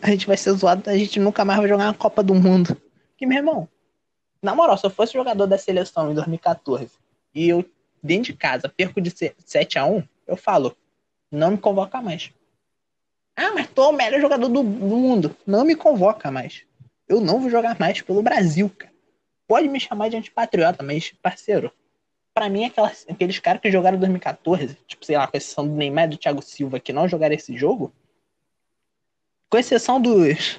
A 0.00 0.10
gente 0.10 0.28
vai 0.28 0.36
ser 0.36 0.52
zoado, 0.52 0.88
a 0.88 0.96
gente 0.96 1.18
nunca 1.18 1.44
mais 1.44 1.58
vai 1.58 1.68
jogar 1.68 1.86
uma 1.86 1.94
Copa 1.94 2.22
do 2.22 2.32
Mundo. 2.32 2.80
Que, 3.16 3.26
meu 3.26 3.38
irmão, 3.38 3.68
na 4.40 4.54
moral, 4.54 4.78
se 4.78 4.86
eu 4.86 4.90
fosse 4.90 5.14
jogador 5.14 5.46
da 5.46 5.58
seleção 5.58 6.12
em 6.12 6.14
2014 6.14 6.92
e 7.34 7.48
eu, 7.48 7.68
dentro 8.00 8.32
de 8.32 8.34
casa, 8.34 8.68
perco 8.68 9.00
de 9.00 9.10
7x1, 9.10 10.08
eu 10.28 10.36
falo, 10.36 10.76
não 11.28 11.50
me 11.50 11.58
convoca 11.58 12.00
mais. 12.00 12.32
Ah, 13.34 13.50
mas 13.52 13.66
tô 13.66 13.90
o 13.90 13.92
melhor 13.92 14.20
jogador 14.20 14.48
do, 14.48 14.62
do 14.62 14.96
mundo. 14.96 15.36
Não 15.44 15.64
me 15.64 15.74
convoca 15.74 16.30
mais. 16.30 16.62
Eu 17.08 17.20
não 17.20 17.40
vou 17.40 17.50
jogar 17.50 17.76
mais 17.80 18.00
pelo 18.00 18.22
Brasil, 18.22 18.70
cara 18.70 18.91
pode 19.52 19.68
me 19.68 19.78
chamar 19.78 20.08
de 20.08 20.16
antipatriota, 20.16 20.82
mas, 20.82 21.12
parceiro, 21.22 21.70
pra 22.32 22.48
mim, 22.48 22.64
aquelas, 22.64 23.04
aqueles 23.06 23.38
caras 23.38 23.60
que 23.60 23.70
jogaram 23.70 23.98
em 23.98 24.00
2014, 24.00 24.78
tipo, 24.86 25.04
sei 25.04 25.18
lá, 25.18 25.26
com 25.26 25.36
exceção 25.36 25.68
do 25.68 25.74
Neymar 25.74 26.06
e 26.06 26.08
do 26.08 26.16
Thiago 26.16 26.40
Silva, 26.40 26.80
que 26.80 26.90
não 26.90 27.06
jogaram 27.06 27.34
esse 27.34 27.54
jogo, 27.54 27.92
com 29.50 29.58
exceção 29.58 30.00
dos, 30.00 30.56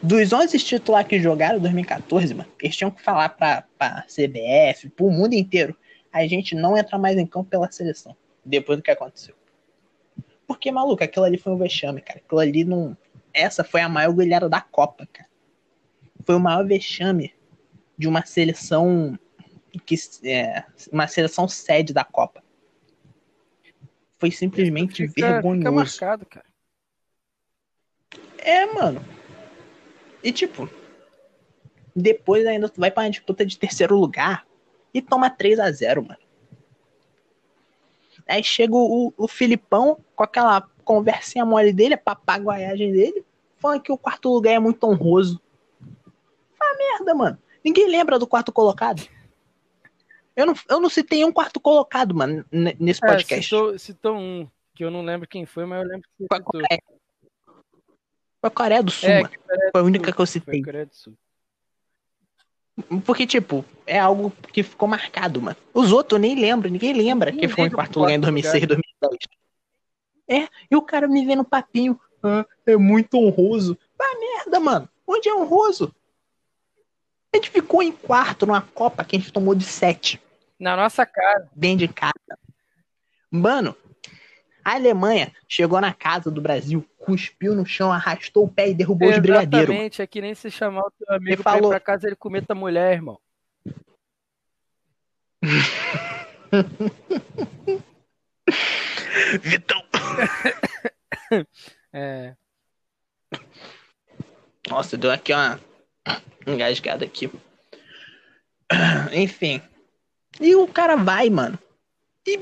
dos 0.00 0.32
11 0.32 0.56
titulares 0.56 1.08
que 1.08 1.18
jogaram 1.18 1.58
em 1.58 1.62
2014, 1.62 2.32
mano, 2.32 2.48
eles 2.62 2.76
tinham 2.76 2.92
que 2.92 3.02
falar 3.02 3.30
pra, 3.30 3.64
pra 3.76 4.02
CBF, 4.02 4.88
pro 4.90 5.10
mundo 5.10 5.34
inteiro, 5.34 5.76
a 6.12 6.24
gente 6.24 6.54
não 6.54 6.78
entra 6.78 6.96
mais 6.96 7.18
em 7.18 7.26
campo 7.26 7.50
pela 7.50 7.68
seleção, 7.72 8.14
depois 8.44 8.78
do 8.78 8.84
que 8.84 8.92
aconteceu. 8.92 9.34
Porque, 10.46 10.70
maluco, 10.70 11.02
aquilo 11.02 11.24
ali 11.24 11.38
foi 11.38 11.52
um 11.52 11.58
vexame, 11.58 12.00
cara. 12.00 12.20
Aquilo 12.24 12.40
ali 12.40 12.62
não. 12.62 12.96
Essa 13.34 13.64
foi 13.64 13.80
a 13.80 13.88
maior 13.88 14.12
goleada 14.12 14.48
da 14.48 14.60
Copa, 14.60 15.08
cara. 15.12 15.28
Foi 16.24 16.36
o 16.36 16.40
maior 16.40 16.64
vexame 16.64 17.34
de 17.98 18.06
uma 18.06 18.24
seleção 18.24 19.18
que 19.84 19.96
é, 20.24 20.64
uma 20.92 21.06
seleção 21.06 21.48
sede 21.48 21.92
da 21.92 22.04
Copa. 22.04 22.42
Foi 24.18 24.30
simplesmente 24.30 25.06
Fica, 25.08 25.12
fica 25.12 25.32
vergonhoso. 25.34 25.74
marcado, 25.74 26.26
cara. 26.26 26.46
É, 28.38 28.66
mano. 28.66 29.04
E 30.22 30.32
tipo, 30.32 30.68
depois 31.94 32.46
ainda 32.46 32.68
tu 32.68 32.80
vai 32.80 32.90
pra 32.90 33.04
uma 33.04 33.10
disputa 33.10 33.44
de 33.44 33.58
terceiro 33.58 33.96
lugar 33.96 34.46
e 34.92 35.02
toma 35.02 35.30
3 35.30 35.60
a 35.60 35.70
0 35.70 36.02
mano. 36.02 36.20
Aí 38.26 38.42
chega 38.42 38.74
o, 38.74 39.12
o 39.16 39.28
Filipão 39.28 39.98
com 40.14 40.22
aquela 40.22 40.60
conversinha 40.84 41.44
mole 41.44 41.72
dele, 41.72 41.94
a 41.94 41.98
papaguaiagem 41.98 42.92
dele, 42.92 43.24
falando 43.56 43.82
que 43.82 43.92
o 43.92 43.98
quarto 43.98 44.32
lugar 44.32 44.52
é 44.52 44.58
muito 44.58 44.84
honroso. 44.84 45.40
Fala 46.58 46.76
merda, 46.76 47.14
mano. 47.14 47.38
Ninguém 47.64 47.88
lembra 47.88 48.18
do 48.18 48.26
quarto 48.26 48.52
colocado. 48.52 49.02
Eu 50.36 50.46
não, 50.46 50.54
eu 50.68 50.80
não 50.80 50.88
citei 50.88 51.24
um 51.24 51.32
quarto 51.32 51.58
colocado, 51.58 52.14
mano, 52.14 52.44
nesse 52.52 53.04
É, 53.04 53.08
podcast. 53.08 53.44
citou, 53.44 53.78
citou 53.78 54.16
um, 54.16 54.48
que 54.74 54.84
eu 54.84 54.90
não 54.90 55.02
lembro 55.02 55.26
quem 55.26 55.44
foi, 55.44 55.64
mas 55.66 55.82
eu 55.82 55.88
lembro 55.88 56.08
que 56.08 56.26
você 56.28 56.36
citou. 56.36 56.62
Foi 58.40 58.48
a 58.48 58.50
Coreia 58.50 58.82
do 58.82 58.90
Sul, 58.90 59.08
É, 59.08 59.22
mano. 59.22 59.34
Foi 59.72 59.80
a 59.80 59.84
única 59.84 60.12
que 60.12 60.20
eu 60.20 60.26
citei. 60.26 60.60
Foi 60.60 60.64
Coreia 60.64 60.86
do 60.86 60.94
Sul. 60.94 61.14
Porque, 63.04 63.26
tipo, 63.26 63.64
é 63.84 63.98
algo 63.98 64.32
que 64.52 64.62
ficou 64.62 64.88
marcado, 64.88 65.42
mano. 65.42 65.56
Os 65.74 65.90
outros 65.90 66.16
eu 66.16 66.20
nem 66.20 66.38
lembro, 66.38 66.70
ninguém 66.70 66.92
lembra 66.92 67.32
Ninguém 67.32 67.48
que 67.48 67.48
ficou 67.48 67.66
em 67.66 67.70
quarto 67.70 67.98
lugar 67.98 68.12
em 68.12 68.20
quarto 68.20 68.32
2006, 68.32 68.66
2010. 68.68 69.18
É, 70.28 70.48
e 70.70 70.76
o 70.76 70.82
cara 70.82 71.08
me 71.08 71.26
vê 71.26 71.34
no 71.34 71.44
papinho. 71.44 71.98
Ah, 72.22 72.46
é 72.66 72.76
muito 72.76 73.16
honroso. 73.16 73.76
Ah, 74.00 74.18
merda, 74.20 74.60
mano. 74.60 74.88
Onde 75.06 75.28
é 75.28 75.34
honroso? 75.34 75.92
A 77.32 77.36
gente 77.36 77.50
ficou 77.50 77.82
em 77.82 77.92
quarto 77.92 78.46
numa 78.46 78.62
Copa 78.62 79.04
que 79.04 79.16
a 79.16 79.18
gente 79.18 79.32
tomou 79.32 79.54
de 79.54 79.64
sete 79.64 80.20
Na 80.58 80.76
nossa 80.76 81.04
cara. 81.04 81.48
dentro 81.54 81.86
de 81.86 81.92
casa. 81.92 82.12
Mano, 83.30 83.76
a 84.64 84.74
Alemanha 84.74 85.30
chegou 85.46 85.78
na 85.80 85.92
casa 85.92 86.30
do 86.30 86.40
Brasil, 86.40 86.86
cuspiu 86.98 87.54
no 87.54 87.66
chão, 87.66 87.92
arrastou 87.92 88.44
o 88.44 88.48
pé 88.48 88.70
e 88.70 88.74
derrubou 88.74 89.10
os 89.10 89.18
brigadeiros. 89.18 89.68
Exatamente, 89.68 90.00
é 90.02 90.06
que 90.06 90.20
nem 90.22 90.34
se 90.34 90.50
chamar 90.50 90.80
o 90.82 90.90
teu 90.90 91.14
amigo 91.14 91.30
Ele 91.32 91.42
pra 91.42 91.52
falou- 91.52 91.70
pra 91.70 91.80
casa 91.80 92.06
ele 92.06 92.16
comer 92.16 92.46
tua 92.46 92.56
mulher, 92.56 92.94
irmão. 92.94 93.18
Vitão. 99.42 99.82
É, 101.92 102.34
Nossa, 104.68 104.96
deu 104.96 105.10
aqui 105.10 105.32
uma 105.32 105.58
engasgada 106.46 107.04
aqui. 107.04 107.30
Enfim. 109.12 109.62
E 110.40 110.54
o 110.54 110.66
cara 110.66 110.96
vai, 110.96 111.30
mano. 111.30 111.58
E. 112.26 112.38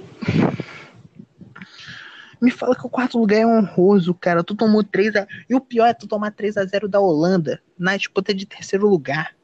Me 2.40 2.51
fala 2.51 2.76
que 2.76 2.86
o 2.86 2.90
quarto 2.90 3.18
lugar 3.18 3.38
é 3.38 3.47
honroso, 3.47 4.12
cara. 4.12 4.44
Tu 4.44 4.55
tomou 4.55 4.84
3 4.84 5.16
a... 5.16 5.26
E 5.48 5.55
o 5.55 5.60
pior 5.60 5.86
é 5.86 5.94
tu 5.94 6.06
tomar 6.06 6.32
3 6.32 6.59
a 6.59 6.64
0 6.64 6.88
da 6.88 7.01
Holanda 7.01 7.62
na 7.78 7.97
disputa 7.97 8.34
de 8.34 8.44
terceiro 8.44 8.86
lugar. 8.86 9.34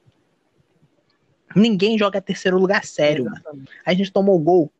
Ninguém 1.56 1.98
joga 1.98 2.20
terceiro 2.20 2.58
lugar 2.58 2.84
sério, 2.84 3.26
Exatamente. 3.26 3.66
mano. 3.66 3.68
A 3.84 3.94
gente 3.94 4.12
tomou 4.12 4.38
gol. 4.38 4.70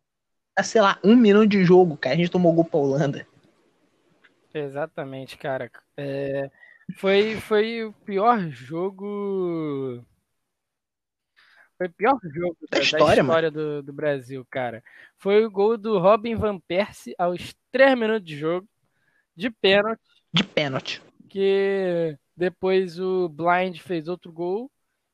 Sei 0.63 0.81
lá, 0.81 0.99
um 1.03 1.17
minuto 1.17 1.49
de 1.49 1.65
jogo, 1.65 1.97
cara. 1.97 2.15
A 2.15 2.19
gente 2.19 2.31
tomou 2.31 2.53
gol 2.53 2.65
pra 2.65 2.81
Holanda. 2.81 3.27
Exatamente, 4.53 5.39
cara. 5.39 5.71
É, 5.97 6.51
foi, 6.97 7.37
foi 7.41 7.85
o 7.85 7.93
pior 8.05 8.39
jogo. 8.51 10.05
Foi 11.77 11.87
o 11.87 11.93
pior 11.93 12.19
jogo 12.23 12.57
da, 12.71 12.79
da 12.79 12.83
história, 12.83 13.07
da 13.17 13.23
história 13.23 13.51
do, 13.51 13.83
do, 13.83 13.93
Brasil, 13.93 14.47
cara. 14.51 14.83
Foi 15.19 15.45
o 15.45 15.51
gol 15.51 15.77
do 15.77 15.99
Robin 15.99 16.35
Van 16.35 16.59
Persie 16.59 17.15
aos 17.19 17.55
3 17.71 17.99
minutos 17.99 18.27
de 18.27 18.37
jogo, 18.37 18.69
de 19.35 19.51
pênalti. 19.51 20.03
De 20.33 20.45
pênalti. 20.45 21.03
Que 21.29 22.17
depois 22.37 22.99
o 22.99 23.29
Blind 23.29 23.79
fez 23.79 24.09
outro 24.09 24.33
gol 24.33 24.71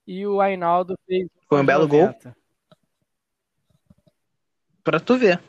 e 0.06 0.26
o 0.26 0.40
Ainaldo 0.40 0.98
fez. 1.06 1.28
Foi 1.48 1.60
um 1.60 1.66
belo 1.66 1.86
90. 1.86 2.24
gol. 2.24 2.36
Pra 4.82 5.00
tu 5.00 5.18
ver. 5.18 5.40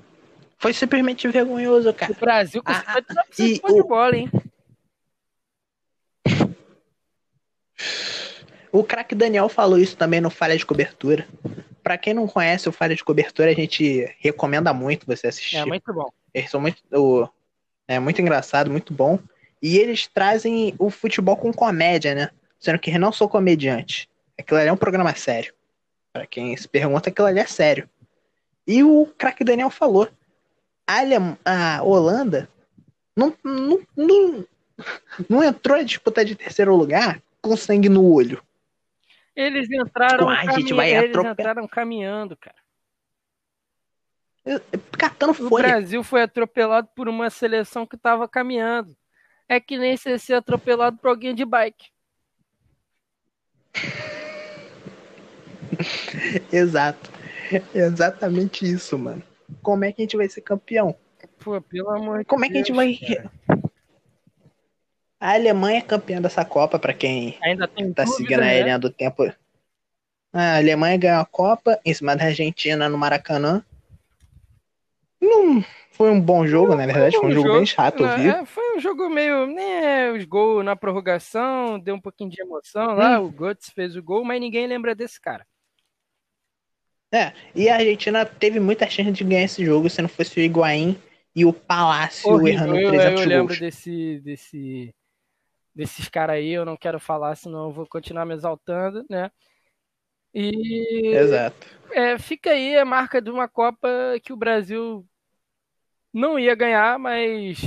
Foi 0.58 0.74
simplesmente 0.74 1.28
vergonhoso, 1.30 1.94
cara. 1.94 2.12
O 2.12 2.16
Brasil 2.16 2.62
com 2.62 2.72
ah, 2.72 3.02
e 3.38 3.62
o... 3.64 3.74
de 3.74 3.84
bola, 3.88 4.18
hein? 4.18 4.30
O 8.72 8.84
craque 8.84 9.16
Daniel 9.16 9.50
falou 9.50 9.78
isso 9.78 9.98
também 9.98 10.22
no 10.22 10.30
Falha 10.30 10.58
de 10.58 10.66
Cobertura. 10.66 11.28
Para 11.82 11.98
quem 11.98 12.14
não 12.14 12.28
conhece 12.28 12.70
o 12.70 12.72
Falha 12.72 12.96
de 12.96 13.04
Cobertura, 13.04 13.50
a 13.50 13.54
gente 13.54 14.14
recomenda 14.20 14.74
muito 14.74 15.08
você 15.08 15.28
assistir. 15.28 15.58
É 15.58 15.66
muito 15.66 15.92
bom. 15.94 16.10
Eles 16.34 16.52
são 16.52 16.62
muito. 16.62 16.82
É 17.88 18.00
muito 18.00 18.22
engraçado, 18.22 18.70
muito 18.70 18.94
bom. 18.94 19.18
E 19.62 19.78
eles 19.78 20.08
trazem 20.08 20.76
o 20.78 20.90
futebol 20.90 21.36
com 21.36 21.52
comédia, 21.52 22.14
né? 22.14 22.30
Sendo 22.60 22.78
que 22.78 22.92
eu 22.92 23.00
não 23.00 23.12
sou 23.12 23.28
comediante. 23.28 24.08
Aquilo 24.38 24.60
ali 24.60 24.70
é 24.70 24.74
um 24.74 24.78
programa 24.78 25.16
sério. 25.16 25.54
Para 26.14 26.28
quem 26.28 26.56
se 26.56 26.68
pergunta, 26.68 27.10
aquilo 27.10 27.28
ali 27.28 27.40
é 27.40 27.46
sério. 27.46 27.90
E 28.68 28.84
o 28.84 29.08
craque 29.18 29.44
Daniel 29.44 29.70
falou 29.70 30.08
a, 30.90 31.78
a 31.78 31.84
Holanda 31.84 32.50
não, 33.16 33.34
não, 33.44 33.82
não, 33.96 34.46
não 35.30 35.44
entrou 35.44 35.78
a 35.78 35.84
disputa 35.84 36.26
de 36.26 36.36
terceiro 36.36 36.76
lugar 36.76 37.22
com 37.42 37.56
sangue 37.56 37.90
no 37.90 38.06
olho. 38.06 38.44
Eles 39.36 39.70
entraram, 39.72 40.28
tipo, 40.28 40.30
a 40.30 40.60
gente 40.60 40.74
vai 40.74 40.94
eles 40.94 41.16
entraram 41.16 41.68
caminhando, 41.68 42.36
cara. 42.36 42.58
Catando 44.98 45.34
folha. 45.34 45.48
O 45.48 45.70
Brasil 45.70 46.04
foi 46.04 46.24
atropelado 46.24 46.90
por 46.96 47.08
uma 47.08 47.30
seleção 47.30 47.86
que 47.86 47.96
estava 47.96 48.28
caminhando. 48.28 48.96
É 49.48 49.60
que 49.60 49.78
nem 49.78 49.96
se 49.96 50.18
ser 50.20 50.34
atropelado 50.36 50.98
por 50.98 51.10
alguém 51.10 51.34
de 51.34 51.46
bike. 51.46 51.90
Exato. 56.52 57.12
Exatamente 57.74 58.70
isso, 58.70 58.98
mano 58.98 59.24
como 59.62 59.86
é 59.86 59.92
que 59.92 60.02
a 60.02 60.04
gente 60.04 60.18
vai 60.18 60.30
ser 60.30 60.42
campeão? 60.42 60.96
Pô, 61.40 61.60
pelo 61.62 61.90
amor 61.90 62.20
de 62.20 62.26
Como 62.26 62.46
é 62.46 62.50
que 62.50 62.56
a 62.56 62.58
gente 62.58 62.74
vai. 62.74 62.96
Cara. 62.96 63.32
A 65.20 65.34
Alemanha 65.34 65.80
é 65.80 65.82
campeã 65.82 66.22
dessa 66.22 66.46
Copa, 66.46 66.80
para 66.80 66.94
quem 66.94 67.38
Ainda 67.44 67.68
tem 67.68 67.92
tá 67.92 68.04
dúvida, 68.04 68.18
seguindo 68.18 68.40
a 68.40 68.46
né? 68.46 68.62
linha 68.62 68.80
do 68.80 68.90
tempo. 68.90 69.24
A 70.32 70.58
Alemanha 70.58 70.98
ganhou 70.98 71.22
a 71.22 71.26
Copa 71.26 71.80
em 71.84 71.94
cima 71.94 72.16
da 72.16 72.26
Argentina 72.26 72.88
no 72.88 72.98
Maracanã. 72.98 73.64
Não 75.20 75.64
foi 76.00 76.12
um 76.12 76.22
bom 76.22 76.48
jogo, 76.48 76.76
na 76.76 76.86
verdade, 76.86 77.18
foi 77.18 77.28
um, 77.28 77.34
jogo, 77.34 77.48
jogo, 77.48 77.58
bem 77.58 77.66
chato, 77.66 78.02
não, 78.02 78.10
é, 78.10 78.46
Foi 78.46 78.78
um 78.78 78.80
jogo 78.80 79.10
meio. 79.10 79.46
Né, 79.48 80.10
os 80.14 80.24
gols 80.24 80.64
na 80.64 80.74
prorrogação, 80.74 81.78
deu 81.78 81.94
um 81.94 82.00
pouquinho 82.00 82.30
de 82.30 82.42
emoção 82.42 82.94
hum. 82.94 82.96
lá. 82.96 83.20
O 83.20 83.30
Götze 83.30 83.70
fez 83.76 83.98
o 83.98 84.02
gol, 84.02 84.24
mas 84.24 84.40
ninguém 84.40 84.66
lembra 84.66 84.96
desse 84.96 85.20
cara. 85.20 85.46
É, 87.12 87.34
e 87.54 87.68
a 87.68 87.76
Argentina 87.76 88.24
teve 88.26 88.62
muita 88.62 88.90
chance 88.90 89.12
de 89.12 89.26
ganhar 89.26 89.44
esse 89.44 89.66
jogo 89.66 89.90
se 89.90 90.02
não 90.02 90.08
fosse 90.08 90.40
o 90.40 90.44
Higuaín 90.44 90.98
e 91.36 91.44
o 91.44 91.52
Palácio 91.52 92.32
Horrível. 92.32 92.54
errando 92.54 92.78
eu, 92.78 92.90
300 92.92 93.10
gols. 93.10 93.22
Eu 93.22 93.28
lembro 93.28 93.60
desse, 93.60 94.20
desse, 94.24 94.96
desses 95.74 96.10
caras 96.10 96.36
aí, 96.36 96.50
eu 96.50 96.66
não 96.66 96.78
quero 96.78 97.00
falar, 97.00 97.36
senão 97.36 97.66
eu 97.66 97.72
vou 97.72 97.88
continuar 97.88 98.26
me 98.26 98.34
exaltando, 98.34 99.06
né? 99.10 99.32
E 100.34 101.08
Exato. 101.16 101.68
É, 101.92 102.18
fica 102.20 102.52
aí 102.52 102.78
a 102.78 102.86
marca 102.86 103.22
de 103.22 103.30
uma 103.30 103.48
Copa 103.48 103.88
que 104.24 104.32
o 104.32 104.38
Brasil 104.38 105.06
não 106.14 106.38
ia 106.38 106.54
ganhar, 106.56 107.00
mas 107.00 107.60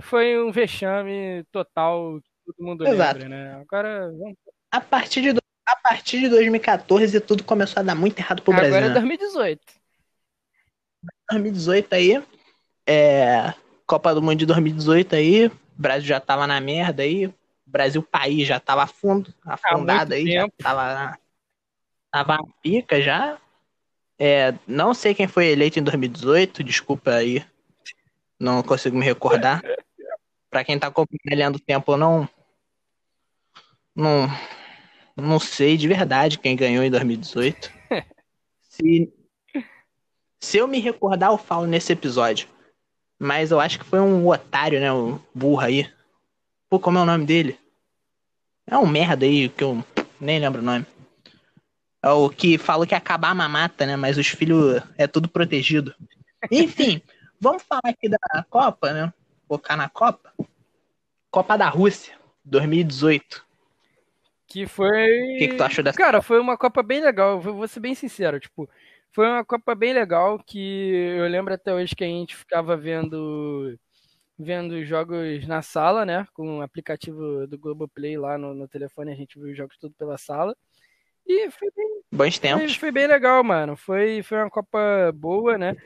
foi 0.00 0.42
um 0.42 0.52
vexame 0.52 1.44
total, 1.50 2.20
todo 2.44 2.56
mundo 2.64 2.86
Exato. 2.86 3.20
lembra, 3.20 3.28
né? 3.28 3.54
Agora 3.60 4.10
vamos... 4.12 4.36
A 4.70 4.80
partir 4.80 5.22
de 5.22 5.42
a 5.64 5.76
partir 5.76 6.20
de 6.20 6.28
2014 6.28 7.20
tudo 7.20 7.44
começou 7.44 7.80
a 7.80 7.84
dar 7.84 7.94
muito 7.94 8.18
errado 8.18 8.42
pro 8.42 8.52
Agora 8.52 8.68
Brasil. 8.68 8.90
Agora 8.90 8.98
é 8.98 9.00
2018. 9.00 9.60
2018 11.30 11.92
aí, 11.94 12.22
é, 12.86 13.54
Copa 13.86 14.14
do 14.14 14.22
Mundo 14.22 14.38
de 14.38 14.46
2018 14.46 15.14
aí, 15.14 15.50
Brasil 15.82 16.08
já 16.08 16.20
tava 16.20 16.46
na 16.46 16.60
merda 16.60 17.02
aí, 17.02 17.32
Brasil 17.66 18.02
país 18.02 18.46
já 18.46 18.60
tava 18.60 18.86
fundo, 18.86 19.34
afundado 19.44 20.14
aí, 20.14 20.24
tempo. 20.24 20.54
já 20.58 20.64
tava, 20.64 21.18
tava 22.10 22.36
na 22.36 22.44
pica 22.62 23.02
já. 23.02 23.38
É, 24.18 24.54
não 24.66 24.94
sei 24.94 25.14
quem 25.14 25.26
foi 25.26 25.46
eleito 25.46 25.80
em 25.80 25.82
2018, 25.82 26.62
desculpa 26.62 27.10
aí, 27.10 27.44
não 28.38 28.62
consigo 28.62 28.96
me 28.96 29.04
recordar. 29.04 29.60
Pra 30.48 30.62
quem 30.62 30.78
tá 30.78 30.86
acompanhando 30.86 31.56
o 31.56 31.60
tempo, 31.60 31.96
não, 31.96 32.28
não, 33.96 34.28
não 35.16 35.40
sei 35.40 35.76
de 35.76 35.88
verdade 35.88 36.38
quem 36.38 36.54
ganhou 36.54 36.84
em 36.84 36.90
2018. 36.90 37.72
se, 38.62 39.12
se 40.40 40.58
eu 40.58 40.68
me 40.68 40.78
recordar, 40.78 41.32
eu 41.32 41.38
falo 41.38 41.66
nesse 41.66 41.92
episódio. 41.92 42.48
Mas 43.22 43.52
eu 43.52 43.60
acho 43.60 43.78
que 43.78 43.84
foi 43.84 44.00
um 44.00 44.26
otário, 44.26 44.80
né? 44.80 44.92
Um 44.92 45.16
burro 45.32 45.60
aí. 45.60 45.88
Pô, 46.68 46.80
como 46.80 46.98
é 46.98 47.02
o 47.02 47.06
nome 47.06 47.24
dele? 47.24 47.56
É 48.66 48.76
um 48.76 48.84
merda 48.84 49.24
aí, 49.24 49.48
que 49.48 49.62
eu 49.62 49.84
nem 50.20 50.40
lembro 50.40 50.60
o 50.60 50.64
nome. 50.64 50.84
É 52.02 52.08
o 52.10 52.28
que 52.28 52.58
falou 52.58 52.84
que 52.84 52.94
ia 52.94 52.98
acabar 52.98 53.30
a 53.30 53.34
mamata, 53.34 53.86
né? 53.86 53.94
Mas 53.94 54.18
os 54.18 54.26
filhos 54.26 54.82
é 54.98 55.06
tudo 55.06 55.28
protegido. 55.28 55.94
Enfim, 56.50 57.00
vamos 57.40 57.62
falar 57.62 57.82
aqui 57.84 58.08
da 58.08 58.18
Copa, 58.50 58.92
né? 58.92 59.14
Focar 59.46 59.76
na 59.76 59.88
Copa. 59.88 60.32
Copa 61.30 61.56
da 61.56 61.68
Rússia, 61.68 62.14
2018. 62.44 63.46
Que 64.48 64.66
foi. 64.66 65.36
O 65.36 65.38
que, 65.38 65.48
que, 65.48 65.54
tu 65.54 65.62
achou 65.62 65.84
dessa? 65.84 65.96
Cara, 65.96 66.20
foi 66.20 66.40
uma 66.40 66.58
Copa 66.58 66.82
bem 66.82 67.00
legal. 67.00 67.40
vou 67.40 67.68
ser 67.68 67.78
bem 67.78 67.94
sincero, 67.94 68.40
tipo, 68.40 68.68
foi 69.12 69.26
uma 69.26 69.44
Copa 69.44 69.74
bem 69.74 69.92
legal 69.92 70.38
que 70.38 70.92
eu 71.16 71.28
lembro 71.28 71.54
até 71.54 71.72
hoje 71.72 71.94
que 71.94 72.04
a 72.04 72.06
gente 72.06 72.36
ficava 72.36 72.76
vendo 72.76 73.78
vendo 74.38 74.84
jogos 74.84 75.46
na 75.46 75.62
sala, 75.62 76.04
né? 76.04 76.26
Com 76.34 76.58
o 76.58 76.62
aplicativo 76.62 77.46
do 77.46 77.58
Globoplay 77.58 78.16
lá 78.18 78.36
no, 78.36 78.54
no 78.54 78.66
telefone, 78.66 79.12
a 79.12 79.14
gente 79.14 79.38
viu 79.38 79.50
os 79.50 79.56
jogos 79.56 79.76
tudo 79.78 79.94
pela 79.94 80.18
sala. 80.18 80.56
E 81.26 81.50
foi 81.50 81.70
bem. 81.74 82.02
Bons 82.10 82.38
tempos. 82.38 82.72
Foi, 82.72 82.80
foi, 82.80 82.90
bem 82.90 83.06
legal, 83.06 83.42
mano. 83.44 83.76
Foi, 83.76 84.22
foi 84.22 84.38
uma 84.38 84.50
Copa 84.50 85.12
boa, 85.14 85.56
né? 85.56 85.76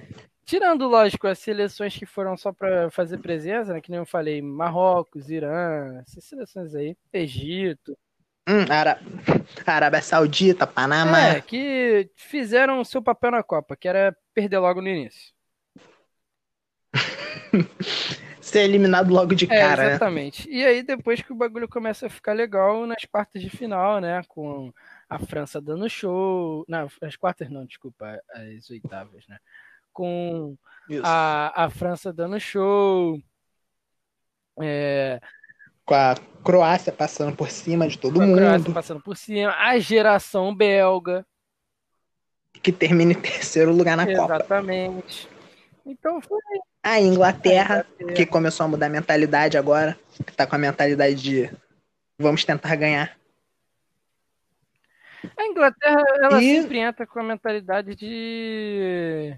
Tirando, 0.44 0.86
lógico, 0.86 1.26
as 1.26 1.38
seleções 1.38 1.96
que 1.96 2.06
foram 2.06 2.36
só 2.36 2.52
para 2.52 2.88
fazer 2.90 3.18
presença, 3.18 3.72
né? 3.72 3.80
Que 3.80 3.90
nem 3.90 3.98
eu 3.98 4.06
falei, 4.06 4.40
Marrocos, 4.40 5.28
Irã, 5.28 5.98
essas 6.06 6.24
seleções 6.24 6.74
aí, 6.74 6.96
Egito. 7.12 7.96
Hum, 8.48 8.64
Ara... 8.70 9.00
Arábia 9.66 10.00
Saudita, 10.00 10.66
Panamá. 10.66 11.20
É, 11.20 11.40
que 11.40 12.10
fizeram 12.14 12.80
o 12.80 12.84
seu 12.84 13.02
papel 13.02 13.32
na 13.32 13.42
Copa, 13.42 13.76
que 13.76 13.88
era 13.88 14.16
perder 14.32 14.58
logo 14.58 14.80
no 14.80 14.88
início. 14.88 15.34
Ser 18.40 18.60
eliminado 18.60 19.12
logo 19.12 19.34
de 19.34 19.46
é, 19.46 19.48
cara. 19.48 19.82
Né? 19.82 19.90
Exatamente. 19.90 20.48
Né? 20.48 20.54
E 20.54 20.64
aí, 20.64 20.82
depois 20.82 21.20
que 21.20 21.32
o 21.32 21.36
bagulho 21.36 21.68
começa 21.68 22.06
a 22.06 22.10
ficar 22.10 22.32
legal 22.32 22.86
nas 22.86 23.04
quartas 23.04 23.42
de 23.42 23.50
final, 23.50 24.00
né? 24.00 24.22
Com 24.28 24.72
a 25.08 25.18
França 25.18 25.60
dando 25.60 25.90
show. 25.90 26.64
Não, 26.68 26.88
as 27.02 27.16
quartas 27.16 27.50
não, 27.50 27.66
desculpa, 27.66 28.20
as 28.32 28.70
oitavas, 28.70 29.26
né? 29.26 29.38
Com 29.92 30.56
a, 31.02 31.64
a 31.64 31.70
França 31.70 32.12
dando 32.12 32.38
show. 32.38 33.20
É, 34.62 35.20
com 35.86 35.94
a 35.94 36.14
Croácia 36.44 36.92
passando 36.92 37.34
por 37.34 37.48
cima 37.50 37.88
de 37.88 37.96
todo 37.96 38.14
com 38.20 38.26
mundo. 38.26 38.38
A 38.38 38.42
Croácia 38.42 38.72
passando 38.74 39.00
por 39.00 39.16
cima, 39.16 39.54
a 39.56 39.78
geração 39.78 40.54
belga. 40.54 41.24
Que 42.62 42.72
termina 42.72 43.12
em 43.12 43.20
terceiro 43.20 43.72
lugar 43.72 43.96
na 43.96 44.02
Exatamente. 44.10 44.18
Copa. 44.28 44.34
Exatamente. 44.44 45.28
Então 45.86 46.20
foi. 46.20 46.38
A 46.82 47.00
Inglaterra, 47.00 47.74
a 47.76 48.02
Inglaterra, 48.02 48.14
que 48.14 48.26
começou 48.26 48.64
a 48.64 48.68
mudar 48.68 48.86
a 48.86 48.90
mentalidade 48.90 49.56
agora, 49.56 49.98
que 50.26 50.32
tá 50.32 50.46
com 50.46 50.54
a 50.56 50.58
mentalidade 50.58 51.14
de 51.16 51.50
Vamos 52.18 52.44
tentar 52.44 52.74
ganhar. 52.76 53.14
A 55.36 55.44
Inglaterra, 55.46 56.02
ela 56.22 56.42
E- 56.42 56.60
sempre 56.62 56.78
entra 56.78 57.06
com 57.06 57.20
a 57.20 57.22
mentalidade 57.22 57.94
de. 57.94 59.36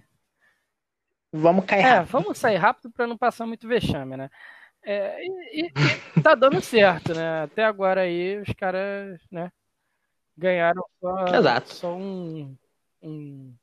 Vamos 1.33 1.65
cair 1.65 1.81
É, 1.81 1.89
rápido. 1.95 2.11
vamos 2.13 2.39
sair 2.39 2.57
rápido 2.57 2.91
para 2.93 3.07
não 3.07 3.17
passar 3.17 3.47
muito 3.47 3.67
vexame, 3.67 4.17
né? 4.17 4.31
É, 4.91 5.23
e, 5.23 5.67
e- 5.67 5.73
e 6.17 6.23
tá 6.23 6.35
dando 6.35 6.63
certo, 6.63 7.13
né? 7.13 7.43
Até 7.43 7.63
agora 7.63 8.01
aí 8.01 8.39
os 8.41 8.49
caras, 8.55 9.21
né? 9.31 9.53
Ganharam 10.35 10.83
só, 10.99 11.27
Exato. 11.37 11.75
só 11.75 11.95
um, 11.95 12.57
um 13.03 13.55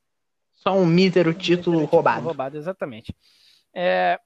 Só 0.52 0.72
um 0.76 0.86
mísero 0.86 1.34
título 1.34 1.78
Título 1.80 1.84
roubado. 1.86 2.24
Roubado, 2.24 2.56
exatamente. 2.56 3.12
É, 3.74 4.20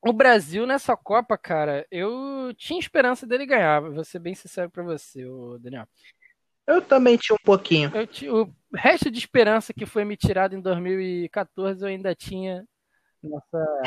o 0.00 0.12
Brasil 0.12 0.68
nessa 0.68 0.96
Copa, 0.96 1.36
cara, 1.36 1.84
eu 1.90 2.54
tinha 2.56 2.78
esperança 2.78 3.26
dele 3.26 3.44
ganhar, 3.44 3.80
vou 3.80 4.04
ser 4.04 4.20
bem 4.20 4.36
sincero 4.36 4.70
pra 4.70 4.84
você, 4.84 5.24
Daniel. 5.58 5.88
Eu 6.64 6.80
também 6.80 7.16
tinha 7.16 7.34
um 7.34 7.44
pouquinho. 7.44 7.90
O 8.30 8.76
resto 8.76 9.10
de 9.10 9.18
esperança 9.18 9.74
que 9.74 9.84
foi 9.84 10.04
me 10.04 10.16
tirado 10.16 10.54
em 10.54 10.60
2014 10.60 11.82
eu 11.82 11.88
ainda 11.88 12.14
tinha 12.14 12.64
nessa, 13.22 13.82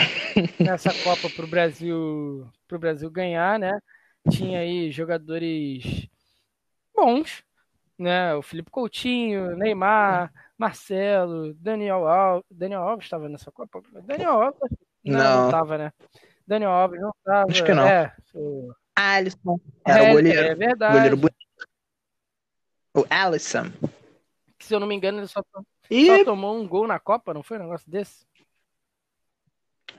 nessa 0.60 1.04
Copa 1.04 1.30
pro 1.36 1.48
Brasil, 1.48 2.48
pro 2.68 2.80
Brasil 2.80 3.10
ganhar, 3.10 3.58
né? 3.60 3.80
Tinha 4.30 4.60
aí 4.60 4.92
jogadores 4.92 6.08
bons, 6.96 7.44
né? 7.98 8.34
O 8.36 8.42
Felipe 8.42 8.70
Coutinho, 8.70 9.56
Neymar, 9.56 10.32
Marcelo, 10.58 11.54
Daniel 11.56 12.08
Alves. 12.08 12.46
Daniel 12.52 12.82
Alves 12.84 13.06
estava 13.06 13.30
nessa 13.30 13.52
Copa? 13.52 13.82
Daniel 14.04 14.42
Alves 14.42 14.60
não, 15.04 15.18
não 15.20 15.44
Não. 15.46 15.52
tava, 15.52 15.78
né? 15.78 15.94
Daniel 16.46 16.72
Alves 16.72 17.00
não 17.00 17.12
tava. 17.24 17.50
Acho 17.50 17.64
que 17.64 17.74
não. 17.74 17.88
É, 17.88 18.14
o- 18.34 18.74
Alisson 18.96 19.60
era 19.86 20.04
é, 20.04 20.10
o 20.10 20.14
goleiro. 20.16 20.40
é 20.48 20.56
verdade. 20.56 20.94
goleiro 20.94 21.16
bonito. 21.18 21.38
O 22.94 23.06
Alisson. 23.10 23.72
Que, 24.58 24.66
se 24.66 24.76
eu 24.76 24.80
não 24.80 24.88
me 24.88 24.96
engano, 24.96 25.20
ele 25.20 25.28
só, 25.28 25.42
E, 25.90 26.06
só 26.08 26.26
tomou 26.26 26.54
um 26.60 26.68
gol 26.68 26.86
na 26.86 27.00
Copa, 27.00 27.34
não 27.34 27.42
foi 27.42 27.58
um 27.58 27.62
negócio 27.62 27.90
desse? 27.90 28.26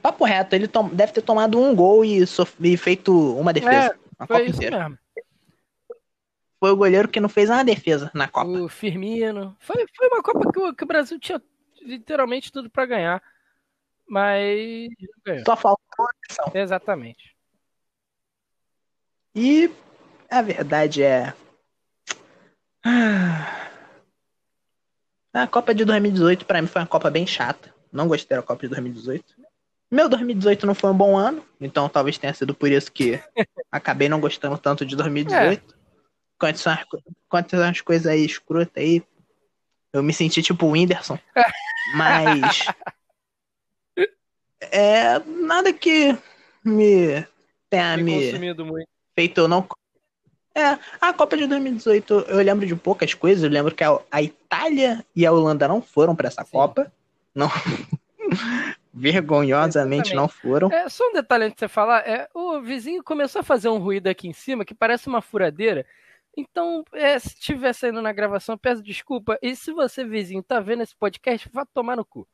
Papo 0.01 0.25
reto, 0.25 0.55
ele 0.55 0.69
deve 0.93 1.13
ter 1.13 1.23
tomado 1.23 1.59
um 1.59 1.75
gol 1.75 2.05
e, 2.05 2.25
e 2.61 2.77
feito 2.77 3.13
uma 3.39 3.53
defesa. 3.53 3.99
a 4.19 4.27
Foi 4.27 4.47
isso 4.47 4.57
inteira. 4.57 4.89
mesmo. 4.89 4.99
Foi 6.59 6.71
o 6.73 6.77
goleiro 6.77 7.09
que 7.09 7.21
não 7.21 7.29
fez 7.29 7.49
uma 7.49 7.65
defesa 7.65 8.11
na 8.13 8.29
Copa. 8.29 8.51
O 8.51 8.69
Firmino. 8.69 9.57
Foi, 9.61 9.87
foi 9.97 10.09
uma 10.09 10.23
Copa 10.23 10.53
que 10.53 10.59
o, 10.59 10.75
que 10.75 10.85
o 10.85 10.87
Brasil 10.87 11.19
tinha 11.19 11.43
literalmente 11.81 12.53
tudo 12.53 12.69
pra 12.69 12.85
ganhar. 12.85 13.23
Mas 14.07 14.91
ganhou. 15.25 15.45
Só 15.47 15.57
faltou 15.57 16.07
ação. 16.29 16.53
Exatamente. 16.55 17.35
E 19.35 19.71
a 20.31 20.43
verdade 20.43 21.03
é. 21.03 21.33
Ah, 22.85 23.57
A 25.33 25.47
Copa 25.47 25.73
de 25.73 25.85
2018 25.85 26.45
pra 26.45 26.61
mim 26.61 26.67
foi 26.67 26.83
uma 26.83 26.89
Copa 26.89 27.09
bem 27.09 27.25
chata. 27.25 27.73
Não 27.93 28.09
gostei 28.09 28.37
da 28.37 28.43
Copa 28.43 28.63
de 28.63 28.69
2018. 28.69 29.40
Meu 29.91 30.09
2018 30.09 30.67
não 30.67 30.75
foi 30.75 30.91
um 30.91 30.97
bom 30.97 31.17
ano, 31.17 31.45
então 31.61 31.89
talvez 31.89 32.17
tenha 32.17 32.33
sido 32.33 32.55
por 32.55 32.71
isso 32.71 32.93
que 32.93 33.21
acabei 33.73 34.09
não 34.09 34.21
gostando 34.21 34.57
tanto 34.57 34.87
de 34.87 34.95
2018. 34.95 35.77
Quanto 36.39 36.59
são 36.59 36.73
as, 36.73 37.51
são 37.51 37.63
as 37.69 37.81
coisas 37.81 38.07
aí 38.07 38.25
escrotas 38.25 38.73
aí, 38.77 39.03
eu 39.93 40.03
me 40.03 40.13
senti 40.13 40.43
tipo 40.43 40.67
o 40.67 40.71
Whindersson. 40.71 41.19
Mas. 41.97 42.67
É. 44.61 45.19
Nada 45.19 45.73
que 45.73 46.17
me 46.65 47.27
tenha 47.69 47.97
Me 47.97 48.33
me 48.33 48.87
feito 49.15 49.49
não. 49.49 49.67
É, 50.55 50.79
a 51.01 51.13
Copa 51.13 51.37
de 51.37 51.47
2018 51.47 52.27
eu 52.29 52.39
lembro 52.39 52.67
de 52.67 52.77
poucas 52.77 53.15
coisas. 53.15 53.43
Eu 53.43 53.51
lembro 53.51 53.75
que 53.75 53.83
a, 53.83 53.99
a 54.11 54.23
Itália 54.23 55.05
e 55.15 55.27
a 55.27 55.33
Holanda 55.33 55.67
não 55.67 55.83
foram 55.83 56.15
pra 56.15 56.29
essa 56.29 56.45
Sim. 56.45 56.51
Copa. 56.51 56.93
Não. 57.35 57.51
Vergonhosamente 58.93 60.13
Exatamente. 60.13 60.17
não 60.17 60.29
foram. 60.29 60.73
É, 60.73 60.89
só 60.89 61.09
um 61.09 61.13
detalhe 61.13 61.45
antes 61.45 61.55
de 61.55 61.61
você 61.61 61.69
falar. 61.69 62.01
É, 62.01 62.29
o 62.35 62.61
vizinho 62.61 63.03
começou 63.05 63.41
a 63.41 63.45
fazer 63.45 63.69
um 63.69 63.79
ruído 63.79 64.09
aqui 64.09 64.29
em 64.29 64.33
cima 64.33 64.65
que 64.65 64.75
parece 64.75 65.07
uma 65.07 65.23
furadeira. 65.23 65.87
Então, 66.37 66.85
é, 66.93 67.19
se 67.19 67.29
estiver 67.29 67.73
saindo 67.73 68.03
na 68.03 68.13
gravação, 68.13 68.59
peço 68.59 68.83
desculpa. 68.83 69.39
E 69.43 69.55
se 69.55 69.73
você, 69.73 70.05
vizinho, 70.05 70.43
tá 70.43 70.61
vendo 70.61 70.83
esse 70.83 70.95
podcast, 70.97 71.49
vá 71.53 71.65
tomar 71.65 71.97
no 71.97 72.05
cu. 72.05 72.27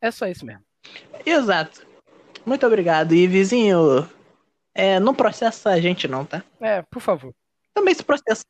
É 0.00 0.10
só 0.10 0.26
isso 0.26 0.46
mesmo. 0.46 0.62
Exato. 1.24 1.86
Muito 2.46 2.66
obrigado. 2.66 3.14
E 3.14 3.26
vizinho, 3.26 4.08
é, 4.74 4.98
não 5.00 5.14
processa 5.14 5.70
a 5.70 5.80
gente 5.80 6.08
não, 6.08 6.24
tá? 6.24 6.42
É, 6.60 6.82
por 6.82 7.00
favor. 7.00 7.34
Também 7.74 7.94
se 7.94 8.02
processa. 8.02 8.44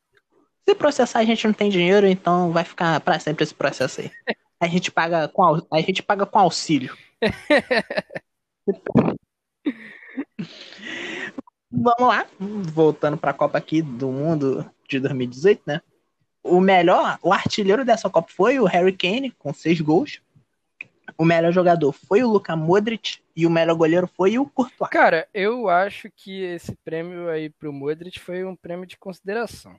Se 0.67 0.75
processar 0.75 1.19
a 1.19 1.25
gente 1.25 1.45
não 1.47 1.53
tem 1.53 1.69
dinheiro, 1.69 2.05
então 2.05 2.51
vai 2.51 2.63
ficar 2.63 2.99
pra 3.01 3.19
sempre 3.19 3.43
esse 3.43 3.53
processo 3.53 4.01
aí. 4.01 4.11
A 4.61 4.67
gente 4.67 4.91
paga 4.91 5.25
com, 5.29 5.41
a 5.71 5.79
gente 5.79 6.03
paga 6.03 6.25
com 6.25 6.37
auxílio. 6.37 6.93
Vamos 11.71 12.07
lá, 12.07 12.25
voltando 12.39 13.17
para 13.17 13.31
a 13.31 13.33
Copa 13.33 13.57
aqui 13.57 13.81
do 13.81 14.09
Mundo 14.09 14.69
de 14.87 14.99
2018, 14.99 15.61
né? 15.67 15.81
O 16.41 16.59
melhor, 16.59 17.19
o 17.21 17.33
artilheiro 17.33 17.83
dessa 17.85 18.09
Copa 18.09 18.29
foi 18.31 18.59
o 18.59 18.65
Harry 18.65 18.95
Kane, 18.95 19.31
com 19.31 19.53
seis 19.53 19.79
gols. 19.81 20.21
O 21.17 21.25
melhor 21.25 21.51
jogador 21.51 21.91
foi 21.91 22.23
o 22.23 22.29
Luka 22.29 22.55
Modric 22.55 23.19
e 23.35 23.45
o 23.45 23.49
melhor 23.49 23.75
goleiro 23.75 24.07
foi 24.07 24.39
o 24.39 24.45
Courtois. 24.45 24.89
Cara, 24.89 25.27
eu 25.33 25.67
acho 25.67 26.09
que 26.15 26.41
esse 26.41 26.75
prêmio 26.83 27.29
aí 27.29 27.49
pro 27.49 27.73
Modric 27.73 28.19
foi 28.19 28.43
um 28.45 28.55
prêmio 28.55 28.85
de 28.85 28.97
consideração. 28.97 29.75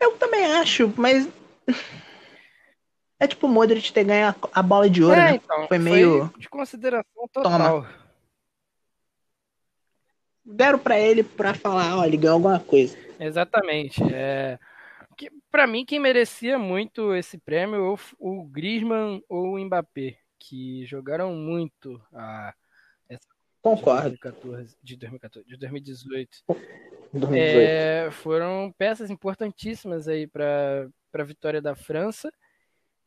Eu 0.00 0.16
também 0.16 0.44
acho, 0.44 0.92
mas 0.96 1.28
é 3.20 3.26
tipo 3.26 3.46
o 3.46 3.50
Modric 3.50 3.92
ter 3.92 4.04
ganho 4.04 4.28
a- 4.28 4.34
a 4.52 4.62
bola 4.62 4.88
de 4.88 5.02
ouro, 5.02 5.18
é, 5.20 5.32
né? 5.32 5.34
então, 5.42 5.66
Foi 5.68 5.78
meio- 5.78 6.32
de 6.38 6.48
consideração 6.48 7.28
total. 7.32 7.86
Deram 10.44 10.78
pra 10.78 10.98
ele 10.98 11.22
pra 11.22 11.52
falar, 11.54 11.96
ó, 11.98 12.04
ele 12.04 12.16
ganhou 12.16 12.34
alguma 12.36 12.58
coisa. 12.58 12.96
Exatamente. 13.20 14.00
É, 14.14 14.58
que, 15.16 15.30
para 15.50 15.66
mim, 15.66 15.84
quem 15.84 15.98
merecia 15.98 16.58
muito 16.58 17.14
esse 17.14 17.36
prêmio 17.38 17.82
ou 17.84 17.96
f- 17.96 18.14
o 18.18 18.44
Griezmann 18.44 19.22
ou 19.28 19.54
o 19.54 19.58
Mbappé, 19.58 20.16
que 20.38 20.86
jogaram 20.86 21.34
muito 21.34 22.00
a 22.14 22.54
de 23.10 23.18
Concordo. 23.60 24.02
2014, 24.10 24.76
de 24.82 24.96
2014, 24.96 25.46
de 25.48 25.56
2018. 25.58 26.38
2018. 27.12 27.34
É, 27.36 28.10
foram 28.12 28.72
peças 28.78 29.10
importantíssimas 29.10 30.06
aí 30.08 30.26
para 30.26 30.88
para 31.10 31.22
a 31.22 31.26
vitória 31.26 31.60
da 31.60 31.74
França 31.74 32.30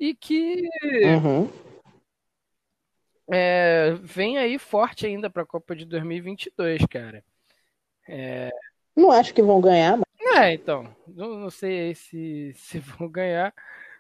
e 0.02 0.16
que 0.16 0.68
Uhum. 1.06 1.48
é, 3.32 3.94
vem 4.02 4.38
aí 4.38 4.58
forte 4.58 5.06
ainda 5.06 5.30
para 5.30 5.44
a 5.44 5.46
Copa 5.46 5.76
de 5.76 5.86
2022, 5.86 6.82
cara. 6.90 7.24
Não 8.96 9.12
acho 9.12 9.34
que 9.34 9.42
vão 9.42 9.62
ganhar, 9.62 9.98
mas 9.98 10.38
É, 10.38 10.54
então, 10.54 10.94
não, 11.08 11.36
não 11.40 11.50
sei 11.52 11.80
aí 11.90 11.96
se, 11.96 12.54
se 12.56 12.80
vão 13.00 13.08
ganhar, 13.10 13.54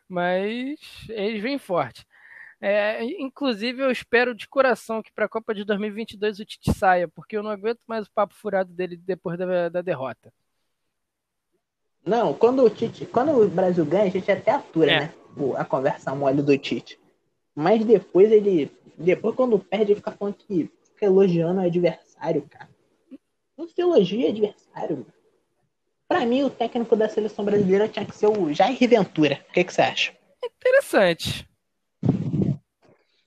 mas 0.09 0.79
eles 1.09 1.41
vêm 1.41 1.57
forte. 1.57 2.05
É, 2.59 3.03
inclusive, 3.03 3.81
eu 3.81 3.89
espero 3.91 4.35
de 4.35 4.47
coração 4.47 5.01
que 5.01 5.11
para 5.11 5.25
a 5.25 5.29
Copa 5.29 5.53
de 5.53 5.63
2022 5.63 6.39
o 6.39 6.45
Tite 6.45 6.73
saia, 6.73 7.07
porque 7.07 7.35
eu 7.37 7.41
não 7.43 7.49
aguento 7.51 7.79
mais 7.87 8.05
o 8.07 8.11
papo 8.11 8.33
furado 8.35 8.71
dele 8.73 8.95
depois 8.97 9.37
da, 9.37 9.69
da 9.69 9.81
derrota. 9.81 10.31
não, 12.05 12.33
quando 12.33 12.63
o 12.63 12.69
Tite, 12.69 13.05
quando 13.05 13.31
o 13.31 13.47
Brasil 13.47 13.85
ganha, 13.85 14.05
a 14.05 14.09
gente 14.09 14.31
até 14.31 14.51
atura, 14.51 14.91
É. 14.91 14.99
né? 15.01 15.13
O- 15.37 15.55
A 15.55 15.63
conversa 15.65 16.13
mole 16.15 16.41
do 16.41 16.57
Tite. 16.57 16.99
Mas 17.55 17.83
depois 17.85 18.31
ele, 18.31 18.71
depois 18.97 19.35
quando 19.35 19.59
perde, 19.59 19.91
ele 19.91 19.95
fica 19.95 20.11
falando 20.11 20.35
que 20.35 20.69
fica 20.93 21.05
elogiando 21.05 21.59
o 21.61 21.63
adversário, 21.65 22.43
cara. 22.49 22.69
Não 23.57 23.67
se 23.67 23.79
elogia 23.81 24.29
adversário. 24.29 24.97
mano. 24.97 25.13
Pra 26.07 26.25
mim, 26.25 26.43
o 26.43 26.49
técnico 26.49 26.95
da 26.95 27.07
seleção 27.07 27.45
brasileira 27.45 27.87
tinha 27.87 28.05
que 28.05 28.15
ser 28.15 28.27
o 28.27 28.53
Jair 28.53 28.77
Ventura. 28.89 29.39
O 29.49 29.53
que, 29.53 29.63
que 29.63 29.73
você 29.73 29.81
acha? 29.81 30.13
Interessante. 30.43 31.47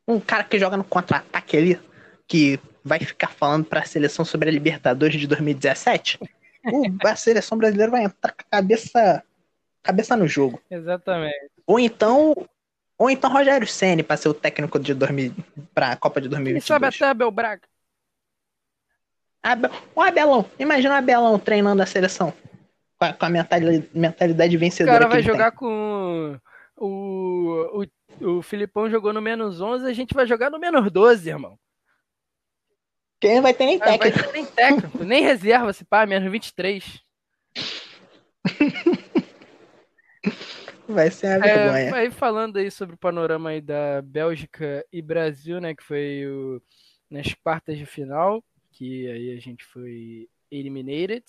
Um 0.06 0.20
cara 0.20 0.44
que 0.44 0.58
joga 0.58 0.76
no 0.76 0.84
contra-ataque 0.84 1.56
ali, 1.56 1.80
que 2.28 2.58
vai 2.84 2.98
ficar 3.00 3.28
falando 3.28 3.64
pra 3.64 3.84
seleção 3.84 4.24
sobre 4.24 4.48
a 4.50 4.52
Libertadores 4.52 5.18
de 5.18 5.26
2017. 5.26 6.18
O- 6.66 6.82
a 7.06 7.16
seleção 7.16 7.56
brasileira 7.56 7.90
vai 7.90 8.04
entrar 8.04 8.32
com 8.32 8.42
a 8.42 8.50
cabeça, 8.50 9.22
cabeça 9.82 10.14
no 10.16 10.28
jogo. 10.28 10.60
Exatamente. 10.70 11.50
Ou 11.66 11.78
então, 11.78 12.34
ou 12.98 13.08
então 13.10 13.30
Rogério 13.32 13.66
Ceni 13.66 14.02
para 14.02 14.16
ser 14.16 14.28
o 14.28 14.34
técnico 14.34 14.78
de 14.78 14.92
2000 14.94 15.34
para 15.74 15.92
a 15.92 15.96
Copa 15.96 16.20
de 16.20 16.28
Quem 16.28 16.36
2022. 16.36 16.64
sabe 16.66 16.86
até 16.86 17.06
Abel 17.10 17.30
Braga. 17.30 17.62
Abe- 19.42 19.70
O 19.94 20.00
Abelão, 20.00 20.48
imagina 20.58 20.94
o 20.94 20.98
Abelão 20.98 21.38
treinando 21.38 21.82
a 21.82 21.86
seleção 21.86 22.32
com 22.98 23.04
a, 23.04 23.12
com 23.12 23.24
a 23.26 23.28
mentalidade, 23.28 23.90
mentalidade 23.94 24.56
O 24.56 24.60
vencedora 24.60 24.98
cara 25.00 25.06
que 25.08 25.12
vai 25.14 25.22
jogar 25.22 25.52
com 25.52 26.38
o, 26.76 27.84
o, 28.22 28.36
o 28.38 28.42
Filipão 28.42 28.88
jogou 28.88 29.12
no 29.12 29.20
menos 29.20 29.60
11, 29.60 29.86
a 29.86 29.92
gente 29.92 30.14
vai 30.14 30.26
jogar 30.26 30.50
no 30.50 30.58
menos 30.58 30.90
12, 30.90 31.28
irmão. 31.28 31.58
Quem 33.20 33.40
vai 33.40 33.52
ter 33.54 33.64
nem 33.66 33.76
Ah, 33.82 33.86
vai 33.86 33.98
técnico. 33.98 34.26
ter 34.28 34.32
nem 34.32 34.46
técnico, 34.46 35.04
nem 35.04 35.22
reserva, 35.22 35.72
se 35.72 35.84
pá, 35.84 36.04
menos 36.06 36.30
23. 36.30 37.02
Vai 40.88 41.10
ser 41.10 41.28
uma 41.38 41.46
É, 41.46 41.54
vergonha. 41.72 41.94
aí 41.96 42.10
falando 42.10 42.58
aí 42.58 42.70
sobre 42.70 42.94
o 42.94 42.98
panorama 42.98 43.50
aí 43.50 43.60
da 43.60 44.02
Bélgica 44.02 44.84
e 44.92 45.00
Brasil, 45.00 45.60
né, 45.60 45.74
que 45.74 45.82
foi 45.82 46.26
o- 46.26 46.60
nas 47.10 47.32
quartas 47.34 47.78
de 47.78 47.86
final, 47.86 48.42
que 48.72 49.08
aí 49.10 49.36
a 49.36 49.40
gente 49.40 49.64
foi 49.64 50.28
eliminated. 50.50 51.24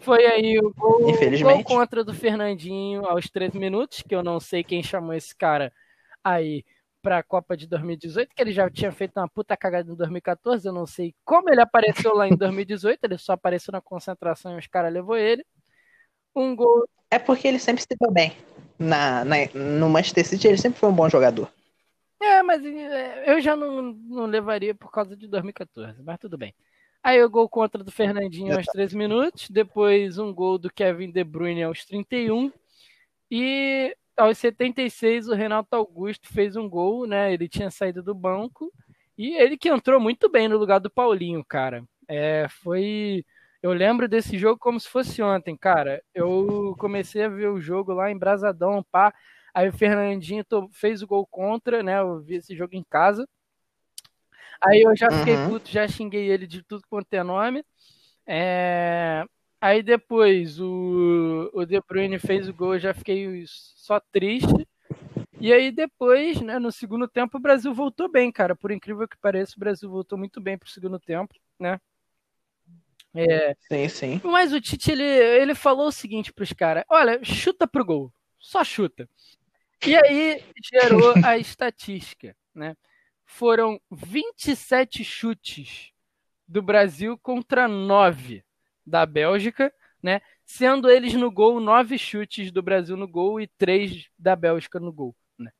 Foi 0.00 0.26
aí 0.26 0.58
o 0.58 0.72
gol, 0.74 1.00
gol 1.42 1.64
contra 1.64 2.04
do 2.04 2.12
Fernandinho 2.12 3.06
aos 3.06 3.30
13 3.30 3.58
minutos, 3.58 4.02
que 4.02 4.14
eu 4.14 4.22
não 4.22 4.38
sei 4.40 4.62
quem 4.64 4.82
chamou 4.82 5.14
esse 5.14 5.34
cara 5.34 5.72
aí 6.22 6.64
pra 7.00 7.22
Copa 7.22 7.56
de 7.56 7.66
2018, 7.66 8.34
que 8.34 8.42
ele 8.42 8.52
já 8.52 8.68
tinha 8.68 8.90
feito 8.92 9.16
uma 9.18 9.28
puta 9.28 9.56
cagada 9.56 9.90
em 9.90 9.94
2014, 9.94 10.66
eu 10.66 10.72
não 10.72 10.84
sei 10.84 11.14
como 11.24 11.48
ele 11.48 11.60
apareceu 11.60 12.12
lá 12.12 12.28
em 12.28 12.36
2018, 12.36 13.04
ele 13.04 13.16
só 13.16 13.32
apareceu 13.32 13.72
na 13.72 13.80
concentração 13.80 14.54
e 14.54 14.58
os 14.58 14.66
caras 14.66 14.92
levou 14.92 15.16
ele. 15.16 15.44
Um 16.34 16.54
gol 16.54 16.86
É 17.10 17.18
porque 17.18 17.48
ele 17.48 17.58
sempre 17.58 17.80
se 17.82 17.88
deu 17.98 18.10
bem. 18.10 18.32
Na, 18.78 19.24
na- 19.24 19.36
no 19.54 19.88
Manchester 19.88 20.24
City 20.26 20.48
ele 20.48 20.56
sempre 20.58 20.78
foi 20.78 20.88
um 20.88 20.94
bom 20.94 21.08
jogador. 21.08 21.50
É, 22.20 22.42
mas 22.42 22.64
é, 22.64 23.32
eu 23.32 23.40
já 23.40 23.54
não, 23.56 23.80
não 23.92 24.26
levaria 24.26 24.74
por 24.74 24.90
causa 24.90 25.16
de 25.16 25.26
2014, 25.28 26.02
mas 26.02 26.18
tudo 26.18 26.36
bem. 26.36 26.54
Aí 27.02 27.22
o 27.22 27.30
gol 27.30 27.48
contra 27.48 27.82
do 27.82 27.92
Fernandinho 27.92 28.56
aos 28.56 28.66
13 28.66 28.96
minutos, 28.96 29.48
depois 29.50 30.18
um 30.18 30.32
gol 30.34 30.58
do 30.58 30.72
Kevin 30.72 31.10
De 31.12 31.22
Bruyne 31.22 31.62
aos 31.62 31.84
31 31.84 32.52
e 33.30 33.96
aos 34.16 34.36
76 34.38 35.28
o 35.28 35.34
Renato 35.34 35.74
Augusto 35.76 36.28
fez 36.28 36.56
um 36.56 36.68
gol, 36.68 37.06
né? 37.06 37.32
Ele 37.32 37.48
tinha 37.48 37.70
saído 37.70 38.02
do 38.02 38.14
banco 38.14 38.72
e 39.16 39.36
ele 39.36 39.56
que 39.56 39.68
entrou 39.68 40.00
muito 40.00 40.28
bem 40.28 40.48
no 40.48 40.58
lugar 40.58 40.80
do 40.80 40.90
Paulinho, 40.90 41.44
cara. 41.44 41.84
É, 42.08 42.46
foi 42.62 43.24
eu 43.62 43.72
lembro 43.72 44.08
desse 44.08 44.38
jogo 44.38 44.58
como 44.58 44.78
se 44.78 44.88
fosse 44.88 45.22
ontem, 45.22 45.56
cara. 45.56 46.02
Eu 46.14 46.74
comecei 46.78 47.24
a 47.24 47.28
ver 47.28 47.48
o 47.48 47.60
jogo 47.60 47.92
lá 47.92 48.10
em 48.10 48.18
Brasadão, 48.18 48.84
pá. 48.90 49.12
Aí 49.54 49.68
o 49.68 49.72
Fernandinho 49.72 50.44
fez 50.72 51.02
o 51.02 51.06
gol 51.06 51.26
contra, 51.26 51.82
né? 51.82 51.98
Eu 52.00 52.20
vi 52.20 52.36
esse 52.36 52.54
jogo 52.56 52.74
em 52.74 52.84
casa. 52.88 53.28
Aí 54.64 54.82
eu 54.82 54.96
já 54.96 55.08
fiquei 55.12 55.34
Uhum. 55.36 55.50
puto, 55.50 55.70
já 55.70 55.86
xinguei 55.88 56.30
ele 56.30 56.46
de 56.46 56.62
tudo 56.62 56.82
quanto 56.88 57.12
é 57.14 57.22
nome. 57.22 57.64
É, 58.26 59.24
Aí 59.60 59.82
depois 59.82 60.60
o, 60.60 61.50
o 61.52 61.64
De 61.66 61.80
Bruyne 61.80 62.18
fez 62.18 62.48
o 62.48 62.54
gol, 62.54 62.74
eu 62.74 62.80
já 62.80 62.94
fiquei 62.94 63.42
só 63.46 63.98
triste. 64.12 64.68
E 65.40 65.52
aí 65.52 65.72
depois, 65.72 66.40
né, 66.40 66.58
no 66.58 66.70
segundo 66.70 67.08
tempo, 67.08 67.38
o 67.38 67.40
Brasil 67.40 67.74
voltou 67.74 68.10
bem, 68.10 68.30
cara. 68.30 68.54
Por 68.54 68.70
incrível 68.70 69.08
que 69.08 69.16
pareça, 69.18 69.54
o 69.56 69.60
Brasil 69.60 69.90
voltou 69.90 70.16
muito 70.18 70.40
bem 70.40 70.56
pro 70.56 70.70
segundo 70.70 70.98
tempo, 71.00 71.34
né? 71.58 71.80
É, 73.20 73.56
Sim, 73.68 73.88
sim. 73.88 74.20
mas 74.22 74.52
o 74.52 74.60
Tite, 74.60 74.92
ele, 74.92 75.02
ele 75.02 75.52
falou 75.52 75.88
o 75.88 75.92
seguinte 75.92 76.32
pros 76.32 76.52
caras: 76.52 76.84
olha, 76.88 77.18
chuta 77.24 77.66
pro 77.66 77.84
gol, 77.84 78.12
só 78.38 78.62
chuta. 78.62 79.10
E 79.84 79.96
aí 79.96 80.40
gerou 80.72 81.14
a 81.24 81.36
estatística, 81.38 82.36
né? 82.54 82.76
Foram 83.26 83.80
27 83.90 85.02
chutes 85.02 85.90
do 86.46 86.62
Brasil 86.62 87.18
contra 87.18 87.66
9 87.66 88.44
da 88.86 89.04
Bélgica, 89.04 89.72
né? 90.00 90.20
Sendo 90.44 90.88
eles 90.88 91.12
no 91.14 91.30
gol, 91.30 91.58
9 91.58 91.98
chutes 91.98 92.52
do 92.52 92.62
Brasil 92.62 92.96
no 92.96 93.08
gol 93.08 93.40
e 93.40 93.48
3 93.48 94.06
da 94.16 94.36
Bélgica 94.36 94.78
no 94.78 94.92
gol. 94.92 95.14
Né? 95.36 95.50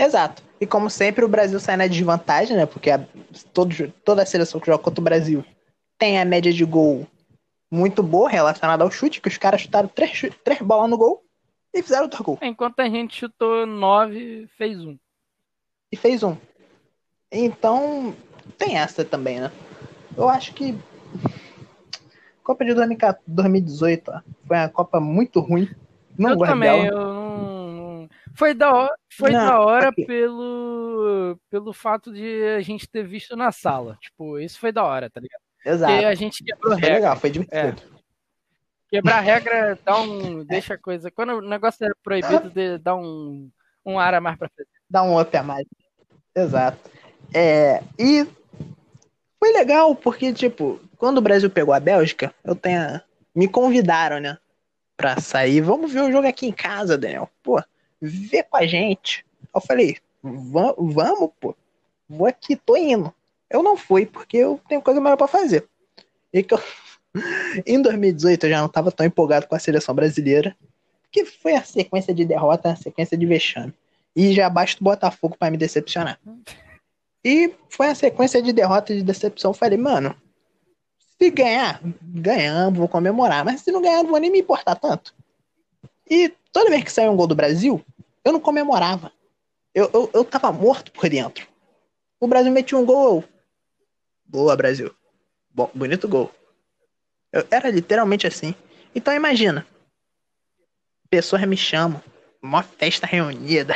Exato. 0.00 0.42
E 0.60 0.66
como 0.66 0.90
sempre, 0.90 1.24
o 1.24 1.28
Brasil 1.28 1.60
sai 1.60 1.76
na 1.76 1.86
desvantagem, 1.86 2.56
né? 2.56 2.66
Porque 2.66 2.90
a, 2.90 3.06
todo, 3.52 3.72
toda 4.04 4.22
a 4.24 4.26
seleção 4.26 4.60
que 4.60 4.66
joga 4.66 4.82
contra 4.82 5.00
o 5.00 5.04
Brasil 5.04 5.44
tem 6.04 6.20
a 6.20 6.24
média 6.26 6.52
de 6.52 6.66
gol 6.66 7.06
muito 7.70 8.02
boa 8.02 8.28
relacionada 8.28 8.84
ao 8.84 8.90
chute, 8.90 9.22
que 9.22 9.28
os 9.28 9.38
caras 9.38 9.62
chutaram 9.62 9.88
três, 9.88 10.20
três 10.44 10.60
bolas 10.60 10.90
no 10.90 10.98
gol 10.98 11.24
e 11.72 11.82
fizeram 11.82 12.02
outro 12.02 12.22
gol. 12.22 12.38
Enquanto 12.42 12.80
a 12.80 12.88
gente 12.90 13.16
chutou 13.16 13.64
9, 13.64 14.46
fez 14.58 14.84
um. 14.84 14.98
E 15.90 15.96
fez 15.96 16.22
um. 16.22 16.36
Então, 17.32 18.14
tem 18.58 18.76
essa 18.76 19.02
também, 19.02 19.40
né? 19.40 19.50
Eu 20.14 20.28
acho 20.28 20.52
que. 20.52 20.78
Copa 22.42 22.66
de 22.66 22.74
2014 22.74 23.24
2018 23.26 24.10
ó, 24.10 24.20
foi 24.46 24.58
uma 24.58 24.68
Copa 24.68 25.00
muito 25.00 25.40
ruim. 25.40 25.70
Não 26.18 26.32
eu 26.32 26.38
também, 26.38 26.70
dela. 26.70 26.86
eu 26.86 26.98
não, 26.98 27.72
não- 27.72 28.08
Foi 28.36 28.52
da 28.52 28.74
hora, 28.74 28.94
foi 29.10 29.30
Não, 29.32 29.46
da 29.46 29.60
hora 29.60 29.88
aqui. 29.88 30.04
pelo, 30.04 31.40
pelo 31.48 31.72
fato 31.72 32.12
de 32.12 32.44
a 32.58 32.60
gente 32.60 32.86
ter 32.86 33.06
visto 33.06 33.34
na 33.34 33.50
sala. 33.50 33.96
Tipo, 34.02 34.38
isso 34.38 34.60
foi 34.60 34.70
da 34.70 34.84
hora, 34.84 35.08
tá 35.08 35.18
ligado? 35.18 35.40
Porque 35.64 35.76
Exato. 35.76 36.06
a 36.06 36.14
gente 36.14 36.44
quebrou 36.44 36.72
Foi 36.72 36.80
regra. 36.80 36.94
legal, 36.96 37.16
foi 37.16 37.30
divertido. 37.30 37.82
Quebrar 38.90 39.20
regra 39.24 39.78
dá 39.84 39.98
um. 40.00 40.44
deixa 40.44 40.74
a 40.74 40.78
coisa. 40.78 41.10
Quando 41.10 41.30
o 41.38 41.40
negócio 41.40 41.84
é 41.86 41.90
proibido, 42.02 42.50
de- 42.50 42.78
dá 42.78 42.94
um, 42.94 43.50
um 43.84 43.98
ar 43.98 44.12
a 44.14 44.20
mais 44.20 44.36
pra 44.38 44.48
frente. 44.50 44.68
Dá 44.88 45.02
um 45.02 45.18
up 45.18 45.34
a 45.36 45.42
mais. 45.42 45.66
Exato. 46.36 46.78
É, 47.32 47.82
e 47.98 48.26
foi 49.40 49.52
legal, 49.52 49.94
porque, 49.96 50.32
tipo, 50.32 50.78
quando 50.98 51.18
o 51.18 51.22
Brasil 51.22 51.48
pegou 51.50 51.72
a 51.74 51.80
Bélgica, 51.80 52.32
eu 52.44 52.54
tenho. 52.54 53.00
Me 53.34 53.48
convidaram, 53.48 54.20
né? 54.20 54.38
Pra 54.96 55.18
sair. 55.20 55.60
Vamos 55.60 55.90
ver 55.92 56.02
o 56.02 56.12
jogo 56.12 56.28
aqui 56.28 56.46
em 56.46 56.52
casa, 56.52 56.96
Daniel. 56.98 57.28
Pô, 57.42 57.60
vê 58.00 58.42
com 58.44 58.56
a 58.58 58.66
gente. 58.66 59.24
Eu 59.52 59.60
falei, 59.60 59.96
"Va- 60.22 60.74
vamos, 60.78 61.30
pô. 61.40 61.56
Vou 62.08 62.26
aqui, 62.28 62.54
tô 62.54 62.76
indo. 62.76 63.12
Eu 63.54 63.62
não 63.62 63.76
fui, 63.76 64.04
porque 64.04 64.36
eu 64.36 64.60
tenho 64.68 64.82
coisa 64.82 65.00
melhor 65.00 65.16
pra 65.16 65.28
fazer. 65.28 65.68
E 66.32 66.42
que 66.42 66.54
eu... 66.54 66.60
em 67.64 67.80
2018 67.80 68.46
eu 68.46 68.50
já 68.50 68.60
não 68.60 68.68
tava 68.68 68.90
tão 68.90 69.06
empolgado 69.06 69.46
com 69.46 69.54
a 69.54 69.60
seleção 69.60 69.94
brasileira. 69.94 70.56
Que 71.12 71.24
foi 71.24 71.54
a 71.54 71.62
sequência 71.62 72.12
de 72.12 72.24
derrota, 72.24 72.72
a 72.72 72.76
sequência 72.76 73.16
de 73.16 73.24
vexame. 73.24 73.72
E 74.16 74.32
já 74.32 74.50
basta 74.50 74.80
o 74.80 74.84
Botafogo 74.84 75.36
pra 75.38 75.52
me 75.52 75.56
decepcionar. 75.56 76.18
E 77.24 77.54
foi 77.68 77.86
a 77.86 77.94
sequência 77.94 78.42
de 78.42 78.52
derrota 78.52 78.92
e 78.92 78.96
de 78.96 79.04
decepção. 79.04 79.52
Eu 79.52 79.54
falei, 79.54 79.78
mano, 79.78 80.16
se 81.16 81.30
ganhar, 81.30 81.80
ganhamos, 82.02 82.76
vou 82.76 82.88
comemorar. 82.88 83.44
Mas 83.44 83.60
se 83.60 83.70
não 83.70 83.80
ganhar, 83.80 84.02
não 84.02 84.10
vou 84.10 84.18
nem 84.18 84.32
me 84.32 84.40
importar 84.40 84.74
tanto. 84.74 85.14
E 86.10 86.32
toda 86.52 86.70
vez 86.70 86.82
que 86.82 86.90
saiu 86.90 87.12
um 87.12 87.16
gol 87.16 87.28
do 87.28 87.36
Brasil, 87.36 87.80
eu 88.24 88.32
não 88.32 88.40
comemorava. 88.40 89.12
Eu, 89.72 89.88
eu, 89.94 90.10
eu 90.12 90.24
tava 90.24 90.50
morto 90.50 90.90
por 90.90 91.08
dentro. 91.08 91.46
O 92.18 92.26
Brasil 92.26 92.50
metia 92.50 92.76
um 92.76 92.84
gol. 92.84 93.22
Boa, 94.26 94.56
Brasil. 94.56 94.94
Bom, 95.52 95.70
bonito 95.74 96.08
gol. 96.08 96.34
Eu, 97.32 97.46
era 97.50 97.70
literalmente 97.70 98.26
assim. 98.26 98.54
Então 98.94 99.14
imagina. 99.14 99.66
Pessoas 101.08 101.42
me 101.44 101.56
chamam. 101.56 102.02
Uma 102.42 102.62
festa 102.62 103.06
reunida. 103.06 103.74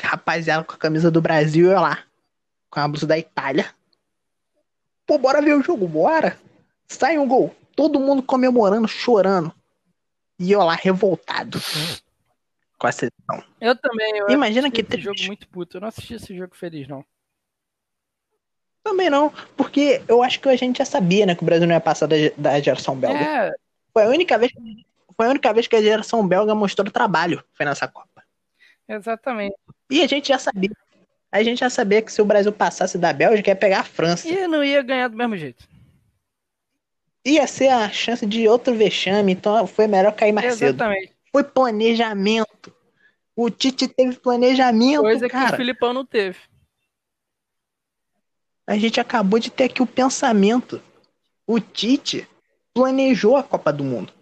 Rapaziada 0.00 0.64
com 0.64 0.74
a 0.74 0.78
camisa 0.78 1.10
do 1.10 1.20
Brasil 1.20 1.66
e 1.66 1.72
eu 1.72 1.80
lá. 1.80 2.04
Com 2.68 2.80
a 2.80 2.88
blusa 2.88 3.06
da 3.06 3.18
Itália. 3.18 3.72
Pô, 5.06 5.18
bora 5.18 5.42
ver 5.42 5.54
o 5.54 5.62
jogo, 5.62 5.86
bora. 5.86 6.38
Sai 6.88 7.18
um 7.18 7.28
gol. 7.28 7.54
Todo 7.76 8.00
mundo 8.00 8.22
comemorando, 8.22 8.88
chorando. 8.88 9.52
E 10.38 10.50
eu 10.50 10.60
lá, 10.62 10.74
revoltado. 10.74 11.60
Com 12.78 12.86
a 12.86 12.92
seleção. 12.92 13.44
Eu 13.60 13.76
também. 13.76 14.18
Eu 14.18 14.30
Imagina 14.30 14.70
que 14.70 14.80
esse 14.80 15.00
jogo 15.00 15.14
triste. 15.14 15.26
muito 15.28 15.48
puto. 15.48 15.76
Eu 15.76 15.82
não 15.82 15.88
assisti 15.88 16.14
esse 16.14 16.36
jogo 16.36 16.56
feliz, 16.56 16.88
não. 16.88 17.04
Também 18.82 19.08
não, 19.08 19.32
porque 19.56 20.02
eu 20.08 20.22
acho 20.22 20.40
que 20.40 20.48
a 20.48 20.56
gente 20.56 20.78
já 20.78 20.84
sabia, 20.84 21.24
né, 21.24 21.34
que 21.34 21.42
o 21.42 21.46
Brasil 21.46 21.66
não 21.66 21.74
ia 21.74 21.80
passar 21.80 22.06
da, 22.06 22.16
da 22.36 22.60
geração 22.60 22.96
belga. 22.96 23.20
É, 23.20 23.52
Foi 23.92 24.02
a 24.04 24.08
única 24.08 24.36
vez, 24.36 24.52
foi 25.16 25.26
a 25.26 25.30
única 25.30 25.52
vez 25.52 25.68
que 25.68 25.76
a 25.76 25.82
geração 25.82 26.26
belga 26.26 26.54
mostrou 26.54 26.90
trabalho, 26.90 27.44
foi 27.52 27.64
nessa 27.64 27.86
Copa. 27.86 28.22
exatamente. 28.88 29.54
E 29.90 30.02
a 30.02 30.06
gente 30.06 30.28
já 30.28 30.38
sabia. 30.38 30.70
A 31.30 31.42
gente 31.42 31.60
já 31.60 31.70
sabia 31.70 32.02
que 32.02 32.12
se 32.12 32.20
o 32.20 32.24
Brasil 32.24 32.52
passasse 32.52 32.98
da 32.98 33.12
Bélgica 33.12 33.50
ia 33.50 33.56
pegar 33.56 33.80
a 33.80 33.84
França. 33.84 34.28
E 34.28 34.46
não 34.46 34.62
ia 34.62 34.82
ganhar 34.82 35.08
do 35.08 35.16
mesmo 35.16 35.36
jeito. 35.36 35.66
Ia 37.24 37.46
ser 37.46 37.68
a 37.68 37.88
chance 37.88 38.26
de 38.26 38.48
outro 38.48 38.74
vexame, 38.74 39.32
então 39.32 39.66
foi 39.66 39.86
melhor 39.86 40.12
cair 40.12 40.32
mais 40.32 40.56
cedo. 40.56 40.70
Exatamente. 40.70 41.12
Foi 41.30 41.44
planejamento. 41.44 42.74
O 43.34 43.48
Tite 43.48 43.88
teve 43.88 44.16
planejamento, 44.16 45.00
Coisa 45.02 45.28
que 45.28 45.34
o 45.36 45.38
cara. 45.38 45.56
Filipão 45.56 45.94
não 45.94 46.04
teve. 46.04 46.36
A 48.66 48.76
gente 48.76 49.00
acabou 49.00 49.38
de 49.38 49.50
ter 49.50 49.64
aqui 49.64 49.82
o 49.82 49.86
pensamento. 49.86 50.82
O 51.46 51.58
Tite 51.60 52.28
planejou 52.72 53.36
a 53.36 53.42
Copa 53.42 53.72
do 53.72 53.84
Mundo. 53.84 54.12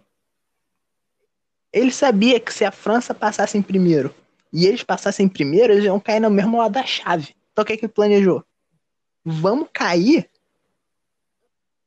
Ele 1.72 1.92
sabia 1.92 2.40
que 2.40 2.52
se 2.52 2.64
a 2.64 2.72
França 2.72 3.14
passasse 3.14 3.56
em 3.56 3.62
primeiro 3.62 4.14
e 4.52 4.66
eles 4.66 4.82
passassem 4.82 5.26
em 5.26 5.28
primeiro, 5.28 5.72
eles 5.72 5.84
iam 5.84 6.00
cair 6.00 6.20
no 6.20 6.30
mesmo 6.30 6.58
lado 6.58 6.72
da 6.72 6.84
chave. 6.84 7.34
Então 7.52 7.62
o 7.62 7.66
que, 7.66 7.76
que 7.76 7.84
ele 7.84 7.92
planejou? 7.92 8.44
Vamos 9.24 9.68
cair 9.72 10.28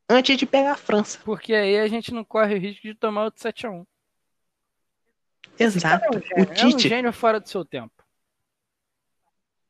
antes 0.08 0.36
de 0.38 0.46
pegar 0.46 0.72
a 0.72 0.76
França. 0.76 1.18
Porque 1.24 1.52
aí 1.52 1.78
a 1.78 1.88
gente 1.88 2.14
não 2.14 2.24
corre 2.24 2.54
o 2.54 2.58
risco 2.58 2.82
de 2.82 2.94
tomar 2.94 3.24
outro 3.24 3.42
7x1. 3.42 3.84
Exato. 5.58 6.04
É 6.04 6.08
um 6.08 6.18
O 6.18 6.20
gênio, 6.22 6.38
é 6.38 6.42
um 6.42 6.54
Tite. 6.54 6.88
gênio 6.88 7.12
fora 7.12 7.38
do 7.38 7.48
seu 7.48 7.64
tempo. 7.64 7.92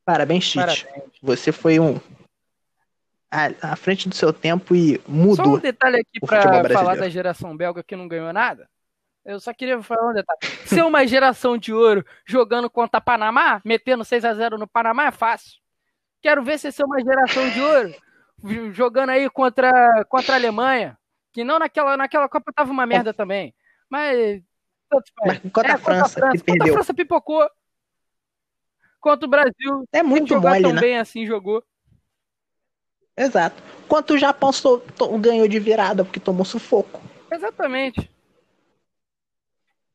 Parabéns, 0.05 0.45
Tite. 0.45 0.85
Parabéns. 0.85 1.13
Você 1.23 1.51
foi 1.51 1.81
um. 1.81 1.99
À, 3.63 3.77
frente 3.77 4.09
do 4.09 4.15
seu 4.15 4.33
tempo 4.33 4.75
e 4.75 5.01
mudou. 5.07 5.45
Só 5.45 5.55
um 5.55 5.59
detalhe 5.59 5.97
aqui 5.97 6.21
futebol 6.21 6.69
falar 6.71 6.97
da 6.97 7.09
geração 7.09 7.57
belga 7.57 7.83
que 7.83 7.97
não 7.97 8.07
ganhou 8.09 8.33
nada. 8.33 8.69
Eu 9.25 9.41
só 9.41 9.53
queria 9.55 9.83
falar 9.83 10.11
um 10.11 10.15
detalhe. 10.15 10.39
Ser 10.67 10.85
uma 10.85 11.07
geração 11.07 11.57
de 11.57 11.73
ouro 11.73 12.05
jogando 12.27 12.69
contra 12.69 13.01
Panamá, 13.01 13.61
metendo 13.65 14.05
6 14.05 14.25
a 14.25 14.35
0 14.35 14.59
no 14.59 14.69
Panamá 14.69 15.07
é 15.07 15.11
fácil. 15.11 15.59
Quero 16.21 16.43
ver 16.45 16.59
se 16.59 16.71
ser 16.71 16.85
uma 16.85 17.01
geração 17.03 17.49
de 17.51 17.61
ouro 17.61 17.95
jogando 18.73 19.11
aí 19.11 19.29
contra, 19.31 20.05
contra 20.09 20.35
a 20.35 20.37
Alemanha, 20.37 20.99
que 21.33 21.43
não 21.43 21.59
naquela, 21.59 21.97
naquela 21.97 22.29
Copa 22.29 22.53
tava 22.53 22.71
uma 22.71 22.87
merda 22.87 23.15
também. 23.15 23.55
Mas. 23.89 24.43
Mas 25.25 25.39
contra 25.53 25.73
É, 25.73 25.75
a 25.75 25.79
França, 25.79 26.15
que 26.15 26.21
Contra 26.21 26.41
a 26.41 26.45
perdeu. 26.45 26.75
França 26.75 26.95
pipocou. 26.95 27.49
Contra 29.01 29.27
o 29.27 29.31
Brasil, 29.31 29.85
É 29.93 30.03
muito 30.03 30.29
jogar 30.29 30.51
mole, 30.51 30.63
tão 30.63 30.73
né? 30.73 30.81
bem 30.81 30.99
assim 30.99 31.27
jogou. 31.27 31.63
Exato. 33.17 33.63
Quanto 33.89 34.15
o 34.15 34.19
Japão 34.19 34.53
so- 34.53 34.79
to- 34.97 35.17
ganhou 35.19 35.47
de 35.47 35.59
virada 35.59 36.05
porque 36.05 36.19
tomou 36.21 36.45
sufoco. 36.45 37.01
Exatamente. 37.31 38.11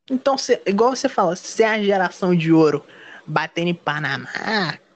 Então, 0.10 0.38
se- 0.38 0.62
igual 0.66 0.96
você 0.96 1.08
fala, 1.10 1.36
se 1.36 1.62
é 1.64 1.68
a 1.68 1.82
geração 1.84 2.36
de 2.36 2.52
ouro 2.52 2.84
batendo 3.26 3.68
em 3.70 3.76
Panamá, 3.76 4.30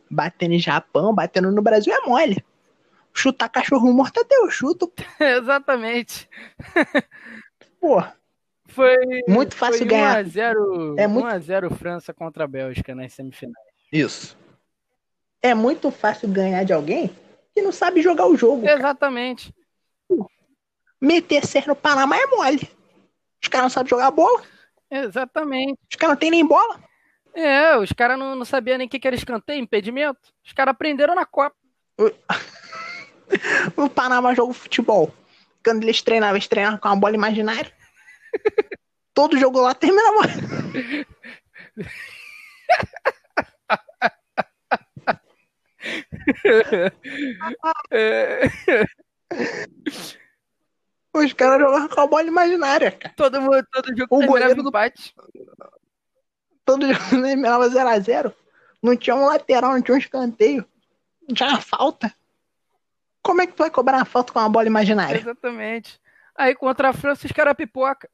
batendo 0.10 0.54
em 0.54 0.60
Japão, 0.60 1.14
batendo 1.14 1.52
no 1.52 1.62
Brasil, 1.62 1.94
é 1.94 2.02
mole. 2.08 2.44
Chutar 3.14 3.48
cachorro 3.50 3.91
morto 3.94 4.22
até 4.22 4.36
eu 4.38 4.50
chuto. 4.50 4.91
Exatamente. 5.20 6.28
Pô, 7.80 8.02
Foi 8.68 8.95
muito 9.28 9.56
fácil 9.56 9.80
foi 9.80 9.88
ganhar. 9.88 10.24
1x0 10.26 10.95
É 10.98 11.06
muito- 11.06 11.28
1x0 11.28 11.70
França 11.76 12.12
contra 12.14 12.45
a 12.45 12.48
Bélgica 12.48 12.95
nas 12.95 13.14
semifinais. 13.14 13.56
Isso. 13.91 14.36
É 15.44 15.54
muito 15.54 15.91
fácil 15.91 16.28
ganhar 16.30 16.64
de 16.64 16.74
alguém 16.74 17.14
que 17.54 17.62
não 17.62 17.72
sabe 17.72 18.02
jogar 18.02 18.28
o 18.28 18.36
jogo. 18.36 18.64
cara. 18.64 18.80
Exatamente. 18.80 19.54
Meter 21.00 21.46
ser 21.46 21.68
no 21.68 21.76
Panamá 21.76 22.18
é 22.18 22.26
mole. 22.28 22.70
Os 23.42 23.50
caras 23.50 23.66
não 23.66 23.70
sabem 23.70 23.90
jogar 23.90 24.12
bola. 24.12 24.42
Exatamente. 24.90 25.78
Os 25.90 25.98
caras 25.98 26.14
não 26.14 26.20
tem 26.20 26.32
nem 26.32 26.46
bola. 26.46 26.80
É, 27.34 27.76
os 27.78 27.92
caras 27.92 28.18
não, 28.18 28.36
não 28.36 28.46
sabiam 28.46 28.78
nem 28.78 28.88
o 28.88 28.90
que, 28.90 29.00
que 29.00 29.08
era 29.08 29.16
escanteio, 29.16 29.60
impedimento. 29.60 30.20
Os 30.46 30.54
caras 30.54 30.72
aprenderam 30.72 31.16
na 31.16 31.26
Copa. 31.26 31.56
O 33.76 33.90
Panamá 33.90 34.34
joga 34.34 34.54
futebol. 34.54 35.14
Quando 35.64 35.84
eles 35.84 36.02
treinavam, 36.02 36.36
eles 36.36 36.48
treinavam 36.48 36.80
com 36.80 36.88
uma 36.88 36.96
bola 36.96 37.16
imaginária. 37.16 37.72
Todo 39.14 39.38
jogo 39.38 39.60
lá 39.62 39.74
terminava. 39.74 40.22
É, 47.91 48.50
Os 51.14 51.34
caras 51.34 51.60
jogavam 51.62 51.88
com 51.90 52.02
a 52.02 52.08
bola 52.08 52.24
imaginária, 52.28 52.91
cara. 52.91 53.14
todo, 53.16 53.40
mundo, 53.41 53.66
todo 53.72 53.95
jogo 53.95 54.24
O 54.24 54.26
goleiro 54.26 54.62
do- 54.64 54.70
empate. 54.70 55.14
Todo 56.66 56.88
jogo 56.88 57.00
terminava 57.10 57.70
0x0. 57.70 58.34
Não 58.82 58.95
tinha 58.98 59.16
um 59.16 59.26
lateral, 59.26 59.74
não 59.74 59.82
tinha 59.82 59.95
um 59.95 60.00
escanteio. 60.00 60.66
Não 61.28 61.36
tinha 61.36 61.50
uma 61.50 61.62
falta. 61.62 62.14
Como 63.22 63.41
é 63.41 63.48
que 63.48 63.54
tu 63.54 63.60
vai 63.60 63.70
cobrar 63.70 63.98
uma 63.98 64.06
falta 64.06 64.34
com 64.34 64.40
uma 64.40 64.50
bola 64.50 64.68
imaginária? 64.68 65.18
Exatamente. 65.18 66.02
Aí 66.36 66.56
contra 66.56 66.90
a 66.90 66.94
França, 66.94 67.26
os 67.28 67.32
caras 67.32 67.54
pipoca. 67.56 68.10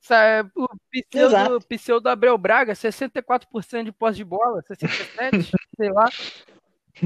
Sabe, 0.00 0.50
o 0.54 0.68
pseudo, 0.90 1.60
pseudo 1.66 2.08
Abreu 2.08 2.36
Braga, 2.36 2.74
64% 2.74 3.84
de 3.84 3.92
posse 3.92 4.16
de 4.18 4.24
bola, 4.24 4.62
67%, 4.70 5.50
sei 5.76 5.90
lá. 5.90 6.04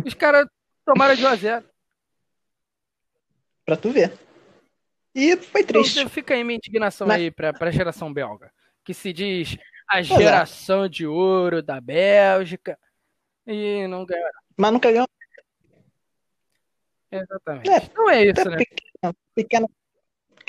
Os 0.05 0.15
caras 0.15 0.47
tomaram 0.85 1.15
de 1.15 1.25
1 1.25 1.29
a 1.29 1.37
0 1.37 1.65
Pra 3.65 3.77
tu 3.77 3.91
ver. 3.91 4.13
E 5.15 5.37
foi 5.37 5.65
triste. 5.65 5.99
Então, 5.99 6.09
fica 6.11 6.35
aí 6.35 6.45
minha 6.45 6.57
indignação 6.57 7.07
Mas- 7.07 7.21
aí 7.21 7.31
pra, 7.31 7.53
pra 7.53 7.71
geração 7.71 8.13
belga. 8.13 8.53
Que 8.85 8.95
se 8.95 9.13
diz 9.13 9.57
a 9.89 10.01
geração 10.03 10.89
de 10.89 11.07
ouro 11.07 11.63
da 11.63 11.81
Bélgica. 11.81 12.79
E 13.47 13.87
não 13.89 14.05
ganhou. 14.07 14.29
Mas 14.57 14.73
nunca 14.73 14.91
ganhou. 14.91 15.09
Exatamente. 17.11 17.71
É, 17.71 17.77
então 17.79 18.11
é 18.11 18.25
isso, 18.25 18.45
né? 18.51 18.57
pequeno, 18.57 19.17
pequeno. 19.35 19.71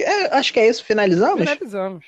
É, 0.02 0.38
Acho 0.38 0.54
que 0.54 0.60
é 0.60 0.68
isso. 0.68 0.84
Finalizamos? 0.84 1.40
Finalizamos. 1.40 2.06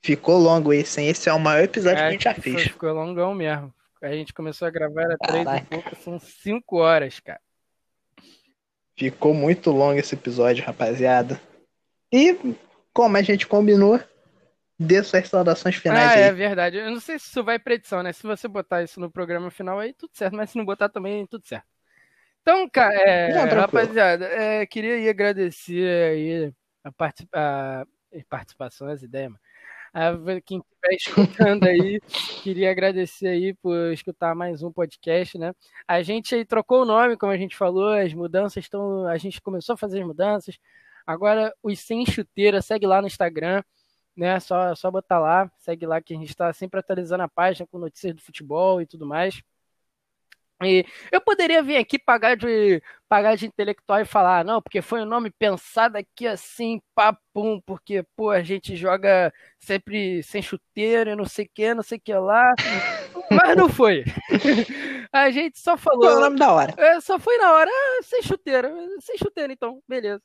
Ficou 0.00 0.38
longo 0.38 0.72
esse, 0.72 1.00
hein? 1.00 1.08
Esse 1.08 1.28
é 1.28 1.32
o 1.32 1.38
maior 1.38 1.62
episódio 1.64 1.98
que 1.98 2.02
a 2.02 2.08
É, 2.08 2.12
gente 2.12 2.24
já 2.24 2.34
fez. 2.34 2.62
Ficou 2.62 2.92
longão 2.92 3.34
mesmo. 3.34 3.72
A 4.02 4.12
gente 4.12 4.34
começou 4.34 4.66
a 4.66 4.70
gravar 4.70 5.02
era 5.02 5.16
três 5.18 5.46
e 5.46 5.64
pouco, 5.66 5.96
são 5.96 6.18
cinco 6.18 6.78
horas, 6.78 7.20
cara. 7.20 7.40
Ficou 8.96 9.32
muito 9.32 9.70
longo 9.70 9.98
esse 9.98 10.14
episódio, 10.14 10.64
rapaziada. 10.64 11.40
E, 12.12 12.36
como 12.92 13.16
a 13.16 13.22
gente 13.22 13.46
combinou, 13.46 14.00
dê 14.78 15.02
suas 15.02 15.28
saudações 15.28 15.76
finais 15.76 16.10
Ah, 16.10 16.14
aí. 16.14 16.22
é 16.22 16.32
verdade. 16.32 16.76
Eu 16.78 16.90
não 16.90 17.00
sei 17.00 17.18
se 17.18 17.26
isso 17.26 17.44
vai 17.44 17.58
pra 17.58 17.74
edição, 17.74 18.02
né? 18.02 18.12
Se 18.12 18.24
você 18.24 18.48
botar 18.48 18.82
isso 18.82 19.00
no 19.00 19.10
programa 19.10 19.50
final 19.50 19.78
aí, 19.78 19.94
tudo 19.94 20.10
certo. 20.12 20.36
Mas 20.36 20.50
se 20.50 20.58
não 20.58 20.64
botar 20.64 20.88
também, 20.88 21.26
tudo 21.26 21.46
certo. 21.46 21.66
Então, 22.42 22.68
cara, 22.68 22.92
é, 22.92 23.32
Não, 23.32 23.60
rapaziada, 23.60 24.26
é, 24.26 24.66
queria 24.66 24.94
aí 24.94 25.08
agradecer 25.08 26.10
aí 26.10 26.52
a, 26.84 27.84
a 27.84 28.24
participação, 28.28 28.88
as 28.88 29.00
ideias, 29.02 29.30
mano. 29.30 29.40
Quem 30.46 30.58
estiver 30.58 30.96
escutando 30.96 31.64
aí, 31.64 32.00
queria 32.42 32.70
agradecer 32.70 33.28
aí 33.28 33.54
por 33.54 33.92
escutar 33.92 34.34
mais 34.34 34.62
um 34.62 34.72
podcast, 34.72 35.36
né? 35.36 35.52
A 35.86 36.00
gente 36.00 36.34
aí 36.34 36.46
trocou 36.46 36.82
o 36.82 36.84
nome, 36.86 37.16
como 37.18 37.30
a 37.30 37.36
gente 37.36 37.54
falou, 37.54 37.90
as 37.90 38.14
mudanças 38.14 38.64
estão. 38.64 39.06
A 39.06 39.18
gente 39.18 39.40
começou 39.42 39.74
a 39.74 39.76
fazer 39.76 40.00
as 40.00 40.06
mudanças. 40.06 40.58
Agora, 41.06 41.54
os 41.62 41.78
Sem 41.80 42.06
Chuteira, 42.06 42.62
segue 42.62 42.86
lá 42.86 43.02
no 43.02 43.06
Instagram, 43.06 43.62
né? 44.16 44.40
Só, 44.40 44.74
só 44.74 44.90
botar 44.90 45.18
lá, 45.18 45.50
segue 45.58 45.84
lá 45.84 46.00
que 46.00 46.14
a 46.14 46.16
gente 46.16 46.30
está 46.30 46.50
sempre 46.54 46.80
atualizando 46.80 47.24
a 47.24 47.28
página 47.28 47.66
com 47.70 47.78
notícias 47.78 48.14
do 48.14 48.22
futebol 48.22 48.80
e 48.80 48.86
tudo 48.86 49.06
mais. 49.06 49.42
E 50.64 50.84
eu 51.10 51.20
poderia 51.20 51.62
vir 51.62 51.76
aqui 51.76 51.98
pagar 51.98 52.36
de 52.36 52.82
pagar 53.08 53.36
de 53.36 53.46
intelectual 53.46 54.00
e 54.00 54.06
falar, 54.06 54.44
não, 54.44 54.62
porque 54.62 54.80
foi 54.80 55.02
um 55.02 55.06
nome 55.06 55.30
pensado 55.30 55.98
aqui 55.98 56.26
assim, 56.26 56.80
papum, 56.94 57.60
porque, 57.66 58.02
pô, 58.16 58.30
a 58.30 58.42
gente 58.42 58.74
joga 58.74 59.32
sempre 59.60 60.22
sem 60.22 60.40
chuteiro 60.40 61.10
e 61.10 61.14
não 61.14 61.26
sei 61.26 61.44
o 61.44 61.50
que, 61.52 61.74
não 61.74 61.82
sei 61.82 61.98
o 61.98 62.00
que 62.00 62.14
lá. 62.14 62.54
Mas 63.30 63.56
não 63.56 63.68
foi. 63.68 64.04
A 65.12 65.30
gente 65.30 65.58
só 65.58 65.76
falou. 65.76 66.08
É 66.08 66.16
o 66.16 66.20
nome 66.20 66.38
da 66.38 66.50
hora? 66.50 66.74
É, 66.78 66.98
só 67.02 67.18
foi 67.18 67.36
na 67.36 67.52
hora, 67.52 67.70
ah, 67.70 68.02
sem 68.02 68.22
chuteira. 68.22 68.72
Sem 69.00 69.18
chuteira, 69.18 69.52
então, 69.52 69.82
beleza. 69.86 70.22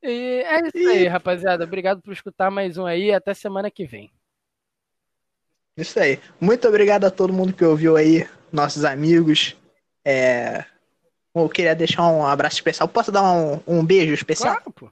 E 0.00 0.42
é 0.46 0.60
isso 0.68 0.88
aí, 0.88 1.04
E- 1.04 1.08
rapaziada. 1.08 1.64
Obrigado 1.64 2.00
por 2.00 2.12
escutar 2.12 2.50
mais 2.52 2.78
um 2.78 2.86
aí. 2.86 3.12
Até 3.12 3.34
semana 3.34 3.68
que 3.68 3.84
vem. 3.84 4.10
Isso 5.76 5.98
aí. 5.98 6.20
Muito 6.40 6.68
obrigado 6.68 7.04
a 7.04 7.10
todo 7.10 7.32
mundo 7.32 7.52
que 7.52 7.64
ouviu 7.64 7.96
aí, 7.96 8.28
nossos 8.52 8.84
amigos. 8.84 9.56
É, 10.04 10.64
Eu 11.34 11.48
queria 11.48 11.74
deixar 11.74 12.06
um 12.08 12.26
abraço 12.26 12.56
especial. 12.56 12.88
Posso 12.88 13.12
dar 13.12 13.22
um, 13.22 13.60
um 13.66 13.84
beijo 13.84 14.12
especial? 14.14 14.56
Claro, 14.56 14.72
pô. 14.72 14.90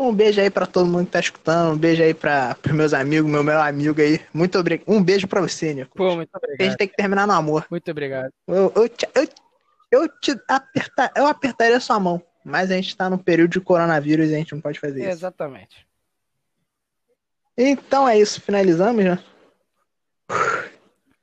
Um 0.00 0.14
beijo 0.14 0.40
aí 0.40 0.48
pra 0.48 0.64
todo 0.64 0.86
mundo 0.86 1.06
que 1.06 1.12
tá 1.12 1.18
escutando. 1.18 1.74
Um 1.74 1.78
beijo 1.78 2.02
aí 2.02 2.14
pra, 2.14 2.54
pros 2.54 2.74
meus 2.76 2.94
amigos, 2.94 3.28
meu 3.28 3.42
melhor 3.42 3.66
amigo 3.66 4.00
aí. 4.00 4.20
Muito 4.32 4.56
obrigado. 4.56 4.88
Um 4.88 5.02
beijo 5.02 5.26
pra 5.26 5.40
você, 5.40 5.74
Nico. 5.74 5.96
Pô, 5.96 6.14
muito 6.14 6.30
A 6.34 6.38
gente 6.38 6.52
obrigado. 6.52 6.76
tem 6.76 6.88
que 6.88 6.94
terminar 6.96 7.26
no 7.26 7.32
amor. 7.32 7.66
Muito 7.68 7.90
obrigado. 7.90 8.32
Eu, 8.46 8.72
eu, 8.76 8.88
te, 8.88 9.08
eu, 9.12 9.28
eu 9.90 10.08
te 10.20 10.40
apertar, 10.46 11.10
eu 11.16 11.26
apertaria 11.26 11.80
sua 11.80 11.98
mão. 11.98 12.22
Mas 12.44 12.70
a 12.70 12.74
gente 12.76 12.96
tá 12.96 13.10
num 13.10 13.18
período 13.18 13.50
de 13.50 13.60
coronavírus 13.60 14.30
e 14.30 14.34
a 14.34 14.38
gente 14.38 14.54
não 14.54 14.60
pode 14.60 14.78
fazer 14.78 15.00
isso. 15.00 15.10
Exatamente. 15.10 15.84
Então 17.56 18.08
é 18.08 18.16
isso, 18.16 18.40
finalizamos, 18.40 19.04
né? 19.04 19.18